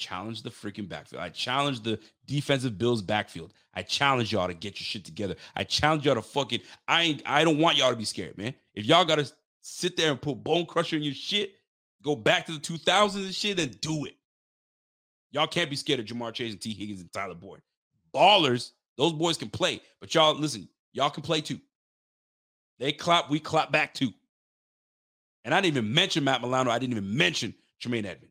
Challenge 0.00 0.42
the 0.42 0.48
freaking 0.48 0.88
backfield. 0.88 1.22
I 1.22 1.28
challenge 1.28 1.82
the 1.82 2.00
defensive 2.26 2.78
Bills 2.78 3.02
backfield. 3.02 3.52
I 3.74 3.82
challenge 3.82 4.32
y'all 4.32 4.48
to 4.48 4.54
get 4.54 4.80
your 4.80 4.86
shit 4.86 5.04
together. 5.04 5.36
I 5.54 5.64
challenge 5.64 6.06
y'all 6.06 6.14
to 6.14 6.22
fuck 6.22 6.54
it. 6.54 6.62
I 6.88 7.02
ain't, 7.02 7.22
I 7.26 7.44
don't 7.44 7.58
want 7.58 7.76
y'all 7.76 7.90
to 7.90 7.96
be 7.96 8.06
scared, 8.06 8.38
man. 8.38 8.54
If 8.74 8.86
y'all 8.86 9.04
gotta 9.04 9.30
sit 9.60 9.98
there 9.98 10.10
and 10.10 10.20
put 10.20 10.42
bone 10.42 10.64
crusher 10.64 10.96
in 10.96 11.02
your 11.02 11.12
shit, 11.12 11.52
go 12.02 12.16
back 12.16 12.46
to 12.46 12.52
the 12.52 12.58
2000s 12.58 13.16
and 13.16 13.34
shit 13.34 13.60
and 13.60 13.78
do 13.82 14.06
it. 14.06 14.16
Y'all 15.32 15.46
can't 15.46 15.68
be 15.68 15.76
scared 15.76 16.00
of 16.00 16.06
Ja'Marr 16.06 16.32
Chase 16.32 16.52
and 16.52 16.60
Tee 16.60 16.72
Higgins 16.72 17.02
and 17.02 17.12
Tyler 17.12 17.34
Boyd. 17.34 17.60
Ballers, 18.14 18.70
those 18.96 19.12
boys 19.12 19.36
can 19.36 19.50
play, 19.50 19.82
but 20.00 20.14
y'all 20.14 20.34
listen, 20.34 20.66
y'all 20.94 21.10
can 21.10 21.22
play 21.22 21.42
too. 21.42 21.60
They 22.78 22.92
clap, 22.92 23.28
we 23.28 23.38
clap 23.38 23.70
back 23.70 23.92
too. 23.92 24.14
And 25.44 25.54
I 25.54 25.60
didn't 25.60 25.76
even 25.76 25.92
mention 25.92 26.24
Matt 26.24 26.40
Milano. 26.40 26.70
I 26.70 26.78
didn't 26.78 26.92
even 26.96 27.16
mention 27.16 27.54
Tremaine 27.80 28.06
Edmunds. 28.06 28.29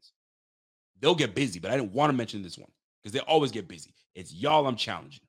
They'll 1.00 1.16
get 1.16 1.36
busy, 1.36 1.60
but 1.60 1.72
I 1.72 1.78
didn't 1.78 1.94
want 1.94 2.12
to 2.12 2.18
mention 2.18 2.42
this 2.42 2.58
one 2.58 2.72
because 3.02 3.14
they 3.14 3.20
always 3.20 3.52
get 3.52 3.68
busy. 3.68 3.94
It's 4.16 4.34
y'all 4.34 4.68
I'm 4.68 4.76
challenging. 4.76 5.24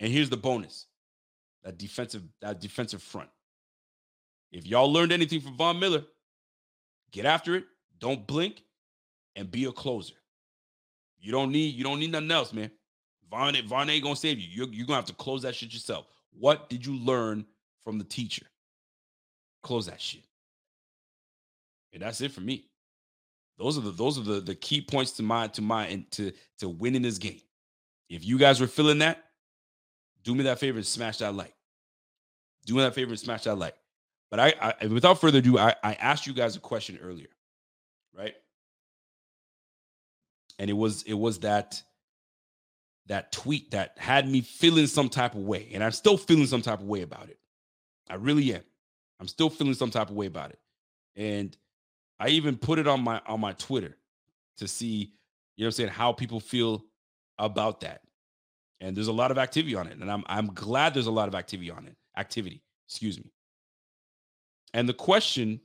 And 0.00 0.12
here's 0.12 0.30
the 0.30 0.36
bonus: 0.36 0.86
that 1.64 1.78
defensive, 1.78 2.22
that 2.40 2.60
defensive 2.60 3.02
front. 3.02 3.28
If 4.52 4.66
y'all 4.66 4.92
learned 4.92 5.12
anything 5.12 5.40
from 5.40 5.56
Von 5.56 5.78
Miller, 5.78 6.04
get 7.12 7.26
after 7.26 7.56
it. 7.56 7.64
Don't 7.98 8.26
blink, 8.26 8.62
and 9.36 9.50
be 9.50 9.64
a 9.64 9.72
closer. 9.72 10.14
You 11.18 11.32
don't 11.32 11.52
need 11.52 11.74
you 11.74 11.84
don't 11.84 12.00
need 12.00 12.12
nothing 12.12 12.30
else, 12.30 12.52
man. 12.52 12.70
Von, 13.30 13.54
Von 13.66 13.90
ain't 13.90 14.02
gonna 14.02 14.16
save 14.16 14.38
you. 14.38 14.48
You're, 14.50 14.72
you're 14.72 14.86
gonna 14.86 14.96
have 14.96 15.06
to 15.06 15.14
close 15.14 15.42
that 15.42 15.54
shit 15.54 15.72
yourself. 15.72 16.06
What 16.38 16.68
did 16.68 16.84
you 16.84 16.96
learn 16.96 17.44
from 17.84 17.98
the 17.98 18.04
teacher? 18.04 18.46
Close 19.62 19.86
that 19.86 20.00
shit. 20.00 20.24
And 21.92 22.02
that's 22.02 22.20
it 22.20 22.32
for 22.32 22.40
me. 22.40 22.66
Those 23.58 23.78
are 23.78 23.80
the 23.80 23.90
those 23.90 24.18
are 24.18 24.22
the, 24.22 24.40
the 24.40 24.54
key 24.54 24.80
points 24.80 25.12
to 25.12 25.22
my 25.22 25.48
to 25.48 25.62
my 25.62 25.86
and 25.86 26.10
to 26.12 26.32
to 26.58 26.68
winning 26.68 27.02
this 27.02 27.18
game. 27.18 27.40
If 28.08 28.24
you 28.24 28.38
guys 28.38 28.60
were 28.60 28.66
feeling 28.66 28.98
that, 28.98 29.24
do 30.22 30.34
me 30.34 30.44
that 30.44 30.58
favor 30.58 30.78
and 30.78 30.86
smash 30.86 31.18
that 31.18 31.34
like. 31.34 31.54
Do 32.66 32.74
me 32.74 32.82
that 32.82 32.94
favor 32.94 33.10
and 33.10 33.18
smash 33.18 33.44
that 33.44 33.56
like. 33.56 33.74
But 34.30 34.40
I, 34.40 34.74
I 34.80 34.86
without 34.86 35.20
further 35.20 35.38
ado, 35.38 35.58
I, 35.58 35.74
I 35.82 35.94
asked 35.94 36.26
you 36.26 36.34
guys 36.34 36.56
a 36.56 36.60
question 36.60 36.98
earlier, 37.02 37.28
right? 38.16 38.34
And 40.58 40.68
it 40.68 40.74
was 40.74 41.02
it 41.04 41.14
was 41.14 41.40
that 41.40 41.82
that 43.06 43.32
tweet 43.32 43.70
that 43.70 43.96
had 43.98 44.28
me 44.28 44.40
feeling 44.40 44.86
some 44.86 45.08
type 45.08 45.34
of 45.34 45.42
way. 45.42 45.70
And 45.72 45.82
I'm 45.82 45.92
still 45.92 46.18
feeling 46.18 46.46
some 46.46 46.62
type 46.62 46.80
of 46.80 46.86
way 46.86 47.02
about 47.02 47.28
it. 47.28 47.38
I 48.08 48.14
really 48.16 48.52
am. 48.54 48.62
I'm 49.20 49.28
still 49.28 49.48
feeling 49.48 49.74
some 49.74 49.90
type 49.90 50.10
of 50.10 50.16
way 50.16 50.26
about 50.26 50.50
it. 50.50 50.58
And 51.14 51.56
I 52.18 52.28
even 52.28 52.56
put 52.56 52.78
it 52.78 52.86
on 52.86 53.02
my 53.02 53.20
on 53.26 53.40
my 53.40 53.52
Twitter 53.52 53.96
to 54.58 54.68
see, 54.68 55.12
you 55.56 55.64
know 55.64 55.66
what 55.66 55.66
I'm 55.66 55.72
saying, 55.72 55.88
how 55.90 56.12
people 56.12 56.40
feel 56.40 56.84
about 57.38 57.80
that. 57.80 58.02
And 58.80 58.96
there's 58.96 59.08
a 59.08 59.12
lot 59.12 59.30
of 59.30 59.38
activity 59.38 59.74
on 59.74 59.86
it. 59.86 59.98
And 59.98 60.10
I'm 60.10 60.24
I'm 60.26 60.48
glad 60.48 60.94
there's 60.94 61.06
a 61.06 61.10
lot 61.12 61.28
of 61.28 61.34
activity 61.34 61.70
on 61.70 61.86
it. 61.86 61.96
Activity, 62.16 62.62
excuse 62.88 63.18
me. 63.18 63.30
And 64.74 64.88
the 64.88 64.94
question, 64.94 65.60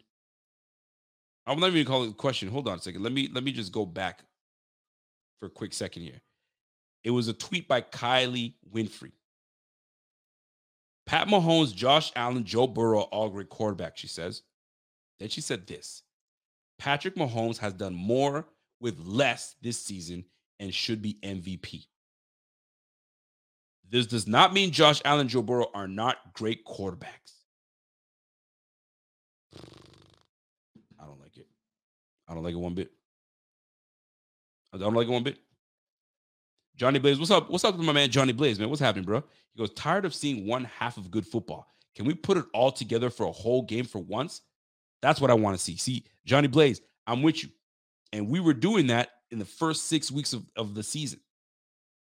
I'm 1.45 1.59
not 1.59 1.69
even 1.69 1.85
call 1.85 2.03
it 2.03 2.11
a 2.11 2.13
question. 2.13 2.49
Hold 2.49 2.67
on 2.67 2.77
a 2.77 2.81
second. 2.81 3.03
Let 3.03 3.13
me 3.13 3.29
let 3.33 3.43
me 3.43 3.51
just 3.51 3.71
go 3.71 3.85
back 3.85 4.23
for 5.39 5.47
a 5.47 5.49
quick 5.49 5.73
second 5.73 6.03
here. 6.03 6.21
It 7.03 7.11
was 7.11 7.27
a 7.27 7.33
tweet 7.33 7.67
by 7.67 7.81
Kylie 7.81 8.53
Winfrey. 8.73 9.11
Pat 11.07 11.27
Mahomes, 11.27 11.75
Josh 11.75 12.11
Allen, 12.15 12.43
Joe 12.43 12.67
Burrow, 12.67 13.01
all 13.01 13.29
great 13.29 13.49
quarterbacks, 13.49 13.97
she 13.97 14.07
says. 14.07 14.43
Then 15.19 15.29
she 15.29 15.41
said 15.41 15.67
this 15.67 16.03
Patrick 16.81 17.15
Mahomes 17.15 17.59
has 17.59 17.73
done 17.73 17.93
more 17.93 18.47
with 18.79 18.97
less 19.05 19.55
this 19.61 19.79
season 19.79 20.25
and 20.59 20.73
should 20.73 20.99
be 20.99 21.19
MVP. 21.23 21.85
This 23.87 24.07
does 24.07 24.25
not 24.25 24.51
mean 24.51 24.71
Josh 24.71 24.99
Allen, 25.05 25.27
Joe 25.27 25.43
Burrow 25.43 25.67
are 25.75 25.87
not 25.87 26.33
great 26.33 26.65
quarterbacks. 26.65 27.35
I 30.99 31.05
don't 31.05 31.19
like 31.19 31.37
it. 31.37 31.45
I 32.27 32.33
don't 32.33 32.41
like 32.41 32.55
it 32.55 32.57
one 32.57 32.73
bit. 32.73 32.89
I 34.73 34.79
don't 34.79 34.95
like 34.95 35.07
it 35.07 35.11
one 35.11 35.23
bit. 35.23 35.37
Johnny 36.77 36.97
Blaze, 36.97 37.19
what's 37.19 37.29
up? 37.29 37.51
What's 37.51 37.63
up 37.63 37.77
with 37.77 37.85
my 37.85 37.93
man 37.93 38.09
Johnny 38.09 38.33
Blaze, 38.33 38.59
man? 38.59 38.69
What's 38.69 38.81
happening, 38.81 39.05
bro? 39.05 39.23
He 39.53 39.59
goes, 39.59 39.71
tired 39.75 40.05
of 40.05 40.15
seeing 40.15 40.47
one 40.47 40.63
half 40.63 40.97
of 40.97 41.11
good 41.11 41.27
football. 41.27 41.67
Can 41.95 42.05
we 42.05 42.15
put 42.15 42.37
it 42.37 42.45
all 42.55 42.71
together 42.71 43.11
for 43.11 43.27
a 43.27 43.31
whole 43.31 43.61
game 43.61 43.85
for 43.85 43.99
once? 43.99 44.41
That's 45.01 45.19
what 45.19 45.31
I 45.31 45.33
want 45.33 45.57
to 45.57 45.63
see. 45.63 45.77
See, 45.77 46.05
Johnny 46.25 46.47
Blaze, 46.47 46.81
I'm 47.07 47.21
with 47.23 47.43
you. 47.43 47.49
And 48.13 48.29
we 48.29 48.39
were 48.39 48.53
doing 48.53 48.87
that 48.87 49.09
in 49.31 49.39
the 49.39 49.45
first 49.45 49.87
six 49.87 50.11
weeks 50.11 50.33
of, 50.33 50.45
of 50.55 50.75
the 50.75 50.83
season. 50.83 51.19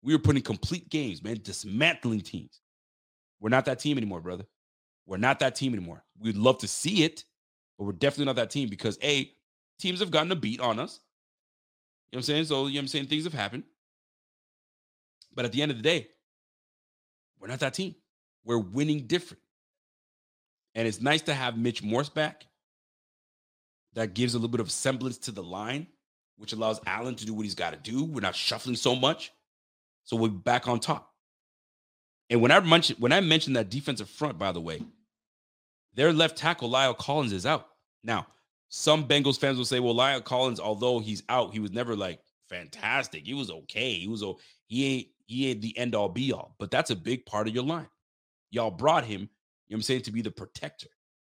We 0.01 0.13
were 0.13 0.19
putting 0.19 0.43
complete 0.43 0.89
games, 0.89 1.23
man, 1.23 1.39
dismantling 1.41 2.21
teams. 2.21 2.61
We're 3.39 3.49
not 3.49 3.65
that 3.65 3.79
team 3.79 3.97
anymore, 3.97 4.21
brother. 4.21 4.45
We're 5.05 5.17
not 5.17 5.39
that 5.39 5.55
team 5.55 5.73
anymore. 5.73 6.03
We'd 6.19 6.37
love 6.37 6.59
to 6.59 6.67
see 6.67 7.03
it, 7.03 7.23
but 7.77 7.85
we're 7.85 7.91
definitely 7.93 8.25
not 8.25 8.37
that 8.37 8.49
team 8.49 8.69
because 8.69 8.97
A, 9.03 9.31
teams 9.79 9.99
have 9.99 10.11
gotten 10.11 10.31
a 10.31 10.35
beat 10.35 10.59
on 10.59 10.79
us. 10.79 10.99
You 12.11 12.17
know 12.17 12.17
what 12.17 12.19
I'm 12.19 12.23
saying? 12.23 12.45
So, 12.45 12.67
you 12.67 12.73
know 12.73 12.77
what 12.77 12.81
I'm 12.81 12.87
saying? 12.87 13.07
Things 13.07 13.23
have 13.23 13.33
happened. 13.33 13.63
But 15.33 15.45
at 15.45 15.51
the 15.51 15.61
end 15.61 15.71
of 15.71 15.77
the 15.77 15.83
day, 15.83 16.07
we're 17.39 17.47
not 17.47 17.59
that 17.59 17.73
team. 17.73 17.95
We're 18.45 18.59
winning 18.59 19.07
different. 19.07 19.41
And 20.75 20.87
it's 20.87 21.01
nice 21.01 21.21
to 21.23 21.33
have 21.33 21.57
Mitch 21.57 21.83
Morse 21.83 22.09
back. 22.09 22.45
That 23.95 24.13
gives 24.13 24.33
a 24.33 24.37
little 24.37 24.49
bit 24.49 24.59
of 24.59 24.71
semblance 24.71 25.17
to 25.19 25.31
the 25.31 25.43
line, 25.43 25.87
which 26.37 26.53
allows 26.53 26.79
Allen 26.85 27.15
to 27.15 27.25
do 27.25 27.33
what 27.33 27.43
he's 27.43 27.55
got 27.55 27.71
to 27.71 27.91
do. 27.91 28.03
We're 28.03 28.21
not 28.21 28.35
shuffling 28.35 28.75
so 28.75 28.95
much. 28.95 29.31
So 30.03 30.15
we're 30.15 30.29
back 30.29 30.67
on 30.67 30.79
top. 30.79 31.11
And 32.29 32.41
when 32.41 32.51
I 32.51 32.59
mentioned 32.59 32.99
when 32.99 33.11
I 33.11 33.21
mentioned 33.21 33.55
that 33.55 33.69
defensive 33.69 34.09
front, 34.09 34.37
by 34.37 34.51
the 34.51 34.61
way, 34.61 34.81
their 35.93 36.11
left 36.11 36.37
tackle 36.37 36.69
La'el 36.69 36.97
Collins 36.97 37.33
is 37.33 37.45
out. 37.45 37.67
Now, 38.03 38.27
some 38.69 39.07
Bengals 39.07 39.39
fans 39.39 39.57
will 39.57 39.65
say, 39.65 39.79
"Well, 39.79 39.95
La'el 39.95 40.23
Collins, 40.23 40.59
although 40.59 40.99
he's 40.99 41.23
out, 41.29 41.53
he 41.53 41.59
was 41.59 41.71
never 41.71 41.95
like 41.95 42.19
fantastic. 42.49 43.25
He 43.25 43.33
was 43.33 43.51
okay. 43.51 43.93
He 43.93 44.07
was 44.07 44.23
a 44.23 44.33
he 44.67 44.85
ain't 44.85 45.07
he 45.27 45.49
ain't 45.49 45.61
the 45.61 45.77
end 45.77 45.95
all 45.95 46.09
be 46.09 46.33
all." 46.33 46.55
But 46.59 46.71
that's 46.71 46.89
a 46.89 46.95
big 46.95 47.25
part 47.25 47.47
of 47.47 47.53
your 47.53 47.63
line. 47.63 47.87
Y'all 48.49 48.71
brought 48.71 49.05
him, 49.05 49.21
you 49.21 49.27
know 49.27 49.29
what 49.69 49.75
I'm 49.77 49.81
saying, 49.83 50.01
to 50.03 50.11
be 50.11 50.21
the 50.21 50.31
protector, 50.31 50.89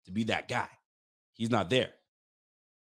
to 0.07 0.13
be 0.13 0.25
that 0.25 0.49
guy. 0.49 0.69
He's 1.35 1.51
not 1.51 1.71
there, 1.71 1.91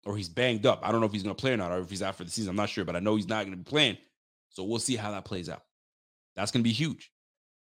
or 0.05 0.15
he's 0.15 0.29
banged 0.29 0.65
up. 0.65 0.81
I 0.83 0.91
don't 0.91 1.01
know 1.01 1.07
if 1.07 1.13
he's 1.13 1.23
going 1.23 1.35
to 1.35 1.39
play 1.39 1.51
or 1.51 1.57
not, 1.57 1.71
or 1.71 1.79
if 1.79 1.89
he's 1.89 2.03
out 2.03 2.15
for 2.15 2.23
the 2.23 2.31
season. 2.31 2.51
I'm 2.51 2.55
not 2.55 2.69
sure, 2.69 2.85
but 2.85 2.95
I 2.95 2.99
know 2.99 3.15
he's 3.15 3.27
not 3.27 3.45
going 3.45 3.51
to 3.51 3.57
be 3.57 3.69
playing. 3.69 3.97
So 4.49 4.63
we'll 4.63 4.79
see 4.79 4.95
how 4.95 5.11
that 5.11 5.25
plays 5.25 5.49
out. 5.49 5.63
That's 6.35 6.51
going 6.51 6.63
to 6.63 6.67
be 6.67 6.73
huge. 6.73 7.11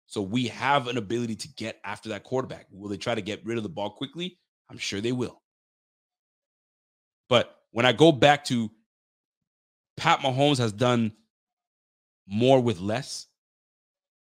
So 0.06 0.22
we 0.22 0.48
have 0.48 0.88
an 0.88 0.98
ability 0.98 1.36
to 1.36 1.48
get 1.48 1.80
after 1.84 2.10
that 2.10 2.24
quarterback. 2.24 2.66
Will 2.70 2.88
they 2.88 2.96
try 2.96 3.14
to 3.14 3.22
get 3.22 3.44
rid 3.44 3.56
of 3.56 3.62
the 3.62 3.68
ball 3.68 3.90
quickly? 3.90 4.38
I'm 4.70 4.78
sure 4.78 5.00
they 5.00 5.12
will. 5.12 5.40
But 7.28 7.56
when 7.72 7.86
I 7.86 7.92
go 7.92 8.12
back 8.12 8.44
to 8.46 8.70
Pat 9.96 10.20
Mahomes 10.20 10.58
has 10.58 10.72
done 10.72 11.12
more 12.26 12.60
with 12.60 12.80
less, 12.80 13.26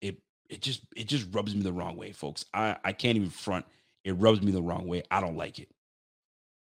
it 0.02 0.18
it 0.50 0.62
just 0.62 0.82
it 0.96 1.08
just 1.08 1.28
rubs 1.32 1.56
me 1.56 1.62
the 1.62 1.74
wrong 1.74 1.96
way, 1.96 2.12
folks. 2.12 2.46
I 2.54 2.78
I 2.84 2.94
can't 2.94 3.18
even 3.18 3.30
front. 3.30 3.66
It 4.04 4.14
rubs 4.14 4.42
me 4.42 4.52
the 4.52 4.62
wrong 4.62 4.88
way. 4.88 5.04
I 5.12 5.22
don't 5.22 5.38
like 5.38 5.60
it. 5.60 5.70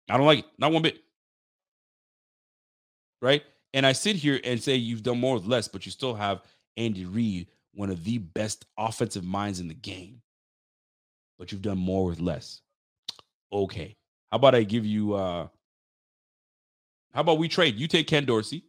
I 0.10 0.18
don't 0.18 0.26
like 0.26 0.40
it. 0.40 0.46
Not 0.58 0.72
one 0.72 0.82
bit. 0.82 1.00
Right? 3.24 3.42
And 3.74 3.88
I 3.88 3.94
sit 3.94 4.18
here 4.18 4.40
and 4.44 4.62
say 4.62 4.76
you've 4.76 5.02
done 5.02 5.20
more 5.20 5.36
with 5.36 5.46
less, 5.46 5.70
but 5.70 5.86
you 5.86 5.92
still 5.94 6.14
have 6.14 6.44
Andy 6.76 7.06
Reid 7.06 7.48
one 7.74 7.90
of 7.90 8.04
the 8.04 8.18
best 8.18 8.66
offensive 8.78 9.24
minds 9.24 9.62
in 9.62 9.70
the 9.70 9.74
game, 9.74 10.22
but 11.40 11.52
you've 11.52 11.62
done 11.62 11.78
more 11.78 12.06
with 12.06 12.20
less. 12.20 12.62
Okay. 13.52 13.96
How 14.30 14.36
about 14.38 14.56
I 14.56 14.64
give 14.64 14.86
you 14.86 15.14
uh 15.14 15.48
how 17.14 17.22
about 17.22 17.38
we 17.38 17.48
trade? 17.48 17.78
You 17.78 17.88
take 17.88 18.08
Ken 18.08 18.26
Dorsey. 18.26 18.66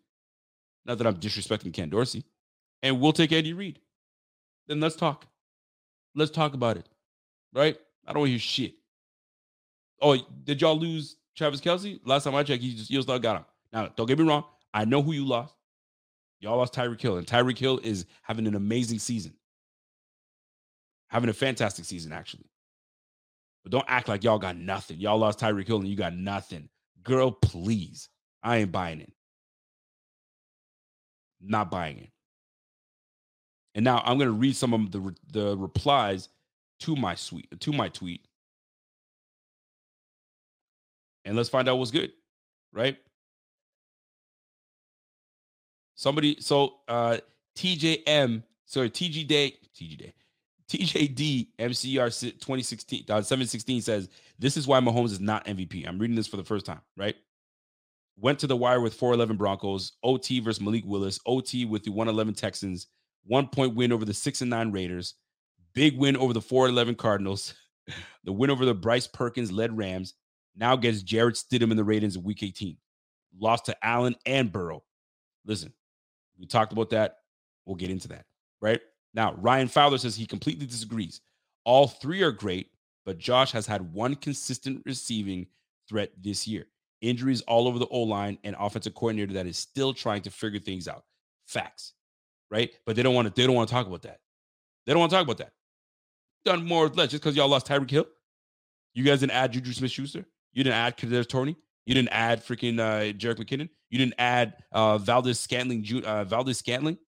Not 0.86 0.98
that 0.98 1.06
I'm 1.06 1.16
disrespecting 1.16 1.72
Ken 1.72 1.89
Dorsey, 1.89 2.24
and 2.82 3.01
we'll 3.01 3.12
take 3.12 3.32
Andy 3.32 3.55
Reid. 3.55 3.81
Then 4.68 4.81
let's 4.81 4.97
talk. 4.97 5.26
Let's 6.14 6.31
talk 6.31 6.55
about 6.55 6.76
it. 6.76 6.86
Right? 7.52 7.76
I 8.06 8.12
don't 8.12 8.20
want 8.20 8.28
to 8.28 8.32
hear 8.32 8.39
shit. 8.39 8.74
Oh, 10.01 10.16
did 10.44 10.60
y'all 10.60 10.78
lose 10.78 11.16
Travis 11.35 11.60
Kelce? 11.60 12.01
Last 12.05 12.24
time 12.24 12.35
I 12.35 12.43
checked, 12.43 12.62
he 12.62 12.74
just 12.74 12.90
you 12.90 13.01
still 13.02 13.18
got 13.18 13.36
him. 13.39 13.44
Now, 13.75 13.89
don't 13.97 14.07
get 14.07 14.19
me 14.19 14.25
wrong. 14.25 14.45
I 14.73 14.85
know 14.85 15.03
who 15.03 15.13
you 15.13 15.27
lost. 15.27 15.55
Y'all 16.41 16.57
lost 16.57 16.75
Tyreek 16.75 17.01
Hill, 17.01 17.17
and 17.17 17.27
Tyreek 17.27 17.59
Hill 17.59 17.81
is 17.83 18.07
having 18.23 18.47
an 18.47 18.55
amazing 18.55 19.01
season. 19.01 19.35
Having 21.09 21.31
a 21.31 21.35
fantastic 21.35 21.85
season, 21.85 22.13
actually. 22.13 22.47
But 23.63 23.73
don't 23.73 23.85
act 23.89 24.09
like 24.09 24.23
y'all 24.23 24.39
got 24.39 24.57
nothing. 24.57 25.01
Y'all 25.01 25.19
lost 25.19 25.41
Tyreek 25.41 25.67
Hill 25.67 25.79
and 25.79 25.89
you 25.89 25.97
got 25.97 26.15
nothing. 26.15 26.69
Girl, 27.03 27.31
please. 27.31 28.09
I 28.43 28.59
ain't 28.59 28.73
buying 28.73 29.01
it. 29.01 29.13
Not 31.41 31.71
buying 31.71 31.99
it. 31.99 32.11
And 33.75 33.85
now 33.85 34.03
I'm 34.05 34.19
going 34.19 34.29
to 34.29 34.37
read 34.37 34.55
some 34.55 34.75
of 34.75 34.93
the 34.93 35.15
the 35.33 35.57
replies 35.57 36.29
to 36.81 36.95
my 36.95 37.15
tweet 37.15 37.61
to 37.61 37.73
my 37.73 37.89
tweet. 37.89 38.27
And 41.25 41.37
let's 41.37 41.49
find 41.49 41.69
out 41.69 41.79
what's 41.79 41.91
good, 41.91 42.13
right? 42.73 42.99
Somebody, 45.95 46.37
so 46.41 46.77
uh 46.89 47.19
TJM, 47.57 48.43
sorry, 48.66 48.91
TG 48.91 49.27
Day, 49.27 49.55
TG 49.77 49.99
Day, 49.99 50.15
TJD 50.69 51.49
MCR 51.59 52.21
2016, 52.21 53.05
uh, 53.09 53.23
716 53.23 53.83
says, 53.83 54.09
This 54.39 54.57
is 54.57 54.66
why 54.66 54.81
Mahomes 54.81 55.12
is 55.12 55.21
not 55.21 55.45
MVP. 55.47 55.87
I'm 55.87 55.99
reading 55.99 56.16
this 56.16 56.27
for 56.27 56.37
the 56.37 56.45
first 56.45 56.66
time, 56.66 56.81
right? 56.97 57.15
Went 58.16 58.39
to 58.41 58.47
the 58.47 58.57
wire 58.57 58.81
with 58.81 58.95
411 58.95 59.37
Broncos, 59.37 59.93
OT 60.03 60.41
versus 60.41 60.61
Malik 60.61 60.85
Willis, 60.87 61.19
OT 61.27 61.65
with 61.65 61.83
the 61.85 61.91
111 61.91 62.35
Texans, 62.35 62.87
one 63.25 63.49
point 63.49 63.75
win 63.75 63.93
over 63.93 64.05
the 64.05 64.15
6 64.15 64.41
and 64.41 64.51
9 64.51 64.73
Raiders, 64.73 65.15
big 65.75 65.99
win 65.99 66.16
over 66.16 66.33
the 66.33 66.41
411 66.41 66.95
Cardinals, 66.95 67.55
the 68.25 68.33
win 68.33 68.51
over 68.51 68.65
the 68.65 68.75
Bryce 68.75 69.07
Perkins 69.07 69.53
led 69.53 69.77
Rams, 69.77 70.15
now 70.57 70.77
gets 70.77 71.03
Jarrett 71.03 71.35
Stidham 71.35 71.71
in 71.73 71.77
the 71.77 71.85
ratings 71.85 72.16
in 72.16 72.23
week 72.23 72.43
18. 72.43 72.77
Lost 73.39 73.66
to 73.66 73.77
Allen 73.85 74.15
and 74.25 74.53
Burrow. 74.53 74.85
Listen, 75.45 75.73
we 76.39 76.47
talked 76.47 76.73
about 76.73 76.90
that. 76.90 77.19
We'll 77.66 77.77
get 77.77 77.90
into 77.90 78.09
that. 78.09 78.27
Right 78.61 78.81
now, 79.15 79.35
Ryan 79.35 79.69
Fowler 79.69 79.98
says 79.98 80.16
he 80.16 80.27
completely 80.27 80.66
disagrees. 80.66 81.20
All 81.65 81.86
three 81.86 82.23
are 82.23 82.32
great, 82.32 82.70
but 83.06 83.19
Josh 83.19 83.52
has 83.52 83.66
had 83.66 83.93
one 83.93 84.15
consistent 84.16 84.82
receiving 84.85 85.47
threat 85.89 86.11
this 86.20 86.47
year. 86.47 86.66
Injuries 87.01 87.43
all 87.43 87.69
over 87.69 87.78
the 87.78 87.86
O 87.86 88.01
line 88.01 88.39
and 88.44 88.56
offensive 88.59 88.94
coordinator 88.94 89.35
that 89.35 89.47
is 89.47 89.59
still 89.59 89.93
trying 89.93 90.23
to 90.23 90.31
figure 90.31 90.61
things 90.61 90.89
out. 90.89 91.05
Facts, 91.47 91.93
right? 92.51 92.70
But 92.86 92.97
they 92.97 93.02
don't 93.02 93.15
want 93.15 93.28
to. 93.28 93.35
They 93.35 93.47
don't 93.47 93.56
want 93.56 93.69
to 93.69 93.74
talk 93.74 93.86
about 93.86 94.02
that. 94.02 94.20
They 94.86 94.93
don't 94.93 95.01
want 95.01 95.11
to 95.11 95.16
talk 95.16 95.24
about 95.24 95.39
that. 95.39 95.52
Done 96.44 96.65
more 96.66 96.86
or 96.86 96.89
less 96.89 97.11
just 97.11 97.23
because 97.23 97.36
y'all 97.36 97.48
lost 97.48 97.66
Tyreek 97.66 97.90
Hill. 97.90 98.06
You 98.94 99.05
guys 99.05 99.20
didn't 99.20 99.32
add 99.32 99.52
Juju 99.52 99.73
Smith-Schuster. 99.73 100.24
You 100.52 100.65
didn't 100.65 100.77
add 100.77 100.97
Kadarius 100.97 101.28
Toney. 101.28 101.56
You 101.85 101.94
didn't 101.94 102.11
add 102.11 102.44
freaking 102.44 102.78
uh, 102.78 103.12
Jerick 103.12 103.36
McKinnon. 103.36 103.69
You 103.95 103.99
didn't 103.99 104.16
add 104.19 104.55
uh, 104.73 104.99
Valdes-Scantling, 104.99 106.03
uh, 106.05 106.25
Valdes-Scantling, 106.25 106.99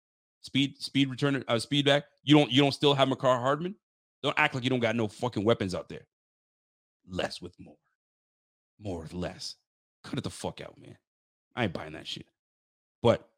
speed 0.43 0.81
speed 0.81 1.11
returner, 1.11 1.43
uh, 1.49 1.59
speed 1.59 1.85
back. 1.85 2.05
You 2.23 2.37
don't 2.37 2.49
you 2.49 2.63
don't 2.63 2.71
still 2.71 2.95
have 2.95 3.09
Mecole 3.09 3.41
Hardman. 3.41 3.75
Don't 4.23 4.39
act 4.39 4.55
like 4.55 4.63
you 4.63 4.71
don't 4.71 4.79
got 4.79 4.95
no 4.95 5.09
fucking 5.09 5.43
weapons 5.43 5.75
out 5.75 5.89
there. 5.89 6.07
Less 7.11 7.43
with 7.43 7.59
more, 7.59 7.75
more 8.79 9.01
with 9.01 9.15
less. 9.15 9.57
Cut 10.05 10.17
it 10.17 10.23
the 10.23 10.31
fuck 10.31 10.61
out, 10.61 10.81
man. 10.81 10.97
I 11.57 11.65
ain't 11.65 11.73
buying 11.73 11.95
that 11.95 12.07
shit. 12.07 12.27
But 13.03 13.29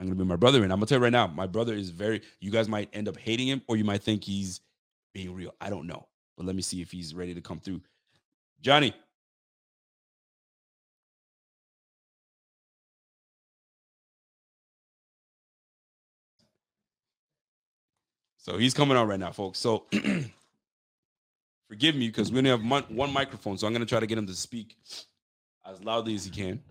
I'm 0.00 0.06
gonna 0.06 0.16
be 0.16 0.24
my 0.24 0.34
brother, 0.34 0.64
and 0.64 0.72
I'm 0.72 0.80
gonna 0.80 0.86
tell 0.86 0.98
you 0.98 1.04
right 1.04 1.12
now, 1.12 1.28
my 1.28 1.46
brother 1.46 1.74
is 1.74 1.90
very. 1.90 2.22
You 2.40 2.50
guys 2.50 2.68
might 2.68 2.88
end 2.92 3.06
up 3.06 3.16
hating 3.16 3.46
him, 3.46 3.62
or 3.68 3.76
you 3.76 3.84
might 3.84 4.02
think 4.02 4.24
he's 4.24 4.62
being 5.14 5.32
real. 5.32 5.54
I 5.60 5.70
don't 5.70 5.86
know, 5.86 6.08
but 6.36 6.44
let 6.44 6.56
me 6.56 6.62
see 6.62 6.82
if 6.82 6.90
he's 6.90 7.14
ready 7.14 7.34
to 7.34 7.40
come 7.40 7.60
through. 7.60 7.82
Johnny, 8.62 8.92
So 18.46 18.58
he's 18.58 18.74
coming 18.74 18.96
on 18.96 19.08
right 19.08 19.18
now, 19.18 19.32
folks. 19.32 19.58
So 19.58 19.86
forgive 21.68 21.96
me 21.96 22.06
because 22.06 22.30
we 22.30 22.38
only 22.38 22.50
have 22.50 22.64
one, 22.64 22.84
one 22.84 23.12
microphone. 23.12 23.58
So 23.58 23.66
I'm 23.66 23.72
going 23.72 23.80
to 23.80 23.86
try 23.86 23.98
to 23.98 24.06
get 24.06 24.16
him 24.16 24.26
to 24.28 24.34
speak 24.34 24.76
as 25.68 25.82
loudly 25.82 26.14
as 26.14 26.24
he 26.24 26.30
can. 26.30 26.62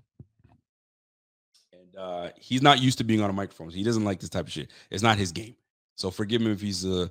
And 1.73 1.95
uh, 1.97 2.29
he's 2.39 2.61
not 2.61 2.81
used 2.81 2.97
to 2.99 3.03
being 3.03 3.19
on 3.19 3.29
a 3.29 3.33
microphone. 3.33 3.71
So 3.71 3.75
he 3.75 3.83
doesn't 3.83 4.05
like 4.05 4.21
this 4.21 4.29
type 4.29 4.47
of 4.47 4.53
shit. 4.53 4.69
It's 4.89 5.03
not 5.03 5.17
his 5.17 5.33
game. 5.33 5.57
So 5.95 6.11
forgive 6.11 6.41
him 6.41 6.49
if 6.49 6.61
he's 6.61 6.85
uh, 6.85 7.07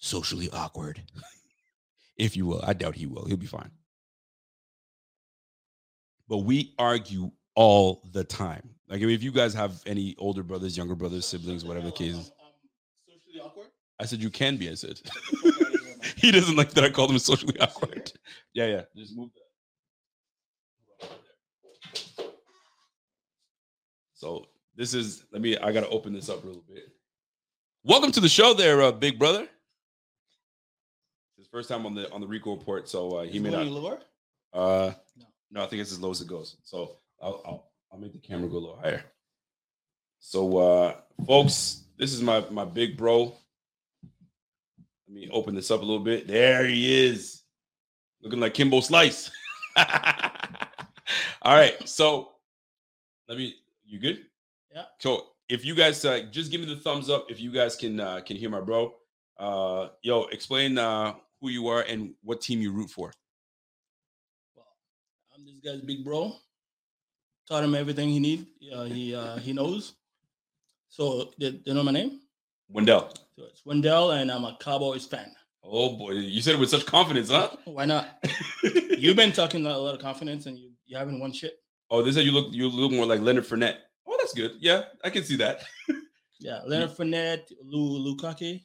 socially 0.00 0.50
awkward, 0.52 1.00
if 2.16 2.36
you 2.36 2.44
will. 2.44 2.64
I 2.66 2.72
doubt 2.72 2.96
he 2.96 3.06
will. 3.06 3.24
He'll 3.26 3.36
be 3.36 3.46
fine. 3.46 3.70
But 6.28 6.38
we 6.38 6.74
argue 6.76 7.30
all 7.54 8.02
the 8.10 8.24
time. 8.24 8.68
Like 8.88 9.00
if 9.00 9.22
you 9.22 9.30
guys 9.30 9.54
have 9.54 9.80
any 9.86 10.16
older 10.18 10.42
brothers, 10.42 10.76
younger 10.76 10.96
brothers, 10.96 11.24
siblings, 11.24 11.64
whatever 11.64 11.86
the 11.86 11.92
case 11.92 12.16
is. 12.16 12.32
I 13.98 14.04
said 14.04 14.20
you 14.22 14.30
can 14.30 14.56
be. 14.56 14.70
I 14.70 14.74
said 14.74 15.00
he 16.16 16.30
doesn't 16.30 16.56
like 16.56 16.70
that 16.72 16.84
I 16.84 16.90
called 16.90 17.10
him 17.10 17.18
socially 17.18 17.58
awkward. 17.60 18.12
Yeah, 18.52 18.66
yeah. 18.66 18.82
Just 18.94 19.16
move 19.16 19.30
that. 19.34 19.42
So 24.14 24.46
This 24.76 24.94
is 24.94 25.24
let 25.32 25.40
me. 25.42 25.56
I 25.58 25.72
gotta 25.72 25.88
open 25.88 26.12
this 26.12 26.28
up 26.28 26.42
a 26.44 26.46
little 26.46 26.64
bit. 26.68 26.88
Welcome 27.84 28.12
to 28.12 28.20
the 28.20 28.28
show, 28.28 28.52
there, 28.54 28.82
uh, 28.82 28.92
big 28.92 29.18
brother. 29.18 29.48
His 31.38 31.46
first 31.46 31.68
time 31.68 31.86
on 31.86 31.94
the 31.94 32.10
on 32.12 32.20
the 32.20 32.26
Rico 32.26 32.54
report, 32.56 32.88
so 32.88 33.18
uh, 33.18 33.22
he 33.24 33.38
may 33.38 33.50
not. 33.50 33.66
Lower? 33.66 33.98
Uh, 34.52 34.92
No. 35.16 35.26
no, 35.50 35.62
I 35.64 35.66
think 35.66 35.80
it's 35.82 35.92
as 35.92 36.00
low 36.00 36.10
as 36.10 36.20
it 36.20 36.28
goes. 36.28 36.56
So 36.64 36.96
I'll 37.22 37.40
I'll, 37.46 37.70
I'll 37.92 37.98
make 37.98 38.12
the 38.12 38.18
camera 38.18 38.48
go 38.48 38.56
a 38.56 38.58
little 38.58 38.80
higher. 38.82 39.04
So, 40.18 40.56
uh, 40.58 40.94
folks, 41.26 41.84
this 41.98 42.12
is 42.12 42.22
my 42.22 42.44
my 42.50 42.64
big 42.64 42.96
bro. 42.96 43.34
Let 45.08 45.14
me 45.14 45.28
open 45.32 45.54
this 45.54 45.70
up 45.70 45.82
a 45.82 45.84
little 45.84 46.02
bit. 46.02 46.26
There 46.26 46.66
he 46.66 47.06
is, 47.06 47.42
looking 48.22 48.40
like 48.40 48.54
Kimbo 48.54 48.80
Slice. 48.80 49.30
All 51.42 51.54
right, 51.54 51.88
so 51.88 52.32
let 53.28 53.38
me. 53.38 53.54
You 53.84 54.00
good? 54.00 54.26
Yeah. 54.74 54.86
So 54.98 55.28
if 55.48 55.64
you 55.64 55.74
guys 55.74 56.04
uh, 56.04 56.22
just 56.30 56.50
give 56.50 56.60
me 56.60 56.66
the 56.66 56.80
thumbs 56.80 57.08
up 57.08 57.30
if 57.30 57.40
you 57.40 57.52
guys 57.52 57.76
can 57.76 58.00
uh, 58.00 58.20
can 58.20 58.36
hear 58.36 58.50
my 58.50 58.60
bro. 58.60 58.94
Uh, 59.38 59.88
yo, 60.02 60.24
explain 60.24 60.76
uh, 60.78 61.14
who 61.40 61.50
you 61.50 61.68
are 61.68 61.82
and 61.82 62.14
what 62.22 62.40
team 62.40 62.60
you 62.60 62.72
root 62.72 62.90
for. 62.90 63.12
Well, 64.56 64.66
I'm 65.36 65.44
this 65.44 65.60
guy's 65.60 65.82
big 65.82 66.04
bro. 66.04 66.34
Taught 67.48 67.64
him 67.64 67.74
everything 67.76 68.08
he 68.08 68.18
need. 68.18 68.46
Uh, 68.74 68.84
he 68.84 69.14
uh, 69.14 69.36
he 69.36 69.52
knows. 69.52 69.94
So 70.88 71.30
they, 71.38 71.60
they 71.64 71.72
know 71.72 71.84
my 71.84 71.92
name. 71.92 72.20
Wendell. 72.68 73.12
So 73.36 73.44
it's 73.44 73.64
Wendell, 73.64 74.12
and 74.12 74.30
I'm 74.30 74.44
a 74.44 74.56
Cowboys 74.60 75.06
fan. 75.06 75.32
Oh 75.62 75.96
boy, 75.96 76.12
you 76.12 76.40
said 76.40 76.54
it 76.54 76.60
with 76.60 76.70
such 76.70 76.86
confidence, 76.86 77.30
huh? 77.30 77.50
Why 77.64 77.84
not? 77.86 78.24
You've 78.98 79.16
been 79.16 79.32
talking 79.32 79.66
a 79.66 79.76
lot 79.78 79.94
of 79.94 80.00
confidence, 80.00 80.46
and 80.46 80.58
you, 80.58 80.70
you 80.86 80.96
haven't 80.96 81.18
won 81.20 81.32
shit. 81.32 81.54
oh, 81.90 82.02
they 82.02 82.12
said 82.12 82.24
you 82.24 82.32
look 82.32 82.52
you 82.52 82.68
look 82.68 82.92
more 82.92 83.06
like 83.06 83.20
Leonard 83.20 83.44
Fournette. 83.44 83.78
Oh, 84.06 84.16
that's 84.18 84.32
good. 84.34 84.52
Yeah, 84.60 84.82
I 85.04 85.10
can 85.10 85.24
see 85.24 85.36
that. 85.36 85.62
Yeah, 86.38 86.60
Leonard 86.66 86.90
Fournette, 86.90 87.50
Lou 87.64 88.14
Lukaku. 88.14 88.60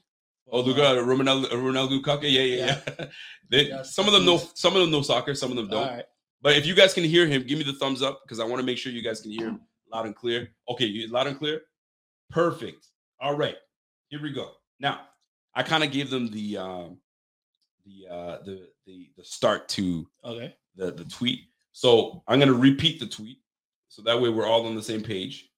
Oh, 0.52 0.60
look 0.60 0.78
at 0.78 0.98
uh, 0.98 1.02
Ronaldo, 1.04 1.46
Ronaldo 1.54 2.02
Lukaku. 2.02 2.24
Yeah, 2.24 2.42
yeah, 2.42 2.82
yeah. 3.00 3.06
they, 3.50 3.70
Yeah, 3.70 3.84
some 3.84 4.08
of 4.08 4.14
them 4.14 4.26
know 4.26 4.42
some 4.56 4.76
of 4.76 4.82
them 4.82 4.92
know 4.92 5.02
soccer, 5.02 5.34
some 5.34 5.52
of 5.52 5.56
them 5.56 5.70
don't. 5.70 5.88
right. 5.88 6.04
But 6.42 6.58
if 6.58 6.66
you 6.66 6.76
guys 6.76 6.94
can 6.94 7.06
hear 7.06 7.26
him, 7.28 7.44
give 7.44 7.58
me 7.58 7.64
the 7.64 7.72
thumbs 7.72 8.02
up 8.02 8.24
because 8.26 8.42
I 8.42 8.44
want 8.44 8.60
to 8.60 8.66
make 8.66 8.78
sure 8.78 8.92
you 8.92 9.02
guys 9.02 9.22
can 9.22 9.32
hear 9.32 9.48
him 9.48 9.62
loud 9.92 10.06
and 10.06 10.14
clear. 10.14 10.50
Okay, 10.68 10.84
you 10.86 11.08
loud 11.08 11.28
and 11.28 11.38
clear. 11.38 11.62
Perfect. 12.30 12.88
All 13.22 13.38
right, 13.38 13.56
here 14.12 14.22
we 14.22 14.32
go. 14.32 14.52
Now, 14.80 15.02
I 15.56 15.64
kind 15.64 15.84
of 15.84 15.92
gave 15.92 16.10
them 16.12 16.30
the 16.30 16.58
um, 16.58 16.98
the 17.86 18.14
uh, 18.14 18.38
the 18.46 18.68
the 18.86 19.10
the 19.18 19.24
start 19.24 19.68
to 19.70 20.08
Okay. 20.24 20.54
the 20.76 20.92
the 20.92 21.06
tweet. 21.06 21.40
So 21.72 22.22
I'm 22.28 22.40
gonna 22.40 22.54
repeat 22.54 23.00
the 23.00 23.08
tweet, 23.08 23.40
so 23.88 24.02
that 24.04 24.22
way 24.22 24.30
we're 24.30 24.46
all 24.46 24.66
on 24.68 24.76
the 24.76 24.84
same 24.84 25.02
page, 25.02 25.50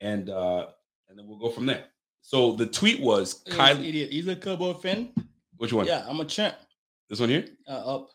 and 0.00 0.30
uh, 0.30 0.68
and 1.08 1.18
then 1.18 1.26
we'll 1.28 1.38
go 1.38 1.50
from 1.50 1.66
there. 1.66 1.84
So 2.22 2.52
the 2.54 2.66
tweet 2.66 3.00
was 3.00 3.42
Kylie. 3.44 3.88
idiot. 3.88 4.12
He's 4.12 4.28
a 4.28 4.36
Cowboy 4.36 4.74
fan. 4.74 5.12
Which 5.56 5.72
one? 5.72 5.86
Yeah, 5.86 6.06
I'm 6.08 6.20
a 6.20 6.24
champ. 6.24 6.54
This 7.10 7.20
one 7.20 7.28
here. 7.28 7.44
Uh, 7.68 7.96
up. 7.96 8.10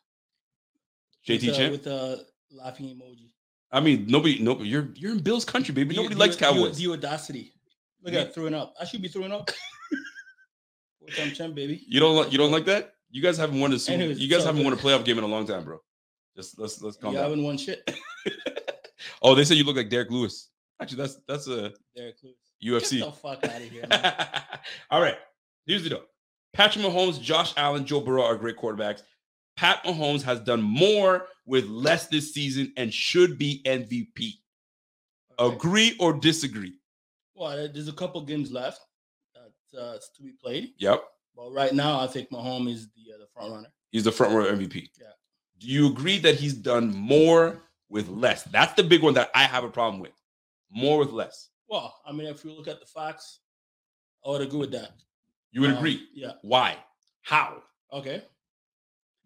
JT 1.28 1.42
with, 1.42 1.50
uh, 1.50 1.58
Champ. 1.58 1.72
with 1.74 1.88
a 1.88 2.26
laughing 2.52 2.86
emoji. 2.88 3.32
I 3.72 3.82
mean, 3.82 4.06
nobody, 4.08 4.40
nobody. 4.40 4.70
You're 4.70 4.88
you're 4.96 5.12
in 5.12 5.20
Bill's 5.20 5.44
country, 5.44 5.74
baby. 5.74 5.90
The- 5.90 6.02
Nobody 6.02 6.16
the- 6.16 6.20
likes 6.22 6.36
the- 6.38 6.46
Cowboys. 6.46 6.78
The, 6.78 6.88
audacity. 6.92 7.54
Look 8.08 8.16
at 8.16 8.34
throwing 8.34 8.54
up. 8.54 8.74
I 8.80 8.86
should 8.86 9.02
be 9.02 9.08
throwing 9.08 9.32
up. 9.32 9.50
Four 11.00 11.10
time 11.10 11.32
champ, 11.34 11.56
baby. 11.56 11.84
You 11.88 12.00
don't 12.00 12.16
like 12.16 12.32
you 12.32 12.38
don't 12.38 12.52
like 12.52 12.66
that? 12.66 12.94
You 13.10 13.22
guys 13.22 13.38
haven't 13.38 13.60
won 13.60 13.74
a 13.74 13.80
Super, 13.80 13.96
Anyways, 13.96 14.20
you 14.20 14.28
guys 14.30 14.42
so 14.42 14.48
haven't 14.48 14.64
won 14.64 14.74
a 14.74 14.78
playoff 14.78 15.06
game 15.06 15.18
in 15.18 15.24
a 15.24 15.28
long 15.28 15.46
time, 15.46 15.64
bro. 15.64 15.80
Just 16.36 16.58
let's 16.60 16.82
let's 16.82 16.98
calm 16.98 17.14
You 17.14 17.20
down. 17.20 17.30
haven't 17.30 17.44
won 17.44 17.58
shit. 17.58 17.90
oh, 19.22 19.36
they 19.36 19.44
said 19.44 19.58
you 19.58 19.64
look 19.64 19.76
like 19.76 19.90
Derrick 19.90 20.10
Lewis. 20.12 20.50
Actually, 20.82 20.98
that's 20.98 21.18
that's 21.28 21.48
a 21.48 21.74
Derrick 21.96 22.16
Lewis. 22.24 22.36
UFC. 22.64 23.00
Get 23.00 23.06
the 23.06 23.12
fuck 23.12 23.44
out 23.44 23.62
of 23.62 23.70
here. 23.70 23.86
All 24.92 25.02
right. 25.02 25.18
Here's 25.66 25.84
the 25.84 25.90
deal. 25.90 26.04
Patrick 26.54 26.84
Mahomes, 26.86 27.22
Josh 27.22 27.54
Allen, 27.58 27.86
Joe 27.86 28.02
Burrow 28.02 28.24
are 28.24 28.36
great 28.36 28.58
quarterbacks. 28.58 29.02
Pat 29.58 29.84
Mahomes 29.84 30.22
has 30.24 30.40
done 30.40 30.62
more 30.62 31.28
with 31.46 31.66
less 31.66 32.08
this 32.08 32.34
season 32.34 32.74
and 32.78 32.94
should 32.94 33.38
be 33.38 33.62
MVP. 33.66 34.34
Agree 35.40 35.96
or 36.00 36.14
disagree? 36.14 36.74
Well, 37.38 37.70
there's 37.72 37.88
a 37.88 37.94
couple 37.94 38.20
games 38.22 38.52
left 38.52 38.82
that 39.36 39.80
uh, 39.80 39.94
to 40.16 40.24
be 40.24 40.32
played, 40.32 40.72
Yep. 40.80 41.04
but 41.36 41.52
right 41.52 41.74
now 41.74 42.00
I 42.00 42.08
think 42.08 42.32
Mahomes 42.32 42.74
is 42.74 42.88
the 42.96 43.14
uh, 43.14 43.18
the 43.20 43.28
front 43.34 43.52
runner. 43.54 43.68
He's 43.92 44.04
the 44.04 44.12
front 44.12 44.34
runner 44.34 44.52
MVP. 44.58 44.90
Yeah. 45.00 45.08
Do 45.60 45.68
you 45.68 45.88
agree 45.88 46.18
that 46.20 46.36
he's 46.36 46.54
done 46.54 46.94
more 46.96 47.62
with 47.90 48.10
less? 48.10 48.44
That's 48.44 48.74
the 48.74 48.84
big 48.84 49.04
one 49.04 49.14
that 49.14 49.30
I 49.36 49.44
have 49.44 49.64
a 49.64 49.70
problem 49.70 50.02
with. 50.02 50.12
More 50.72 50.98
with 50.98 51.12
less. 51.12 51.50
Well, 51.70 51.96
I 52.06 52.12
mean, 52.12 52.28
if 52.28 52.44
you 52.44 52.52
look 52.52 52.68
at 52.68 52.80
the 52.80 52.86
facts, 52.88 53.40
I 54.26 54.30
would 54.30 54.42
agree 54.42 54.60
with 54.60 54.72
that. 54.72 54.92
You 55.52 55.62
would 55.62 55.72
Um, 55.72 55.78
agree. 55.78 56.08
Yeah. 56.14 56.34
Why? 56.42 56.78
How? 57.22 57.62
Okay. 57.94 58.24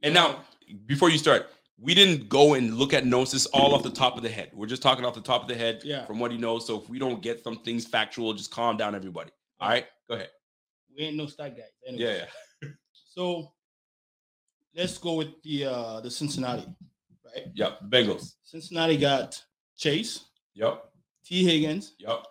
And 0.03 0.13
now, 0.13 0.43
before 0.85 1.09
you 1.09 1.17
start, 1.17 1.49
we 1.79 1.93
didn't 1.95 2.29
go 2.29 2.53
and 2.53 2.75
look 2.75 2.93
at 2.93 3.05
notes. 3.05 3.31
This 3.31 3.45
all 3.47 3.73
off 3.73 3.83
the 3.83 3.89
top 3.91 4.15
of 4.17 4.23
the 4.23 4.29
head. 4.29 4.51
We're 4.53 4.67
just 4.67 4.81
talking 4.83 5.03
off 5.05 5.13
the 5.15 5.21
top 5.21 5.41
of 5.41 5.47
the 5.47 5.55
head 5.55 5.81
Yeah. 5.83 6.05
from 6.05 6.19
what 6.19 6.31
he 6.31 6.37
knows. 6.37 6.67
So 6.67 6.79
if 6.81 6.89
we 6.89 6.99
don't 6.99 7.21
get 7.21 7.43
some 7.43 7.57
things 7.63 7.85
factual, 7.87 8.33
just 8.33 8.51
calm 8.51 8.77
down, 8.77 8.93
everybody. 8.95 9.31
All 9.59 9.69
right, 9.69 9.85
go 10.09 10.15
ahead. 10.15 10.29
we 10.95 11.03
ain't 11.03 11.15
no 11.17 11.25
stat 11.27 11.55
guys. 11.55 11.65
Anyway. 11.87 12.03
Yeah, 12.03 12.25
yeah, 12.63 12.69
So 13.13 13.51
let's 14.75 14.97
go 14.97 15.15
with 15.15 15.41
the 15.43 15.65
uh 15.65 16.01
the 16.01 16.11
Cincinnati, 16.11 16.65
right? 17.25 17.47
yep. 17.53 17.79
Bengals. 17.89 18.33
Cincinnati 18.43 18.97
got 18.97 19.41
Chase, 19.77 20.25
Yep, 20.53 20.83
Tee 21.25 21.43
Higgins, 21.45 21.93
yep. 21.99 22.25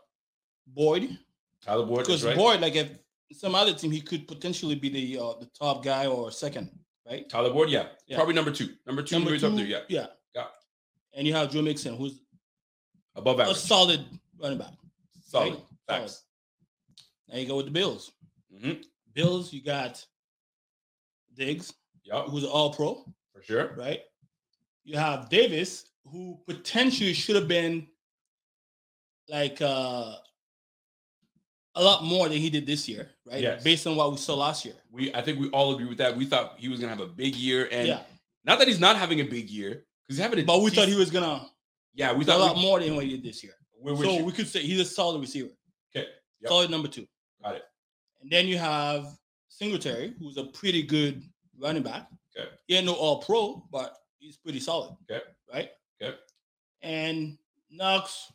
Boyd. 0.66 1.18
Tyler 1.62 1.84
Boyd. 1.86 1.98
Because 2.06 2.24
right. 2.24 2.36
Boyd, 2.36 2.60
like 2.60 2.76
if 2.76 2.88
some 3.32 3.54
other 3.54 3.72
team, 3.74 3.90
he 3.90 4.00
could 4.00 4.26
potentially 4.28 4.74
be 4.74 4.88
the 4.88 5.18
uh, 5.22 5.34
the 5.40 5.46
top 5.58 5.84
guy 5.84 6.06
or 6.06 6.30
second, 6.30 6.70
right? 7.10 7.28
Tyler 7.28 7.52
Boyd. 7.52 7.68
Yeah. 7.70 7.86
Yeah. 8.06 8.16
probably 8.16 8.34
number 8.34 8.50
two. 8.50 8.68
Number 8.86 9.02
two. 9.02 9.16
Number 9.16 9.36
two, 9.38 9.46
up 9.46 9.54
there. 9.56 9.66
Yeah, 9.66 9.80
yeah, 9.88 10.06
Yeah. 10.34 10.46
And 11.14 11.26
you 11.26 11.34
have 11.34 11.50
Joe 11.50 11.62
Mixon, 11.62 11.96
who's 11.96 12.20
above 13.16 13.40
average. 13.40 13.56
a 13.56 13.60
solid 13.60 14.04
running 14.40 14.58
back. 14.58 14.72
Solid. 15.20 15.54
right? 15.54 15.62
Facts. 16.02 16.22
Now 17.28 17.36
you 17.38 17.46
go 17.46 17.56
with 17.56 17.66
the 17.66 17.72
Bills. 17.72 18.12
Mhm. 18.54 18.84
Bills, 19.12 19.52
you 19.52 19.62
got 19.62 20.04
Diggs, 21.34 21.72
Yep, 22.04 22.26
who's 22.28 22.44
All 22.44 22.72
Pro, 22.72 23.04
for 23.32 23.42
sure. 23.42 23.74
right? 23.76 24.00
You 24.84 24.96
have 24.96 25.28
Davis, 25.28 25.84
who 26.04 26.40
potentially 26.46 27.12
should 27.12 27.36
have 27.36 27.46
been 27.48 27.86
like 29.28 29.60
uh, 29.60 30.16
a 31.74 31.82
lot 31.82 32.04
more 32.04 32.28
than 32.28 32.38
he 32.38 32.50
did 32.50 32.66
this 32.66 32.88
year, 32.88 33.10
right? 33.24 33.40
Yes. 33.40 33.62
Based 33.62 33.86
on 33.86 33.96
what 33.96 34.10
we 34.10 34.16
saw 34.16 34.34
last 34.34 34.64
year. 34.64 34.74
We, 34.90 35.14
I 35.14 35.22
think 35.22 35.38
we 35.38 35.48
all 35.50 35.74
agree 35.74 35.86
with 35.86 35.98
that. 35.98 36.16
We 36.16 36.24
thought 36.26 36.54
he 36.58 36.68
was 36.68 36.80
gonna 36.80 36.90
have 36.90 37.00
a 37.00 37.06
big 37.06 37.36
year, 37.36 37.68
and 37.70 37.86
yeah, 37.86 38.00
not 38.44 38.58
that 38.58 38.68
he's 38.68 38.80
not 38.80 38.96
having 38.96 39.20
a 39.20 39.24
big 39.24 39.48
year 39.50 39.84
because 40.06 40.16
he's 40.16 40.18
having 40.18 40.40
a. 40.40 40.42
but 40.42 40.62
we 40.62 40.70
thought 40.70 40.88
he 40.88 40.96
was 40.96 41.10
gonna 41.10 41.46
Yeah, 41.94 42.12
we 42.12 42.24
thought 42.24 42.36
a 42.36 42.44
lot 42.44 42.56
we, 42.56 42.62
more 42.62 42.80
than 42.80 42.94
what 42.96 43.04
he 43.04 43.10
did 43.10 43.22
this 43.22 43.42
year. 43.42 43.54
so 43.84 44.18
you. 44.18 44.24
we 44.24 44.32
could 44.32 44.48
say 44.48 44.62
he's 44.62 44.80
a 44.80 44.84
solid 44.84 45.20
receiver, 45.20 45.50
Okay. 45.94 46.08
Yep. 46.40 46.48
solid 46.48 46.70
number 46.70 46.88
two. 46.88 47.06
Got 47.42 47.56
it. 47.56 47.62
And 48.20 48.30
then 48.30 48.46
you 48.46 48.58
have 48.58 49.06
Singletary, 49.48 50.14
who's 50.18 50.36
a 50.36 50.44
pretty 50.44 50.82
good 50.82 51.22
running 51.58 51.82
back. 51.82 52.08
Okay. 52.36 52.48
He 52.66 52.76
ain't 52.76 52.86
no 52.86 52.94
all 52.94 53.22
pro, 53.22 53.64
but 53.70 53.96
he's 54.18 54.36
pretty 54.36 54.60
solid. 54.60 54.96
Okay. 55.10 55.22
Right? 55.52 55.70
Okay. 56.02 56.16
And 56.82 57.38
Knox, 57.70 58.32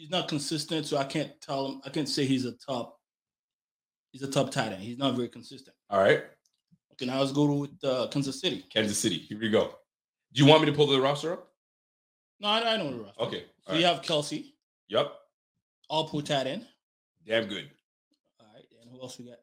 he's 0.00 0.10
not 0.10 0.28
consistent, 0.28 0.86
so 0.86 0.96
I 0.96 1.04
can't 1.04 1.30
tell 1.42 1.66
him, 1.66 1.82
I 1.84 1.90
can't 1.90 2.08
say 2.08 2.24
he's 2.24 2.46
a 2.46 2.52
top, 2.52 2.98
he's 4.12 4.22
a 4.22 4.30
top 4.30 4.50
tight 4.50 4.72
end. 4.72 4.82
He's 4.82 4.96
not 4.98 5.14
very 5.14 5.28
consistent. 5.28 5.76
All 5.90 6.00
right, 6.00 6.22
Okay, 6.94 7.04
now 7.06 7.20
let's 7.20 7.32
go 7.32 7.46
to 7.46 7.52
with 7.52 7.84
uh, 7.84 8.08
Kansas 8.10 8.40
City. 8.40 8.64
Kansas 8.72 8.98
City. 8.98 9.18
Here 9.18 9.38
we 9.38 9.48
go. 9.50 9.74
Do 10.32 10.42
you 10.42 10.48
want 10.48 10.62
me 10.62 10.66
to 10.70 10.72
pull 10.72 10.86
the 10.86 11.00
roster 11.00 11.32
up? 11.34 11.48
No, 12.40 12.48
I, 12.48 12.74
I 12.74 12.76
know 12.78 12.90
the 12.90 12.96
roster. 13.04 13.22
Okay. 13.22 13.44
So 13.66 13.72
all 13.72 13.78
you 13.78 13.84
have 13.86 14.02
Kelce, 14.02 14.44
Yep. 14.88 15.12
all 15.88 16.08
pro 16.08 16.20
tight 16.20 16.46
end. 16.46 16.66
Damn 17.26 17.46
good. 17.46 17.70
All 18.40 18.46
right, 18.54 18.64
and 18.80 18.90
who 18.90 19.00
else 19.02 19.18
we 19.18 19.26
got? 19.26 19.38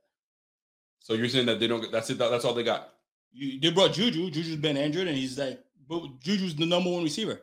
So 0.99 1.13
you're 1.13 1.29
saying 1.29 1.45
that 1.45 1.59
they 1.59 1.67
don't. 1.67 1.91
That's 1.91 2.09
it. 2.09 2.17
That's 2.17 2.45
all 2.45 2.53
they 2.53 2.63
got. 2.63 2.89
You, 3.31 3.59
they 3.59 3.69
brought 3.71 3.93
Juju. 3.93 4.29
Juju's 4.31 4.55
been 4.57 4.77
injured, 4.77 5.07
and 5.07 5.15
he's 5.17 5.37
like, 5.37 5.63
but 5.87 6.19
Juju's 6.19 6.55
the 6.55 6.65
number 6.65 6.89
one 6.91 7.03
receiver. 7.03 7.41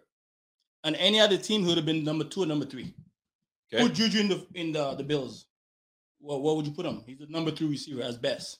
And 0.85 0.95
any 0.97 1.19
other 1.19 1.37
team 1.39 1.63
who 1.63 1.69
would 1.69 1.77
have 1.79 1.87
been 1.87 2.05
number 2.05 2.25
two 2.25 2.43
or 2.43 2.47
number 2.47 2.67
three. 2.67 2.95
Okay. 3.73 3.83
Put 3.83 3.95
Juju 3.95 4.21
in 4.21 4.29
the 4.29 4.47
in 4.55 4.73
the, 4.73 4.95
the 4.95 5.03
Bills. 5.03 5.47
What 6.21 6.43
what 6.43 6.57
would 6.57 6.67
you 6.67 6.73
put 6.73 6.87
him? 6.87 7.03
He's 7.07 7.19
the 7.19 7.27
number 7.27 7.51
three 7.51 7.69
receiver 7.69 8.03
as 8.03 8.17
best. 8.19 8.59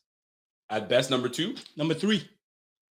At 0.71 0.89
best, 0.89 1.11
number 1.11 1.29
two 1.29 1.55
Number 1.77 1.93
three 1.95 2.27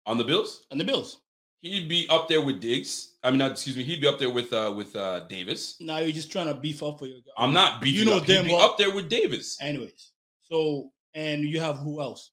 on 0.04 0.18
the 0.18 0.24
Bills. 0.24 0.66
on 0.70 0.76
the 0.78 0.84
Bills. 0.84 1.18
He'd 1.62 1.88
be 1.88 2.06
up 2.10 2.28
there 2.28 2.42
with 2.42 2.60
Diggs. 2.60 3.14
I 3.22 3.30
mean, 3.30 3.38
not, 3.38 3.52
excuse 3.52 3.76
me. 3.76 3.84
He'd 3.84 4.00
be 4.00 4.08
up 4.08 4.18
there 4.18 4.30
with 4.30 4.52
uh 4.52 4.72
with 4.76 4.94
uh 4.94 5.20
Davis. 5.28 5.76
Now 5.80 5.98
you're 5.98 6.12
just 6.12 6.30
trying 6.30 6.48
to 6.48 6.54
beef 6.54 6.82
up 6.82 6.98
for 6.98 7.06
your 7.06 7.18
guy. 7.20 7.32
I'm 7.38 7.52
not 7.54 7.80
beefing. 7.80 8.00
You 8.00 8.04
know 8.06 8.18
up. 8.18 8.26
Damn 8.26 8.44
be 8.44 8.52
well- 8.52 8.60
up 8.62 8.76
there 8.78 8.94
with 8.94 9.08
Davis. 9.08 9.56
Anyways, 9.60 10.12
so 10.42 10.90
and 11.14 11.42
you 11.42 11.60
have 11.60 11.78
who 11.78 12.00
else? 12.02 12.30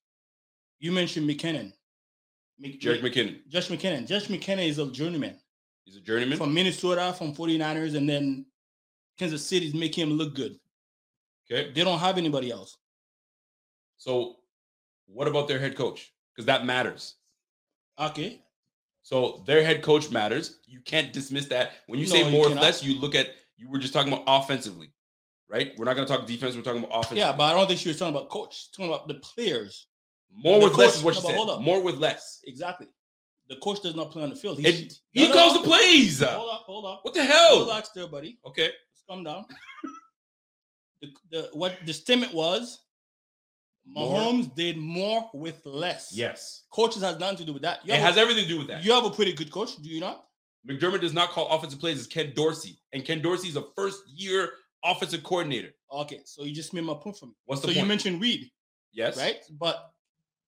You 0.79 0.91
mentioned 0.91 1.29
McKinnon. 1.29 1.71
Mc- 2.59 2.81
Jerick 2.81 3.01
McKinnon. 3.01 3.47
Josh 3.47 3.67
McKinnon. 3.69 4.07
Josh 4.07 4.27
McKinnon 4.27 4.67
is 4.67 4.79
a 4.79 4.91
journeyman 4.91 5.37
He's 5.89 5.97
a 5.97 6.01
journeyman. 6.01 6.37
from 6.37 6.53
Minnesota, 6.53 7.15
from 7.17 7.33
49ers, 7.33 7.95
and 7.95 8.07
then 8.07 8.45
Kansas 9.17 9.43
City's 9.43 9.73
making 9.73 10.07
him 10.07 10.17
look 10.17 10.35
good. 10.35 10.55
Okay. 11.51 11.71
They 11.73 11.83
don't 11.83 11.97
have 11.97 12.19
anybody 12.19 12.51
else. 12.51 12.77
So, 13.97 14.35
what 15.07 15.27
about 15.27 15.47
their 15.47 15.57
head 15.57 15.75
coach? 15.75 16.13
Because 16.31 16.45
that 16.45 16.63
matters. 16.63 17.15
Okay. 17.99 18.39
So 19.01 19.43
their 19.47 19.63
head 19.63 19.81
coach 19.81 20.11
matters. 20.11 20.59
You 20.67 20.81
can't 20.81 21.11
dismiss 21.11 21.47
that. 21.47 21.71
When 21.87 21.99
you 21.99 22.05
say 22.05 22.21
No, 22.21 22.27
you 22.27 22.31
more 22.31 22.45
or 22.45 22.49
less, 22.51 22.83
you 22.83 22.99
look 22.99 23.15
at 23.15 23.29
you 23.57 23.67
were 23.67 23.79
just 23.79 23.91
talking 23.91 24.13
about 24.13 24.23
offensively, 24.27 24.93
right? 25.49 25.71
We're 25.77 25.85
not 25.85 25.95
going 25.95 26.07
to 26.07 26.13
talk 26.13 26.27
defense. 26.27 26.55
We're 26.55 26.61
talking 26.61 26.83
about 26.83 26.99
offense. 26.99 27.17
Yeah, 27.17 27.31
but 27.31 27.45
I 27.45 27.53
don't 27.53 27.67
think 27.67 27.79
she 27.79 27.89
was 27.89 27.97
talking 27.97 28.15
about 28.15 28.29
coach. 28.29 28.55
She's 28.55 28.67
talking 28.67 28.93
about 28.93 29.07
the 29.07 29.15
players. 29.15 29.87
more 30.31 30.59
the 30.59 30.65
with 30.65 30.77
less 30.77 30.97
is 30.97 31.03
what 31.03 31.15
she 31.15 31.21
said. 31.21 31.35
hold 31.35 31.49
up. 31.49 31.61
More 31.61 31.81
with 31.81 31.97
less. 31.97 32.41
Exactly. 32.45 32.87
The 33.49 33.55
coach 33.57 33.81
does 33.81 33.95
not 33.95 34.11
play 34.11 34.23
on 34.23 34.29
the 34.29 34.35
field. 34.35 34.59
It- 34.63 34.93
he 35.11 35.27
no, 35.27 35.33
calls 35.33 35.55
no. 35.55 35.61
the 35.61 35.67
plays. 35.67 36.21
Hold 36.21 36.49
up, 36.53 36.61
hold 36.65 36.85
up. 36.85 36.99
What 37.03 37.13
the 37.15 37.23
hell? 37.23 37.61
Relax 37.61 37.89
there, 37.89 38.07
buddy. 38.07 38.37
Okay. 38.45 38.65
Let's 38.65 39.03
calm 39.09 39.23
down. 39.23 39.45
the, 41.01 41.07
the 41.31 41.49
what 41.53 41.77
the 41.85 41.93
statement 41.93 42.33
was 42.33 42.79
More. 43.85 44.19
Mahomes 44.19 44.53
did 44.55 44.77
more 44.77 45.29
with 45.33 45.65
less. 45.65 46.11
Yes. 46.13 46.63
Coaches 46.71 47.01
has 47.01 47.17
nothing 47.19 47.37
to 47.37 47.45
do 47.45 47.53
with 47.53 47.63
that. 47.63 47.79
You 47.85 47.93
It 47.93 47.99
has 47.99 48.17
a, 48.17 48.19
everything 48.19 48.43
to 48.43 48.49
do 48.49 48.57
with 48.59 48.67
that. 48.67 48.83
you 48.83 48.91
have 48.93 49.05
a 49.05 49.09
pretty 49.09 49.33
good 49.33 49.51
coach, 49.51 49.75
do 49.77 49.89
you 49.89 49.99
not? 49.99 50.25
McDermott 50.69 51.01
does 51.01 51.13
not 51.13 51.29
call 51.29 51.47
offensive 51.49 51.79
plays 51.79 51.99
as 51.99 52.05
Ken 52.05 52.33
Dorsey, 52.35 52.77
and 52.93 53.03
Ken 53.05 53.21
Dorsey 53.21 53.47
is 53.47 53.55
a 53.55 53.63
first 53.75 54.01
year 54.13 54.51
offensive 54.83 55.23
coordinator. 55.23 55.69
Okay, 55.91 56.19
so 56.25 56.43
you 56.43 56.53
just 56.53 56.73
made 56.73 56.83
my 56.83 56.93
point 56.93 57.17
for 57.17 57.27
me. 57.27 57.31
What's 57.45 57.61
the 57.61 57.69
so 57.69 57.73
you 57.79 57.85
mentioned 57.85 58.21
Reid, 58.21 58.51
Yes. 58.91 59.17
right? 59.17 59.37
But 59.57 59.89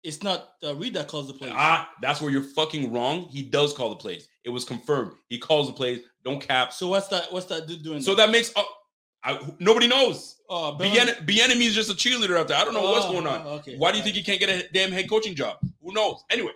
it's 0.03 0.21
not 0.23 0.49
uh, 0.63 0.75
Reid 0.75 0.93
that 0.95 1.07
calls 1.07 1.27
the 1.27 1.33
plays. 1.33 1.53
Ah, 1.55 1.89
that's 2.01 2.21
where 2.21 2.29
you're 2.31 2.43
fucking 2.43 2.91
wrong. 2.91 3.27
He 3.29 3.41
does 3.43 3.73
call 3.73 3.89
the 3.89 3.95
plays. 3.95 4.27
It 4.43 4.49
was 4.49 4.65
confirmed. 4.65 5.13
He 5.29 5.37
calls 5.37 5.67
the 5.67 5.73
plays. 5.73 6.01
Don't 6.25 6.41
cap. 6.41 6.73
So 6.73 6.87
what's 6.89 7.07
that? 7.07 7.31
What's 7.31 7.45
that 7.47 7.67
dude 7.67 7.83
doing? 7.83 8.01
So 8.01 8.13
there? 8.15 8.25
that 8.27 8.31
makes 8.31 8.51
uh, 8.55 8.63
I, 9.23 9.39
nobody 9.59 9.87
knows. 9.87 10.41
uh, 10.49 10.71
Bien- 10.73 11.07
Bieniemy 11.25 11.61
is 11.67 11.73
just 11.75 11.89
a 11.89 11.93
cheerleader 11.93 12.37
out 12.37 12.47
there. 12.49 12.57
I 12.57 12.65
don't 12.65 12.73
know 12.73 12.81
what's 12.83 13.05
Oh, 13.05 13.13
going 13.13 13.27
on. 13.27 13.47
Okay. 13.59 13.77
Why 13.77 13.91
do 13.91 13.97
you 13.97 14.03
think 14.03 14.15
he 14.17 14.21
can't 14.23 14.39
get 14.39 14.49
a 14.49 14.67
damn 14.73 14.91
head 14.91 15.09
coaching 15.09 15.33
job? 15.35 15.57
Who 15.81 15.93
knows? 15.93 16.23
Anyway, 16.29 16.51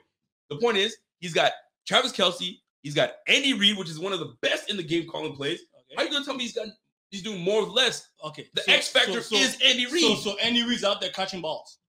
the 0.49 0.57
point 0.57 0.77
is 0.77 0.97
he's 1.19 1.33
got 1.33 1.53
Travis 1.87 2.11
Kelce. 2.11 2.57
He's 2.81 2.93
got 2.93 3.13
Andy 3.27 3.53
Reid, 3.53 3.77
which 3.77 3.89
is 3.89 3.99
one 3.99 4.11
of 4.13 4.19
the 4.19 4.33
best 4.41 4.69
in 4.69 4.75
the 4.77 4.83
game 4.83 5.07
calling 5.07 5.33
plays. 5.33 5.61
How 5.95 6.01
Okay. 6.03 6.09
you 6.09 6.13
gonna 6.13 6.25
tell 6.25 6.35
me 6.35 6.43
he's 6.43 6.53
got 6.53 6.67
he's 7.09 7.21
doing 7.23 7.39
more 7.41 7.61
or 7.63 7.69
less? 7.69 8.09
okay. 8.25 8.47
The 8.53 8.61
so- 8.63 8.71
X 8.73 8.89
factor 8.89 9.21
so- 9.21 9.35
so- 9.35 9.37
is 9.37 9.57
Andy 9.65 9.85
Reid. 9.85 10.17
So, 10.17 10.31
so 10.31 10.37
Andy 10.39 10.63
Reid's 10.63 10.83
out 10.83 10.99
there 10.99 11.09
catching 11.11 11.39
balls. 11.41 11.79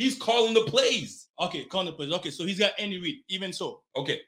He's 0.00 0.16
calling 0.16 0.54
the 0.54 0.62
plays. 0.62 1.28
Okay, 1.38 1.64
calling 1.64 1.86
the 1.86 1.92
plays. 1.92 2.10
Okay, 2.14 2.30
so 2.30 2.46
he's 2.46 2.58
got 2.58 2.72
Andy 2.78 2.98
Reid. 2.98 3.18
Even 3.28 3.52
so, 3.52 3.82
Okay. 3.94 4.20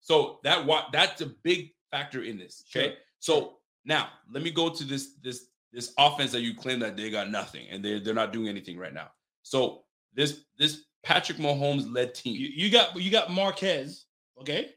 So 0.00 0.38
that 0.44 0.64
what 0.64 0.88
that's 0.92 1.22
a 1.22 1.26
big 1.42 1.70
factor 1.90 2.22
in 2.22 2.36
this. 2.38 2.62
Okay. 2.70 2.88
Sure. 2.88 2.96
So 3.18 3.56
now 3.86 4.10
let 4.30 4.42
me 4.42 4.50
go 4.50 4.68
to 4.68 4.84
this 4.84 5.14
this 5.22 5.46
this 5.72 5.92
offense 5.98 6.30
that 6.32 6.42
you 6.42 6.54
claim 6.54 6.78
that 6.80 6.96
they 6.96 7.08
got 7.10 7.30
nothing 7.30 7.66
and 7.70 7.82
they're 7.84 8.00
they're 8.00 8.14
not 8.14 8.32
doing 8.34 8.48
anything 8.48 8.76
right 8.78 8.92
now. 8.92 9.08
So 9.42 9.84
this 10.14 10.44
this 10.58 10.84
Patrick 11.02 11.38
Mahomes 11.38 11.92
led 11.92 12.14
team. 12.14 12.34
you, 12.36 12.48
you 12.48 12.70
got 12.70 12.94
you 13.00 13.10
got 13.10 13.30
Marquez. 13.30 14.04
Okay, 14.40 14.74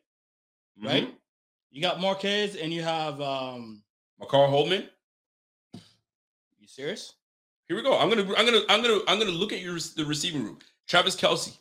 Mhm. 0.80 0.86
right? 0.88 1.16
You 1.72 1.82
got 1.82 2.00
Marquez, 2.00 2.56
and 2.56 2.72
you 2.74 2.84
have 2.84 3.20
um. 3.22 3.84
Mecole 4.22 4.50
Hardman. 4.50 4.90
You 6.60 6.68
serious? 6.68 7.14
Here 7.72 7.78
we 7.78 7.84
go. 7.84 7.98
I'm 7.98 8.10
gonna 8.10 8.24
I'm 8.36 8.46
gonna 8.46 8.60
I'm 8.68 8.82
gonna 8.82 9.00
I'm 9.08 9.18
gonna 9.18 9.32
look 9.32 9.54
at 9.54 9.62
your 9.62 9.80
the 9.96 10.04
receiving 10.04 10.44
room. 10.44 10.60
Travis 10.90 11.16
Kelce. 11.16 11.58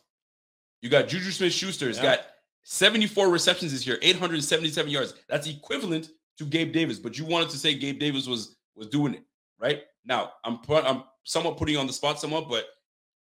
You 0.81 0.89
got 0.89 1.07
Juju 1.07 1.31
Smith 1.31 1.53
Schuster. 1.53 1.87
He's 1.87 1.99
Yeah. 1.99 2.17
got 2.17 2.25
74 2.63 3.29
receptions 3.29 3.71
this 3.71 3.87
year, 3.87 3.97
877 4.01 4.91
yards. 4.91 5.13
That's 5.29 5.47
equivalent 5.47 6.09
to 6.37 6.43
Gabe 6.43 6.73
Davis. 6.73 6.99
But 6.99 7.17
you 7.17 7.23
wanted 7.23 7.47
to 7.51 7.57
say 7.57 7.75
Gabe 7.75 7.97
Davis 7.97 8.27
was 8.27 8.57
was 8.75 8.87
doing 8.87 9.13
it, 9.13 9.23
right? 9.57 9.83
Now 10.03 10.33
I'm 10.43 10.57
put, 10.57 10.83
I'm 10.83 11.05
somewhat 11.23 11.55
putting 11.55 11.77
on 11.77 11.87
the 11.87 11.93
spot 11.93 12.19
somewhat, 12.19 12.49
but 12.49 12.65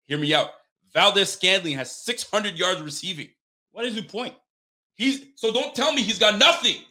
hear 0.05 0.19
me 0.19 0.35
out. 0.35 0.51
Valdes 0.93 1.31
Scantling 1.31 1.77
has 1.77 1.89
600 1.91 2.53
yards 2.53 2.83
receiving. 2.83 3.29
What 3.71 3.85
is 3.85 3.95
your 3.95 4.03
point? 4.03 4.35
He's 4.93 5.25
so 5.37 5.51
don't 5.51 5.73
tell 5.73 5.91
me 5.91 6.03
he's 6.03 6.19
got 6.19 6.37
nothing. 6.37 6.83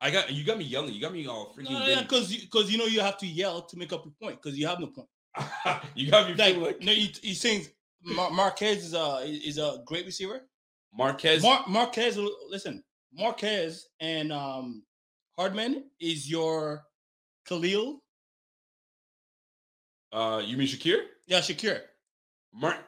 I 0.00 0.10
got 0.10 0.32
you 0.32 0.44
got 0.44 0.58
me 0.58 0.64
yelling. 0.64 0.94
You 0.94 1.00
got 1.00 1.12
me 1.12 1.26
all 1.26 1.54
freaking. 1.54 1.70
No, 1.70 1.78
no, 1.78 1.86
yeah, 1.86 2.02
because 2.02 2.32
you 2.32 2.40
because 2.40 2.70
you 2.72 2.78
know 2.78 2.86
you 2.86 3.00
have 3.00 3.18
to 3.18 3.26
yell 3.26 3.62
to 3.62 3.76
make 3.76 3.92
up 3.92 4.04
your 4.04 4.14
point 4.20 4.40
because 4.42 4.58
you 4.58 4.66
have 4.66 4.80
no 4.80 4.86
point. 4.86 5.08
you 5.94 6.10
got 6.10 6.28
me 6.28 6.34
Like, 6.34 6.56
like 6.56 6.80
no, 6.80 6.92
you, 6.92 7.08
you 7.22 7.34
saying 7.34 7.66
Mar- 8.02 8.30
Marquez 8.30 8.84
is 8.84 8.94
a 8.94 9.22
is 9.24 9.58
a 9.58 9.78
great 9.84 10.06
receiver. 10.06 10.42
Marquez. 10.96 11.42
Mar- 11.42 11.64
Marquez, 11.68 12.18
listen, 12.48 12.82
Marquez 13.12 13.88
and 14.00 14.32
um 14.32 14.82
Hardman 15.38 15.84
is 16.00 16.30
your 16.30 16.84
Khalil. 17.46 18.02
Uh, 20.12 20.42
you 20.44 20.56
mean 20.56 20.66
Shakir? 20.66 21.02
Yeah, 21.26 21.38
Shakir. 21.38 21.82
Mark 22.52 22.78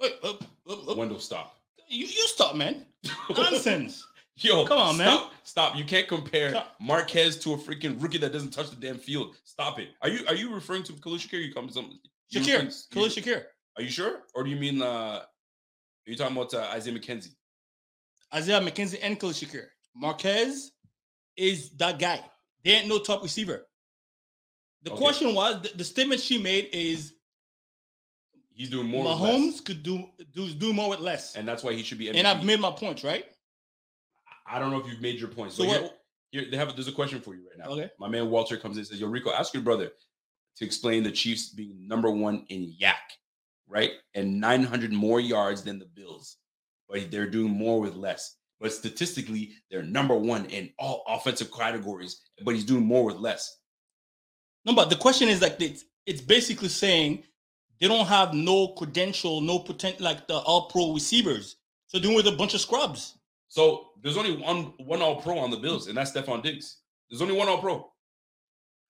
Wait, 0.00 0.14
up, 0.22 0.44
up, 0.68 0.88
up. 0.88 0.96
Wendell, 0.96 1.18
stop. 1.18 1.58
You, 1.88 2.06
you 2.06 2.26
stop, 2.26 2.56
man. 2.56 2.84
Nonsense. 3.30 4.06
Yo, 4.38 4.66
Come 4.66 4.78
on, 4.78 4.96
man. 4.98 5.08
stop, 5.08 5.32
Stop. 5.44 5.76
You 5.76 5.84
can't 5.84 6.06
compare 6.08 6.50
Stop. 6.50 6.74
Marquez 6.80 7.38
to 7.38 7.54
a 7.54 7.56
freaking 7.56 8.00
rookie 8.02 8.18
that 8.18 8.32
doesn't 8.32 8.50
touch 8.52 8.68
the 8.70 8.76
damn 8.76 8.98
field. 8.98 9.34
Stop 9.44 9.78
it. 9.78 9.88
Are 10.02 10.08
you 10.08 10.26
are 10.28 10.34
you 10.34 10.54
referring 10.54 10.82
to 10.84 10.92
Khalil 10.92 11.18
Shakir? 11.18 11.42
You 11.46 11.54
come 11.54 11.70
some 11.70 11.98
you 12.30 12.40
Shakir. 12.40 12.90
Khalil 12.92 13.08
Shakir. 13.08 13.44
Are 13.76 13.82
you 13.82 13.88
sure? 13.88 14.20
Or 14.34 14.44
do 14.44 14.50
you 14.50 14.56
mean 14.56 14.82
uh 14.82 14.86
are 14.86 15.24
you 16.10 16.16
talking 16.16 16.36
about 16.36 16.52
uh, 16.52 16.68
Isaiah 16.72 16.92
McKenzie? 16.94 17.34
Isaiah 18.34 18.60
McKenzie 18.60 18.98
and 19.02 19.18
Khalil 19.18 19.32
Shakir. 19.32 19.66
Marquez 19.94 20.72
is 21.36 21.70
that 21.76 21.98
guy. 21.98 22.20
They 22.62 22.72
ain't 22.72 22.88
no 22.88 22.98
top 22.98 23.22
receiver. 23.22 23.66
The 24.82 24.90
Okay. 24.92 25.00
question 25.00 25.34
was 25.34 25.62
the, 25.62 25.70
the 25.78 25.84
statement 25.84 26.20
she 26.20 26.36
made 26.42 26.68
is 26.72 27.14
He's 28.52 28.70
doing 28.70 28.86
more 28.86 29.04
with 29.04 29.12
Mahomes 29.18 29.64
could 29.64 29.82
do 29.82 30.04
do 30.32 30.48
do 30.52 30.72
more 30.74 30.90
with 30.90 31.00
less. 31.00 31.36
and 31.36 31.48
that's 31.48 31.62
why 31.62 31.72
he 31.72 31.82
should 31.82 31.98
be 31.98 32.06
MVP. 32.06 32.16
And 32.16 32.26
I've 32.28 32.44
made 32.44 32.60
my 32.60 32.70
points, 32.70 33.02
right? 33.04 33.24
I 34.48 34.58
don't 34.58 34.70
know 34.70 34.78
if 34.78 34.86
you've 34.86 35.00
made 35.00 35.18
your 35.18 35.28
point. 35.28 35.52
So 35.52 35.62
So, 35.62 35.68
what? 35.68 35.80
here, 36.30 36.42
here 36.42 36.50
they 36.50 36.56
have 36.56 36.74
there's 36.74 36.88
a 36.88 36.92
question 36.92 37.20
for 37.20 37.34
you 37.34 37.42
right 37.48 37.58
now. 37.58 37.72
Okay. 37.72 37.90
My 37.98 38.08
man 38.08 38.30
Walter 38.30 38.56
comes 38.56 38.76
in 38.76 38.80
and 38.80 38.88
says, 38.88 39.00
Yo, 39.00 39.08
Rico, 39.08 39.32
ask 39.32 39.52
your 39.54 39.62
brother 39.62 39.90
to 40.56 40.64
explain 40.64 41.02
the 41.02 41.10
Chiefs 41.10 41.50
being 41.50 41.86
number 41.86 42.10
one 42.10 42.44
in 42.48 42.74
YAC, 42.80 42.94
right? 43.68 43.92
And 44.14 44.40
900 44.40 44.92
more 44.92 45.20
yards 45.20 45.62
than 45.62 45.78
the 45.78 45.86
Bills, 45.86 46.38
but 46.88 47.10
they're 47.10 47.28
doing 47.28 47.52
more 47.52 47.80
with 47.80 47.94
less. 47.94 48.36
But 48.58 48.72
statistically, 48.72 49.52
they're 49.70 49.82
number 49.82 50.14
one 50.14 50.46
in 50.46 50.70
all 50.78 51.04
offensive 51.06 51.52
categories, 51.52 52.22
but 52.42 52.54
he's 52.54 52.64
doing 52.64 52.86
more 52.86 53.04
with 53.04 53.16
less. 53.16 53.58
No, 54.64 54.74
but 54.74 54.88
the 54.90 54.96
question 54.96 55.28
is 55.28 55.42
like 55.42 55.60
it's 55.60 55.84
it's 56.06 56.22
basically 56.22 56.68
saying 56.68 57.24
they 57.80 57.88
don't 57.88 58.06
have 58.06 58.32
no 58.32 58.68
credential, 58.68 59.40
no 59.40 59.58
potential 59.58 60.04
like 60.04 60.26
the 60.26 60.36
all 60.36 60.68
pro 60.68 60.94
receivers. 60.94 61.56
So 61.88 61.98
doing 61.98 62.16
with 62.16 62.26
a 62.26 62.32
bunch 62.32 62.54
of 62.54 62.60
scrubs. 62.60 63.15
So 63.56 63.88
there's 64.02 64.18
only 64.18 64.36
one 64.36 64.74
one 64.76 65.00
all 65.00 65.16
pro 65.22 65.38
on 65.38 65.50
the 65.50 65.56
Bills, 65.56 65.86
and 65.88 65.96
that's 65.96 66.12
Stefon 66.12 66.42
Diggs. 66.42 66.80
There's 67.08 67.22
only 67.22 67.34
one 67.34 67.48
all 67.48 67.56
pro. 67.58 67.90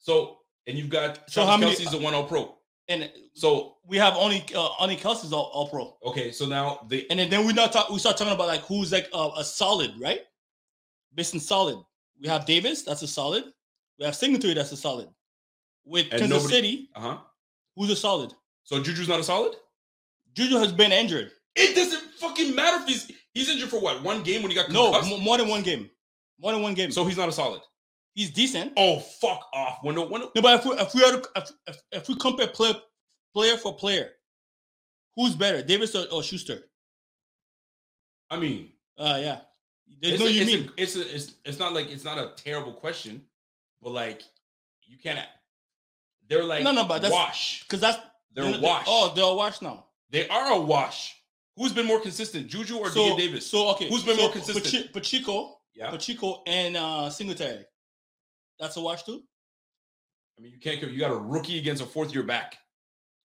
So, 0.01 0.38
and 0.66 0.76
you've 0.76 0.88
got 0.90 1.30
So 1.30 1.44
Travis 1.44 1.51
how 1.51 1.56
many- 1.56 1.72
Kelce's 1.76 1.94
a 1.94 1.98
one 1.98 2.14
all 2.14 2.24
pro. 2.24 2.56
And 2.88 3.09
So, 3.34 3.76
we 3.86 3.97
have 3.98 4.16
only 4.16 4.44
uh, 4.56 4.68
only 4.80 4.97
Kelce's 4.97 5.32
all, 5.32 5.51
all 5.55 5.68
pro. 5.68 5.97
okay, 6.10 6.32
so 6.32 6.47
now 6.47 6.80
the 6.88 7.09
And 7.10 7.18
then, 7.20 7.30
then 7.30 7.47
we 7.47 7.52
not 7.52 7.72
talk 7.72 7.90
we 7.90 7.98
start 8.01 8.16
talking 8.16 8.32
about 8.34 8.48
like 8.48 8.62
who's 8.62 8.90
like 8.90 9.09
a, 9.14 9.28
a 9.38 9.44
solid, 9.44 9.93
right? 10.01 10.22
Based 11.14 11.32
in 11.34 11.38
solid. 11.40 11.78
We 12.20 12.26
have 12.28 12.44
Davis, 12.44 12.82
that's 12.82 13.02
a 13.02 13.09
solid. 13.09 13.44
We 14.01 14.05
have 14.05 14.16
Singletary, 14.16 14.55
that's 14.55 14.72
a 14.72 14.76
solid. 14.76 15.09
With 15.84 16.10
Kansas 16.10 16.28
nobody- 16.28 16.55
City, 16.55 16.90
uh-huh. 16.97 17.18
who's 17.76 17.90
a 17.90 17.97
solid? 17.97 18.32
So 18.64 18.82
Juju's 18.82 19.06
not 19.09 19.20
a 19.20 19.24
solid? 19.24 19.55
Juju 20.34 20.56
has 20.59 20.72
been 20.72 20.90
injured. 20.90 21.30
It 21.55 21.74
doesn't 21.76 22.02
fucking 22.18 22.55
matter 22.55 22.82
if 22.82 22.88
he's 22.88 23.10
he's 23.34 23.48
injured 23.48 23.68
for 23.70 23.80
what 23.80 24.02
one 24.02 24.22
game 24.22 24.43
when 24.43 24.51
he 24.51 24.56
got 24.56 24.70
No, 24.70 24.90
concussed? 24.93 25.10
mo- 25.10 25.18
more 25.18 25.38
than 25.38 25.48
one 25.48 25.62
game. 25.62 25.90
More 26.40 26.52
than 26.52 26.62
one 26.62 26.74
game. 26.74 26.90
so 26.90 27.05
he's 27.05 27.16
not 27.16 27.28
a 27.28 27.32
solid. 27.32 27.60
he's 28.14 28.30
decent. 28.30 28.72
Oh 28.76 28.98
fuck 28.98 29.40
off! 29.55 29.78
When 29.82 29.97
when 30.10 30.22
No, 30.34 30.43
but 30.43 30.60
if 30.60 30.64
we 30.64 30.72
if 30.72 30.94
we 30.94 31.02
are 31.05 31.12
to, 31.12 31.28
if, 31.36 31.51
if, 31.66 31.76
if 31.93 32.09
we 32.09 32.16
compare 32.16 32.47
player 32.48 32.74
player 33.34 33.56
for 33.56 33.74
player, 33.76 34.10
who's 35.16 35.34
better, 35.34 35.62
Davis 35.62 35.94
or, 35.94 36.06
or 36.12 36.22
Schuster? 36.22 36.60
I 38.30 38.38
mean, 38.38 38.70
Uh 38.98 39.18
yeah. 39.20 39.38
There's 40.02 40.14
it's, 40.14 40.20
no 40.22 40.26
a, 40.26 40.30
you 40.30 40.43
it's, 40.43 40.51
mean. 40.52 40.68
a, 40.76 40.82
it's 40.82 40.97
a 40.97 41.14
it's 41.14 41.32
it's 41.44 41.59
not 41.59 41.72
like 41.72 41.90
it's 41.90 42.05
not 42.05 42.18
a 42.18 42.32
terrible 42.36 42.72
question, 42.72 43.22
but 43.82 43.90
like 43.90 44.22
you 44.86 44.98
can't. 44.98 45.18
They're 46.28 46.44
like 46.44 46.64
No, 46.64 46.72
no, 46.72 46.84
but 46.84 47.02
that's- 47.02 47.12
wash. 47.12 47.62
Because 47.62 47.80
that's 47.80 47.98
They're 48.34 48.51
know, 48.51 48.59
wash. 48.60 48.84
Oh, 48.88 49.12
they're 49.14 49.24
wash 49.34 49.62
now. 49.62 49.86
They 50.10 50.28
are 50.28 50.52
a 50.52 50.60
wash. 50.60 51.14
Who's 51.57 51.73
been 51.73 51.87
more 51.87 52.01
consistent, 52.01 52.49
Juju 52.49 52.77
or 52.77 52.89
so, 52.91 52.95
Dean 52.95 53.16
Davis? 53.19 53.47
So 53.47 53.70
okay. 53.70 53.89
Who's 53.89 54.05
been 54.05 54.16
so 54.16 54.23
more 54.23 54.33
consistent? 54.33 54.93
Pacheco, 54.93 55.57
yeah, 55.74 55.91
Pacheco, 55.91 56.43
and 56.47 56.77
uh 56.77 57.09
Singletary. 57.11 57.65
That's 58.61 58.77
a 58.77 58.81
wash 58.81 59.05
too. 59.05 59.23
I 60.39 60.43
mean 60.43 60.53
you 60.53 60.59
can't. 60.59 60.81
You 60.83 60.99
got 60.99 61.11
a 61.11 61.16
rookie 61.16 61.59
against 61.59 61.83
a 61.83 61.87
fourth 61.87 62.12
year 62.15 62.23
back. 62.23 62.59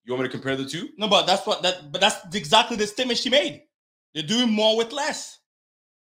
You 0.04 0.12
want 0.12 0.22
me 0.22 0.28
to 0.28 0.32
compare 0.32 0.56
the 0.56 0.64
two? 0.64 0.88
No, 0.96 1.08
but 1.08 1.26
that's 1.26 1.46
what 1.46 1.62
that. 1.62 1.92
But 1.92 2.00
that's 2.00 2.34
exactly 2.34 2.76
the 2.76 2.86
statement 2.86 3.18
she 3.18 3.30
made. 3.30 3.62
They're 4.14 4.22
doing 4.22 4.50
more 4.50 4.76
with 4.76 4.92
less. 4.92 5.38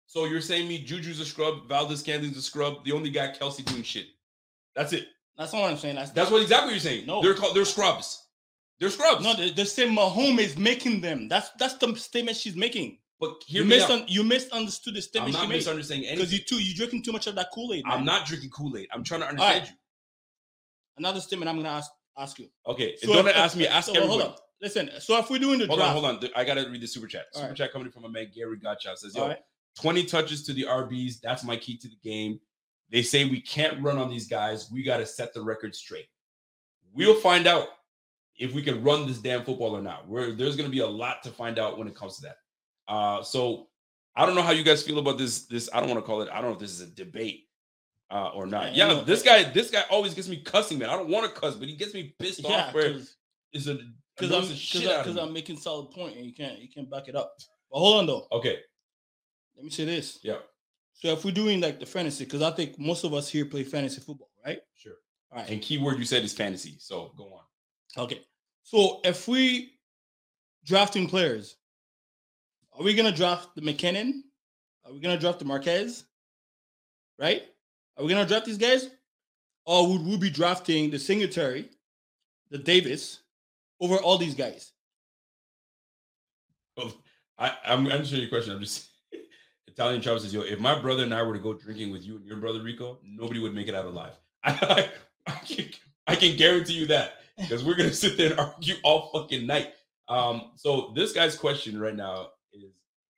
So 0.06 0.26
you're 0.26 0.42
saying 0.42 0.68
me 0.68 0.84
Juju's 0.84 1.20
a 1.20 1.24
scrub, 1.24 1.68
Valdes 1.68 2.02
Scantling's 2.02 2.36
a 2.36 2.42
scrub. 2.42 2.84
The 2.84 2.92
only 2.92 3.08
guy 3.10 3.28
Kelce 3.28 3.64
doing 3.64 3.82
shit. 3.82 4.06
That's 4.76 4.92
it. 4.92 5.06
That's 5.38 5.52
not 5.52 5.62
what 5.62 5.70
I'm 5.70 5.78
saying. 5.78 5.96
That's 5.96 6.10
That's 6.10 6.30
what 6.30 6.42
exactly 6.42 6.72
you're 6.72 6.80
saying. 6.80 7.06
No. 7.06 7.22
they're 7.22 7.34
called 7.34 7.56
they're 7.56 7.64
scrubs. 7.64 8.22
They're 8.82 8.90
scrubs. 8.90 9.22
no. 9.24 9.34
The, 9.34 9.50
the 9.52 9.64
same 9.64 9.94
Mahomes 9.96 10.40
is 10.40 10.58
making 10.58 11.00
them. 11.00 11.28
That's 11.28 11.50
that's 11.58 11.74
the 11.74 11.94
statement 11.94 12.36
she's 12.36 12.56
making. 12.56 12.98
but 13.20 13.40
hear 13.46 13.62
You, 13.62 13.68
me 13.68 13.80
out. 13.80 13.88
misun- 13.88 14.04
you 14.08 14.24
misunderstood 14.24 14.94
the 14.94 15.02
statement. 15.02 15.36
I'm 15.36 15.42
not 15.42 15.48
misunderstanding 15.50 16.10
because 16.10 16.32
you 16.32 16.40
too 16.40 16.56
you 16.60 16.74
drinking 16.74 17.04
too 17.04 17.12
much 17.12 17.28
of 17.28 17.36
that 17.36 17.46
Kool 17.54 17.72
Aid. 17.72 17.84
I'm 17.86 18.04
not 18.04 18.26
drinking 18.26 18.50
Kool 18.50 18.76
Aid. 18.76 18.88
I'm 18.92 19.04
trying 19.04 19.20
to 19.20 19.28
understand 19.28 19.60
right. 19.62 19.70
you. 19.70 19.76
Another 20.98 21.20
statement 21.20 21.48
I'm 21.48 21.56
gonna 21.58 21.68
ask 21.68 21.92
ask 22.18 22.38
you. 22.40 22.48
Okay, 22.66 22.96
So 22.96 23.12
don't 23.12 23.28
if- 23.28 23.36
ask 23.36 23.56
me. 23.56 23.68
Ask 23.68 23.86
so, 23.86 23.92
everybody. 23.94 24.20
Hold 24.20 24.32
on. 24.32 24.38
Listen. 24.60 24.90
So 24.98 25.16
if 25.18 25.30
we're 25.30 25.38
doing 25.38 25.60
the 25.60 25.66
Hold 25.68 25.78
draft, 25.78 25.96
on, 25.96 26.02
hold 26.02 26.24
on. 26.24 26.30
I 26.34 26.44
gotta 26.44 26.68
read 26.68 26.80
the 26.80 26.88
super 26.88 27.06
chat. 27.06 27.26
Super 27.32 27.46
right. 27.46 27.56
chat 27.56 27.72
coming 27.72 27.88
from 27.90 28.04
a 28.04 28.08
man 28.08 28.32
Gary 28.34 28.56
Gotcha 28.58 28.96
says, 28.96 29.14
"Yo, 29.14 29.28
right. 29.28 29.38
20 29.80 30.04
touches 30.04 30.42
to 30.46 30.52
the 30.52 30.64
RBs. 30.64 31.20
That's 31.22 31.44
my 31.44 31.56
key 31.56 31.76
to 31.78 31.88
the 31.88 31.96
game. 32.02 32.40
They 32.90 33.02
say 33.02 33.24
we 33.24 33.40
can't 33.40 33.80
run 33.82 33.96
on 33.98 34.10
these 34.10 34.26
guys. 34.26 34.70
We 34.72 34.82
got 34.82 34.98
to 34.98 35.06
set 35.06 35.32
the 35.32 35.40
record 35.42 35.74
straight. 35.74 36.08
We'll 36.92 37.14
find 37.14 37.46
out 37.46 37.68
if 38.38 38.52
we 38.54 38.62
can 38.62 38.82
run 38.82 39.06
this 39.06 39.18
damn 39.18 39.44
football 39.44 39.76
or 39.76 39.82
not. 39.82 40.08
We're, 40.08 40.32
there's 40.32 40.56
going 40.56 40.68
to 40.68 40.72
be 40.72 40.80
a 40.80 40.86
lot 40.86 41.22
to 41.24 41.30
find 41.30 41.58
out 41.58 41.78
when 41.78 41.86
it 41.88 41.94
comes 41.94 42.16
to 42.16 42.22
that. 42.22 42.36
Uh, 42.88 43.22
so 43.22 43.68
I 44.16 44.26
don't 44.26 44.34
know 44.34 44.42
how 44.42 44.52
you 44.52 44.64
guys 44.64 44.82
feel 44.82 44.98
about 44.98 45.18
this. 45.18 45.46
This 45.46 45.68
I 45.72 45.80
don't 45.80 45.88
want 45.88 46.00
to 46.00 46.06
call 46.06 46.22
it. 46.22 46.28
I 46.30 46.36
don't 46.40 46.50
know 46.50 46.54
if 46.54 46.58
this 46.58 46.72
is 46.72 46.80
a 46.80 46.86
debate 46.86 47.48
uh, 48.10 48.28
or 48.28 48.46
not. 48.46 48.74
Yeah, 48.74 48.92
Yeah, 48.92 49.02
this 49.02 49.22
guy, 49.22 49.44
this 49.44 49.70
guy 49.70 49.84
always 49.90 50.14
gets 50.14 50.28
me 50.28 50.38
cussing, 50.38 50.78
man. 50.78 50.90
I 50.90 50.96
don't 50.96 51.08
want 51.08 51.32
to 51.32 51.40
cuss, 51.40 51.54
but 51.54 51.68
he 51.68 51.76
gets 51.76 51.94
me 51.94 52.14
pissed 52.18 52.42
Yeah, 52.42 52.66
off. 52.66 52.74
Where 52.74 52.96
is 53.52 53.68
a 53.68 53.78
because 54.16 54.32
I'm 54.32 54.48
because 54.48 54.86
out 54.86 55.06
of 55.06 55.14
me. 55.14 55.22
I'm 55.22 55.32
making 55.32 55.56
solid 55.56 55.90
point 55.90 56.16
and 56.16 56.26
you 56.26 56.34
can't 56.34 56.58
you 56.58 56.68
can't 56.68 56.90
back 56.90 57.08
it 57.08 57.16
up. 57.16 57.32
But 57.70 57.78
hold 57.78 57.98
on 57.98 58.06
though. 58.06 58.26
okay. 58.32 58.58
Let 59.56 59.64
me 59.64 59.70
say 59.70 59.84
this. 59.84 60.18
Yeah. 60.22 60.38
So 60.94 61.08
if 61.08 61.24
we're 61.24 61.30
doing 61.32 61.60
like 61.60 61.80
the 61.80 61.86
fantasy, 61.86 62.24
because 62.24 62.42
I 62.42 62.50
think 62.50 62.78
most 62.78 63.04
of 63.04 63.14
us 63.14 63.28
here 63.28 63.44
play 63.44 63.64
fantasy 63.64 64.00
football, 64.00 64.30
right? 64.44 64.58
Sure. 64.74 64.94
All 65.30 65.38
right. 65.38 65.50
And 65.50 65.60
keyword 65.62 65.98
you 65.98 66.04
said 66.04 66.22
is 66.24 66.32
fantasy. 66.32 66.76
So 66.78 67.12
go 67.16 67.24
on. 67.24 67.44
Okay. 67.96 68.20
So 68.62 69.00
if 69.04 69.28
we 69.28 69.74
drafting 70.64 71.08
players, 71.08 71.56
are 72.72 72.82
we 72.82 72.94
gonna 72.94 73.12
draft 73.12 73.54
the 73.54 73.60
McKinnon? 73.60 74.22
Are 74.84 74.92
we 74.92 75.00
gonna 75.00 75.18
draft 75.18 75.38
the 75.38 75.44
Marquez? 75.44 76.04
Right? 77.18 77.42
Are 77.96 78.04
we 78.04 78.10
gonna 78.10 78.26
draft 78.26 78.46
these 78.46 78.58
guys? 78.58 78.88
Or 79.64 79.88
would 79.88 80.04
we 80.04 80.16
be 80.16 80.30
drafting 80.30 80.90
the 80.90 80.98
Singletary, 80.98 81.68
the 82.50 82.58
Davis, 82.58 83.20
over 83.80 83.96
all 83.96 84.18
these 84.18 84.34
guys? 84.34 84.72
Well, 86.76 86.92
I, 87.38 87.56
I'm 87.64 87.86
answering 87.90 88.22
your 88.22 88.30
question. 88.30 88.54
I'm 88.54 88.60
just 88.60 88.88
Italian 89.68 90.00
Travis 90.00 90.22
says, 90.22 90.34
yo, 90.34 90.40
if 90.40 90.58
my 90.58 90.80
brother 90.80 91.04
and 91.04 91.14
I 91.14 91.22
were 91.22 91.34
to 91.34 91.40
go 91.40 91.52
drinking 91.52 91.92
with 91.92 92.02
you 92.02 92.16
and 92.16 92.26
your 92.26 92.38
brother 92.38 92.62
Rico, 92.62 92.98
nobody 93.04 93.38
would 93.38 93.54
make 93.54 93.68
it 93.68 93.74
out 93.74 93.84
alive. 93.84 94.12
I, 94.44 94.90
I, 95.26 95.32
can, 95.46 95.66
I 96.06 96.16
can 96.16 96.36
guarantee 96.36 96.74
you 96.74 96.86
that 96.86 97.21
because 97.38 97.64
we're 97.64 97.74
gonna 97.76 97.92
sit 98.04 98.16
there 98.16 98.30
and 98.32 98.40
argue 98.40 98.74
all 98.84 99.10
fucking 99.12 99.46
night. 99.46 99.72
Um, 100.08 100.52
so 100.56 100.92
this 100.94 101.12
guy's 101.12 101.36
question 101.36 101.78
right 101.80 101.94
now 101.96 102.28
is 102.52 102.64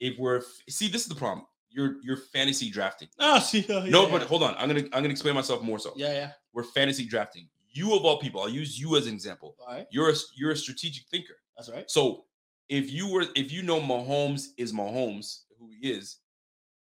if 0.01 0.19
we're 0.19 0.43
see, 0.69 0.89
this 0.89 1.03
is 1.03 1.09
the 1.09 1.15
problem. 1.15 1.47
You're 1.70 1.97
you're 2.03 2.16
fantasy 2.16 2.70
drafting. 2.70 3.09
Ah, 3.19 3.39
see, 3.41 3.65
uh, 3.69 3.85
no, 3.86 4.05
yeah, 4.07 4.11
but 4.19 4.23
hold 4.23 4.43
on. 4.43 4.55
I'm 4.59 4.69
gonna 4.69 4.82
I'm 4.93 5.03
gonna 5.03 5.09
explain 5.09 5.35
myself 5.35 5.62
more 5.62 5.78
so. 5.78 5.93
yeah, 5.97 6.12
yeah. 6.12 6.31
We're 6.53 6.62
fantasy 6.65 7.05
drafting. 7.07 7.49
You 7.73 7.97
of 7.97 8.05
all 8.05 8.19
people, 8.20 8.41
I'll 8.41 8.49
use 8.49 8.78
you 8.78 8.97
as 8.97 9.09
an 9.09 9.15
example. 9.15 9.57
All 9.66 9.74
right, 9.74 9.86
You're 9.91 10.11
a 10.11 10.15
you're 10.36 10.53
a 10.53 10.57
strategic 10.57 11.07
thinker. 11.09 11.35
that's 11.57 11.69
right. 11.70 11.91
So 11.91 12.24
if 12.69 12.93
you 12.93 13.09
were 13.11 13.24
if 13.35 13.51
you 13.51 13.62
know 13.62 13.81
Mahomes 13.81 14.49
is 14.57 14.73
Mahomes, 14.73 15.41
who 15.59 15.69
he 15.69 15.91
is, 15.91 16.19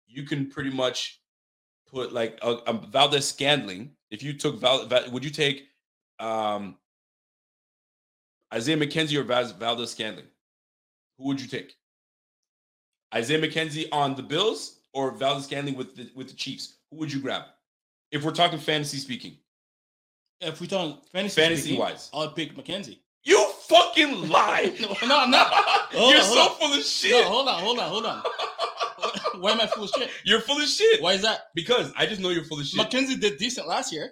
you 0.07 0.23
can 0.23 0.49
pretty 0.49 0.71
much 0.71 1.21
put 1.87 2.11
like 2.11 2.39
a, 2.41 2.53
a 2.65 2.73
Valdes 2.73 3.27
Scantling. 3.27 3.91
If 4.09 4.23
you 4.23 4.33
took 4.33 4.59
Val, 4.59 4.87
would 5.11 5.23
you 5.23 5.29
take 5.29 5.65
um 6.19 6.77
Isaiah 8.53 8.77
McKenzie 8.77 9.17
or 9.17 9.23
Vaz, 9.23 9.51
Valdes 9.51 9.91
Scantling? 9.91 10.25
Who 11.17 11.25
would 11.27 11.41
you 11.41 11.47
take? 11.47 11.75
Isaiah 13.13 13.39
McKenzie 13.41 13.87
on 13.91 14.15
the 14.15 14.23
Bills 14.23 14.79
or 14.93 15.11
Valdes 15.11 15.45
Scantling 15.45 15.75
with 15.75 15.95
the 15.95 16.09
with 16.15 16.27
the 16.29 16.35
Chiefs? 16.35 16.77
Who 16.91 16.97
would 16.97 17.11
you 17.11 17.19
grab? 17.19 17.43
If 18.11 18.23
we're 18.23 18.31
talking 18.31 18.59
fantasy 18.59 18.97
speaking, 18.97 19.37
If 20.41 20.61
we 20.61 20.67
talk 20.67 21.05
fantasy, 21.11 21.41
fantasy 21.41 21.61
speaking, 21.61 21.79
wise, 21.79 22.09
I'll 22.13 22.31
pick 22.31 22.55
McKenzie. 22.55 22.99
you 23.23 23.51
fucking 23.67 24.29
lie. 24.29 24.73
No, 24.81 25.07
no, 25.07 25.25
no. 25.27 25.37
Hold 25.91 26.11
You're 26.13 26.21
on, 26.21 26.25
so 26.27 26.39
on. 26.41 26.55
full 26.57 26.73
of 26.73 26.83
shit. 26.83 27.11
No, 27.11 27.29
hold 27.29 27.47
on, 27.47 27.61
hold 27.63 27.79
on, 27.79 27.89
hold 27.89 28.05
on. 28.05 28.23
Why 29.41 29.51
am 29.51 29.61
I 29.61 29.67
full 29.67 29.83
of 29.85 29.89
shit? 29.95 30.09
You're 30.25 30.41
full 30.41 30.57
of 30.61 30.67
shit. 30.67 31.01
Why 31.01 31.13
is 31.13 31.21
that? 31.23 31.47
Because 31.55 31.91
I 31.97 32.05
just 32.05 32.19
know 32.21 32.29
you're 32.29 32.43
full 32.43 32.59
of 32.59 32.65
shit. 32.65 32.79
McKenzie 32.79 33.19
did 33.19 33.37
decent 33.37 33.67
last 33.67 33.91
year. 33.93 34.11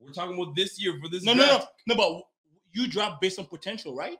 We're 0.00 0.12
talking 0.12 0.40
about 0.40 0.54
this 0.54 0.80
year 0.80 0.98
for 1.02 1.08
this. 1.08 1.24
No, 1.24 1.32
no, 1.34 1.42
no, 1.44 1.48
draft. 1.48 1.68
no. 1.88 2.22
You 2.72 2.88
dropped 2.88 3.20
based 3.20 3.38
on 3.38 3.46
potential, 3.46 3.94
right? 3.94 4.16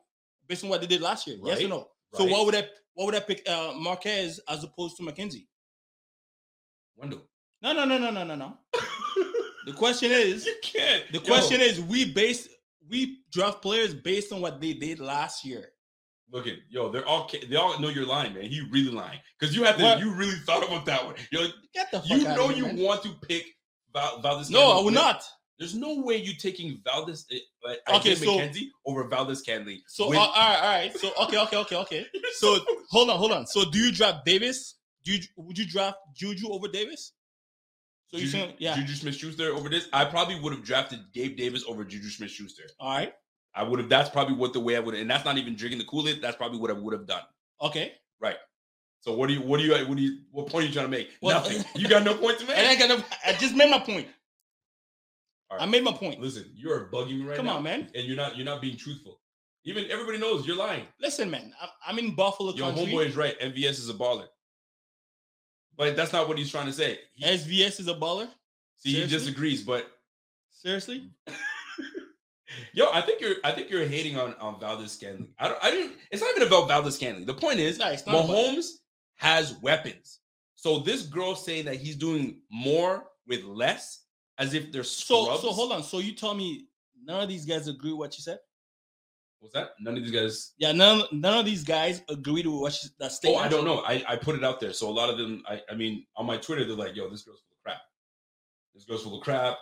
Based 0.46 0.64
on 0.64 0.70
what 0.70 0.80
they 0.80 0.86
did 0.86 1.00
last 1.00 1.26
year. 1.26 1.36
Right. 1.36 1.48
Yes 1.48 1.58
or 1.58 1.62
Right, 1.62 1.68
no? 1.70 1.88
So 2.14 2.24
right. 2.24 2.32
why 2.32 2.42
would 2.44 2.54
I 2.54 2.64
why 2.94 3.04
would 3.04 3.14
I 3.14 3.20
pick 3.20 3.48
uh, 3.48 3.72
Marquez 3.76 4.40
as 4.48 4.64
opposed 4.64 4.96
to 4.96 5.02
McKenzie? 5.02 5.46
Wendell. 6.96 7.22
No, 7.62 7.72
no, 7.72 7.84
no, 7.84 7.98
no, 7.98 8.10
no, 8.10 8.24
no, 8.24 8.34
no. 8.34 8.58
The 9.66 9.74
question 9.74 10.10
is, 10.10 10.46
you 10.46 10.54
can't. 10.62 11.04
the 11.12 11.18
Yo, 11.18 11.24
question 11.24 11.60
is, 11.60 11.78
we 11.78 12.10
base 12.14 12.48
we 12.88 13.18
draft 13.30 13.60
players 13.60 13.92
based 13.92 14.32
on 14.32 14.40
what 14.40 14.62
they 14.62 14.72
did 14.72 14.98
last 14.98 15.44
year. 15.44 15.72
Look 16.32 16.46
at 16.46 16.54
yo. 16.70 16.90
They're 16.90 17.06
all. 17.06 17.30
They 17.48 17.56
all 17.56 17.78
know 17.78 17.88
you're 17.90 18.06
lying, 18.06 18.32
man. 18.32 18.44
He 18.44 18.62
really 18.70 18.90
lying 18.90 19.18
because 19.38 19.54
you 19.54 19.64
have 19.64 19.76
to. 19.76 19.82
What? 19.82 19.98
You 20.00 20.12
really 20.14 20.36
thought 20.46 20.66
about 20.66 20.86
that 20.86 21.04
one. 21.04 21.16
You're 21.30 21.42
like, 21.42 21.52
Get 21.74 21.90
the 21.90 22.00
fuck 22.00 22.08
you 22.08 22.26
out 22.28 22.36
know 22.36 22.48
of 22.48 22.54
here, 22.54 22.66
you 22.66 22.72
man. 22.72 22.78
want 22.82 23.02
to 23.02 23.10
pick 23.26 23.44
Val, 23.92 24.20
Valdes. 24.22 24.48
No, 24.50 24.78
I 24.78 24.82
would 24.82 24.94
not. 24.94 25.22
There's 25.58 25.74
no 25.74 26.00
way 26.02 26.16
you're 26.16 26.36
taking 26.38 26.80
Valdes. 26.84 27.26
Uh, 27.32 27.74
Okay, 27.96 28.14
so- 28.14 28.26
McKenzie 28.38 28.68
over 28.86 29.04
Valdes 29.08 29.40
Scantling. 29.40 29.80
So 29.88 30.04
uh, 30.14 30.16
all 30.18 30.32
right, 30.34 30.56
all 30.56 30.70
right. 30.78 30.96
So 30.96 31.10
okay, 31.24 31.38
okay, 31.42 31.56
okay, 31.56 31.76
okay. 31.76 32.06
So 32.34 32.58
hold 32.90 33.10
on, 33.10 33.18
hold 33.18 33.32
on. 33.32 33.46
So 33.46 33.64
do 33.70 33.78
you 33.78 33.90
draft 33.92 34.24
Davis? 34.24 34.76
Do 35.04 35.12
you 35.12 35.20
would 35.36 35.58
you 35.58 35.66
draft 35.66 35.98
Juju 36.14 36.48
over 36.50 36.68
Davis? 36.68 37.12
So 38.08 38.16
you 38.16 38.24
Juju, 38.24 38.38
saying 38.38 38.54
yeah? 38.58 38.74
Juju 38.76 38.94
Smith-Schuster 38.94 39.50
over 39.54 39.68
this. 39.68 39.88
I 39.92 40.04
probably 40.04 40.40
would 40.40 40.52
have 40.54 40.64
drafted 40.64 41.00
Gabe 41.12 41.36
Davis 41.36 41.64
over 41.68 41.84
Juju 41.84 42.08
Smith-Schuster. 42.08 42.62
All 42.80 42.90
right. 42.96 43.12
I 43.54 43.62
would 43.64 43.80
have. 43.80 43.88
That's 43.88 44.08
probably 44.08 44.34
what 44.34 44.52
the 44.52 44.60
way 44.60 44.76
I 44.76 44.80
would. 44.80 44.94
And 44.94 45.10
that's 45.10 45.24
not 45.24 45.36
even 45.36 45.56
drinking 45.56 45.78
the 45.78 45.84
Kool 45.84 46.08
Aid. 46.08 46.22
That's 46.22 46.36
probably 46.36 46.58
what 46.58 46.70
I 46.70 46.74
would 46.74 46.92
have 46.92 47.06
done. 47.06 47.22
Okay. 47.60 47.92
Right. 48.20 48.36
So 49.00 49.14
what 49.14 49.26
do 49.28 49.34
you? 49.34 49.42
What 49.42 49.58
do 49.58 49.64
you? 49.64 49.72
What 49.86 49.96
do 49.96 50.02
you? 50.02 50.18
What 50.30 50.46
point 50.48 50.64
are 50.64 50.68
you 50.68 50.72
trying 50.72 50.86
to 50.86 50.90
make? 50.90 51.10
Well- 51.20 51.40
Nothing. 51.42 51.64
You 51.74 51.88
got 51.88 52.02
no 52.04 52.14
point 52.14 52.38
to 52.38 52.46
make. 52.46 52.56
I 52.56 52.76
got. 52.76 53.04
I 53.26 53.32
just 53.32 53.54
made 53.54 53.70
my 53.70 53.78
point. 53.80 54.06
All 55.50 55.60
I 55.60 55.66
made 55.66 55.82
my 55.82 55.92
point. 55.92 56.20
Listen, 56.20 56.44
you 56.54 56.70
are 56.72 56.90
bugging 56.92 57.20
me 57.20 57.24
right 57.26 57.36
Come 57.36 57.46
now, 57.46 57.56
on, 57.56 57.62
man. 57.62 57.88
and 57.94 58.04
you're 58.06 58.16
not. 58.16 58.36
You're 58.36 58.44
not 58.46 58.60
being 58.60 58.76
truthful. 58.76 59.20
Even 59.64 59.90
everybody 59.90 60.18
knows 60.18 60.46
you're 60.46 60.56
lying. 60.56 60.84
Listen, 61.00 61.30
man. 61.30 61.52
I'm, 61.60 61.68
I'm 61.86 61.98
in 61.98 62.14
Buffalo 62.14 62.52
Your 62.54 62.66
country. 62.72 62.86
homeboy 62.92 63.06
is 63.06 63.16
right. 63.16 63.38
MVS 63.40 63.70
is 63.70 63.88
a 63.88 63.94
baller, 63.94 64.26
but 65.76 65.96
that's 65.96 66.12
not 66.12 66.28
what 66.28 66.38
he's 66.38 66.50
trying 66.50 66.66
to 66.66 66.72
say. 66.72 66.98
He, 67.14 67.24
SVS 67.24 67.80
is 67.80 67.88
a 67.88 67.94
baller. 67.94 68.28
see, 68.76 68.92
he 68.92 69.06
disagrees. 69.06 69.62
But 69.62 69.90
Seriously? 70.50 71.10
yo, 72.72 72.86
I 72.92 73.00
think 73.00 73.20
you're. 73.20 73.36
I 73.44 73.52
think 73.52 73.70
you're 73.70 73.86
hating 73.86 74.18
on 74.18 74.34
on 74.40 74.58
Valdes 74.60 74.92
Scantling. 74.92 75.28
I 75.38 75.48
don't. 75.48 75.58
I 75.64 75.70
didn't. 75.70 75.96
It's 76.10 76.22
not 76.22 76.30
even 76.36 76.46
about 76.48 76.68
Valdes 76.68 76.96
Scantling. 76.96 77.26
The 77.26 77.34
point 77.34 77.58
is, 77.60 77.78
No, 77.78 77.88
it's 77.88 78.06
not 78.06 78.14
about- 78.24 78.28
Mahomes 78.30 78.66
has 79.16 79.54
weapons. 79.62 80.20
So 80.56 80.80
this 80.80 81.02
girl 81.02 81.34
saying 81.36 81.66
that 81.66 81.76
he's 81.76 81.96
doing 81.96 82.40
more 82.50 83.04
with 83.26 83.44
less, 83.44 84.04
as 84.38 84.54
if 84.54 84.72
they're 84.72 84.84
So 84.84 85.24
scrubs. 85.24 85.42
so 85.42 85.50
hold 85.50 85.72
on. 85.72 85.82
So 85.82 85.98
you 85.98 86.14
tell 86.14 86.34
me 86.34 86.66
none 87.04 87.22
of 87.22 87.28
these 87.28 87.44
guys 87.44 87.68
agree 87.68 87.90
with 87.92 87.98
what 87.98 88.18
you 88.18 88.22
said? 88.22 88.38
What's 89.40 89.54
that? 89.54 89.70
None 89.80 89.96
of 89.96 90.02
these 90.02 90.12
guys. 90.12 90.52
Yeah, 90.58 90.72
none 90.72 91.02
none 91.12 91.38
of 91.38 91.44
these 91.44 91.62
guys 91.62 92.02
agreed 92.08 92.46
with 92.46 92.60
what 92.60 92.82
you, 92.82 92.90
that 92.98 93.12
statement. 93.12 93.42
Oh. 93.42 93.46
I 93.46 93.48
don't 93.48 93.64
know. 93.64 93.82
I, 93.86 94.04
I 94.08 94.16
put 94.16 94.34
it 94.34 94.44
out 94.44 94.60
there. 94.60 94.72
So 94.72 94.88
a 94.88 94.90
lot 94.90 95.10
of 95.10 95.18
them, 95.18 95.42
I, 95.48 95.62
I 95.70 95.74
mean, 95.74 96.06
on 96.16 96.26
my 96.26 96.36
Twitter, 96.36 96.64
they're 96.64 96.76
like, 96.76 96.96
yo, 96.96 97.08
this 97.08 97.22
girl's 97.22 97.40
full 97.40 97.52
of 97.52 97.62
crap. 97.62 97.80
This 98.74 98.84
girl's 98.84 99.02
full 99.04 99.16
of 99.18 99.22
crap. 99.22 99.56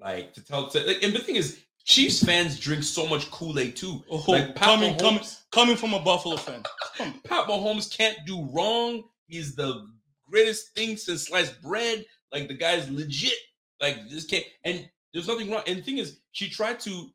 Like 0.00 0.32
to 0.34 0.44
tell, 0.44 0.68
to, 0.70 0.80
like, 0.84 1.02
and 1.02 1.12
the 1.12 1.18
thing 1.20 1.36
is, 1.36 1.60
Chiefs 1.84 2.22
fans 2.24 2.58
drink 2.58 2.82
so 2.82 3.06
much 3.06 3.30
Kool-Aid 3.30 3.76
too. 3.76 4.02
Oh, 4.10 4.24
like 4.28 4.54
Pat 4.54 4.68
coming, 4.68 4.94
Mahomes, 4.94 4.98
coming, 5.00 5.20
coming 5.52 5.76
from 5.76 5.94
a 5.94 6.00
Buffalo 6.00 6.36
fan. 6.36 6.62
Pat 6.98 7.46
Mahomes 7.46 7.94
can't 7.96 8.18
do 8.26 8.48
wrong. 8.52 9.02
He's 9.26 9.54
the 9.54 9.86
greatest 10.30 10.74
thing 10.74 10.96
since 10.96 11.28
sliced 11.28 11.60
bread. 11.62 12.04
Like 12.32 12.48
the 12.48 12.54
guy's 12.54 12.90
legit. 12.90 13.34
Like 13.80 14.08
this 14.08 14.24
can't, 14.26 14.44
and 14.64 14.88
there's 15.12 15.28
nothing 15.28 15.50
wrong. 15.50 15.62
And 15.66 15.78
the 15.78 15.82
thing 15.82 15.98
is, 15.98 16.18
she 16.32 16.48
tried 16.50 16.80
to, 16.80 17.10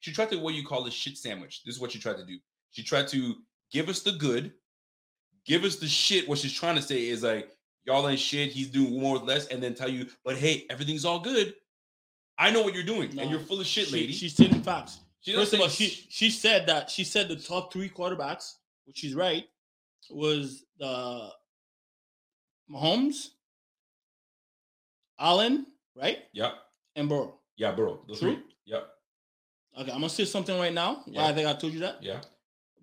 she 0.00 0.12
tried 0.12 0.30
to 0.30 0.38
what 0.38 0.54
you 0.54 0.64
call 0.66 0.86
a 0.86 0.90
shit 0.90 1.16
sandwich. 1.16 1.62
This 1.64 1.76
is 1.76 1.80
what 1.80 1.92
she 1.92 1.98
tried 1.98 2.16
to 2.16 2.24
do. 2.24 2.38
She 2.72 2.82
tried 2.82 3.08
to 3.08 3.36
give 3.72 3.88
us 3.88 4.02
the 4.02 4.12
good, 4.12 4.52
give 5.46 5.64
us 5.64 5.76
the 5.76 5.86
shit. 5.86 6.28
What 6.28 6.38
she's 6.38 6.52
trying 6.52 6.76
to 6.76 6.82
say 6.82 7.08
is 7.08 7.22
like, 7.22 7.50
y'all 7.84 8.08
ain't 8.08 8.18
shit. 8.18 8.50
He's 8.50 8.68
doing 8.68 9.00
more 9.00 9.14
with 9.14 9.22
less, 9.22 9.46
and 9.46 9.62
then 9.62 9.74
tell 9.74 9.88
you, 9.88 10.06
but 10.24 10.36
hey, 10.36 10.66
everything's 10.70 11.04
all 11.04 11.20
good. 11.20 11.54
I 12.38 12.50
know 12.50 12.62
what 12.62 12.74
you're 12.74 12.84
doing, 12.84 13.14
No, 13.14 13.22
and 13.22 13.30
you're 13.30 13.40
full 13.40 13.60
of 13.60 13.66
shit, 13.66 13.88
She- 13.88 13.92
lady. 13.96 14.12
She's 14.12 14.32
stating 14.32 14.62
facts. 14.62 15.00
She 15.20 15.34
First 15.34 15.52
of 15.52 15.60
all, 15.60 15.68
she 15.68 15.88
she 16.08 16.30
said 16.30 16.66
that 16.68 16.88
she 16.90 17.02
said 17.02 17.28
the 17.28 17.34
top 17.36 17.72
three 17.72 17.88
quarterbacks, 17.90 18.54
which 18.86 18.98
she's 18.98 19.14
right, 19.14 19.44
was 20.10 20.64
the 20.78 21.30
Mahomes, 22.70 23.30
Allen, 25.18 25.66
right, 25.98 26.18
Yep. 26.32 26.52
and 26.96 27.08
Burrow. 27.08 27.38
Yeah, 27.56 27.72
Burrow. 27.72 28.04
Those 28.08 28.20
True. 28.20 28.34
three. 28.34 28.44
Yep. 28.66 28.88
Okay, 29.80 29.90
I'm 29.92 29.98
gonna 29.98 30.08
say 30.08 30.24
something 30.24 30.58
right 30.58 30.72
now. 30.72 31.02
Yeah. 31.06 31.26
I 31.26 31.32
think 31.32 31.46
I 31.48 31.54
told 31.54 31.72
you 31.72 31.80
that. 31.80 32.02
Yeah. 32.02 32.20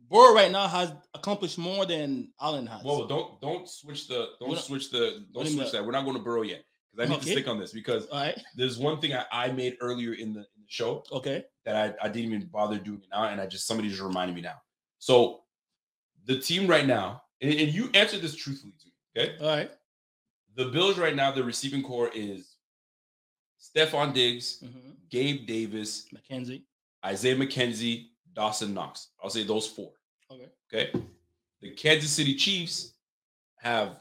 Burrow 0.10 0.34
right 0.34 0.52
now 0.52 0.68
has 0.68 0.94
accomplished 1.14 1.58
more 1.58 1.86
than 1.86 2.32
Allen 2.40 2.68
has. 2.68 2.84
Whoa, 2.84 3.08
don't 3.08 3.42
don't 3.42 3.68
switch 3.68 4.08
the 4.08 4.30
don't 4.40 4.50
We're 4.50 4.56
not- 4.56 4.64
switch 4.64 4.92
the 4.92 5.26
don't 5.34 5.48
switch 5.48 5.72
that. 5.72 5.84
We're 5.86 5.92
not 5.92 6.04
going 6.06 6.16
to 6.18 6.24
Burrow 6.24 6.44
yet 6.44 6.64
because 6.92 7.08
I 7.08 7.10
need 7.10 7.18
Okay. 7.18 7.26
to 7.26 7.32
stick 7.32 7.48
on 7.48 7.60
this 7.60 7.72
because 7.74 8.06
All 8.08 8.20
right. 8.20 8.40
there's 8.56 8.78
one 8.78 9.00
thing 9.02 9.14
I, 9.14 9.26
I 9.32 9.52
made 9.52 9.78
earlier 9.82 10.14
in 10.14 10.34
the 10.34 10.42
in 10.42 10.62
the 10.62 10.68
show 10.68 11.04
Okay. 11.12 11.44
that 11.66 11.76
I, 11.76 12.06
I 12.06 12.10
didn't 12.10 12.32
even 12.34 12.48
bother 12.48 12.78
doing 12.78 13.00
it 13.02 13.08
now, 13.12 13.26
and 13.26 13.42
I 13.42 13.48
just 13.48 13.66
somebody 13.68 13.90
just 13.90 14.02
reminded 14.02 14.36
me 14.36 14.42
now. 14.42 14.62
So 15.00 15.42
the 16.26 16.40
team 16.40 16.68
right 16.68 16.86
now, 16.86 17.24
and, 17.42 17.52
and 17.54 17.74
you 17.74 17.90
answered 17.94 18.22
this 18.22 18.36
truthfully 18.36 18.74
to 18.80 18.88
me, 18.88 19.24
okay? 19.28 19.44
All 19.44 19.48
right. 19.58 19.72
The 20.56 20.66
Bills 20.66 20.98
right 20.98 21.16
now, 21.16 21.32
the 21.32 21.44
receiving 21.44 21.84
core 21.84 22.10
is 22.16 22.55
Stefon 23.60 24.14
Diggs, 24.14 24.60
Mm-hmm. 24.64 24.90
Gabe 25.10 25.46
Davis, 25.48 26.08
McKenzie. 26.14 26.64
Isaiah 27.06 27.36
McKenzie, 27.36 28.08
Dawson 28.34 28.74
Knox. 28.74 29.10
I'll 29.24 29.30
say 29.30 29.44
those 29.44 29.68
four. 29.68 29.92
Okay. 30.32 30.50
Okay. 30.74 30.92
The 31.62 31.72
Kansas 31.72 32.12
City 32.12 32.36
Chiefs 32.36 32.94
have 33.60 34.00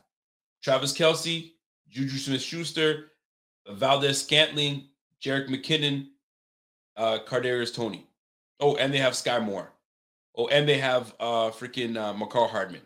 Travis 0.63 0.93
Kelce, 0.97 1.53
Juju 1.89 2.17
Smith 2.19 2.41
Schuster, 2.41 3.13
Valdes 3.69 4.23
Scantling, 4.23 4.89
Jerick 5.23 5.49
McKinnon, 5.49 6.09
uh, 6.97 7.19
Kadarius 7.27 7.75
Toney. 7.75 8.07
Oh, 8.61 8.77
and 8.77 8.93
they 8.93 8.99
have 8.99 9.13
Skyy 9.13 9.43
Moore. 9.45 9.71
Oh, 10.37 10.49
and 10.49 10.69
they 10.69 10.79
have 10.79 11.15
uh 11.21 11.51
freaking 11.51 11.97
uh, 11.97 12.13
Mecole 12.15 12.51
Hardman. 12.51 12.81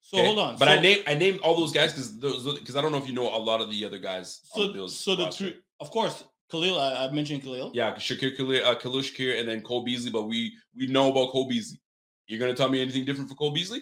So 0.00 0.18
okay? 0.18 0.26
hold 0.26 0.38
on. 0.38 0.56
But 0.58 0.66
so, 0.66 0.72
I 0.72 0.80
named 0.80 1.02
I 1.06 1.14
named 1.14 1.40
all 1.40 1.56
those 1.56 1.72
guys 1.72 1.92
because 1.92 2.18
those 2.20 2.58
because 2.58 2.76
I 2.76 2.82
don't 2.82 2.92
know 2.92 2.98
if 2.98 3.08
you 3.08 3.14
know 3.14 3.34
a 3.34 3.38
lot 3.38 3.60
of 3.60 3.70
the 3.70 3.84
other 3.84 3.98
guys 3.98 4.40
on 4.54 4.72
the 4.72 4.88
so, 4.88 5.14
so 5.14 5.16
the 5.16 5.30
three, 5.32 5.56
of 5.80 5.90
course, 5.90 6.24
Khalil. 6.50 6.78
I, 6.78 7.06
I 7.06 7.10
mentioned 7.10 7.42
Khalil. 7.42 7.70
Yeah, 7.74 7.94
Shakir 7.94 8.36
Khalil, 8.36 8.64
uh, 8.64 8.74
Khalil 8.76 9.00
Shakir, 9.02 9.38
and 9.38 9.48
then 9.48 9.60
Cole 9.62 9.84
Beasley. 9.84 10.10
But 10.10 10.24
we 10.24 10.52
we 10.76 10.86
know 10.86 11.10
about 11.10 11.30
Cole 11.30 11.48
Beasley. 11.48 11.80
You're 12.26 12.40
gonna 12.40 12.54
tell 12.54 12.68
me 12.68 12.80
anything 12.80 13.04
different 13.04 13.28
for 13.28 13.36
Cole 13.36 13.50
Beasley? 13.52 13.80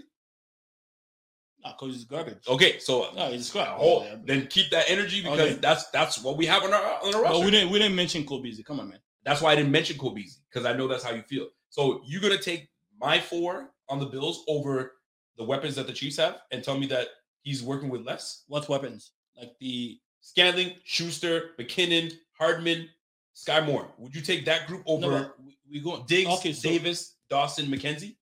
Nah, 1.65 1.73
because 1.79 1.95
he's 1.95 2.05
garbage. 2.05 2.39
Okay, 2.49 2.79
so 2.81 3.09
No, 3.15 3.31
he's 3.31 3.55
oh, 3.55 4.19
then 4.25 4.49
keep 4.49 4.71
that 4.71 4.87
energy 4.89 5.23
because 5.23 5.39
Okay. 5.39 5.53
that's 5.55 5.89
that's 5.91 6.23
what 6.23 6.37
we 6.37 6.47
have 6.47 6.65
on 6.65 6.73
our 6.75 6.83
on 7.05 7.15
our 7.15 7.23
roster. 7.23 7.45
we 7.45 7.51
didn't 7.53 7.71
we 7.71 7.79
didn't 7.79 7.95
mention 7.95 8.25
Cole 8.25 8.43
Beasley. 8.43 8.65
Come 8.65 8.81
on, 8.81 8.89
man. 8.89 8.99
That's 9.25 9.41
why 9.41 9.53
I 9.53 9.57
didn't 9.57 9.71
mention 9.71 9.97
Cole 9.97 10.15
Beasley 10.15 10.43
because 10.51 10.67
I 10.67 10.73
know 10.77 10.89
that's 10.89 11.05
how 11.05 11.13
you 11.13 11.23
feel. 11.23 11.47
So 11.69 12.03
you're 12.05 12.21
gonna 12.21 12.39
take 12.39 12.69
my 13.01 13.21
four 13.21 13.73
on 13.89 14.01
the 14.01 14.07
Bills 14.07 14.45
over 14.49 14.95
the 15.37 15.45
weapons 15.45 15.77
that 15.77 15.87
the 15.87 15.93
Chiefs 15.93 16.17
have 16.17 16.39
and 16.51 16.65
tell 16.65 16.77
me 16.79 16.87
that 16.87 17.09
he's 17.43 17.63
working 17.63 17.89
with 17.91 18.03
less? 18.03 18.45
What 18.49 18.69
weapons? 18.69 19.13
Like 19.37 19.51
the 19.61 20.01
Scantling, 20.23 20.73
Schuster, 20.85 21.51
McKinnon, 21.59 22.13
Hardman, 22.39 22.89
Skyy 23.37 23.67
Moore. 23.67 23.89
Would 23.99 24.15
you 24.15 24.23
take 24.23 24.45
that 24.47 24.67
group 24.67 24.83
over 24.87 25.01
no, 25.11 25.31
we, 25.71 25.81
go 25.81 26.05
Diggs, 26.07 26.31
Okay, 26.31 26.53
so 26.53 26.69
Davis, 26.69 27.17
Dawson, 27.29 27.67
McKenzie? 27.67 28.17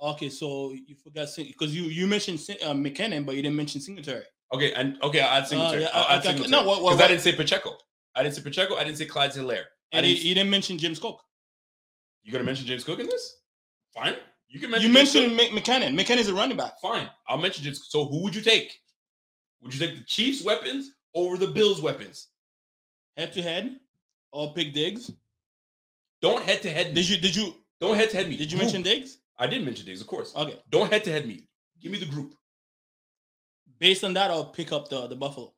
okay, 0.00 0.28
so 0.28 0.72
you 0.72 0.94
forgot 1.02 1.28
because 1.36 1.74
you 1.74 1.84
you 1.84 2.06
mentioned 2.06 2.38
uh, 2.62 2.72
McKinnon, 2.72 3.24
but 3.26 3.34
you 3.36 3.42
didn't 3.42 3.56
mention 3.56 3.80
Singletary. 3.80 4.24
Okay, 4.52 4.72
and 4.74 5.02
okay, 5.02 5.20
I'll 5.20 5.38
add 5.38 5.48
Singletary. 5.48 5.82
yeah, 5.82 5.88
I'll 5.92 6.04
I- 6.04 6.14
add 6.14 6.18
I- 6.20 6.22
Singletary. 6.22 6.50
no, 6.50 6.80
what- 6.80 7.00
I 7.02 7.08
didn't 7.08 7.22
say 7.22 7.32
Pacheco. 7.34 7.76
I 8.14 8.22
didn't 8.22 8.34
say 8.36 8.42
Pacheco. 8.42 8.76
I 8.76 8.84
didn't 8.84 8.98
say 8.98 9.06
Clyde 9.06 9.32
Helaire. 9.32 9.64
I 9.92 9.98
And 9.98 10.06
didn't- 10.06 10.18
he 10.22 10.34
didn't 10.34 10.50
mention 10.50 10.78
James 10.78 10.98
Cook. 10.98 11.20
You 12.22 12.32
gonna 12.32 12.44
mention 12.44 12.66
James 12.66 12.84
Cook 12.84 12.98
in 13.00 13.06
this? 13.06 13.36
Fine. 13.94 14.16
You 14.48 14.60
can 14.60 14.68
You 14.68 14.88
mention. 14.90 14.92
James 14.92 15.14
mentioned 15.14 15.36
Mc- 15.36 15.64
McKinnon. 15.64 15.98
McKinnon's 15.98 16.28
a 16.28 16.34
running 16.34 16.56
back. 16.56 16.80
Fine. 16.82 17.08
I'll 17.28 17.38
mention 17.38 17.64
James. 17.64 17.86
So 17.88 18.04
who 18.04 18.22
would 18.24 18.34
you 18.34 18.42
take? 18.42 18.72
Would 19.62 19.72
you 19.74 19.80
take 19.80 19.96
the 19.98 20.04
Chiefs' 20.04 20.42
weapons 20.44 20.92
over 21.16 21.36
the 21.36 21.48
Bills' 21.48 21.82
weapons? 21.82 22.28
Head 23.16 23.32
to 23.32 23.42
head, 23.42 23.76
all 24.30 24.52
pick 24.52 24.72
Diggs. 24.72 25.10
Don't 26.22 26.42
head 26.44 26.62
to 26.62 26.70
head. 26.70 26.94
Did 26.94 27.08
you 27.08 27.16
did 27.16 27.34
you 27.34 27.54
Don't 27.80 27.96
head 27.96 28.10
to 28.10 28.16
head 28.18 28.28
me. 28.28 28.36
did 28.36 28.52
you 28.52 28.58
Who? 28.58 28.64
mention 28.64 28.82
Diggs? 28.82 29.18
I 29.38 29.46
did 29.48 29.64
mention 29.64 29.84
Diggs, 29.86 30.00
of 30.00 30.06
course. 30.06 30.34
Okay. 30.36 30.60
Don't 30.70 30.92
head 30.92 31.02
to 31.04 31.10
head 31.12 31.26
me. 31.26 31.48
Give 31.80 31.90
me 31.92 31.98
the 31.98 32.06
group. 32.06 32.34
Based 33.78 34.04
on 34.04 34.14
that, 34.14 34.30
I'll 34.30 34.46
pick 34.46 34.70
up 34.72 34.88
the 34.88 35.06
the 35.08 35.16
Buffalo. 35.16 35.52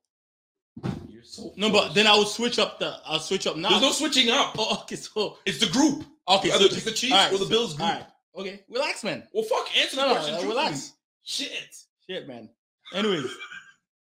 You're 1.09 1.23
so. 1.23 1.53
No, 1.57 1.71
but 1.71 1.95
then 1.95 2.07
I 2.07 2.17
would 2.17 2.29
switch 2.29 2.59
up 2.59 2.79
the. 2.79 2.97
I'll 3.05 3.21
switch 3.21 3.47
up 3.47 3.57
now. 3.57 3.69
there's 3.71 3.83
no 3.83 3.93
switching 3.93 4.31
up. 4.31 4.55
Oh, 4.59 4.81
okay, 4.83 4.97
so 4.97 5.39
It's 5.47 5.59
the 5.59 5.67
group. 5.71 6.05
okay, 6.29 6.51
Either 6.53 6.69
so 6.69 6.75
it's 6.75 6.85
the 6.85 6.91
Chiefs 6.93 7.13
right, 7.13 7.33
or 7.33 7.39
the 7.39 7.47
Bills 7.47 7.75
group. 7.75 7.89
Right, 7.89 8.07
okay, 8.37 8.61
relax, 8.69 9.03
man. 9.05 9.27
Well, 9.33 9.45
fuck. 9.45 9.69
Answer 9.77 9.97
the 9.97 10.03
No, 10.03 10.09
no, 10.09 10.15
question. 10.15 10.35
no, 10.43 10.49
relax. 10.49 10.93
Shit. 11.23 11.77
Shit, 12.09 12.27
man. 12.29 12.49
Anyways, 12.95 13.27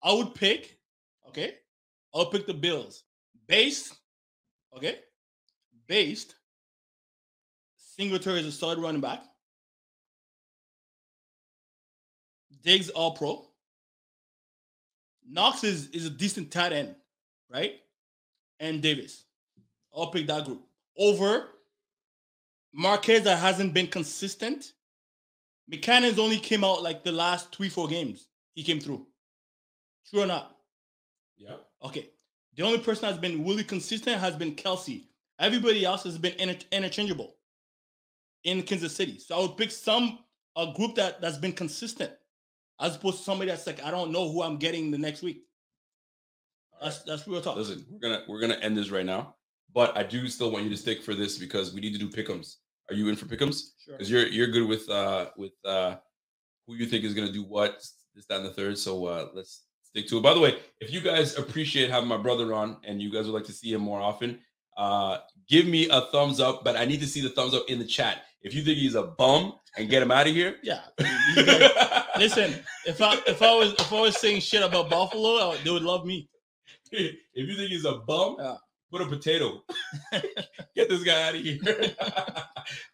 I 0.02 0.12
would 0.12 0.34
pick. 0.34 0.75
Okay, 1.36 1.54
I'll 2.14 2.30
pick 2.30 2.46
the 2.46 2.54
Bills 2.54 3.02
based. 3.46 3.94
Okay, 4.74 4.98
based. 5.86 6.34
Singletary 7.76 8.40
is 8.40 8.46
a 8.46 8.52
solid 8.52 8.78
running 8.78 9.02
back. 9.02 9.22
Diggs 12.62 12.88
all 12.88 13.12
pro. 13.12 13.46
Knox 15.28 15.62
is, 15.62 15.88
is 15.90 16.06
a 16.06 16.10
decent 16.10 16.50
tight 16.50 16.72
end, 16.72 16.94
right? 17.50 17.74
And 18.58 18.80
Davis. 18.80 19.24
I'll 19.94 20.10
pick 20.10 20.26
that 20.28 20.44
group 20.44 20.62
over 20.98 21.48
Marquez 22.72 23.24
that 23.24 23.38
hasn't 23.38 23.74
been 23.74 23.88
consistent. 23.88 24.72
McKinnon's 25.70 26.18
only 26.18 26.38
came 26.38 26.64
out 26.64 26.82
like 26.82 27.04
the 27.04 27.12
last 27.12 27.54
three, 27.54 27.68
four 27.68 27.88
games. 27.88 28.26
He 28.54 28.62
came 28.62 28.80
through. 28.80 29.06
True 30.08 30.22
or 30.22 30.26
not? 30.26 30.55
Yeah. 31.36 31.56
Okay. 31.82 32.10
The 32.56 32.62
only 32.62 32.78
person 32.78 33.02
that's 33.02 33.18
been 33.18 33.44
really 33.46 33.64
consistent 33.64 34.18
has 34.18 34.34
been 34.34 34.54
Kelce. 34.54 35.04
Everybody 35.38 35.84
else 35.84 36.04
has 36.04 36.16
been 36.16 36.32
inter- 36.38 36.66
interchangeable 36.72 37.36
in 38.44 38.62
Kansas 38.62 38.94
City. 38.94 39.18
So 39.18 39.36
I 39.36 39.40
would 39.40 39.56
pick 39.56 39.70
some 39.70 40.20
a 40.56 40.72
group 40.74 40.94
that 40.94 41.20
that's 41.20 41.36
been 41.36 41.52
consistent, 41.52 42.10
as 42.80 42.96
opposed 42.96 43.18
to 43.18 43.24
somebody 43.24 43.50
that's 43.50 43.66
like 43.66 43.82
I 43.84 43.90
don't 43.90 44.10
know 44.10 44.30
who 44.30 44.42
I'm 44.42 44.56
getting 44.56 44.90
the 44.90 44.98
next 44.98 45.22
week. 45.22 45.42
That's 46.80 47.02
that's 47.02 47.28
real 47.28 47.42
talk. 47.42 47.56
Listen, 47.56 47.84
we're 47.90 47.98
gonna 47.98 48.24
we're 48.26 48.40
gonna 48.40 48.54
end 48.54 48.76
this 48.76 48.90
right 48.90 49.04
now, 49.04 49.34
but 49.74 49.96
I 49.96 50.02
do 50.02 50.26
still 50.28 50.50
want 50.50 50.64
you 50.64 50.70
to 50.70 50.76
stick 50.76 51.02
for 51.02 51.14
this 51.14 51.38
because 51.38 51.74
we 51.74 51.80
need 51.80 51.92
to 51.92 51.98
do 51.98 52.08
pickums. 52.08 52.56
Are 52.88 52.94
you 52.94 53.08
in 53.08 53.16
for 53.16 53.26
pickums? 53.26 53.72
Sure. 53.84 53.94
Because 53.94 54.10
you're 54.10 54.26
you're 54.26 54.46
good 54.48 54.66
with 54.66 54.88
uh 54.88 55.26
with 55.36 55.52
uh 55.64 55.96
who 56.66 56.74
you 56.74 56.86
think 56.86 57.04
is 57.04 57.14
gonna 57.14 57.32
do 57.32 57.42
what 57.42 57.82
this 58.14 58.26
that 58.28 58.38
and 58.38 58.46
the 58.46 58.50
third. 58.50 58.78
So 58.78 59.06
uh 59.06 59.28
let's 59.34 59.65
stick 59.96 60.08
to 60.10 60.18
it. 60.18 60.22
By 60.22 60.34
the 60.34 60.40
way, 60.40 60.58
if 60.80 60.92
you 60.92 61.00
guys 61.00 61.36
appreciate 61.38 61.90
having 61.90 62.08
my 62.08 62.16
brother 62.18 62.52
on 62.52 62.76
and 62.84 63.00
you 63.00 63.10
guys 63.10 63.24
would 63.26 63.34
like 63.34 63.44
to 63.46 63.52
see 63.52 63.72
him 63.72 63.80
more 63.80 64.00
often, 64.00 64.38
uh 64.76 65.18
give 65.48 65.66
me 65.66 65.88
a 65.88 66.02
thumbs 66.12 66.38
up. 66.40 66.64
But 66.64 66.76
I 66.76 66.84
need 66.84 67.00
to 67.00 67.06
see 67.06 67.20
the 67.22 67.30
thumbs 67.30 67.54
up 67.54 67.64
in 67.68 67.78
the 67.78 67.84
chat. 67.86 68.22
If 68.42 68.54
you 68.54 68.62
think 68.62 68.78
he's 68.78 68.94
a 68.94 69.02
bum 69.02 69.54
and 69.78 69.88
get 69.88 70.02
him 70.02 70.10
out 70.10 70.26
of 70.26 70.34
here. 70.34 70.56
Yeah. 70.62 70.80
Listen, 72.18 72.54
if 72.86 73.00
I 73.00 73.14
if 73.26 73.40
I 73.42 73.54
was 73.54 73.72
if 73.74 73.92
I 73.92 74.00
was 74.00 74.16
saying 74.20 74.40
shit 74.40 74.62
about 74.62 74.90
Buffalo, 74.90 75.50
I- 75.52 75.56
they 75.64 75.70
would 75.70 75.82
love 75.82 76.04
me. 76.04 76.28
if 76.92 77.14
you 77.34 77.56
think 77.56 77.70
he's 77.70 77.84
a 77.84 77.96
bum, 78.06 78.36
Yeah. 78.38 78.56
put 78.90 79.00
a 79.02 79.06
potato. 79.06 79.62
Get 80.74 80.88
this 80.90 81.02
guy 81.04 81.28
out 81.28 81.34
of 81.34 81.40
here. 81.42 81.58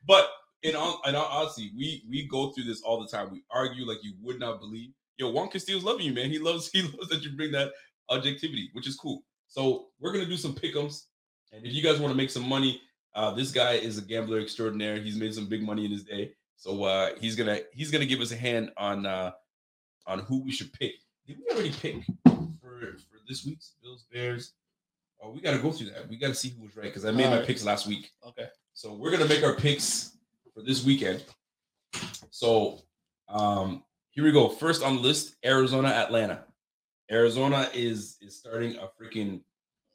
but 0.06 0.30
in 0.62 0.76
all, 0.76 1.00
in 1.06 1.14
all 1.16 1.26
honesty, 1.26 1.72
we 1.76 2.04
we 2.08 2.26
go 2.28 2.50
through 2.52 2.64
this 2.64 2.82
all 2.82 3.00
the 3.00 3.08
time. 3.08 3.30
We 3.32 3.42
argue 3.50 3.84
like 3.84 3.98
you 4.04 4.14
would 4.22 4.38
not 4.38 4.60
believe. 4.60 4.90
Yo, 5.18 5.30
Juan 5.30 5.48
Castillo's 5.48 5.84
loving 5.84 6.06
you, 6.06 6.12
man. 6.12 6.30
He 6.30 6.38
loves 6.38 6.70
he 6.72 6.82
loves 6.82 7.08
that 7.08 7.22
you 7.22 7.36
bring 7.36 7.52
that 7.52 7.72
objectivity, 8.08 8.70
which 8.72 8.86
is 8.86 8.96
cool. 8.96 9.22
So 9.46 9.88
we're 10.00 10.12
gonna 10.12 10.26
do 10.26 10.36
some 10.36 10.54
pickums, 10.54 11.06
and 11.52 11.64
if 11.64 11.72
you 11.72 11.82
guys 11.82 12.00
want 12.00 12.12
to 12.12 12.16
make 12.16 12.30
some 12.30 12.48
money, 12.48 12.80
uh, 13.14 13.32
this 13.32 13.50
guy 13.50 13.72
is 13.72 13.98
a 13.98 14.02
gambler 14.02 14.40
extraordinaire. 14.40 14.96
He's 14.96 15.16
made 15.16 15.34
some 15.34 15.46
big 15.46 15.62
money 15.62 15.84
in 15.84 15.90
his 15.90 16.04
day, 16.04 16.32
so 16.56 16.84
uh, 16.84 17.10
he's 17.20 17.36
gonna 17.36 17.60
he's 17.72 17.90
gonna 17.90 18.06
give 18.06 18.20
us 18.20 18.32
a 18.32 18.36
hand 18.36 18.70
on 18.76 19.06
uh, 19.06 19.32
on 20.06 20.20
who 20.20 20.42
we 20.42 20.52
should 20.52 20.72
pick. 20.72 20.92
Did 21.26 21.38
we 21.38 21.54
already 21.54 21.72
pick 21.72 21.96
for 22.24 22.96
for 22.96 23.18
this 23.28 23.44
week's 23.44 23.74
Bills 23.82 24.06
Bears? 24.12 24.54
Oh, 25.22 25.30
we 25.30 25.40
got 25.40 25.52
to 25.52 25.58
go 25.58 25.70
through 25.70 25.90
that. 25.90 26.08
We 26.08 26.16
got 26.16 26.28
to 26.28 26.34
see 26.34 26.48
who 26.48 26.64
was 26.64 26.76
right 26.76 26.86
because 26.86 27.04
I 27.04 27.12
made 27.12 27.26
my 27.26 27.34
Alright. 27.34 27.46
picks 27.46 27.64
last 27.64 27.86
week. 27.86 28.10
Okay. 28.26 28.46
So 28.74 28.94
we're 28.94 29.12
gonna 29.12 29.28
make 29.28 29.44
our 29.44 29.54
picks 29.54 30.16
for 30.52 30.62
this 30.62 30.84
weekend. 30.84 31.22
So 32.30 32.80
um 33.28 33.84
here 34.12 34.24
we 34.24 34.32
go. 34.32 34.48
First 34.48 34.82
on 34.82 34.96
the 34.96 35.02
list, 35.02 35.34
Arizona, 35.44 35.88
Atlanta. 35.88 36.44
Arizona 37.10 37.68
is 37.74 38.16
is 38.22 38.38
starting 38.38 38.76
a 38.76 38.88
freaking 39.00 39.42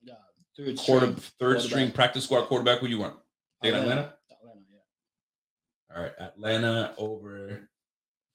Yeah. 0.03 0.15
Third 0.57 0.77
quarter 0.77 1.05
string 1.07 1.23
third 1.39 1.61
string 1.61 1.91
practice 1.91 2.25
squad 2.25 2.45
quarterback. 2.45 2.79
Who 2.79 2.87
do 2.87 2.93
you 2.93 2.99
want? 2.99 3.15
Take 3.63 3.73
Atlanta. 3.73 4.13
Atlanta, 4.29 4.61
yeah. 4.71 5.95
All 5.95 6.03
right, 6.03 6.13
Atlanta 6.19 6.93
over 6.97 7.69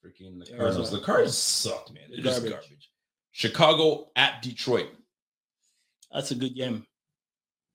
freaking 0.03 0.43
the 0.43 0.51
Arizona. 0.51 0.57
Cardinals. 0.57 0.91
The 0.91 0.99
Cardinals 0.99 1.37
suck, 1.37 1.93
man. 1.93 2.03
They're 2.09 2.19
just 2.23 2.41
Garbage. 2.41 2.51
garbage. 2.51 2.89
Chicago 3.31 4.11
at 4.15 4.41
Detroit. 4.41 4.89
That's 6.11 6.31
a 6.31 6.35
good 6.35 6.55
game. 6.55 6.85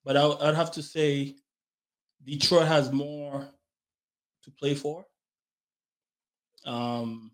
But 0.05 0.17
I, 0.17 0.27
I'd 0.27 0.55
have 0.55 0.73
to 0.73 0.83
say 0.83 1.37
Detroit 2.25 2.67
has 2.69 2.93
more 2.93 3.49
to 4.45 4.51
play 4.53 4.75
for. 4.75 5.05
Um, 6.65 7.31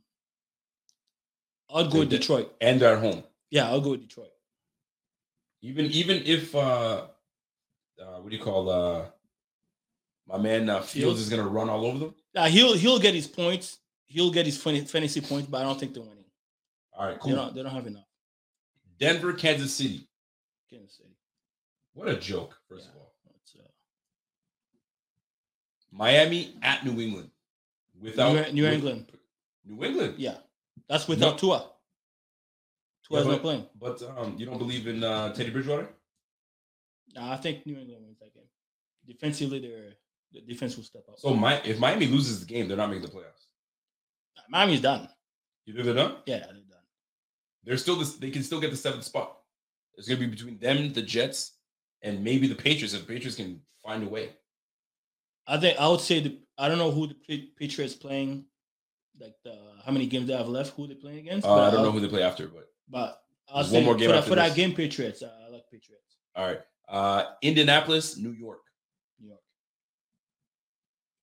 I'll 1.71 1.89
go 1.89 2.01
with 2.01 2.11
Detroit. 2.11 2.55
And 2.61 2.81
they're 2.81 2.97
at 2.97 3.01
home. 3.03 3.25
Yeah, 3.51 3.69
I'll 3.69 3.81
go 3.81 3.91
with 3.91 4.03
Detroit. 4.03 4.31
Even 5.63 5.87
even 5.87 6.23
if 6.25 6.55
uh 6.55 7.07
uh, 8.01 8.05
what 8.21 8.31
do 8.31 8.37
you 8.37 8.43
call 8.43 8.69
uh 8.71 9.05
my 10.27 10.39
man 10.39 10.69
uh, 10.69 10.81
Fields, 10.81 11.21
is 11.21 11.29
gonna 11.29 11.47
run 11.47 11.69
all 11.69 11.85
over 11.87 11.99
them. 11.99 12.15
Now 12.35 12.45
he'll 12.47 12.75
he'll 12.75 12.99
get 12.99 13.15
his 13.15 13.27
points. 13.29 13.79
He'll 14.07 14.31
get 14.31 14.47
his 14.47 14.61
fantasy 14.61 15.21
points, 15.21 15.49
but 15.49 15.61
I 15.61 15.65
don't 15.65 15.79
think 15.79 15.95
they're 15.95 16.03
winning. 16.03 16.25
All 16.97 17.07
right, 17.07 17.15
They 17.15 17.19
cool. 17.21 17.37
don't. 17.37 17.55
They 17.55 17.63
don't 17.63 17.73
have 17.73 17.87
enough. 17.87 18.07
Denver, 18.99 19.33
Kansas 19.33 19.75
City. 19.75 20.09
Kansas 20.71 20.97
City. 20.97 21.17
What 21.95 22.09
a 22.09 22.17
joke, 22.17 22.57
first 22.69 22.89
of 22.89 22.95
all. 22.97 23.13
Uh, 23.27 23.63
Miami 25.91 26.55
at 26.63 26.85
New 26.85 27.01
England. 27.01 27.31
Without 28.01 28.53
New, 28.53 28.63
New 28.63 28.67
England. 28.69 29.07
New 29.65 29.85
England. 29.85 30.15
Yeah, 30.19 30.37
that's 30.89 31.09
without 31.09 31.33
No. 31.33 31.39
Tua. 31.39 31.71
Tua's 33.07 33.25
Yeah, 33.27 33.33
not 33.33 33.41
playing. 33.43 33.67
But 33.79 34.03
um, 34.17 34.37
you 34.39 34.47
don't 34.47 34.59
believe 34.59 34.87
in 34.87 35.05
uh, 35.05 35.33
Teddy 35.33 35.51
Bridgewater? 35.51 35.89
Nah, 37.15 37.33
I 37.33 37.37
think 37.37 37.65
New 37.67 37.77
England 37.77 38.05
wins 38.05 38.19
that 38.21 38.35
game. 38.35 38.45
Defensively, 39.07 39.61
their 39.61 39.93
the 40.33 40.41
defense 40.41 40.77
will 40.77 40.85
step 40.85 41.05
up. 41.09 41.19
So 41.19 41.35
my 41.35 41.61
if 41.63 41.79
Miami 41.79 42.07
loses 42.07 42.41
the 42.41 42.47
game, 42.47 42.67
they're 42.67 42.77
not 42.77 42.89
making 42.91 43.03
the 43.03 43.09
playoffs. 43.09 43.47
Miami's 44.49 44.81
done. 44.81 45.09
You 45.67 45.75
think 45.75 45.85
they're 45.85 45.95
done? 45.95 46.17
Yeah, 46.27 46.39
they're 46.39 46.47
done. 46.49 46.63
They're 47.65 47.77
still 47.77 47.97
this. 47.97 48.15
They 48.15 48.31
can 48.31 48.43
still 48.43 48.61
get 48.61 48.71
the 48.71 48.77
seventh 48.77 49.05
spot. 49.05 49.37
It's 49.97 50.09
gonna 50.09 50.21
be 50.21 50.27
between 50.27 50.59
them, 50.59 50.93
the 50.93 51.03
Jets, 51.03 51.53
and 52.03 52.25
maybe 52.25 52.47
the 52.49 52.55
Patriots. 52.55 52.95
If 52.95 53.07
the 53.07 53.13
Patriots 53.13 53.37
can 53.37 53.61
find 53.85 54.03
a 54.03 54.09
way. 54.09 54.31
I 55.47 55.59
think 55.59 55.79
I 55.79 55.89
would 55.89 56.01
say 56.01 56.21
the 56.21 56.39
I 56.59 56.69
don't 56.69 56.79
know 56.79 56.91
who 56.91 57.07
the 57.07 57.49
Patriots 57.59 57.95
playing, 57.95 58.47
like 59.21 59.35
the 59.45 59.57
how 59.85 59.93
many 59.93 60.07
games 60.07 60.27
they 60.27 60.37
have 60.37 60.49
left, 60.49 60.75
who 60.77 60.87
they 60.87 60.95
playing 60.95 61.19
against. 61.19 61.47
Uh, 61.47 61.55
but 61.55 61.63
I 61.65 61.71
don't 61.71 61.81
I'll- 61.81 61.87
know 61.87 61.93
who 61.93 62.01
they 62.01 62.09
play 62.09 62.23
after, 62.23 62.49
but 62.49 62.69
But 62.89 63.21
I'll 63.49 63.65
say 63.65 63.77
one 63.77 63.85
more 63.85 63.95
game 63.95 64.09
for, 64.09 64.13
that, 64.13 64.19
after 64.19 64.31
for 64.31 64.37
that 64.37 64.55
game, 64.57 64.75
Patriots. 64.75 65.23
Uh, 65.23 65.31
I 65.47 65.51
like 65.51 65.65
Patriots. 65.71 66.17
all 66.37 66.47
right. 66.47 66.61
Uh, 66.89 67.25
Indianapolis, 67.43 68.17
New 68.19 68.33
York. 68.33 68.61
New 69.21 69.29
York. 69.29 69.41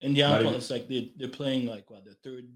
Indianapolis, 0.01 0.69
like 0.69 0.87
they 0.87 1.11
they're 1.17 1.27
playing 1.27 1.67
like 1.67 1.89
what 1.89 2.03
the 2.05 2.15
third 2.23 2.47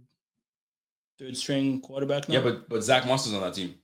third 1.19 1.37
string 1.37 1.81
quarterback 1.81 2.27
now. 2.27 2.35
Yeah, 2.35 2.41
but 2.41 2.67
but 2.69 2.83
Zack 2.83 3.05
Moss 3.05 3.27
is 3.27 3.33
on 3.33 3.41
that 3.41 3.53
team. 3.53 3.75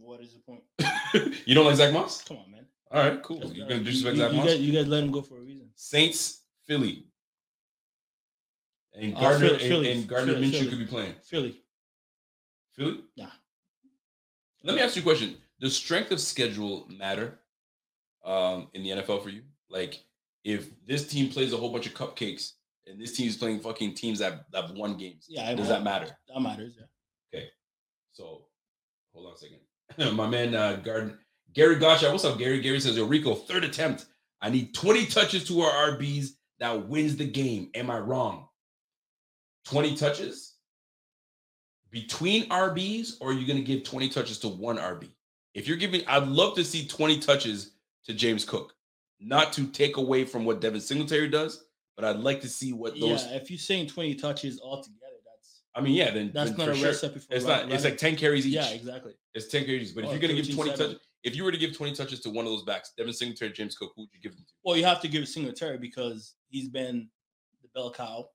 what 0.00 0.20
is 0.20 0.34
the 0.34 0.40
point? 0.40 0.62
you 1.46 1.54
don't 1.54 1.64
like 1.66 1.76
Zack 1.76 1.92
Moss? 1.92 2.22
Come 2.22 2.38
on, 2.38 2.50
man. 2.50 2.66
All 2.90 3.08
right, 3.08 3.22
cool. 3.22 3.40
You're 3.52 3.66
uh, 3.66 3.68
gonna 3.68 3.84
disrespect 3.84 4.16
you- 4.16 4.22
Zack 4.22 4.32
you 4.32 4.36
Moss? 4.38 4.46
guys, 4.46 4.60
you 4.60 4.72
guys 4.72 4.86
let 4.88 5.02
him 5.04 5.10
go 5.12 5.22
for 5.22 5.38
a 5.38 5.40
reason. 5.40 5.68
Saints, 5.76 6.42
Philly. 6.66 7.06
And 8.94 9.16
Uh, 9.16 9.20
Gardner 9.20 9.38
Philly- 9.48 9.52
and, 9.60 9.68
Philly, 9.68 9.92
and 9.92 10.08
Gardner 10.08 10.32
Philly, 10.34 10.50
Minshew 10.52 10.68
could 10.70 10.78
be 10.78 10.86
playing. 10.86 11.14
Philly. 11.24 11.60
Philly? 12.72 13.04
Yeah. 13.16 13.30
Let 14.62 14.76
me 14.76 14.80
ask 14.82 14.96
you 14.96 15.02
a 15.02 15.04
question. 15.04 15.36
Does 15.60 15.76
strength 15.76 16.10
of 16.10 16.20
schedule 16.20 16.88
matter 16.88 17.40
um, 18.24 18.68
in 18.72 18.82
the 18.82 18.90
NFL 18.90 19.22
for 19.22 19.28
you? 19.28 19.42
Like, 19.68 20.02
if 20.44 20.68
this 20.86 21.06
team 21.06 21.30
plays 21.30 21.52
a 21.52 21.56
whole 21.56 21.70
bunch 21.72 21.86
of 21.86 21.94
cupcakes 21.94 22.52
and 22.86 23.00
this 23.00 23.16
team 23.16 23.28
is 23.28 23.36
playing 23.36 23.60
fucking 23.60 23.94
teams 23.94 24.18
that 24.20 24.50
that 24.52 24.66
have 24.66 24.76
won 24.76 24.96
games, 24.96 25.26
Yeah, 25.28 25.54
does 25.54 25.68
that 25.68 25.82
matter? 25.82 26.16
That 26.32 26.40
matters. 26.40 26.74
Yeah. 26.78 27.38
Okay. 27.40 27.48
So, 28.12 28.46
hold 29.12 29.26
on 29.26 29.34
a 29.34 29.36
second. 29.36 30.16
My 30.16 30.28
man, 30.28 30.54
uh, 30.54 30.76
Garden 30.76 31.18
Gary 31.52 31.76
Gotcha. 31.76 32.10
What's 32.10 32.24
up, 32.24 32.38
Gary? 32.38 32.60
Gary 32.60 32.80
says, 32.80 32.96
Yo, 32.96 33.04
Rico, 33.06 33.34
third 33.34 33.64
attempt. 33.64 34.06
I 34.40 34.50
need 34.50 34.74
20 34.74 35.06
touches 35.06 35.44
to 35.48 35.60
our 35.62 35.92
RBs 35.96 36.30
that 36.58 36.88
wins 36.88 37.16
the 37.16 37.24
game. 37.26 37.70
Am 37.74 37.90
I 37.90 37.98
wrong? 37.98 38.48
20 39.64 39.96
touches 39.96 40.54
between 41.90 42.48
RBs, 42.48 43.16
or 43.20 43.30
are 43.30 43.32
you 43.32 43.46
going 43.46 43.58
to 43.58 43.62
give 43.64 43.84
20 43.84 44.08
touches 44.08 44.38
to 44.40 44.48
one 44.48 44.76
RB? 44.78 45.08
If 45.54 45.68
you're 45.68 45.76
giving, 45.76 46.02
I'd 46.06 46.26
love 46.26 46.54
to 46.56 46.64
see 46.64 46.86
20 46.86 47.20
touches 47.20 47.72
to 48.06 48.14
James 48.14 48.44
Cook, 48.44 48.74
not 49.20 49.52
to 49.54 49.66
take 49.68 49.96
away 49.96 50.24
from 50.24 50.44
what 50.44 50.60
Devin 50.60 50.80
Singletary 50.80 51.28
does, 51.28 51.64
but 51.96 52.04
I'd 52.04 52.18
like 52.18 52.40
to 52.40 52.48
see 52.48 52.72
what 52.72 52.98
those. 52.98 53.24
Yeah, 53.24 53.36
if 53.36 53.50
you're 53.50 53.58
saying 53.58 53.86
20 53.86 54.16
touches 54.16 54.60
altogether, 54.60 54.98
that's 55.24 55.62
I 55.74 55.80
mean, 55.80 55.94
yeah, 55.94 56.10
then 56.10 56.32
that's 56.34 56.50
then 56.50 56.58
not 56.58 56.68
a 56.70 56.74
sure. 56.74 56.88
recipe 56.88 57.20
for 57.20 57.32
It's 57.32 57.44
run- 57.44 57.68
not. 57.68 57.72
It's 57.74 57.84
like 57.84 57.96
10 57.96 58.16
carries 58.16 58.46
each. 58.46 58.54
yeah, 58.54 58.68
exactly. 58.70 59.14
It's 59.34 59.46
10 59.46 59.64
carries. 59.64 59.92
But 59.92 60.04
if 60.04 60.10
you're 60.10 60.18
going 60.18 60.34
to 60.34 60.42
give 60.42 60.52
20 60.54 60.70
seven. 60.72 60.86
touches, 60.88 61.06
if 61.22 61.36
you 61.36 61.44
were 61.44 61.52
to 61.52 61.58
give 61.58 61.76
20 61.76 61.94
touches 61.94 62.20
to 62.20 62.30
one 62.30 62.44
of 62.44 62.52
those 62.52 62.64
backs, 62.64 62.92
Devin 62.98 63.12
Singletary, 63.14 63.52
James 63.52 63.76
Cook, 63.76 63.92
who 63.96 64.02
would 64.02 64.10
you 64.12 64.20
give 64.20 64.32
them 64.32 64.44
to? 64.44 64.52
Well, 64.64 64.76
you 64.76 64.84
have 64.84 65.00
to 65.02 65.08
give 65.08 65.26
Singletary 65.28 65.78
because 65.78 66.34
he's 66.48 66.68
been 66.68 67.08
the 67.62 67.68
bell 67.74 67.92
cow. 67.92 68.28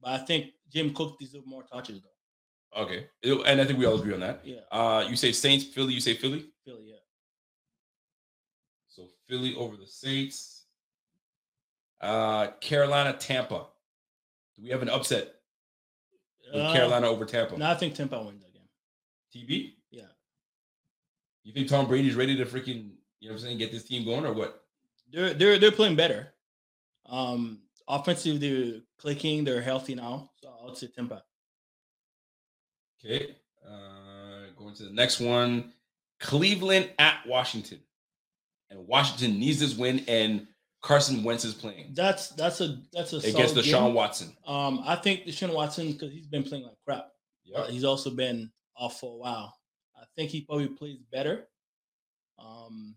But 0.00 0.10
I 0.20 0.24
think 0.24 0.52
Jim 0.72 0.94
Cook 0.94 1.18
deserves 1.18 1.46
more 1.46 1.62
touches 1.64 2.00
though. 2.02 2.80
Okay. 2.82 3.06
And 3.24 3.60
I 3.60 3.64
think 3.64 3.78
we 3.78 3.86
all 3.86 3.98
agree 3.98 4.12
on 4.14 4.20
that. 4.20 4.40
Yeah, 4.44 4.60
Uh, 4.70 5.06
you 5.08 5.16
say 5.16 5.32
Saints, 5.32 5.64
Philly, 5.64 5.94
you 5.94 6.00
say 6.00 6.14
Philly. 6.14 6.46
Philly. 6.64 6.84
Yeah. 6.90 6.96
So 8.88 9.08
Philly 9.28 9.54
over 9.56 9.76
the 9.76 9.86
Saints. 9.86 10.64
Uh, 12.00 12.48
Carolina, 12.60 13.14
Tampa. 13.14 13.66
Do 14.56 14.62
we 14.62 14.68
have 14.70 14.82
an 14.82 14.88
upset 14.88 15.34
with 16.52 16.62
Uh, 16.62 16.72
Carolina 16.72 17.08
over 17.08 17.24
Tampa? 17.24 17.56
No, 17.56 17.66
I 17.66 17.74
think 17.74 17.94
Tampa 17.94 18.22
wins 18.22 18.42
that 18.42 18.52
game. 18.52 18.68
TB? 19.34 19.74
Yeah. 19.90 20.02
You 21.42 21.52
think 21.52 21.68
Tom 21.68 21.86
Brady's 21.88 22.14
ready 22.14 22.36
to 22.36 22.44
freaking, 22.44 22.92
you 23.20 23.28
know 23.28 23.34
what 23.34 23.40
I'm 23.40 23.46
saying, 23.46 23.58
get 23.58 23.72
this 23.72 23.84
team 23.84 24.04
going 24.04 24.24
or 24.26 24.32
what? 24.32 24.64
They're 25.10 25.32
they're 25.32 25.58
they're 25.58 25.72
playing 25.72 25.96
better. 25.96 26.34
Um, 27.06 27.62
offensive, 27.88 28.40
they're 28.40 28.80
clicking. 28.98 29.44
They're 29.44 29.62
healthy 29.62 29.94
now. 29.94 30.30
So 30.42 30.48
I 30.48 30.64
would 30.64 30.76
say 30.76 30.88
Tampa. 30.88 31.22
Okay. 33.04 33.36
Uh, 33.66 34.50
going 34.56 34.74
to 34.74 34.84
the 34.84 34.92
next 34.92 35.20
one 35.20 35.72
Cleveland 36.20 36.90
at 36.98 37.26
Washington. 37.26 37.80
And 38.70 38.86
Washington 38.86 39.38
needs 39.38 39.60
this 39.60 39.74
win, 39.74 40.04
and 40.08 40.46
Carson 40.82 41.24
Wentz 41.24 41.44
is 41.44 41.54
playing 41.54 41.92
That's 41.94 42.28
that's 42.30 42.60
a 42.60 42.78
that's 42.92 43.12
a 43.14 43.16
against 43.16 43.54
Deshaun 43.54 43.86
game. 43.86 43.94
Watson. 43.94 44.36
Um, 44.46 44.82
I 44.84 44.96
think 44.96 45.24
Deshaun 45.24 45.54
Watson 45.54 45.92
because 45.92 46.12
he's 46.12 46.26
been 46.26 46.44
playing 46.44 46.64
like 46.64 46.76
crap. 46.84 47.08
Uh, 47.54 47.66
he's 47.66 47.84
also 47.84 48.10
been 48.10 48.50
off 48.76 49.00
for 49.00 49.14
a 49.14 49.16
while. 49.16 49.56
I 49.96 50.04
think 50.16 50.30
he 50.30 50.42
probably 50.42 50.68
plays 50.68 50.98
better. 51.10 51.48
Um, 52.38 52.94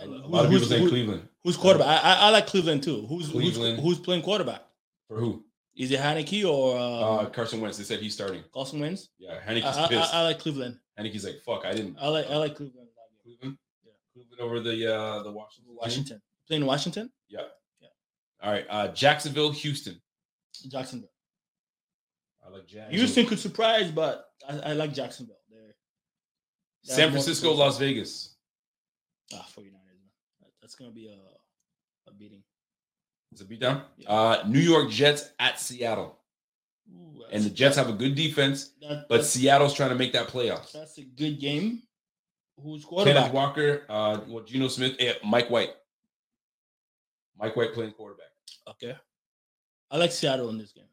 A 0.00 0.04
and 0.04 0.24
lot 0.26 0.44
of 0.46 0.50
who's- 0.50 0.68
people 0.68 0.78
say 0.78 0.88
Cleveland. 0.88 1.28
who's 1.44 1.56
quarterback? 1.56 1.86
I, 2.04 2.12
I, 2.12 2.14
I 2.26 2.30
like 2.30 2.46
Cleveland 2.46 2.82
too. 2.82 3.06
Who's 3.06 3.28
Cleveland. 3.28 3.76
who's 3.80 3.84
who's 3.96 3.98
playing 3.98 4.22
quarterback? 4.22 4.62
For 5.08 5.18
who? 5.18 5.44
Is 5.76 5.90
it 5.90 6.00
Heinicke 6.00 6.44
or 6.50 6.76
Uh, 6.78 7.20
um, 7.24 7.30
Carson 7.30 7.60
Wentz. 7.60 7.78
They 7.78 7.84
said 7.84 8.00
he's 8.00 8.12
starting. 8.14 8.42
Carson 8.52 8.80
Wentz? 8.80 9.08
Yeah, 9.18 9.34
I, 9.46 9.50
Heinicke's 9.52 9.76
I, 9.78 9.84
I, 9.84 9.88
pissed. 9.88 10.14
I 10.14 10.22
like 10.24 10.38
Cleveland. 10.38 10.78
Heinicke's 10.98 11.24
like, 11.24 11.40
fuck, 11.46 11.64
I 11.64 11.72
didn't. 11.72 11.96
I 12.00 12.08
like 12.08 12.26
I 12.28 12.36
like 12.36 12.56
Cleveland. 12.56 12.88
in 12.88 12.94
that 12.96 13.24
game. 13.24 13.38
Cleveland. 13.38 13.58
Yeah. 13.84 13.92
Cleveland 14.12 14.40
over 14.40 14.60
the 14.60 14.94
uh 14.94 15.22
the 15.22 15.30
Washington. 15.32 15.64
team? 15.72 15.76
Washington 15.80 16.22
playing 16.46 16.66
Washington, 16.66 17.10
Yeah. 17.28 17.40
Yeah. 17.80 17.88
All 18.42 18.52
right. 18.52 18.66
Uh 18.68 18.88
Jacksonville, 18.88 19.52
Houston. 19.52 20.00
Jacksonville. 20.68 21.08
I 22.44 22.50
like 22.50 22.66
Jacksonville. 22.66 22.98
Houston 22.98 23.26
could 23.26 23.38
surprise, 23.38 23.90
but 23.90 24.26
I, 24.48 24.58
I 24.58 24.72
like 24.72 24.92
Jacksonville. 24.92 25.36
They're 25.50 25.60
they 26.84 26.92
have 26.92 26.96
San 26.96 27.10
Francisco. 27.12 27.52
Las 27.54 27.78
Vegas. 27.78 28.34
ah 29.32 29.46
49ers. 29.56 29.70
That's 30.70 30.78
gonna 30.78 30.92
be 30.92 31.08
a 31.08 32.08
a 32.08 32.14
beating. 32.14 32.44
It's 33.32 33.40
a 33.40 33.44
beatdown. 33.44 33.82
Yeah. 33.96 34.08
Uh 34.08 34.44
New 34.46 34.60
York 34.60 34.88
Jets 34.88 35.30
at 35.40 35.58
Seattle. 35.58 36.16
Ooh, 36.94 37.24
And 37.32 37.42
the 37.42 37.50
Jets 37.50 37.76
have 37.76 37.88
a 37.88 37.92
good 37.92 38.14
defense, 38.14 38.70
that, 38.80 39.06
but 39.08 39.24
Seattle's 39.24 39.74
trying 39.74 39.88
to 39.88 39.96
make 39.96 40.12
that 40.12 40.28
playoffs. 40.28 40.70
that's 40.70 40.96
a 40.98 41.02
good 41.02 41.40
game. 41.40 41.82
Who's 42.62 42.84
Kenneth 42.84 42.88
quarterback? 42.88 43.32
Walker, 43.32 43.82
uh, 43.88 44.20
well, 44.28 44.44
Geno 44.44 44.68
Smith, 44.68 44.94
eh, 45.00 45.14
Mike 45.24 45.50
White. 45.50 45.70
Mike 47.36 47.56
White 47.56 47.74
playing 47.74 47.92
quarterback. 47.92 48.30
Okay, 48.68 48.94
I 49.90 49.96
like 49.96 50.12
Seattle 50.12 50.50
in 50.50 50.58
this 50.58 50.70
game. 50.70 50.84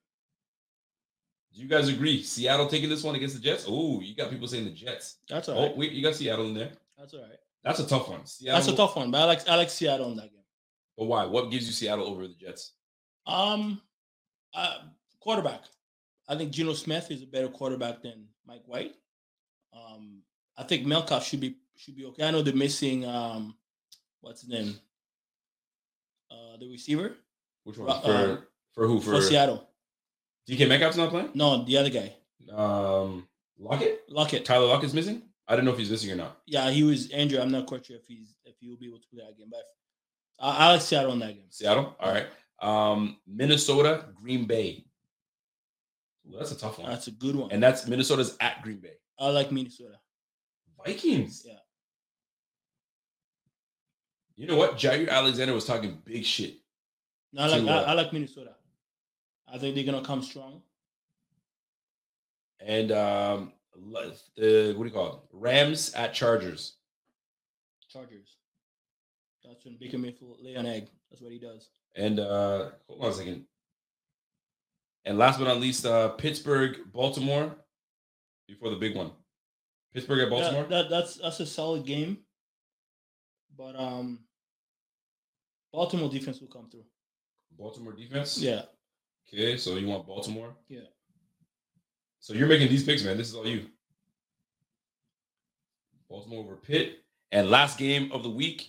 Do 1.54 1.62
you 1.62 1.68
guys 1.68 1.88
agree? 1.88 2.24
Seattle 2.24 2.68
taking 2.68 2.90
this 2.90 3.04
one 3.04 3.14
against 3.14 3.36
the 3.36 3.42
Jets? 3.42 3.66
Oh, 3.68 4.00
you 4.02 4.16
got 4.16 4.32
people 4.32 4.48
saying 4.48 4.66
the 4.66 4.72
Jets. 4.72 5.18
That's 5.30 5.50
all 5.50 5.60
Oh, 5.60 5.76
wait, 5.76 5.92
you 5.92 6.02
got 6.02 6.16
Seattle 6.16 6.48
in 6.48 6.56
there. 6.56 6.72
That's 6.98 7.14
all 7.14 7.22
right. 7.22 7.38
That's 7.68 7.80
a 7.80 7.88
tough 7.88 8.08
one. 8.10 8.26
Seattle, 8.26 8.60
That's 8.60 8.72
a 8.72 8.76
tough 8.76 8.96
one, 8.96 9.12
but 9.12 9.22
I 9.22 9.26
like 9.26 9.48
I 9.50 9.56
like 9.56 9.70
Seattle 9.70 10.10
in 10.12 10.18
that 10.18 10.32
game. 10.32 10.44
But 10.98 11.06
why? 11.06 11.26
What 11.26 11.52
gives 11.52 11.66
you 11.68 11.74
Seattle 11.74 12.08
over 12.08 12.28
the 12.28 12.34
Jets? 12.34 12.74
Um, 13.26 13.82
uh, 14.56 14.78
quarterback. 15.20 15.62
I 16.30 16.36
think 16.36 16.52
Geno 16.52 16.74
Smith 16.74 17.12
is 17.12 17.24
a 17.24 17.26
better 17.28 17.50
quarterback 17.50 18.02
than 18.02 18.28
Mike 18.46 18.64
White. 18.66 18.94
Um, 19.74 20.22
I 20.58 20.64
think 20.64 20.88
Melkoff 20.88 21.24
should 21.26 21.40
be 21.42 21.58
should 21.76 21.96
be 21.96 22.06
okay. 22.06 22.24
I 22.28 22.32
know 22.32 22.42
they're 22.42 22.56
missing 22.56 23.06
um, 23.06 23.56
what's 24.22 24.42
his 24.42 24.50
name? 24.50 24.80
Uh, 26.32 26.58
the 26.60 26.70
receiver 26.70 27.16
Which 27.64 27.78
one? 27.78 27.88
For 28.02 28.12
uh, 28.12 28.38
for 28.74 28.88
who? 28.88 29.00
for, 29.00 29.16
For, 29.16 29.22
Seattle. 29.22 29.68
DK 30.50 30.68
Metcalf's 30.68 30.98
not 30.98 31.10
playing. 31.10 31.32
No, 31.34 31.64
the 31.66 31.78
other 31.78 31.90
guy, 31.90 32.14
Um, 32.54 33.28
Lockett. 33.60 34.04
Lockett. 34.10 34.46
Tyler 34.46 34.68
Lockett's 34.68 34.94
missing. 34.94 35.24
I 35.48 35.56
don't 35.56 35.66
know 35.66 35.72
if 35.72 35.78
he's 35.78 35.90
missing 35.90 36.12
or 36.12 36.16
not. 36.16 36.40
Yeah, 36.46 36.70
he 36.70 36.84
was 36.84 37.10
injured. 37.10 37.40
I'm 37.40 37.52
not 37.52 37.66
quite 37.68 37.86
sure 37.86 37.96
if 37.96 38.06
he's 38.06 38.36
if 38.46 38.56
he 38.60 38.70
will 38.70 38.78
be 38.78 38.88
able 38.88 39.00
to 39.00 39.08
play 39.08 39.24
that 39.26 39.38
game, 39.38 39.48
but 39.50 39.64
I, 40.40 40.66
I 40.68 40.72
like 40.74 40.82
Seattle 40.82 41.14
in 41.14 41.20
that 41.20 41.34
game. 41.36 41.46
Seattle. 41.50 41.96
All 42.00 42.12
right. 42.12 42.28
Um, 42.62 43.18
Minnesota, 43.28 44.06
Green 44.16 44.46
Bay. 44.46 44.86
Ooh, 46.28 46.38
that's 46.38 46.52
a 46.52 46.58
tough 46.58 46.80
one. 46.80 46.90
That's 46.90 47.08
a 47.08 47.12
good 47.12 47.36
one. 47.36 47.52
and 47.52 47.62
that's 47.64 47.88
Minnesota's 47.88 48.36
at 48.42 48.62
Green 48.62 48.78
Bay. 48.78 48.94
I 49.20 49.30
like 49.30 49.52
Minnesota. 49.52 49.96
Vikings. 50.86 51.44
Yeah. 51.46 51.54
You 54.36 54.48
know 54.48 54.56
what? 54.56 54.78
Jaire 54.78 55.10
Alexander 55.10 55.54
was 55.54 55.66
talking 55.66 56.00
big 56.06 56.24
shit. 56.24 56.58
No, 57.34 57.44
I 57.44 57.48
like 57.48 57.64
To, 57.64 57.70
I, 57.70 57.74
uh, 57.74 57.84
I 57.84 57.94
like 57.94 58.14
Minnesota. 58.14 58.52
I 59.52 59.58
think 59.58 59.76
they're 59.76 59.84
gonna 59.84 60.04
come 60.04 60.22
strong. 60.22 60.62
And 62.60 62.92
um, 62.92 63.54
the 64.36 64.74
what 64.76 64.84
do 64.84 64.90
you 64.90 64.94
call 64.94 65.08
it? 65.08 65.20
Rams 65.32 65.94
at 65.94 66.14
Chargers. 66.14 66.78
Chargers. 67.90 68.38
That's 69.44 69.64
when 69.66 69.78
Baker 69.80 69.98
Mayfield 69.98 70.38
lay 70.42 70.56
an 70.56 70.66
egg. 70.66 70.88
That's 71.10 71.22
what 71.22 71.32
he 71.32 71.40
does. 71.40 71.70
And 71.96 72.20
uh, 72.20 72.72
hold 72.88 73.04
on 73.04 73.12
a 73.12 73.14
second. 73.14 73.46
And 75.06 75.18
last 75.18 75.40
but 75.40 75.46
not 75.46 75.62
least, 75.62 75.86
uh, 75.86 76.10
Pittsburgh, 76.10 76.78
Baltimore. 76.92 77.56
Before 78.48 78.70
the 78.70 78.78
big 78.78 78.96
one, 78.96 79.12
Pittsburgh 79.94 80.22
at 80.22 80.30
Baltimore. 80.30 80.64
That, 80.64 80.70
that, 80.70 80.90
that's 80.90 81.16
that's 81.18 81.40
a 81.42 81.46
solid 81.46 81.86
game. 81.86 82.20
But 83.58 83.76
um 83.76 84.20
Baltimore 85.74 86.10
defense 86.10 86.40
will 86.40 86.48
come 86.48 86.70
through. 86.70 86.86
Baltimore 87.58 87.92
defense. 87.92 88.40
Yeah. 88.40 88.62
Okay, 89.28 89.58
so 89.58 89.76
you 89.76 89.88
want 89.88 90.08
Baltimore? 90.08 90.56
Yeah. 90.70 90.88
So 92.20 92.34
you're 92.34 92.48
making 92.48 92.70
these 92.70 92.84
picks, 92.84 93.04
man. 93.04 93.18
This 93.18 93.30
is 93.30 93.36
all 93.36 93.48
you. 93.48 93.68
Baltimore 96.10 96.44
over 96.44 96.56
Pitt. 96.56 97.04
And 97.32 97.50
last 97.50 97.78
game 97.78 98.12
of 98.12 98.24
the 98.24 98.30
week, 98.30 98.68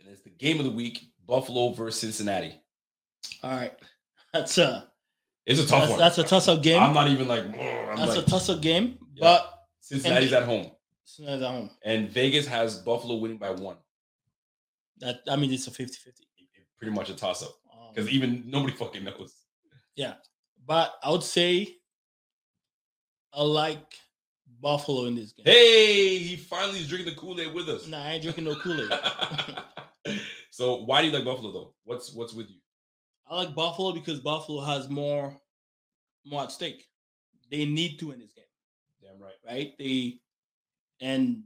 and 0.00 0.08
it's 0.08 0.22
the 0.22 0.30
game 0.30 0.58
of 0.58 0.64
the 0.64 0.70
week, 0.70 1.10
Buffalo 1.26 1.72
versus 1.72 2.00
Cincinnati. 2.00 2.60
All 3.42 3.50
right. 3.50 3.72
That's 4.32 4.58
a 4.58 4.88
It's 5.46 5.60
a 5.60 5.66
tough 5.66 5.80
that's, 5.80 5.90
one. 5.90 5.98
that's 5.98 6.18
a 6.18 6.24
toss 6.24 6.46
up 6.48 6.62
game. 6.62 6.82
I'm 6.82 6.92
not 6.92 7.08
even 7.08 7.26
like, 7.26 7.44
I'm 7.44 7.96
that's 7.96 8.16
like 8.16 8.26
a 8.26 8.30
toss 8.30 8.50
up 8.50 8.60
game. 8.60 8.98
Yeah. 9.14 9.20
But 9.20 9.60
Cincinnati's 9.80 10.34
at 10.34 10.42
home. 10.42 10.72
Cincinnati's 11.04 11.42
at 11.42 11.50
home. 11.50 11.70
And 11.84 12.10
Vegas 12.10 12.46
has 12.46 12.78
Buffalo 12.80 13.14
winning 13.16 13.38
by 13.38 13.50
one. 13.50 13.76
That 14.98 15.20
I 15.28 15.36
mean 15.36 15.52
it's 15.52 15.66
a 15.68 15.70
50-50. 15.70 15.90
Pretty 16.78 16.92
much 16.92 17.08
a 17.08 17.14
toss 17.14 17.42
up. 17.42 17.54
Um, 17.72 17.94
Because 17.94 18.10
even 18.10 18.42
nobody 18.46 18.74
fucking 18.74 19.04
knows. 19.04 19.34
Yeah. 19.94 20.14
But 20.66 20.94
I 21.02 21.10
would 21.10 21.22
say 21.22 21.76
I 23.36 23.42
like 23.42 23.94
Buffalo 24.60 25.04
in 25.04 25.14
this 25.14 25.32
game. 25.32 25.44
Hey, 25.44 26.18
he 26.18 26.36
finally 26.36 26.78
is 26.78 26.88
drinking 26.88 27.12
the 27.14 27.20
Kool-Aid 27.20 27.52
with 27.52 27.68
us. 27.68 27.86
Nah, 27.86 28.02
I 28.02 28.12
ain't 28.12 28.22
drinking 28.22 28.44
no 28.44 28.56
Kool-Aid. 28.56 28.90
so 30.50 30.84
why 30.84 31.02
do 31.02 31.08
you 31.08 31.12
like 31.12 31.24
Buffalo 31.24 31.52
though? 31.52 31.74
What's 31.84 32.14
what's 32.14 32.32
with 32.32 32.48
you? 32.48 32.56
I 33.28 33.36
like 33.36 33.54
Buffalo 33.54 33.92
because 33.92 34.20
Buffalo 34.20 34.64
has 34.64 34.88
more 34.88 35.36
more 36.24 36.44
at 36.44 36.52
stake. 36.52 36.86
They 37.50 37.64
need 37.64 37.98
to 37.98 38.08
win 38.08 38.18
this 38.18 38.32
game, 38.32 38.44
Damn 39.02 39.20
right. 39.20 39.34
right? 39.46 39.72
They 39.78 40.20
and 41.00 41.42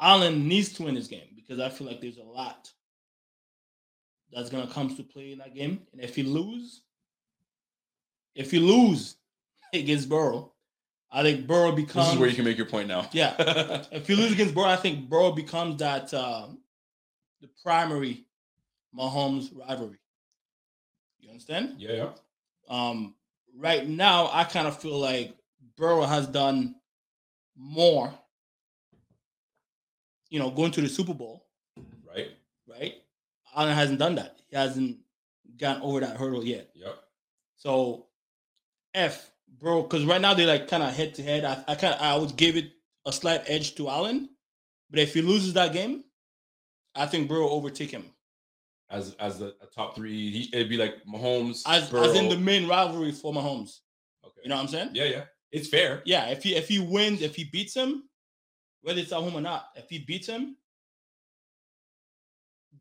Allen 0.00 0.46
needs 0.46 0.72
to 0.74 0.84
win 0.84 0.94
this 0.94 1.08
game 1.08 1.34
because 1.34 1.58
I 1.58 1.68
feel 1.68 1.86
like 1.86 2.00
there's 2.00 2.18
a 2.18 2.22
lot 2.22 2.70
that's 4.32 4.50
gonna 4.50 4.68
come 4.68 4.94
to 4.94 5.02
play 5.02 5.32
in 5.32 5.38
that 5.38 5.54
game. 5.54 5.80
And 5.92 6.00
if 6.00 6.16
you 6.16 6.24
lose, 6.24 6.82
if 8.34 8.52
you 8.52 8.60
lose 8.60 9.16
against 9.74 10.08
Burrow, 10.08 10.52
I 11.10 11.22
think 11.22 11.46
Burrow 11.46 11.72
becomes 11.72 12.06
This 12.06 12.14
is 12.14 12.18
where 12.20 12.28
you 12.28 12.34
can 12.34 12.44
make 12.44 12.56
your 12.56 12.66
point 12.66 12.88
now. 12.88 13.08
Yeah. 13.12 13.84
if 13.92 14.08
you 14.08 14.16
lose 14.16 14.32
against 14.32 14.54
Burrow, 14.54 14.66
I 14.66 14.76
think 14.76 15.08
Burrow 15.08 15.32
becomes 15.32 15.78
that 15.78 16.12
uh, 16.12 16.48
the 17.40 17.48
primary 17.62 18.24
Mahomes 18.96 19.50
rivalry. 19.56 19.98
You 21.20 21.30
understand? 21.30 21.76
yeah, 21.78 21.92
yeah. 21.92 22.08
Um, 22.68 23.14
right 23.56 23.88
now, 23.88 24.28
I 24.32 24.44
kind 24.44 24.66
of 24.66 24.80
feel 24.80 24.98
like 24.98 25.34
Burrow 25.76 26.02
has 26.02 26.26
done 26.26 26.74
more. 27.56 28.12
You 30.28 30.40
know, 30.40 30.50
going 30.50 30.72
to 30.72 30.80
the 30.80 30.88
Super 30.88 31.14
Bowl, 31.14 31.46
Right. 32.06 32.30
right? 32.68 32.94
Allen 33.54 33.74
hasn't 33.74 33.98
done 34.00 34.16
that. 34.16 34.40
He 34.48 34.56
hasn't 34.56 34.98
gotten 35.56 35.82
over 35.82 36.00
that 36.00 36.16
hurdle 36.16 36.44
yet. 36.44 36.70
Yep. 36.74 36.98
So, 37.56 38.06
F, 38.92 39.30
bro, 39.60 39.82
because 39.82 40.04
right 40.04 40.20
now 40.20 40.34
they're 40.34 40.46
like 40.46 40.68
kind 40.68 40.82
of 40.82 40.94
head 40.94 41.14
to 41.16 41.22
head. 41.22 41.44
I, 41.44 41.64
I 41.68 41.74
kind 41.76 41.96
I 42.00 42.16
would 42.16 42.36
give 42.36 42.56
it 42.56 42.70
a 43.06 43.12
slight 43.12 43.42
edge 43.46 43.74
to 43.76 43.88
Allen, 43.88 44.28
but 44.90 45.00
if 45.00 45.14
he 45.14 45.22
loses 45.22 45.54
that 45.54 45.72
game, 45.72 46.04
I 46.94 47.06
think 47.06 47.28
Burrow 47.28 47.42
will 47.42 47.50
overtake 47.50 47.90
him 47.90 48.06
As 48.90 49.14
as 49.18 49.38
the 49.38 49.54
a 49.62 49.66
top 49.74 49.96
three, 49.96 50.30
he, 50.30 50.50
it'd 50.52 50.68
be 50.68 50.76
like 50.76 50.96
Mahomes. 51.08 51.62
as, 51.66 51.90
Burrow. 51.90 52.04
as 52.04 52.16
in 52.16 52.28
the 52.28 52.38
main 52.38 52.68
rivalry 52.68 53.12
for 53.12 53.32
Mahomes. 53.32 53.80
Okay. 54.24 54.40
You 54.44 54.50
know 54.50 54.56
what 54.56 54.62
I'm 54.62 54.68
saying? 54.68 54.90
Yeah, 54.94 55.04
yeah. 55.04 55.24
It's 55.52 55.68
fair. 55.68 56.02
Yeah. 56.06 56.26
If 56.28 56.42
he 56.42 56.56
if 56.56 56.68
he 56.68 56.78
wins, 56.80 57.22
if 57.22 57.36
he 57.36 57.44
beats 57.44 57.74
him, 57.74 58.04
whether 58.82 59.00
it's 59.00 59.12
at 59.12 59.20
home 59.20 59.34
or 59.36 59.40
not, 59.40 59.66
if 59.76 59.88
he 59.88 60.00
beats 60.00 60.26
him, 60.28 60.56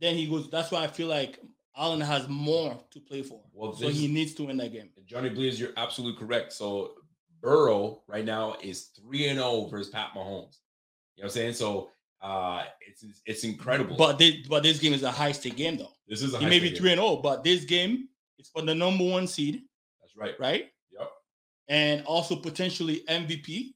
then 0.01 0.15
he 0.15 0.27
goes. 0.27 0.49
That's 0.49 0.71
why 0.71 0.83
I 0.83 0.87
feel 0.87 1.07
like 1.07 1.39
Allen 1.77 2.01
has 2.01 2.27
more 2.27 2.77
to 2.91 2.99
play 2.99 3.21
for. 3.21 3.41
Well, 3.53 3.73
so 3.75 3.87
this- 3.87 3.97
he 3.97 4.07
needs 4.07 4.33
to 4.35 4.43
win 4.43 4.57
that 4.57 4.71
game. 4.71 4.89
Johnny 5.05 5.29
Blees, 5.29 5.59
you're 5.59 5.73
absolutely 5.77 6.19
correct. 6.19 6.51
So 6.53 6.93
Burrow 7.41 8.01
right 8.07 8.25
now 8.25 8.55
is 8.61 8.85
three 8.99 9.27
and 9.27 9.37
zero 9.39 9.65
versus 9.65 9.89
Pat 9.91 10.09
Mahomes. 10.15 10.57
You 11.15 11.23
know 11.23 11.23
what 11.23 11.23
I'm 11.25 11.29
saying? 11.29 11.53
So 11.53 11.89
uh, 12.21 12.63
it's 12.81 13.03
it's 13.25 13.43
incredible. 13.43 13.95
But 13.97 14.17
this, 14.17 14.47
but 14.47 14.63
this 14.63 14.79
game 14.79 14.93
is 14.93 15.03
a 15.03 15.11
high 15.11 15.31
stake 15.31 15.55
game 15.57 15.77
though. 15.77 15.91
this 16.07 16.21
is 16.23 16.33
a 16.33 16.41
may 16.41 16.59
be 16.59 16.71
3 16.75 16.93
and 16.93 16.99
0, 17.01 17.17
but 17.17 17.43
this 17.43 17.65
game 17.65 18.09
is 18.39 18.49
for 18.49 18.61
the 18.63 18.73
number 18.73 19.03
one 19.03 19.27
seed, 19.27 19.61
That's 20.01 20.15
right. 20.17 20.33
right? 20.39 20.65
Yep. 20.91 21.11
And 21.67 22.03
also 22.05 22.35
potentially 22.35 23.03
MVP 23.07 23.73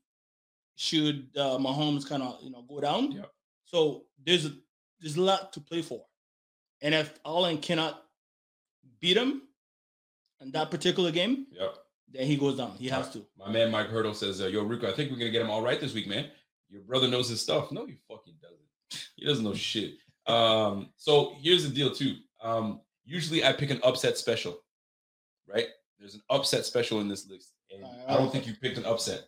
should 0.75 1.27
uh, 1.37 1.57
Mahomes 1.57 2.07
kind 2.07 2.23
of 2.23 2.39
you 2.41 2.49
know 2.49 2.63
go 2.63 2.79
down. 2.79 3.11
Yep. 3.11 3.31
So 3.65 4.05
there's 4.25 4.45
a, 4.47 4.51
there's 4.99 5.15
a 5.17 5.21
lot 5.21 5.53
to 5.53 5.59
play 5.61 5.81
for, 5.83 6.01
and 6.81 6.93
if 6.95 7.17
Allen 7.25 7.57
cannot 7.59 8.03
beat 8.99 9.17
him 9.17 9.41
in 10.41 10.51
that 10.51 10.71
particular 10.71 11.11
game, 11.11 11.47
Yep. 11.51 11.75
then 12.09 12.25
he 12.27 12.37
goes 12.37 12.57
down. 12.57 12.75
He 12.77 12.87
has 12.89 13.09
to. 13.11 13.25
My 13.37 13.49
man 13.51 13.71
Mike 13.71 13.87
Hurdle 13.87 14.13
says, 14.13 14.41
uh, 14.41 14.47
"Yo, 14.47 14.63
Rico, 14.63 14.89
I 14.89 14.93
think 14.93 15.11
we're 15.11 15.17
gonna 15.17 15.31
get 15.31 15.41
him 15.41 15.49
all 15.49 15.61
right 15.61 15.79
this 15.79 15.93
week, 15.93 16.07
man. 16.07 16.31
Your 16.69 16.81
brother 16.81 17.07
knows 17.07 17.29
his 17.29 17.41
stuff. 17.41 17.71
No, 17.71 17.85
he 17.85 17.95
fucking 18.07 18.35
doesn't. 18.41 18.59
He 19.15 19.25
doesn't 19.25 19.43
know 19.43 19.53
shit. 19.53 19.95
Um, 20.27 20.91
so 20.95 21.35
here's 21.41 21.67
the 21.67 21.73
deal, 21.73 21.93
too. 21.93 22.17
Um, 22.41 22.81
usually 23.05 23.43
I 23.43 23.51
pick 23.53 23.69
an 23.69 23.79
upset 23.83 24.17
special, 24.17 24.61
right? 25.47 25.67
There's 25.99 26.13
an 26.15 26.21
upset 26.29 26.65
special 26.65 27.01
in 27.01 27.07
this 27.09 27.27
list, 27.27 27.53
and 27.71 27.83
I 28.07 28.15
don't 28.15 28.31
think 28.31 28.47
you 28.47 28.53
picked 28.55 28.77
an 28.77 28.85
upset. 28.85 29.27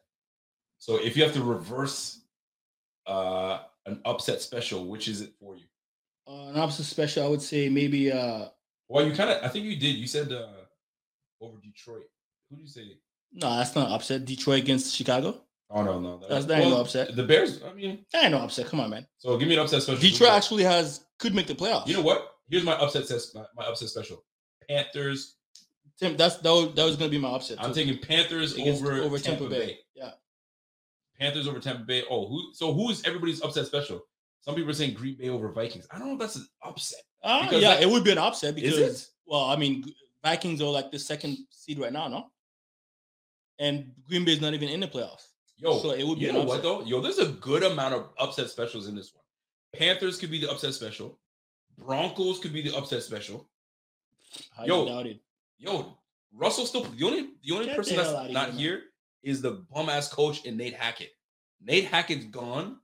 So 0.77 0.95
if 0.95 1.17
you 1.17 1.23
have 1.23 1.33
to 1.33 1.43
reverse 1.43 2.21
uh 3.07 3.59
an 3.87 3.99
upset 4.05 4.41
special, 4.41 4.85
which 4.85 5.07
is 5.07 5.21
it 5.21 5.33
for 5.39 5.55
you? 5.55 5.65
Uh, 6.31 6.49
an 6.51 6.57
opposite 6.57 6.85
special, 6.85 7.25
I 7.25 7.27
would 7.27 7.41
say 7.41 7.67
maybe 7.69 8.11
uh 8.11 8.45
Well, 8.87 9.05
you 9.05 9.13
kind 9.13 9.29
of, 9.31 9.43
I 9.43 9.49
think 9.49 9.65
you 9.65 9.75
did. 9.75 9.95
You 9.97 10.07
said 10.07 10.31
uh 10.31 10.47
over 11.41 11.57
Detroit. 11.61 12.03
Who 12.49 12.55
did 12.57 12.63
you 12.63 12.67
say? 12.69 12.85
no, 13.33 13.57
that's 13.57 13.75
not 13.75 13.91
upset. 13.91 14.25
Detroit 14.25 14.59
against 14.59 14.95
Chicago. 14.95 15.41
Oh 15.69 15.83
no, 15.83 15.99
no, 15.99 16.19
That's- 16.19 16.45
that 16.45 16.59
ain't 16.59 16.69
no 16.69 16.81
upset. 16.81 17.15
The 17.15 17.23
Bears. 17.23 17.61
I 17.63 17.73
mean, 17.73 18.05
I 18.13 18.21
ain't 18.23 18.31
no 18.31 18.39
upset. 18.39 18.67
Come 18.67 18.81
on, 18.81 18.89
man. 18.89 19.07
so 19.17 19.37
give 19.37 19.47
me 19.47 19.55
an 19.55 19.61
upset 19.61 19.81
special. 19.83 20.01
Detroit 20.01 20.31
actually 20.31 20.63
has 20.63 21.05
could 21.17 21.33
make 21.33 21.47
the 21.47 21.55
playoffs. 21.55 21.87
You 21.87 21.95
know 21.95 22.01
what? 22.01 22.29
Here's 22.49 22.63
my 22.63 22.73
upset 22.73 23.05
my, 23.33 23.45
my 23.55 23.65
upset 23.65 23.89
special. 23.89 24.23
Panthers. 24.67 25.37
Tim, 25.99 26.17
that's 26.17 26.37
that 26.37 26.49
was, 26.49 26.73
that 26.75 26.83
was 26.85 26.95
gonna 26.97 27.09
be 27.11 27.17
my 27.19 27.29
upset. 27.29 27.57
I'm 27.61 27.73
too. 27.73 27.85
taking 27.85 27.97
Panthers 27.99 28.53
Against- 28.55 28.83
over, 28.83 29.01
over 29.01 29.17
Tampa, 29.17 29.47
Bay. 29.47 29.77
Yeah. 29.95 30.11
Panthers 31.19 31.47
over 31.47 31.59
Tampa 31.59 31.83
Bay. 31.83 32.03
Oh, 32.09 32.27
who? 32.27 32.53
So 32.53 32.73
who 32.73 32.89
is 32.89 33.03
everybody's 33.05 33.41
upset 33.41 33.65
special? 33.67 34.01
Some 34.41 34.55
people 34.55 34.71
are 34.71 34.73
saying 34.73 34.95
Green 34.95 35.17
Bay 35.17 35.29
over 35.29 35.51
Vikings. 35.51 35.87
I 35.91 35.99
don't 35.99 36.07
know 36.07 36.13
if 36.13 36.19
that's 36.19 36.35
an 36.35 36.47
upset. 36.63 37.01
Uh, 37.23 37.47
yeah, 37.51 37.59
that- 37.59 37.83
it 37.83 37.89
would 37.89 38.03
be 38.03 38.11
an 38.11 38.17
upset 38.17 38.55
because 38.55 39.11
well, 39.25 39.45
I 39.45 39.55
mean, 39.55 39.85
Vikings 40.23 40.61
are 40.61 40.69
like 40.69 40.91
the 40.91 40.99
second 40.99 41.37
seed 41.49 41.79
right 41.79 41.93
now, 41.93 42.07
no? 42.07 42.31
And 43.59 43.91
Green 44.07 44.25
Bay 44.25 44.33
is 44.33 44.41
not 44.41 44.53
even 44.53 44.69
in 44.69 44.79
the 44.79 44.87
playoffs. 44.87 45.27
Yo, 45.57 45.79
So 45.79 45.91
it 45.91 46.05
would 46.05 46.17
be 46.17 46.25
you 46.25 46.33
know 46.33 46.39
what 46.39 46.59
upset. 46.59 46.63
though? 46.63 46.81
Yo, 46.83 47.01
there's 47.01 47.19
a 47.19 47.27
good 47.27 47.61
amount 47.61 47.93
of 47.93 48.09
upset 48.17 48.49
specials 48.49 48.87
in 48.87 48.95
this 48.95 49.13
one. 49.13 49.23
Panthers 49.79 50.17
could 50.17 50.31
be 50.31 50.39
the 50.39 50.49
upset 50.49 50.73
special. 50.73 51.19
Broncos 51.77 52.39
could 52.39 52.51
be 52.51 52.63
the 52.63 52.75
upset 52.75 53.03
special. 53.03 53.47
How 54.57 54.65
Yo, 54.65 54.83
you 54.83 54.89
doubt 54.89 55.05
it? 55.05 55.19
Yo, 55.59 55.97
Russell 56.33 56.65
still 56.65 56.83
the 56.83 57.05
only 57.05 57.29
the 57.43 57.53
only 57.53 57.65
Get 57.67 57.75
person 57.77 57.95
the 57.95 58.03
that's 58.03 58.33
not 58.33 58.51
here, 58.51 58.57
here 58.71 58.81
is 59.23 59.41
the 59.41 59.63
bum 59.71 59.89
ass 59.89 60.11
coach 60.11 60.45
and 60.45 60.57
Nate 60.57 60.73
Hackett. 60.73 61.11
Nate 61.63 61.85
Hackett's 61.85 62.25
gone. 62.25 62.77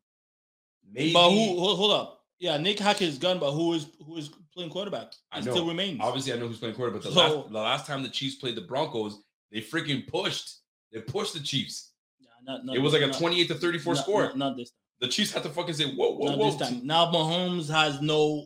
Maybe 0.92 1.14
But 1.14 1.30
who? 1.30 1.60
Hold, 1.60 1.78
hold 1.78 1.92
up. 1.92 2.14
Yeah, 2.40 2.58
Nick 2.58 2.78
Hackett 2.80 3.08
is 3.10 3.18
gone, 3.18 3.40
but 3.40 3.52
who 3.52 3.74
is 3.74 3.88
who 4.06 4.18
is 4.18 4.30
playing 4.54 4.70
quarterback? 4.70 5.14
I 5.32 5.40
It 5.40 5.46
know. 5.46 5.52
still 5.52 5.68
remains. 5.68 6.00
obviously 6.02 6.34
I 6.34 6.38
know 6.38 6.48
who's 6.48 6.60
playing 6.60 6.76
quarterback. 6.76 7.02
But 7.04 7.10
the, 7.10 7.16
So- 7.16 7.40
last, 7.40 7.52
the 7.52 7.60
last 7.60 7.86
time 7.88 8.04
the 8.04 8.10
Chiefs 8.10 8.36
played 8.36 8.56
the 8.56 8.62
Broncos, 8.62 9.20
they 9.52 9.62
freaking 9.62 10.08
pushed. 10.08 10.58
They 10.92 11.02
pushed 11.02 11.34
the 11.34 11.40
Chiefs. 11.40 11.94
Nah, 12.22 12.54
not, 12.54 12.66
not 12.66 12.76
It 12.76 12.80
was 12.80 12.94
like 12.94 13.02
a 13.02 13.12
28 13.12 13.48
to 13.50 13.56
34 13.56 13.94
not- 13.96 14.04
score. 14.04 14.22
Not, 14.24 14.38
not 14.38 14.58
this 14.58 14.70
time. 14.70 14.78
the 15.02 15.08
Chiefs 15.08 15.34
had 15.34 15.44
to 15.44 15.50
fucking 15.50 15.74
say, 15.74 15.86
whoa, 15.96 16.12
whoa, 16.16 16.28
not 16.28 16.38
whoa. 16.38 16.52
this 16.52 16.70
time. 16.70 16.86
Now 16.86 17.12
Mahomes 17.12 17.70
has 17.72 18.02
no 18.02 18.46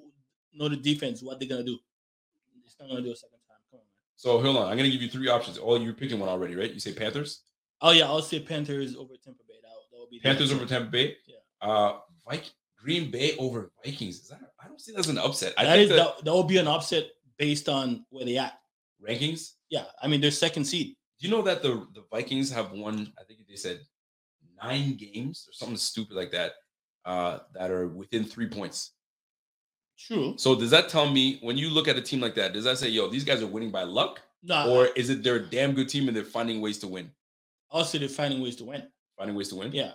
no 0.53 0.67
the 0.69 0.77
defense. 0.77 1.21
What 1.21 1.39
they 1.39 1.45
gonna 1.45 1.63
do? 1.63 1.77
It's 2.65 2.75
not 2.79 2.89
gonna 2.89 3.01
do 3.01 3.11
a 3.11 3.15
second 3.15 3.37
time. 3.47 3.57
Come 3.69 3.79
on, 3.79 3.85
man. 3.85 3.87
So 4.15 4.41
hold 4.41 4.55
on. 4.57 4.71
I'm 4.71 4.77
gonna 4.77 4.89
give 4.89 5.01
you 5.01 5.09
three 5.09 5.27
options. 5.27 5.59
Oh, 5.61 5.75
you're 5.75 5.93
picking 5.93 6.19
one 6.19 6.29
already, 6.29 6.55
right? 6.55 6.71
You 6.73 6.79
say 6.79 6.93
Panthers? 6.93 7.41
Oh 7.81 7.91
yeah, 7.91 8.05
I'll 8.05 8.21
say 8.21 8.39
Panthers 8.39 8.95
over 8.95 9.15
Tampa 9.23 9.43
Bay. 9.47 9.55
That, 9.61 9.69
that 9.91 9.99
would 9.99 10.09
be 10.09 10.19
Panthers 10.19 10.51
over 10.53 10.65
Tampa 10.65 10.89
Bay. 10.89 11.15
Yeah. 11.27 11.35
Uh, 11.67 11.99
Vik- 12.29 12.51
Green 12.77 13.11
Bay 13.11 13.35
over 13.37 13.71
Vikings. 13.85 14.19
Is 14.21 14.29
that? 14.29 14.39
I 14.63 14.67
don't 14.67 14.81
see 14.81 14.91
that 14.93 14.99
as 14.99 15.09
an 15.09 15.17
upset. 15.19 15.53
I 15.57 15.65
That 15.65 15.73
think 15.75 15.83
is 15.91 15.97
that 15.97 16.15
that, 16.17 16.25
that 16.25 16.33
will 16.33 16.43
be 16.43 16.57
an 16.57 16.67
upset 16.67 17.05
based 17.37 17.69
on 17.69 18.05
where 18.09 18.25
they 18.25 18.37
at. 18.37 18.59
rankings. 19.01 19.53
Yeah, 19.69 19.85
I 20.01 20.07
mean 20.07 20.19
they're 20.21 20.31
second 20.31 20.65
seed. 20.65 20.95
Do 21.19 21.27
you 21.27 21.31
know 21.33 21.41
that 21.43 21.61
the 21.61 21.87
the 21.93 22.03
Vikings 22.11 22.51
have 22.51 22.71
won? 22.71 23.13
I 23.19 23.23
think 23.23 23.47
they 23.47 23.55
said 23.55 23.81
nine 24.61 24.95
games 24.95 25.45
or 25.47 25.53
something 25.53 25.77
stupid 25.77 26.15
like 26.15 26.31
that. 26.31 26.53
Uh, 27.05 27.39
that 27.53 27.71
are 27.71 27.87
within 27.87 28.23
three 28.23 28.47
points. 28.47 28.91
True. 29.97 30.33
So 30.37 30.55
does 30.55 30.69
that 30.71 30.89
tell 30.89 31.09
me 31.09 31.37
when 31.41 31.57
you 31.57 31.69
look 31.69 31.87
at 31.87 31.95
a 31.97 32.01
team 32.01 32.19
like 32.21 32.35
that? 32.35 32.53
Does 32.53 32.63
that 32.63 32.77
say, 32.77 32.89
yo, 32.89 33.07
these 33.07 33.23
guys 33.23 33.41
are 33.41 33.47
winning 33.47 33.71
by 33.71 33.83
luck, 33.83 34.21
No, 34.43 34.69
or 34.69 34.85
is 34.95 35.09
it 35.09 35.21
they're 35.23 35.35
a 35.37 35.45
damn 35.49 35.73
good 35.73 35.89
team 35.89 36.07
and 36.07 36.15
they're 36.17 36.23
finding 36.23 36.61
ways 36.61 36.77
to 36.79 36.87
win? 36.87 37.11
also 37.69 37.97
they're 37.97 38.09
finding 38.09 38.41
ways 38.41 38.55
to 38.57 38.65
win. 38.65 38.83
Finding 39.17 39.35
ways 39.35 39.49
to 39.49 39.55
win. 39.55 39.71
Yeah. 39.71 39.93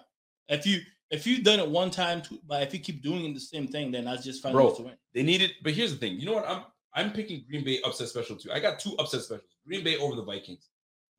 If 0.49 0.65
you 0.67 0.81
if 1.11 1.27
you've 1.27 1.45
done 1.45 1.61
it 1.61 1.69
one 1.69 1.91
time, 1.91 2.23
but 2.47 2.63
if 2.63 2.73
you 2.75 2.81
keep 2.81 3.03
doing 3.03 3.33
the 3.33 3.41
same 3.41 3.69
thing, 3.69 3.91
then 3.93 4.05
that's 4.07 4.25
just 4.25 4.43
finding 4.43 4.57
Bro, 4.61 4.75
to 4.75 4.83
win. 4.83 4.95
They 5.15 5.23
need 5.23 5.41
it, 5.43 5.53
but 5.63 5.73
here's 5.73 5.93
the 5.93 5.99
thing. 5.99 6.19
You 6.19 6.27
know 6.27 6.35
what? 6.35 6.49
I'm 6.49 6.63
I'm 6.95 7.13
picking 7.13 7.45
Green 7.49 7.65
Bay 7.65 7.81
upset 7.85 8.09
special 8.09 8.37
too. 8.37 8.51
I 8.53 8.59
got 8.59 8.79
two 8.81 8.97
upset 8.99 9.23
specials. 9.23 9.47
Green 9.67 9.85
Bay 9.85 9.97
over 9.99 10.17
the 10.17 10.25
Vikings. 10.25 10.69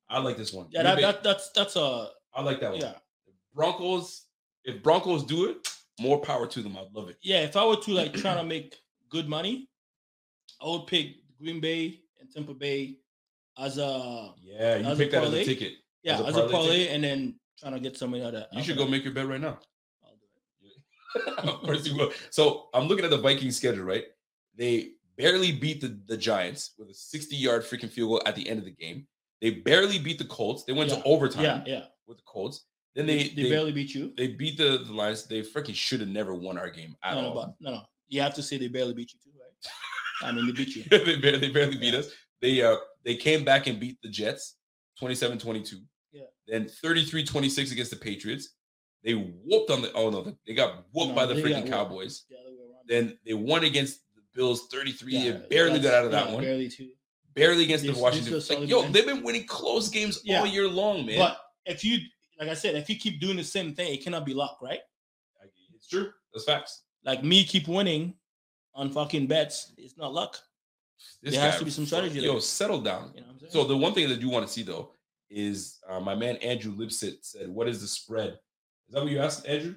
I 0.09 0.19
like 0.19 0.37
this 0.37 0.51
one. 0.53 0.67
Yeah, 0.71 0.83
that, 0.83 0.99
that 1.01 1.23
that's 1.23 1.49
that's 1.51 1.75
a 1.75 2.09
I 2.33 2.41
like 2.41 2.59
that 2.61 2.71
one. 2.71 2.81
yeah 2.81 2.93
Broncos. 3.53 4.23
If 4.63 4.83
Broncos 4.83 5.23
do 5.23 5.49
it, 5.49 5.69
more 5.99 6.19
power 6.19 6.45
to 6.47 6.61
them. 6.61 6.77
I'd 6.77 6.93
love 6.93 7.09
it. 7.09 7.17
yeah. 7.21 7.43
If 7.43 7.55
I 7.55 7.65
were 7.65 7.77
to 7.77 7.91
like 7.91 8.13
trying 8.13 8.37
to 8.37 8.43
make 8.43 8.75
good 9.09 9.27
money, 9.29 9.69
I 10.61 10.67
would 10.67 10.87
pick 10.87 11.15
Green 11.39 11.59
Bay 11.61 12.01
and 12.19 12.29
Tampa 12.31 12.53
Bay 12.53 12.97
as 13.57 13.77
a 13.77 14.33
Yeah, 14.41 14.77
you 14.77 14.95
pick 14.95 15.11
that 15.11 15.23
as 15.23 15.33
a 15.33 15.43
ticket. 15.45 15.73
yeah 16.03 16.15
As 16.15 16.19
a 16.21 16.25
as 16.25 16.35
a 16.35 16.39
parlay 16.41 16.51
parlay, 16.51 16.77
ticket? 16.79 16.95
and 16.95 17.03
then 17.03 17.39
trying 17.59 17.73
to 17.73 17.79
get 17.79 17.97
somebody 17.97 18.23
out 18.23 18.35
of. 18.35 18.45
You 18.51 18.63
should 18.63 18.77
go 18.77 18.87
make 18.87 19.03
your 19.03 19.13
bet 19.13 19.27
right 19.27 19.41
now. 19.41 19.59
I'll 21.15 21.21
do 21.43 21.49
it. 21.49 21.53
of 21.55 21.61
course 21.61 21.87
you 21.87 21.95
will. 21.97 22.11
So 22.29 22.69
I'm 22.73 22.87
looking 22.87 23.05
at 23.05 23.11
the 23.11 23.17
Vikings 23.17 23.57
schedule, 23.57 23.83
right? 23.85 24.05
They 24.55 24.91
barely 25.17 25.51
beat 25.51 25.81
the, 25.81 25.99
the 26.07 26.17
Giants 26.17 26.73
with 26.77 26.89
a 26.89 26.93
60 26.93 27.35
yard 27.35 27.63
freaking 27.63 27.89
field 27.89 28.09
goal 28.09 28.21
at 28.25 28.35
the 28.35 28.47
end 28.47 28.59
of 28.59 28.65
the 28.65 28.71
game. 28.71 29.07
They 29.41 29.51
barely 29.51 29.99
beat 29.99 30.17
the 30.17 30.25
Colts. 30.25 30.63
They 30.63 30.73
went 30.73 30.89
Yeah. 30.89 30.97
to 30.97 31.03
overtime 31.03 31.43
Yeah, 31.43 31.63
yeah. 31.65 31.83
with 32.07 32.17
the 32.17 32.23
Colts. 32.25 32.65
Then 32.95 33.05
they 33.05 33.29
they, 33.29 33.43
they, 33.43 33.49
barely 33.49 33.71
beat 33.71 33.93
you. 33.93 34.11
they 34.17 34.27
beat 34.27 34.57
the, 34.57 34.83
the 34.85 34.93
Lions. 34.93 35.25
They 35.27 35.41
freaking 35.41 35.75
should 35.75 35.99
have 35.99 36.09
never 36.09 36.33
won 36.33 36.57
our 36.57 36.69
game 36.69 36.95
at 37.03 37.13
No, 37.13 37.21
no, 37.21 37.27
all. 37.29 37.35
but 37.35 37.53
no, 37.59 37.71
no. 37.75 37.81
You 38.09 38.21
have 38.21 38.33
to 38.35 38.41
say 38.43 38.57
they 38.57 38.67
barely 38.69 38.93
beat 38.93 39.11
you 39.13 39.19
too, 39.23 39.37
right? 39.39 39.71
I 40.27 40.31
mean, 40.31 40.47
they 40.47 40.51
beat 40.53 40.75
you. 40.75 40.83
they 40.89 41.15
barely, 41.17 41.37
they 41.39 41.49
barely 41.49 41.77
beat 41.77 41.93
Yeah. 41.93 41.99
us. 41.99 42.09
They 42.41 42.61
uh 42.63 42.77
they 43.05 43.15
came 43.15 43.43
back 43.45 43.67
and 43.67 43.79
beat 43.79 43.97
the 44.01 44.09
Jets 44.09 44.55
27-22. 45.01 45.73
Yeah. 46.11 46.23
Then 46.47 46.65
33-26 46.83 47.71
against 47.71 47.91
the 47.91 47.97
Patriots. 47.97 48.55
They 49.07 49.13
whooped 49.13 49.71
on 49.71 49.81
the 49.81 49.93
oh 49.93 50.09
no, 50.09 50.35
they 50.45 50.53
got 50.53 50.83
whooped 50.91 51.11
No, 51.11 51.15
by 51.15 51.25
the 51.25 51.35
freaking. 51.35 51.69
Cowboys. 51.69 52.25
The 52.29 52.35
other 52.35 52.49
way 52.49 52.65
around. 52.65 52.83
Then 52.89 53.17
they 53.25 53.33
won 53.33 53.63
against 53.63 54.01
the 54.13 54.21
Bills 54.35 54.67
33. 54.69 55.13
Yeah, 55.15 55.31
they 55.31 55.37
barely 55.49 55.79
got 55.79 55.93
out 55.93 56.05
of 56.05 56.11
that 56.11 56.27
yeah, 56.27 56.33
one. 56.33 56.43
Barely 56.43 56.67
too. 56.67 56.89
Barely 57.33 57.63
against 57.63 57.85
These- 57.85 57.95
the 57.95 58.01
Washington. 58.01 58.33
Like, 58.33 58.67
yo, 58.67 58.81
they've 58.89 59.05
been 59.05 59.23
winning 59.23 59.45
close 59.47 59.87
games 59.87 60.19
Yeah. 60.25 60.41
all 60.41 60.45
year 60.45 60.67
long, 60.67 61.05
man. 61.05 61.19
But 61.19 61.37
if 61.65 61.85
you, 61.85 61.99
like 62.37 62.49
I 62.49 62.53
said, 62.53 62.75
if 62.75 62.89
you 62.89 62.97
keep 62.97 63.21
doing 63.21 63.37
the 63.37 63.45
same 63.45 63.73
thing, 63.73 63.93
it 63.93 64.03
cannot 64.03 64.25
be 64.25 64.33
luck, 64.33 64.57
right? 64.61 64.81
it's 65.73 65.87
true. 65.87 66.11
That's 66.33 66.43
facts. 66.43 66.83
Like 67.05 67.23
me 67.23 67.45
keep 67.45 67.69
winning 67.69 68.13
on 68.75 68.89
fucking 68.91 69.27
bets, 69.27 69.71
it's 69.77 69.95
not 69.95 70.13
luck. 70.13 70.37
This 71.23 71.33
There 71.35 71.41
has 71.49 71.59
to 71.59 71.63
be 71.65 71.71
some 71.71 71.85
strategy 71.85 72.19
Yo, 72.19 72.33
there. 72.33 72.41
settle 72.41 72.81
down. 72.81 73.13
You 73.15 73.21
know 73.21 73.27
what 73.27 73.33
I'm 73.35 73.39
saying? 73.39 73.51
So 73.53 73.63
the 73.63 73.77
one 73.77 73.93
thing 73.93 74.09
that 74.09 74.19
you 74.19 74.27
want 74.29 74.45
to 74.45 74.51
see 74.51 74.63
though 74.63 74.91
is 75.29 75.79
uh, 75.87 76.01
my 76.01 76.13
man 76.15 76.35
Andrew 76.37 76.75
Lipsit 76.75 77.23
said, 77.23 77.47
"What 77.47 77.69
is 77.69 77.79
the 77.79 77.87
spread?" 77.87 78.39
Is 78.87 78.93
that 78.93 79.03
what 79.03 79.11
you 79.11 79.19
asked, 79.19 79.47
Andrew? 79.47 79.75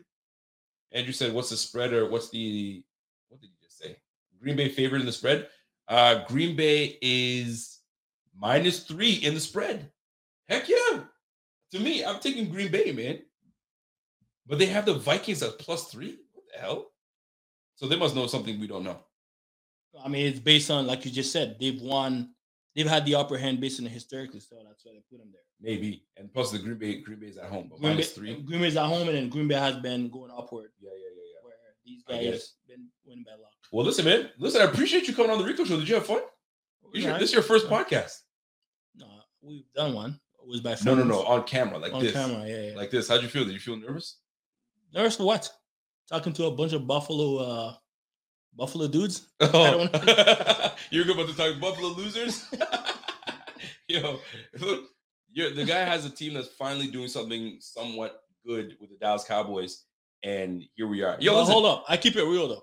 Andrew 0.92 1.12
said, 1.12 1.32
"What's 1.32 1.50
the 1.50 1.56
spread 1.56 1.92
or 1.92 2.08
what's 2.08 2.30
the 2.30 2.82
what 3.28 3.40
did 3.40 3.48
you 3.48 3.56
just 3.62 3.78
say?" 3.78 3.96
Green 4.40 4.56
Bay 4.56 4.68
favorite 4.68 5.00
in 5.00 5.06
the 5.06 5.12
spread. 5.12 5.48
Uh, 5.88 6.24
Green 6.26 6.56
Bay 6.56 6.98
is 7.02 7.80
minus 8.36 8.84
three 8.84 9.14
in 9.14 9.34
the 9.34 9.40
spread. 9.40 9.90
Heck 10.48 10.68
yeah! 10.68 11.00
To 11.72 11.78
me, 11.78 12.04
I'm 12.04 12.20
taking 12.20 12.50
Green 12.50 12.70
Bay, 12.70 12.92
man. 12.92 13.20
But 14.46 14.58
they 14.58 14.66
have 14.66 14.86
the 14.86 14.94
Vikings 14.94 15.42
at 15.42 15.58
plus 15.58 15.88
three. 15.90 16.18
What 16.32 16.44
the 16.52 16.60
hell? 16.60 16.90
So 17.76 17.86
they 17.86 17.96
must 17.96 18.14
know 18.14 18.26
something 18.26 18.58
we 18.58 18.66
don't 18.66 18.84
know. 18.84 18.98
I 20.04 20.08
mean, 20.08 20.26
it's 20.26 20.38
based 20.38 20.70
on 20.70 20.86
like 20.86 21.04
you 21.04 21.10
just 21.10 21.32
said, 21.32 21.56
they've 21.60 21.80
won, 21.80 22.30
they've 22.74 22.88
had 22.88 23.04
the 23.04 23.14
upper 23.14 23.36
hand 23.38 23.60
based 23.60 23.80
on 23.80 23.84
the 23.84 23.90
historically, 23.90 24.40
so 24.40 24.56
that's 24.66 24.84
why 24.84 24.92
they 24.92 25.02
put 25.10 25.18
them 25.18 25.30
there. 25.32 25.40
Maybe. 25.60 26.04
And 26.16 26.32
plus 26.32 26.50
the 26.50 26.58
Green 26.58 26.76
Bay, 26.78 27.00
Green 27.02 27.18
Bay's 27.20 27.36
at 27.36 27.46
home, 27.50 27.68
but 27.70 27.80
Green 27.80 27.92
Bay, 27.92 27.94
minus 27.96 28.12
three. 28.12 28.40
Green 28.42 28.60
Bay's 28.60 28.76
at 28.76 28.86
home, 28.86 29.08
and 29.08 29.16
then 29.16 29.28
Green 29.28 29.48
Bay 29.48 29.56
has 29.56 29.76
been 29.76 30.08
going 30.10 30.30
upward, 30.36 30.70
Yeah, 30.80 30.90
yeah, 30.90 30.96
yeah, 31.16 31.22
yeah. 31.34 31.44
where 31.44 31.54
these 31.84 32.02
guys 32.32 32.54
been 32.68 32.86
winning 33.04 33.24
by 33.24 33.32
luck. 33.32 33.50
Well, 33.72 33.84
listen, 33.86 34.04
man. 34.04 34.30
Listen, 34.38 34.62
I 34.62 34.64
appreciate 34.64 35.06
you 35.06 35.14
coming 35.14 35.30
on 35.30 35.38
the 35.38 35.44
Rico 35.44 35.64
Show. 35.64 35.76
Did 35.78 35.88
you 35.88 35.94
have 35.96 36.06
fun? 36.06 36.22
You 36.92 37.02
should- 37.02 37.10
Right? 37.10 37.20
This 37.20 37.28
is 37.30 37.34
your 37.34 37.42
first 37.44 37.66
podcast. 37.68 38.12
No, 38.96 39.06
we've 39.42 39.62
done 39.74 39.94
one. 39.94 40.18
It 40.42 40.48
was 40.48 40.60
by 40.60 40.74
phone. 40.74 40.96
No, 40.98 41.04
no, 41.04 41.08
no. 41.08 41.22
On 41.24 41.44
camera, 41.44 41.78
like 41.78 41.92
on 41.92 42.02
this. 42.02 42.12
camera. 42.12 42.44
Yeah, 42.48 42.70
yeah. 42.70 42.76
Like 42.76 42.90
this. 42.90 43.08
How'd 43.08 43.22
you 43.22 43.28
feel? 43.28 43.44
Did 43.44 43.52
you 43.52 43.60
feel 43.60 43.76
nervous? 43.76 44.16
Nervous 44.92 45.16
for 45.16 45.24
what? 45.24 45.48
Talking 46.08 46.32
to 46.32 46.46
a 46.46 46.50
bunch 46.50 46.72
of 46.72 46.86
Buffalo, 46.86 47.36
uh 47.36 47.74
Buffalo 48.54 48.88
dudes. 48.88 49.28
Oh. 49.40 49.88
don't- 49.88 50.72
You're 50.90 51.10
about 51.10 51.28
to 51.28 51.36
talk 51.36 51.60
Buffalo 51.60 51.88
losers? 51.90 52.46
Yo, 53.88 54.18
look, 54.58 54.84
you're, 55.32 55.50
the 55.52 55.64
guy 55.64 55.80
has 55.80 56.04
a 56.04 56.10
team 56.10 56.34
that's 56.34 56.48
finally 56.48 56.86
doing 56.86 57.08
something 57.08 57.56
somewhat 57.60 58.22
good 58.46 58.76
with 58.80 58.90
the 58.90 58.96
Dallas 58.96 59.24
Cowboys. 59.24 59.84
And 60.22 60.62
here 60.76 60.86
we 60.86 61.02
are. 61.02 61.16
Yo, 61.20 61.34
listen. 61.38 61.52
hold 61.52 61.66
up. 61.66 61.84
I 61.88 61.96
keep 61.96 62.16
it 62.16 62.24
real 62.24 62.46
though, 62.48 62.62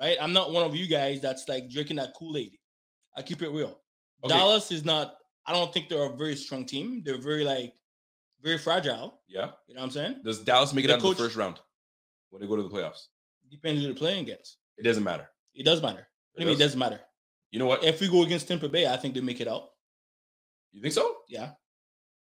right? 0.00 0.16
I'm 0.20 0.32
not 0.32 0.52
one 0.52 0.64
of 0.64 0.74
you 0.74 0.86
guys 0.86 1.20
that's 1.20 1.48
like 1.48 1.70
drinking 1.70 1.96
that 1.96 2.12
Kool 2.14 2.36
Aid. 2.36 2.52
I 3.16 3.22
keep 3.22 3.40
it 3.42 3.50
real. 3.50 3.78
Okay. 4.24 4.34
Dallas 4.34 4.70
is 4.72 4.84
not. 4.84 5.14
I 5.46 5.52
don't 5.52 5.72
think 5.72 5.88
they're 5.88 6.02
a 6.12 6.16
very 6.16 6.36
strong 6.36 6.66
team. 6.66 7.02
They're 7.04 7.20
very 7.20 7.44
like 7.44 7.72
very 8.42 8.58
fragile. 8.58 9.20
Yeah. 9.28 9.50
You 9.68 9.74
know 9.74 9.80
what 9.80 9.86
I'm 9.86 9.90
saying? 9.92 10.20
Does 10.24 10.40
Dallas 10.40 10.74
make 10.74 10.84
it 10.84 10.88
The 10.88 10.94
out 10.94 11.04
of 11.04 11.16
the 11.16 11.22
first 11.22 11.36
round 11.36 11.60
when 12.30 12.42
they 12.42 12.48
go 12.48 12.56
to 12.56 12.62
the 12.62 12.68
playoffs? 12.68 13.06
Depends 13.50 13.80
who 13.80 13.86
they're 13.86 13.94
playing 13.96 14.24
against. 14.24 14.58
It 14.78 14.84
doesn't 14.84 15.04
matter. 15.04 15.28
It 15.54 15.64
does 15.64 15.82
matter. 15.82 16.06
It 16.36 16.42
I 16.42 16.44
mean, 16.44 16.48
it 16.48 16.52
does? 16.52 16.68
doesn't 16.68 16.78
matter. 16.78 17.00
You 17.50 17.58
know 17.58 17.66
what? 17.66 17.82
If 17.84 18.00
we 18.00 18.08
go 18.08 18.22
against 18.22 18.46
Tampa 18.48 18.68
Bay, 18.68 18.86
I 18.86 18.96
think 18.96 19.14
they 19.14 19.20
make 19.20 19.40
it 19.40 19.48
out. 19.48 19.70
you 20.72 20.80
think 20.80 20.94
so? 20.94 21.16
Yeah. 21.28 21.50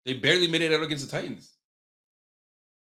They 0.05 0.13
barely 0.13 0.47
made 0.47 0.61
it 0.61 0.73
out 0.73 0.81
against 0.81 1.05
the 1.09 1.11
Titans. 1.11 1.53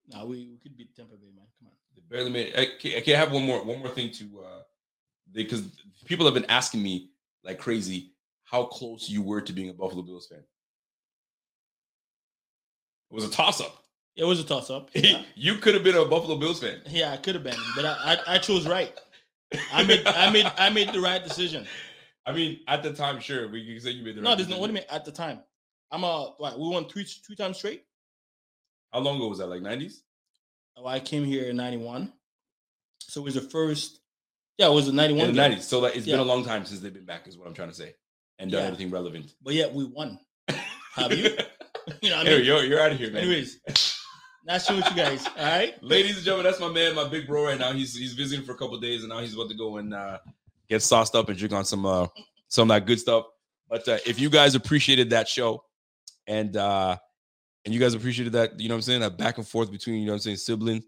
No, 0.07 0.25
we, 0.25 0.47
we 0.47 0.57
could 0.61 0.77
beat 0.77 0.95
Tampa 0.95 1.15
Bay, 1.15 1.31
man. 1.35 1.45
Come 1.59 1.67
on. 1.67 1.73
They 1.95 2.01
barely 2.07 2.31
made. 2.31 2.53
I 2.55 2.67
can, 2.79 2.97
I 2.97 3.01
can 3.01 3.15
have 3.15 3.31
one 3.31 3.43
more 3.43 3.63
one 3.63 3.79
more 3.79 3.89
thing 3.89 4.11
to 4.11 4.41
uh 4.45 4.61
because 5.33 5.63
people 6.05 6.25
have 6.25 6.33
been 6.35 6.45
asking 6.45 6.81
me 6.81 7.09
like 7.43 7.57
crazy 7.59 8.13
how 8.45 8.63
close 8.63 9.09
you 9.09 9.21
were 9.21 9.41
to 9.41 9.51
being 9.51 9.69
a 9.69 9.73
Buffalo 9.73 10.03
Bills 10.03 10.27
fan. 10.27 10.43
It 13.11 13.13
was 13.13 13.25
a 13.25 13.29
toss 13.29 13.59
up. 13.59 13.83
It 14.15 14.23
was 14.23 14.39
a 14.39 14.43
toss 14.43 14.69
up. 14.69 14.89
Yeah. 14.93 15.23
you 15.35 15.55
could 15.55 15.73
have 15.73 15.83
been 15.83 15.95
a 15.95 16.05
Buffalo 16.05 16.37
Bills 16.37 16.61
fan. 16.61 16.79
yeah, 16.87 17.11
I 17.11 17.17
could 17.17 17.35
have 17.35 17.43
been, 17.43 17.59
but 17.75 17.85
I, 17.85 18.17
I, 18.27 18.35
I 18.35 18.37
chose 18.37 18.67
right. 18.67 18.97
I 19.71 19.83
made 19.83 20.05
I 20.05 20.29
made 20.29 20.51
I 20.57 20.69
made 20.69 20.91
the 20.93 21.01
right 21.01 21.23
decision. 21.23 21.65
I 22.25 22.33
mean, 22.33 22.59
at 22.67 22.83
the 22.83 22.91
time, 22.93 23.19
sure, 23.21 23.47
we 23.47 23.65
can 23.65 23.79
say 23.79 23.91
you 23.91 24.03
made 24.03 24.15
the 24.15 24.21
No, 24.21 24.29
right 24.29 24.31
No, 24.31 24.35
there's 24.35 24.49
no 24.49 24.57
what 24.59 24.67
do 24.67 24.73
you 24.73 24.79
mean 24.79 24.85
at 24.89 25.05
the 25.05 25.11
time. 25.11 25.39
I'm 25.91 26.03
a 26.03 26.33
what, 26.37 26.59
we 26.59 26.67
won 26.67 26.87
three 26.89 27.05
two 27.25 27.35
times 27.35 27.57
straight. 27.57 27.83
How 28.91 28.99
long 28.99 29.17
ago 29.17 29.27
was 29.29 29.37
that? 29.39 29.47
Like 29.47 29.61
nineties? 29.61 30.03
Oh, 30.75 30.85
I 30.85 30.99
came 30.99 31.23
here 31.23 31.45
in 31.49 31.55
'91, 31.55 32.11
so 33.01 33.21
it 33.21 33.23
was 33.23 33.35
the 33.35 33.41
first. 33.41 33.99
Yeah, 34.57 34.67
it 34.67 34.73
was 34.73 34.87
the 34.87 34.91
'91. 34.93 35.21
In 35.21 35.27
the 35.27 35.33
game. 35.33 35.49
nineties. 35.49 35.67
So 35.67 35.79
like, 35.79 35.95
it's 35.95 36.05
been 36.05 36.19
a 36.19 36.23
long 36.23 36.43
time 36.43 36.65
since 36.65 36.81
they've 36.81 36.93
been 36.93 37.05
back, 37.05 37.27
is 37.27 37.37
what 37.37 37.47
I'm 37.47 37.53
trying 37.53 37.69
to 37.69 37.75
say, 37.75 37.95
and 38.39 38.51
done 38.51 38.61
Yeah. 38.61 38.67
everything 38.67 38.91
relevant. 38.91 39.33
But 39.41 39.53
yeah, 39.53 39.67
we 39.67 39.85
won. 39.85 40.19
Have 40.95 41.13
you? 41.13 41.29
You 42.01 42.09
know 42.09 42.17
I 42.17 42.23
mean? 42.25 42.43
you're, 42.43 42.63
you're 42.65 42.81
out 42.81 42.91
of 42.91 42.97
here, 42.97 43.09
man. 43.11 43.21
Anyways, 43.23 43.59
nice 44.47 44.65
to 44.65 44.73
meet 44.73 44.89
you 44.89 44.95
guys. 44.95 45.27
All 45.37 45.43
right. 45.43 45.75
Ladies 45.83 46.15
and 46.15 46.25
gentlemen, 46.25 46.45
that's 46.45 46.59
my 46.59 46.69
man, 46.69 46.95
my 46.95 47.07
big 47.07 47.27
bro 47.27 47.45
right 47.45 47.59
now. 47.59 47.73
He's 47.73 47.95
he's 47.95 48.13
visiting 48.13 48.45
for 48.45 48.53
a 48.53 48.55
couple 48.55 48.79
days 48.79 49.01
and 49.03 49.09
now 49.09 49.19
he's 49.19 49.33
about 49.33 49.49
to 49.49 49.55
go 49.55 49.77
and 49.77 49.93
uh, 49.93 50.17
get 50.69 50.81
sauced 50.81 51.15
up 51.15 51.29
and 51.29 51.37
drink 51.37 51.53
on 51.53 51.65
some 51.65 51.85
uh 51.85 52.07
some 52.47 52.71
of 52.71 52.75
that 52.75 52.87
good 52.87 52.99
stuff. 52.99 53.25
But 53.69 53.87
uh, 53.87 53.97
if 54.05 54.19
you 54.19 54.29
guys 54.29 54.55
appreciated 54.55 55.09
that 55.11 55.27
show 55.27 55.63
and 56.25 56.55
uh 56.55 56.97
and 57.65 57.73
you 57.73 57.79
guys 57.79 57.93
appreciated 57.93 58.33
that, 58.33 58.59
you 58.59 58.69
know 58.69 58.75
what 58.75 58.77
I'm 58.77 58.83
saying, 58.83 59.01
that 59.01 59.17
back 59.17 59.37
and 59.37 59.45
forth 59.45 59.69
between, 59.69 59.97
you 59.97 60.05
know 60.05 60.13
what 60.13 60.17
I'm 60.17 60.21
saying, 60.21 60.37
siblings, 60.37 60.85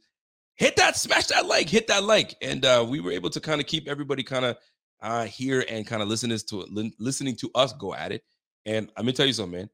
hit 0.56 0.78
that, 0.78 0.96
smash 0.96 1.28
that 1.28 1.46
like, 1.46 1.68
hit 1.70 1.88
that 1.88 2.04
like. 2.04 2.36
And 2.42 2.64
uh 2.64 2.86
we 2.88 3.02
were 3.02 3.12
able 3.12 3.30
to 3.32 3.42
kind 3.42 3.60
of 3.60 3.68
keep 3.68 3.90
everybody 3.90 4.24
kind 4.24 4.46
of 4.46 4.58
uh 5.02 5.26
here 5.26 5.66
and 5.70 5.86
kind 5.86 6.02
of 6.02 6.08
listening 6.08 6.38
to 6.48 6.94
listening 6.98 7.36
to 7.36 7.52
us 7.56 7.74
go 7.74 7.94
at 7.94 8.14
it. 8.14 8.24
And 8.66 8.90
I'm 8.96 9.04
gonna 9.04 9.14
tell 9.14 9.28
you 9.28 9.34
something, 9.34 9.60
man. 9.60 9.70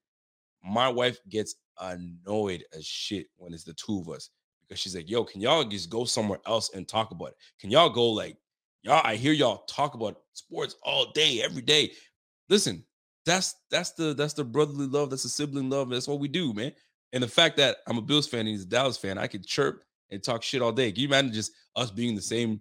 My 0.64 0.90
wife 0.90 1.20
gets 1.30 1.54
annoyed 1.80 2.64
as 2.76 2.86
shit 2.86 3.28
when 3.38 3.54
it's 3.54 3.64
the 3.64 3.74
two 3.74 4.00
of 4.00 4.10
us 4.10 4.30
because 4.62 4.80
she's 4.80 4.96
like, 4.96 5.10
yo, 5.10 5.24
can 5.24 5.42
y'all 5.42 5.64
just 5.64 5.90
go 5.90 6.06
somewhere 6.06 6.40
else 6.48 6.72
and 6.74 6.88
talk 6.88 7.12
about 7.12 7.30
it? 7.30 7.38
Can 7.60 7.70
y'all 7.70 7.90
go 7.90 8.10
like, 8.10 8.38
y'all, 8.82 9.02
I 9.04 9.16
hear 9.16 9.34
y'all 9.34 9.64
talk 9.66 9.94
about 9.94 10.22
sports 10.34 10.76
all 10.84 11.12
day, 11.12 11.42
every 11.44 11.62
day. 11.62 11.92
Listen, 12.50 12.84
that's 13.26 13.56
that's 13.72 13.92
the 13.92 14.14
that's 14.14 14.34
the 14.34 14.44
brotherly 14.44 14.88
love, 14.88 15.10
that's 15.10 15.24
the 15.24 15.30
sibling 15.30 15.70
love, 15.70 15.90
that's 15.90 16.08
what 16.08 16.20
we 16.20 16.28
do, 16.28 16.54
man. 16.54 16.72
And 17.14 17.24
the 17.24 17.28
fact 17.28 17.58
that 17.58 17.78
I'm 17.88 17.98
a 17.98 18.02
Bills 18.02 18.28
fan 18.28 18.42
and 18.42 18.50
he's 18.50 18.64
a 18.64 18.68
Dallas 18.68 18.98
fan, 18.98 19.18
I 19.18 19.28
could 19.28 19.46
chirp 19.46 19.84
and 20.12 20.22
talk 20.24 20.44
shit 20.44 20.62
all 20.62 20.72
day. 20.72 20.92
Can 20.92 21.02
you 21.02 21.08
imagine 21.08 21.34
just 21.34 21.52
us 21.76 21.90
being 21.90 22.16
the 22.16 22.22
same 22.22 22.60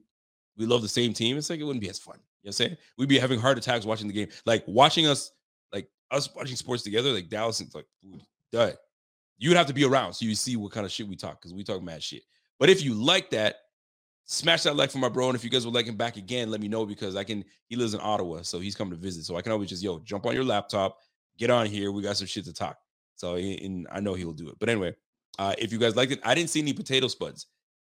we 0.56 0.66
love 0.66 0.82
the 0.82 0.88
same 0.88 1.12
team, 1.12 1.36
it's 1.36 1.50
like 1.50 1.60
it 1.60 1.64
wouldn't 1.64 1.82
be 1.82 1.90
as 1.90 1.98
fun. 1.98 2.16
You 2.16 2.20
know 2.20 2.48
what 2.48 2.48
I'm 2.48 2.52
saying? 2.52 2.76
We'd 2.98 3.08
be 3.08 3.18
having 3.18 3.40
heart 3.40 3.58
attacks 3.58 3.84
watching 3.84 4.06
the 4.06 4.12
game. 4.12 4.28
Like 4.46 4.64
watching 4.66 5.06
us, 5.06 5.32
like 5.72 5.88
us 6.10 6.32
watching 6.34 6.56
sports 6.56 6.82
together, 6.82 7.12
like 7.12 7.28
Dallas 7.28 7.60
and 7.60 7.74
like, 7.74 7.86
duh. 8.52 8.72
You'd 9.38 9.56
have 9.56 9.66
to 9.66 9.74
be 9.74 9.84
around 9.84 10.14
so 10.14 10.24
you 10.24 10.34
see 10.34 10.56
what 10.56 10.72
kind 10.72 10.86
of 10.86 10.92
shit 10.92 11.08
we 11.08 11.16
talk 11.16 11.40
because 11.40 11.52
we 11.52 11.64
talk 11.64 11.82
mad 11.82 12.02
shit. 12.02 12.22
But 12.58 12.70
if 12.70 12.82
you 12.82 12.94
like 12.94 13.30
that, 13.30 13.56
smash 14.24 14.62
that 14.62 14.76
like 14.76 14.90
for 14.90 14.98
my 14.98 15.08
bro. 15.08 15.28
And 15.28 15.36
if 15.36 15.44
you 15.44 15.50
guys 15.50 15.64
would 15.64 15.74
like 15.74 15.86
him 15.86 15.96
back 15.96 16.16
again, 16.16 16.50
let 16.50 16.60
me 16.60 16.68
know 16.68 16.86
because 16.86 17.16
I 17.16 17.24
can. 17.24 17.44
He 17.66 17.76
lives 17.76 17.94
in 17.94 18.00
Ottawa, 18.02 18.42
so 18.42 18.60
he's 18.60 18.74
coming 18.74 18.92
to 18.92 19.00
visit. 19.00 19.24
So 19.24 19.36
I 19.36 19.42
can 19.42 19.52
always 19.52 19.68
just 19.68 19.82
yo 19.82 19.98
jump 20.00 20.26
on 20.26 20.34
your 20.34 20.44
laptop, 20.44 20.98
get 21.38 21.50
on 21.50 21.66
here. 21.66 21.92
We 21.92 22.02
got 22.02 22.16
some 22.16 22.26
shit 22.26 22.44
to 22.44 22.52
talk. 22.52 22.78
So 23.16 23.36
and 23.36 23.86
I 23.90 24.00
know 24.00 24.14
he'll 24.14 24.32
do 24.32 24.48
it. 24.48 24.56
But 24.58 24.68
anyway, 24.68 24.94
uh, 25.38 25.54
if 25.58 25.72
you 25.72 25.78
guys 25.78 25.96
liked 25.96 26.12
it, 26.12 26.20
I 26.24 26.34
didn't 26.34 26.50
see 26.50 26.60
any 26.60 26.72
potato 26.72 27.08
spuds, 27.08 27.46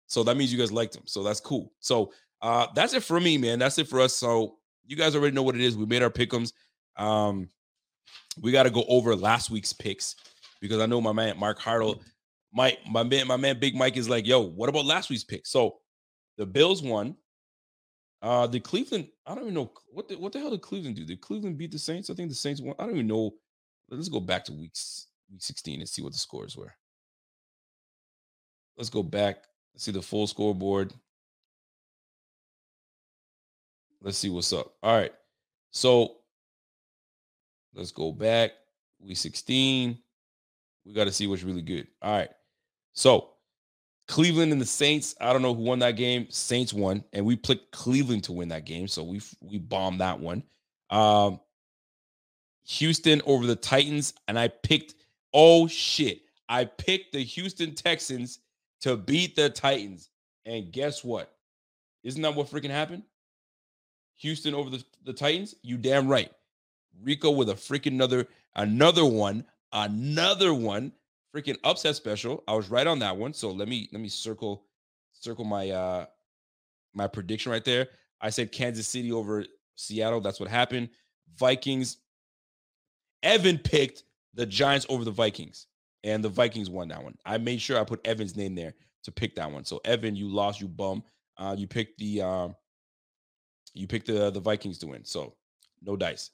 so 0.07 0.23
that 0.25 0.37
means 0.37 0.53
you 0.53 0.59
guys 0.59 0.73
liked 0.73 0.95
them. 0.95 1.05
So 1.07 1.23
that's 1.23 1.41
cool. 1.41 1.73
So 1.81 2.13
uh, 2.43 2.67
that's 2.75 2.95
it 2.95 3.03
for 3.03 3.21
me, 3.21 3.39
man. 3.39 3.59
That's 3.59 3.79
it 3.79 3.89
for 3.89 4.01
us. 4.01 4.15
So 4.15 4.57
you 4.87 4.97
guys 4.97 5.15
already 5.15 5.35
know 5.35 5.43
what 5.43 5.55
it 5.55 5.61
is. 5.61 5.77
We 5.77 5.87
made 5.87 6.03
our 6.03 6.11
pickums. 6.11 6.53
Um, 6.97 7.49
we 8.41 8.53
got 8.53 8.65
to 8.65 8.71
go 8.71 8.85
over 8.89 9.15
last 9.15 9.51
week's 9.51 9.73
picks 9.73 10.17
because 10.65 10.81
I 10.81 10.87
know 10.87 10.99
my 10.99 11.13
man 11.13 11.39
Mark 11.39 11.61
Hartle, 11.61 12.01
my 12.51 12.75
my 12.91 13.03
man, 13.03 13.27
my 13.27 13.37
man 13.37 13.61
Big 13.61 13.77
Mike 13.77 13.99
is 13.99 14.09
like, 14.09 14.27
yo, 14.27 14.41
what 14.41 14.71
about 14.71 14.87
last 14.87 15.11
week's 15.11 15.23
pick? 15.23 15.47
So 15.47 15.77
the 16.39 16.47
Bills 16.47 16.83
won. 16.83 17.17
Uh, 18.23 18.47
the 18.47 18.59
Cleveland, 18.59 19.07
I 19.27 19.35
don't 19.35 19.45
even 19.45 19.53
know 19.53 19.71
what 19.93 20.09
the, 20.09 20.17
what 20.17 20.33
the 20.33 20.39
hell 20.39 20.49
did 20.49 20.63
Cleveland 20.63 20.97
do? 20.97 21.05
Did 21.05 21.21
Cleveland 21.21 21.59
beat 21.59 21.71
the 21.71 21.79
Saints? 21.79 22.09
I 22.09 22.15
think 22.15 22.31
the 22.31 22.35
Saints 22.35 22.63
won. 22.63 22.75
I 22.79 22.85
don't 22.85 22.95
even 22.95 23.07
know. 23.07 23.35
Let's 23.91 24.09
go 24.09 24.21
back 24.21 24.43
to 24.47 24.53
weeks 24.53 25.09
week 25.31 25.43
16 25.43 25.81
and 25.81 25.89
see 25.89 26.01
what 26.01 26.13
the 26.13 26.19
scores 26.19 26.57
were. 26.57 26.73
Let's 28.79 28.89
go 28.89 29.03
back. 29.03 29.45
Let's 29.75 29.85
see 29.85 29.93
the 29.93 30.01
full 30.01 30.27
scoreboard. 30.27 30.95
Let's 34.01 34.17
see 34.17 34.31
what's 34.31 34.55
up. 34.55 34.73
All 34.83 34.97
right. 34.97 35.13
So 35.73 36.17
let's 37.75 37.93
go 37.93 38.11
back. 38.11 38.53
Week 38.99 39.19
16. 39.19 39.99
We 40.85 40.93
got 40.93 41.05
to 41.05 41.13
see 41.13 41.27
what's 41.27 41.43
really 41.43 41.63
good. 41.63 41.89
All 42.03 42.17
right. 42.17 42.31
So 42.93 43.31
Cleveland 44.07 44.53
and 44.53 44.61
the 44.61 44.67
Saints. 44.67 45.15
I 45.21 45.33
don't 45.33 45.43
know 45.43 45.55
who 45.55 45.63
won 45.63 45.79
that 45.81 45.93
game. 45.93 46.27
Saints 46.29 46.73
won, 46.73 47.05
and 47.13 47.25
we 47.25 47.37
picked 47.37 47.73
Cleveland 47.73 48.25
to 48.25 48.33
win 48.33 48.49
that 48.49 48.67
game. 48.67 48.89
So 48.89 49.03
we 49.03 49.21
we 49.41 49.59
bombed 49.59 50.01
that 50.01 50.21
one. 50.21 50.43
Um, 50.91 51.41
Houston 52.67 53.23
over 53.25 53.47
the 53.47 53.57
Titans, 53.57 54.15
and 54.29 54.39
I 54.39 54.49
picked. 54.49 54.95
Oh 55.33 55.67
shit! 55.67 56.23
I 56.49 56.65
picked 56.67 57.13
the 57.13 57.25
Houston 57.25 57.75
Texans 57.75 58.41
to 58.83 58.97
beat 58.97 59.37
the 59.37 59.49
Titans, 59.49 60.11
and 60.45 60.71
guess 60.71 61.03
what? 61.03 61.35
Isn't 62.03 62.23
that 62.23 62.35
what 62.35 62.51
freaking 62.51 62.71
happened? 62.71 63.03
Houston 64.17 64.55
over 64.55 64.71
the, 64.71 64.85
the 65.05 65.13
Titans? 65.13 65.55
You 65.63 65.77
damn 65.77 66.07
right. 66.07 66.31
Rico 67.03 67.31
with 67.31 67.49
a 67.49 67.55
freaking 67.55 67.93
another 67.93 68.29
another 68.55 69.05
one, 69.05 69.45
another 69.75 70.55
one, 70.55 70.93
freaking 71.35 71.59
upset 71.65 71.97
special. 71.97 72.43
I 72.49 72.55
was 72.55 72.71
right 72.71 72.87
on 72.87 73.01
that 73.01 73.17
one. 73.17 73.35
So 73.35 73.51
let 73.51 73.69
me 73.69 73.89
let 73.93 74.01
me 74.01 74.09
circle 74.09 74.65
circle 75.13 75.45
my 75.45 75.71
uh 75.71 76.07
my 76.95 77.07
prediction 77.07 77.53
right 77.53 77.65
there. 77.65 77.89
I 78.21 78.31
said 78.31 78.53
Kansas 78.53 78.87
City 78.87 79.13
over 79.13 79.45
Seattle. 79.77 80.21
That's 80.21 80.41
what 80.41 80.49
happened. 80.49 80.89
Vikings. 81.37 81.99
Evan 83.23 83.59
picked 83.59 84.05
the 84.35 84.47
Giants 84.47 84.87
over 84.89 85.05
the 85.05 85.11
Vikings, 85.11 85.67
and 86.05 86.23
the 86.23 86.29
Vikings 86.29 86.69
won 86.69 86.89
that 86.89 87.03
one. 87.03 87.17
I 87.25 87.39
made 87.39 87.61
sure 87.61 87.81
I 87.81 87.85
put 87.85 88.07
Evan's 88.07 88.37
name 88.37 88.55
there 88.55 88.75
to 89.05 89.13
pick 89.13 89.35
that 89.37 89.51
one. 89.51 89.65
So 89.65 89.81
Evan, 89.85 90.15
you 90.15 90.29
lost, 90.29 90.61
you 90.61 90.69
bum. 90.69 91.03
Uh, 91.37 91.55
you 91.59 91.67
picked 91.67 91.99
the 91.99 92.23
um, 92.23 92.55
you 93.73 93.87
picked 93.87 94.07
the 94.07 94.31
the 94.31 94.41
Vikings 94.41 94.79
to 94.79 94.87
win. 94.87 95.05
So 95.05 95.35
no 95.83 95.97
dice. 95.97 96.31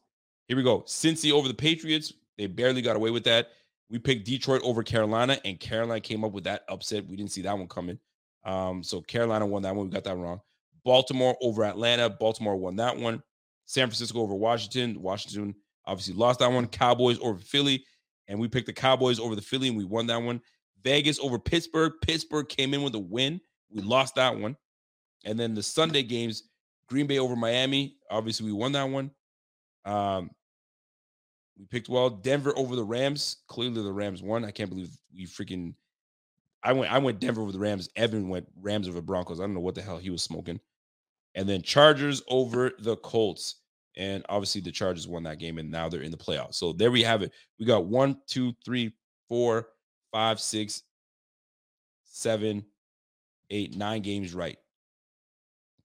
Here 0.47 0.57
we 0.57 0.62
go. 0.62 0.81
Cincy 0.81 1.33
over 1.33 1.49
the 1.49 1.55
Patriots. 1.55 2.12
They 2.41 2.47
barely 2.47 2.81
got 2.81 2.97
away 2.97 3.11
with 3.11 3.25
that. 3.25 3.51
We 3.91 3.99
picked 3.99 4.25
Detroit 4.25 4.62
over 4.65 4.83
Carolina, 4.83 5.39
and 5.45 5.61
Carolina 5.61 6.01
came 6.01 6.25
up 6.25 6.33
with 6.33 6.45
that 6.45 6.62
upset. 6.71 7.07
We 7.07 7.15
didn't 7.15 7.33
see 7.33 7.43
that 7.43 7.59
one 7.59 7.69
coming. 7.69 7.99
Um, 8.45 8.83
so 8.83 9.03
Carolina 9.03 9.45
won 9.45 9.61
that 9.61 9.77
one. 9.77 9.85
We 9.85 9.93
got 9.93 10.05
that 10.05 10.17
wrong. 10.17 10.41
Baltimore 10.83 11.37
over 11.43 11.65
Atlanta. 11.65 12.09
Baltimore 12.09 12.57
won 12.57 12.77
that 12.77 12.97
one. 12.97 13.23
San 13.67 13.89
Francisco 13.89 14.21
over 14.21 14.35
Washington. 14.35 15.03
Washington 15.03 15.55
obviously 15.85 16.15
lost 16.15 16.39
that 16.39 16.51
one. 16.51 16.67
Cowboys 16.67 17.19
over 17.21 17.39
Philly, 17.39 17.85
and 18.27 18.41
we 18.41 18.49
picked 18.49 18.69
the 18.69 18.73
Cowboys 18.73 19.21
over 19.21 19.37
the 19.37 19.43
Philly, 19.43 19.69
and 19.69 19.77
we 19.77 19.85
won 19.85 20.07
that 20.07 20.23
one. 20.23 20.41
Vegas 20.83 21.21
over 21.21 21.39
Pittsburgh. 21.39 21.93
Pittsburgh 22.01 22.49
came 22.49 22.73
in 22.73 22.83
with 22.83 22.95
a 22.95 22.99
win. 22.99 23.39
We 23.69 23.83
lost 23.83 24.15
that 24.15 24.35
one. 24.35 24.57
And 25.27 25.39
then 25.39 25.53
the 25.53 25.62
Sunday 25.62 26.05
games, 26.05 26.45
Green 26.89 27.07
Bay 27.07 27.19
over 27.19 27.37
Miami. 27.37 27.99
Obviously, 28.11 28.47
we 28.47 28.53
won 28.53 28.73
that 28.73 28.89
one. 28.89 29.11
Um, 29.85 30.31
we 31.61 31.66
picked 31.66 31.91
well. 31.91 32.09
Denver 32.09 32.55
over 32.57 32.74
the 32.74 32.85
Rams. 32.85 33.37
Clearly, 33.47 33.82
the 33.82 33.93
Rams 33.93 34.23
won. 34.23 34.47
I 34.47 34.51
can't 34.51 34.70
believe 34.70 34.89
we 35.15 35.27
freaking. 35.27 35.74
I 36.65 36.73
went. 36.73 36.91
I 36.91 36.99
went 36.99 37.20
Denver 37.20 37.43
over 37.43 37.53
the 37.53 37.59
Rams. 37.59 37.91
Evan 37.97 38.28
went 38.28 38.47
Rams 38.61 38.89
over 38.89 39.03
Broncos. 39.03 39.41
I 39.41 39.43
don't 39.43 39.55
know 39.55 39.61
what 39.61 39.74
the 39.74 39.82
hell 39.82 39.99
he 39.99 40.09
was 40.09 40.23
smoking. 40.23 40.59
And 41.35 41.47
then 41.47 41.61
Chargers 41.61 42.23
over 42.28 42.73
the 42.81 42.97
Colts. 42.97 43.57
And 43.97 44.24
obviously, 44.28 44.62
the 44.62 44.73
Chargers 44.73 45.07
won 45.07 45.23
that 45.24 45.39
game, 45.39 45.59
and 45.59 45.70
now 45.70 45.89
they're 45.89 46.01
in 46.01 46.11
the 46.11 46.16
playoffs. 46.16 46.55
So 46.55 46.73
there 46.73 46.91
we 46.91 47.03
have 47.03 47.23
it. 47.23 47.32
We 47.59 47.66
got 47.66 47.85
one, 47.85 48.16
two, 48.27 48.55
three, 48.65 48.95
four, 49.28 49.69
five, 50.12 50.41
six, 50.41 50.82
seven, 52.05 52.65
eight, 53.51 53.77
nine 53.77 54.01
games 54.01 54.32
right. 54.32 54.57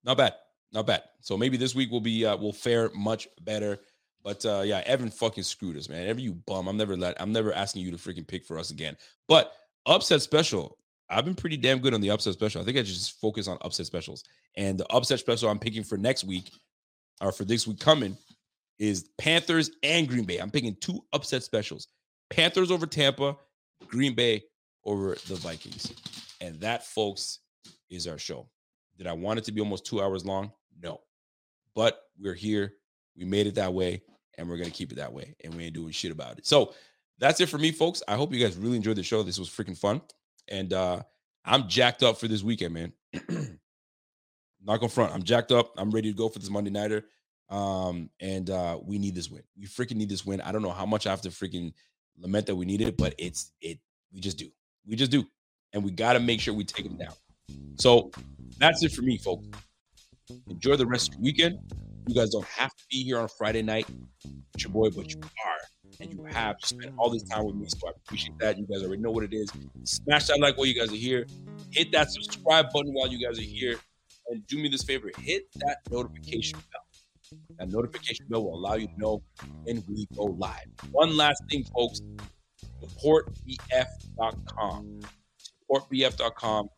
Not 0.06 0.18
bad. 0.18 0.36
Not 0.72 0.88
bad. 0.88 1.04
So 1.20 1.36
maybe 1.36 1.58
this 1.58 1.76
week 1.76 1.92
will 1.92 2.00
be 2.00 2.26
uh 2.26 2.38
will 2.38 2.54
fare 2.54 2.90
much 2.94 3.28
better. 3.42 3.80
But 4.26 4.44
uh 4.44 4.64
yeah, 4.66 4.82
Evan 4.88 5.12
fucking 5.12 5.44
screwed 5.44 5.78
us, 5.78 5.88
man. 5.88 6.08
Ever 6.08 6.20
you 6.20 6.34
bum. 6.34 6.68
I'm 6.68 6.76
never 6.76 6.98
let 6.98 7.22
I'm 7.22 7.32
never 7.32 7.54
asking 7.54 7.84
you 7.84 7.92
to 7.92 7.98
freaking 7.98 8.28
pick 8.28 8.44
for 8.44 8.58
us 8.60 8.72
again. 8.72 8.98
But 9.30 9.54
upset 9.86 10.22
special. 10.24 10.78
I've 11.10 11.24
been 11.24 11.36
pretty 11.36 11.58
damn 11.58 11.78
good 11.78 11.94
on 11.94 12.02
the 12.02 12.10
upset 12.10 12.34
special. 12.34 12.60
I 12.60 12.66
think 12.66 12.78
I 12.78 12.82
just 12.82 13.22
focus 13.22 13.48
on 13.48 13.60
upset 13.62 13.86
specials. 13.86 14.24
And 14.58 14.80
the 14.80 14.92
upset 14.92 15.20
special 15.20 15.50
I'm 15.50 15.60
picking 15.60 15.84
for 15.84 15.98
next 15.98 16.24
week 16.24 16.52
or 17.22 17.32
for 17.32 17.46
this 17.46 17.68
week 17.68 17.80
coming 17.80 18.18
is 18.80 19.10
Panthers 19.20 19.70
and 19.84 20.08
Green 20.08 20.26
Bay. 20.26 20.40
I'm 20.40 20.50
picking 20.50 20.76
two 20.82 21.06
upset 21.14 21.44
specials. 21.44 21.88
Panthers 22.32 22.72
over 22.72 22.88
Tampa, 22.88 23.38
Green 23.88 24.16
Bay 24.16 24.44
over 24.84 25.16
the 25.28 25.36
Vikings. 25.36 25.94
And 26.42 26.60
that, 26.62 26.84
folks, 26.84 27.40
is 27.92 28.08
our 28.08 28.18
show. 28.18 28.50
Did 28.98 29.06
I 29.06 29.14
want 29.14 29.38
it 29.38 29.46
to 29.46 29.52
be 29.52 29.62
almost 29.62 29.86
two 29.86 30.02
hours 30.02 30.26
long? 30.26 30.52
No. 30.82 31.02
But 31.76 32.02
we're 32.20 32.34
here. 32.34 32.74
We 33.16 33.26
made 33.26 33.48
it 33.48 33.56
that 33.56 33.74
way, 33.74 34.02
and 34.38 34.50
we're 34.50 34.58
gonna 34.58 34.70
keep 34.70 34.92
it 34.92 34.96
that 34.96 35.14
way, 35.14 35.36
and 35.44 35.54
we 35.54 35.66
ain't 35.66 35.74
doing 35.76 35.92
shit 35.92 36.12
about 36.12 36.38
it. 36.38 36.46
So 36.46 36.74
that's 37.20 37.40
it 37.42 37.50
for 37.50 37.58
me, 37.58 37.72
folks. 37.72 38.04
I 38.08 38.16
hope 38.16 38.34
you 38.34 38.40
guys 38.40 38.58
really 38.58 38.76
enjoyed 38.76 38.98
the 38.98 39.04
show. 39.04 39.24
This 39.24 39.40
was 39.40 39.50
freaking 39.50 39.78
fun. 39.78 40.02
And 40.48 40.74
uh 40.74 41.02
I'm 41.46 41.68
jacked 41.68 42.04
up 42.04 42.18
for 42.20 42.28
this 42.28 42.44
weekend, 42.44 42.74
man. 42.74 42.94
Not 44.64 44.80
gonna 44.80 44.90
front. 44.90 45.14
I'm 45.14 45.24
jacked 45.24 45.52
up. 45.52 45.74
I'm 45.78 45.92
ready 45.92 46.12
to 46.12 46.18
go 46.18 46.30
for 46.30 46.40
this 46.40 46.50
Monday 46.50 46.72
nighter. 46.72 47.06
Um, 47.50 48.10
and 48.20 48.50
uh 48.50 48.80
we 48.84 48.98
need 48.98 49.16
this 49.16 49.30
win. 49.30 49.44
We 49.58 49.68
freaking 49.68 49.96
need 49.96 50.10
this 50.10 50.26
win. 50.26 50.42
I 50.42 50.52
don't 50.52 50.62
know 50.62 50.72
how 50.72 50.86
much 50.86 51.08
I 51.08 51.12
have 51.12 51.22
to 51.22 51.30
freaking 51.30 51.74
lament 52.18 52.48
that 52.48 52.56
we 52.56 52.66
need 52.66 52.82
it, 52.82 52.98
but 52.98 53.16
it's 53.18 53.52
it 53.62 53.80
we 54.12 54.20
just 54.20 54.38
do. 54.38 54.50
We 54.86 54.96
just 54.96 55.12
do. 55.12 55.26
And 55.74 55.84
we 55.84 55.92
gotta 55.92 56.20
make 56.20 56.42
sure 56.42 56.54
we 56.54 56.64
take 56.64 56.86
them 56.86 56.98
down. 56.98 57.14
So 57.78 58.12
that's 58.58 58.84
it 58.84 58.92
for 58.92 59.02
me, 59.02 59.18
folks. 59.18 59.48
Enjoy 60.50 60.76
the 60.76 60.86
rest 60.86 61.10
of 61.10 61.16
your 61.16 61.24
weekend. 61.24 61.60
You 62.08 62.16
guys 62.16 62.30
don't 62.30 62.46
have 62.46 62.74
to 62.76 62.84
be 62.90 63.04
here 63.04 63.20
on 63.20 63.28
Friday 63.28 63.62
night 63.62 63.86
with 64.24 64.34
your 64.60 64.72
boy, 64.72 64.90
but 64.90 65.12
you 65.12 65.20
are. 65.22 65.60
And 66.00 66.14
you 66.14 66.24
have 66.26 66.56
spent 66.62 66.94
all 66.98 67.10
this 67.10 67.24
time 67.24 67.46
with 67.46 67.56
me. 67.56 67.66
So 67.68 67.88
I 67.88 67.92
appreciate 67.96 68.38
that. 68.40 68.58
You 68.58 68.68
guys 68.68 68.84
already 68.84 69.02
know 69.02 69.12
what 69.12 69.24
it 69.24 69.34
is. 69.34 69.50
Smash 69.86 70.28
that 70.28 70.38
like 70.40 70.58
while 70.58 70.68
you 70.68 70.76
guys 70.76 70.92
are 70.92 70.96
here. 70.96 71.26
Hit 71.72 71.94
that 71.94 72.12
subscribe 72.12 72.66
button 72.74 72.94
while 72.94 73.08
you 73.08 73.26
guys 73.26 73.40
are 73.40 73.44
here. 73.44 73.78
And 74.30 74.46
do 74.48 74.58
me 74.58 74.68
this 74.70 74.84
favor 74.84 75.12
hit 75.20 75.46
that 75.56 75.78
notification 75.90 76.60
bell. 76.72 76.82
That 77.60 77.72
notification 77.72 78.26
bell 78.30 78.44
will 78.44 78.56
allow 78.56 78.76
you 78.76 78.88
to 78.88 78.94
know 78.98 79.24
when 79.64 79.84
we 79.88 80.06
go 80.16 80.26
live. 80.26 80.68
One 80.92 81.16
last 81.16 81.42
thing, 81.50 81.64
folks 81.74 82.02
supportbf.com. 82.84 85.00
Supportbf.com 85.72 86.70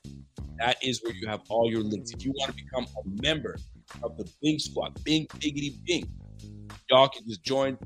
that 0.60 0.78
is 0.84 1.02
where 1.04 1.14
you 1.14 1.28
have 1.28 1.42
all 1.50 1.70
your 1.70 1.82
links. 1.82 2.12
If 2.12 2.26
you 2.26 2.32
want 2.32 2.56
to 2.56 2.64
become 2.64 2.86
a 2.86 3.22
member 3.22 3.58
of 4.04 4.18
the 4.18 4.30
Bing 4.42 4.60
Squad, 4.60 5.04
Bing 5.04 5.28
Biggity 5.28 5.76
Bing, 5.86 6.10
y'all 6.90 7.10
can 7.10 7.28
just 7.28 7.44
join 7.44 7.78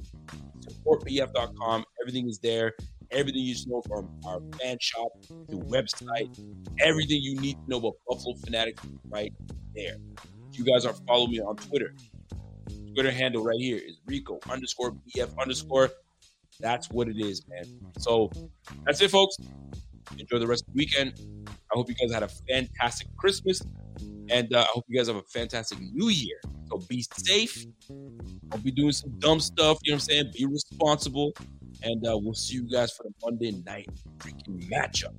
supportbf.com. 0.68 1.86
Everything 2.02 2.30
is 2.30 2.40
there. 2.40 2.74
Everything 3.12 3.42
you 3.42 3.56
know 3.68 3.82
from 3.82 4.10
our 4.26 4.40
fan 4.60 4.78
shop, 4.80 5.10
the 5.50 5.58
website, 5.58 6.34
everything 6.80 7.20
you 7.22 7.40
need 7.42 7.56
to 7.56 7.62
know 7.68 7.78
about 7.78 7.94
Buffalo 8.08 8.36
Fanatics 8.36 8.82
right 9.10 9.34
there. 9.76 9.98
You 10.54 10.64
guys 10.64 10.86
are 10.86 10.94
following 11.08 11.32
me 11.32 11.42
on 11.42 11.58
Twitter, 11.58 11.94
Twitter 12.94 13.12
handle 13.12 13.44
right 13.44 13.60
here 13.60 13.78
is 13.78 14.00
Rico 14.06 14.40
underscore 14.50 14.92
BF 14.92 15.38
underscore. 15.40 15.90
That's 16.60 16.90
what 16.90 17.08
it 17.08 17.18
is, 17.18 17.48
man. 17.48 17.64
So 17.98 18.32
that's 18.86 19.02
it, 19.02 19.12
folks. 19.12 19.38
Enjoy 20.18 20.40
the 20.40 20.48
rest 20.48 20.64
of 20.68 20.74
the 20.74 20.78
weekend. 20.78 21.20
I 21.48 21.76
hope 21.76 21.90
you 21.90 21.96
guys 21.96 22.14
had 22.14 22.24
a 22.24 22.28
fantastic 22.28 23.08
Christmas, 23.18 23.62
and 24.30 24.54
uh, 24.54 24.62
I 24.62 24.68
hope 24.74 24.86
you 24.88 24.98
guys 24.98 25.08
have 25.08 25.16
a 25.16 25.24
fantastic 25.24 25.80
New 25.80 26.10
Year. 26.10 26.40
So 26.70 26.80
be 26.90 27.06
safe. 27.18 27.66
Don't 28.50 28.64
be 28.64 28.72
doing 28.72 28.92
some 28.92 29.12
dumb 29.20 29.40
stuff. 29.40 29.80
You 29.84 29.92
know 29.92 29.96
what 29.96 30.04
I'm 30.04 30.10
saying? 30.10 30.32
Be 30.38 30.46
responsible, 30.46 31.34
and 31.84 32.06
uh, 32.06 32.18
we'll 32.18 32.34
see 32.34 32.56
you 32.56 32.70
guys 32.70 32.92
for 32.92 33.04
the 33.04 33.14
Monday 33.24 33.52
night 33.66 33.90
freaking 34.20 34.70
matchup. 34.70 35.14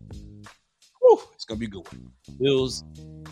Whew, 1.00 1.20
it's 1.34 1.44
gonna 1.44 1.58
be 1.58 1.66
a 1.66 1.70
good 1.70 1.86
one. 1.90 2.10
Bills, 2.40 2.84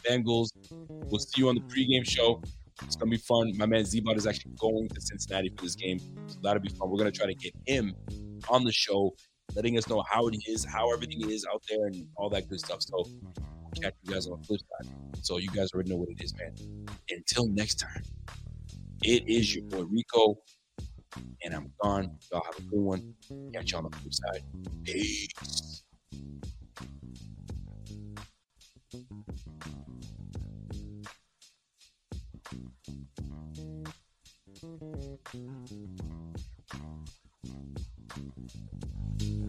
Bengals. 0.09 0.49
We'll 0.71 1.21
see 1.21 1.41
you 1.41 1.49
on 1.49 1.57
the 1.57 1.63
pregame 1.63 2.09
show. 2.09 2.43
It's 2.85 2.97
gonna 2.97 3.11
be 3.11 3.19
fun. 3.19 3.57
My 3.57 3.67
man 3.67 3.83
Zbot 3.83 4.17
is 4.17 4.27
actually 4.27 4.53
going 4.59 4.89
to 4.89 5.01
Cincinnati 5.01 5.51
for 5.51 5.65
this 5.65 5.75
game, 5.75 5.99
so 6.27 6.39
that'll 6.43 6.63
be 6.63 6.71
fun. 6.71 6.91
We're 6.91 6.99
gonna 6.99 7.11
try 7.11 7.27
to 7.27 7.35
get 7.35 7.53
him 7.67 7.95
on 8.49 8.65
the 8.65 8.73
show, 8.73 9.15
letting 9.55 9.77
us 9.79 9.89
know 9.89 10.03
how 10.09 10.29
it 10.29 10.37
is, 10.47 10.65
how 10.65 10.93
everything 10.93 11.29
is 11.31 11.47
out 11.53 11.63
there, 11.69 11.87
and 11.87 12.07
all 12.17 12.31
that 12.31 12.49
good 12.49 12.61
stuff. 12.61 12.83
So 12.83 13.05
catch 13.81 13.95
you 14.03 14.13
guys 14.13 14.27
on 14.27 14.39
the 14.41 14.47
flip 14.47 14.61
side. 14.61 14.93
So 15.23 15.39
you 15.39 15.49
guys 15.51 15.73
already 15.73 15.91
know 15.91 15.97
what 15.97 16.09
it 16.09 16.23
is, 16.23 16.35
man. 16.37 16.55
Until 17.11 17.49
next 17.49 17.77
time, 17.77 18.03
it 19.03 19.29
is 19.29 19.55
your 19.55 19.65
boy 19.65 19.83
Rico, 19.83 20.39
and 21.45 21.55
I'm 21.55 21.73
gone. 21.83 22.11
Y'all 22.31 22.43
have 22.45 22.59
a 22.59 22.63
good 22.63 22.81
one. 22.81 23.15
Catch 23.53 23.73
you 23.73 23.79
on 23.79 23.85
the 23.91 23.97
flip 23.97 24.15
side. 24.15 24.43
Peace. 24.85 25.83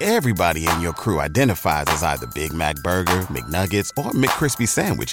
Everybody 0.00 0.68
in 0.68 0.80
your 0.80 0.92
crew 0.92 1.20
identifies 1.20 1.86
as 1.88 2.02
either 2.02 2.26
Big 2.34 2.52
Mac 2.52 2.76
Burger, 2.76 3.12
McNuggets, 3.30 3.90
or 3.96 4.12
McCrispy 4.12 4.68
Sandwich. 4.68 5.12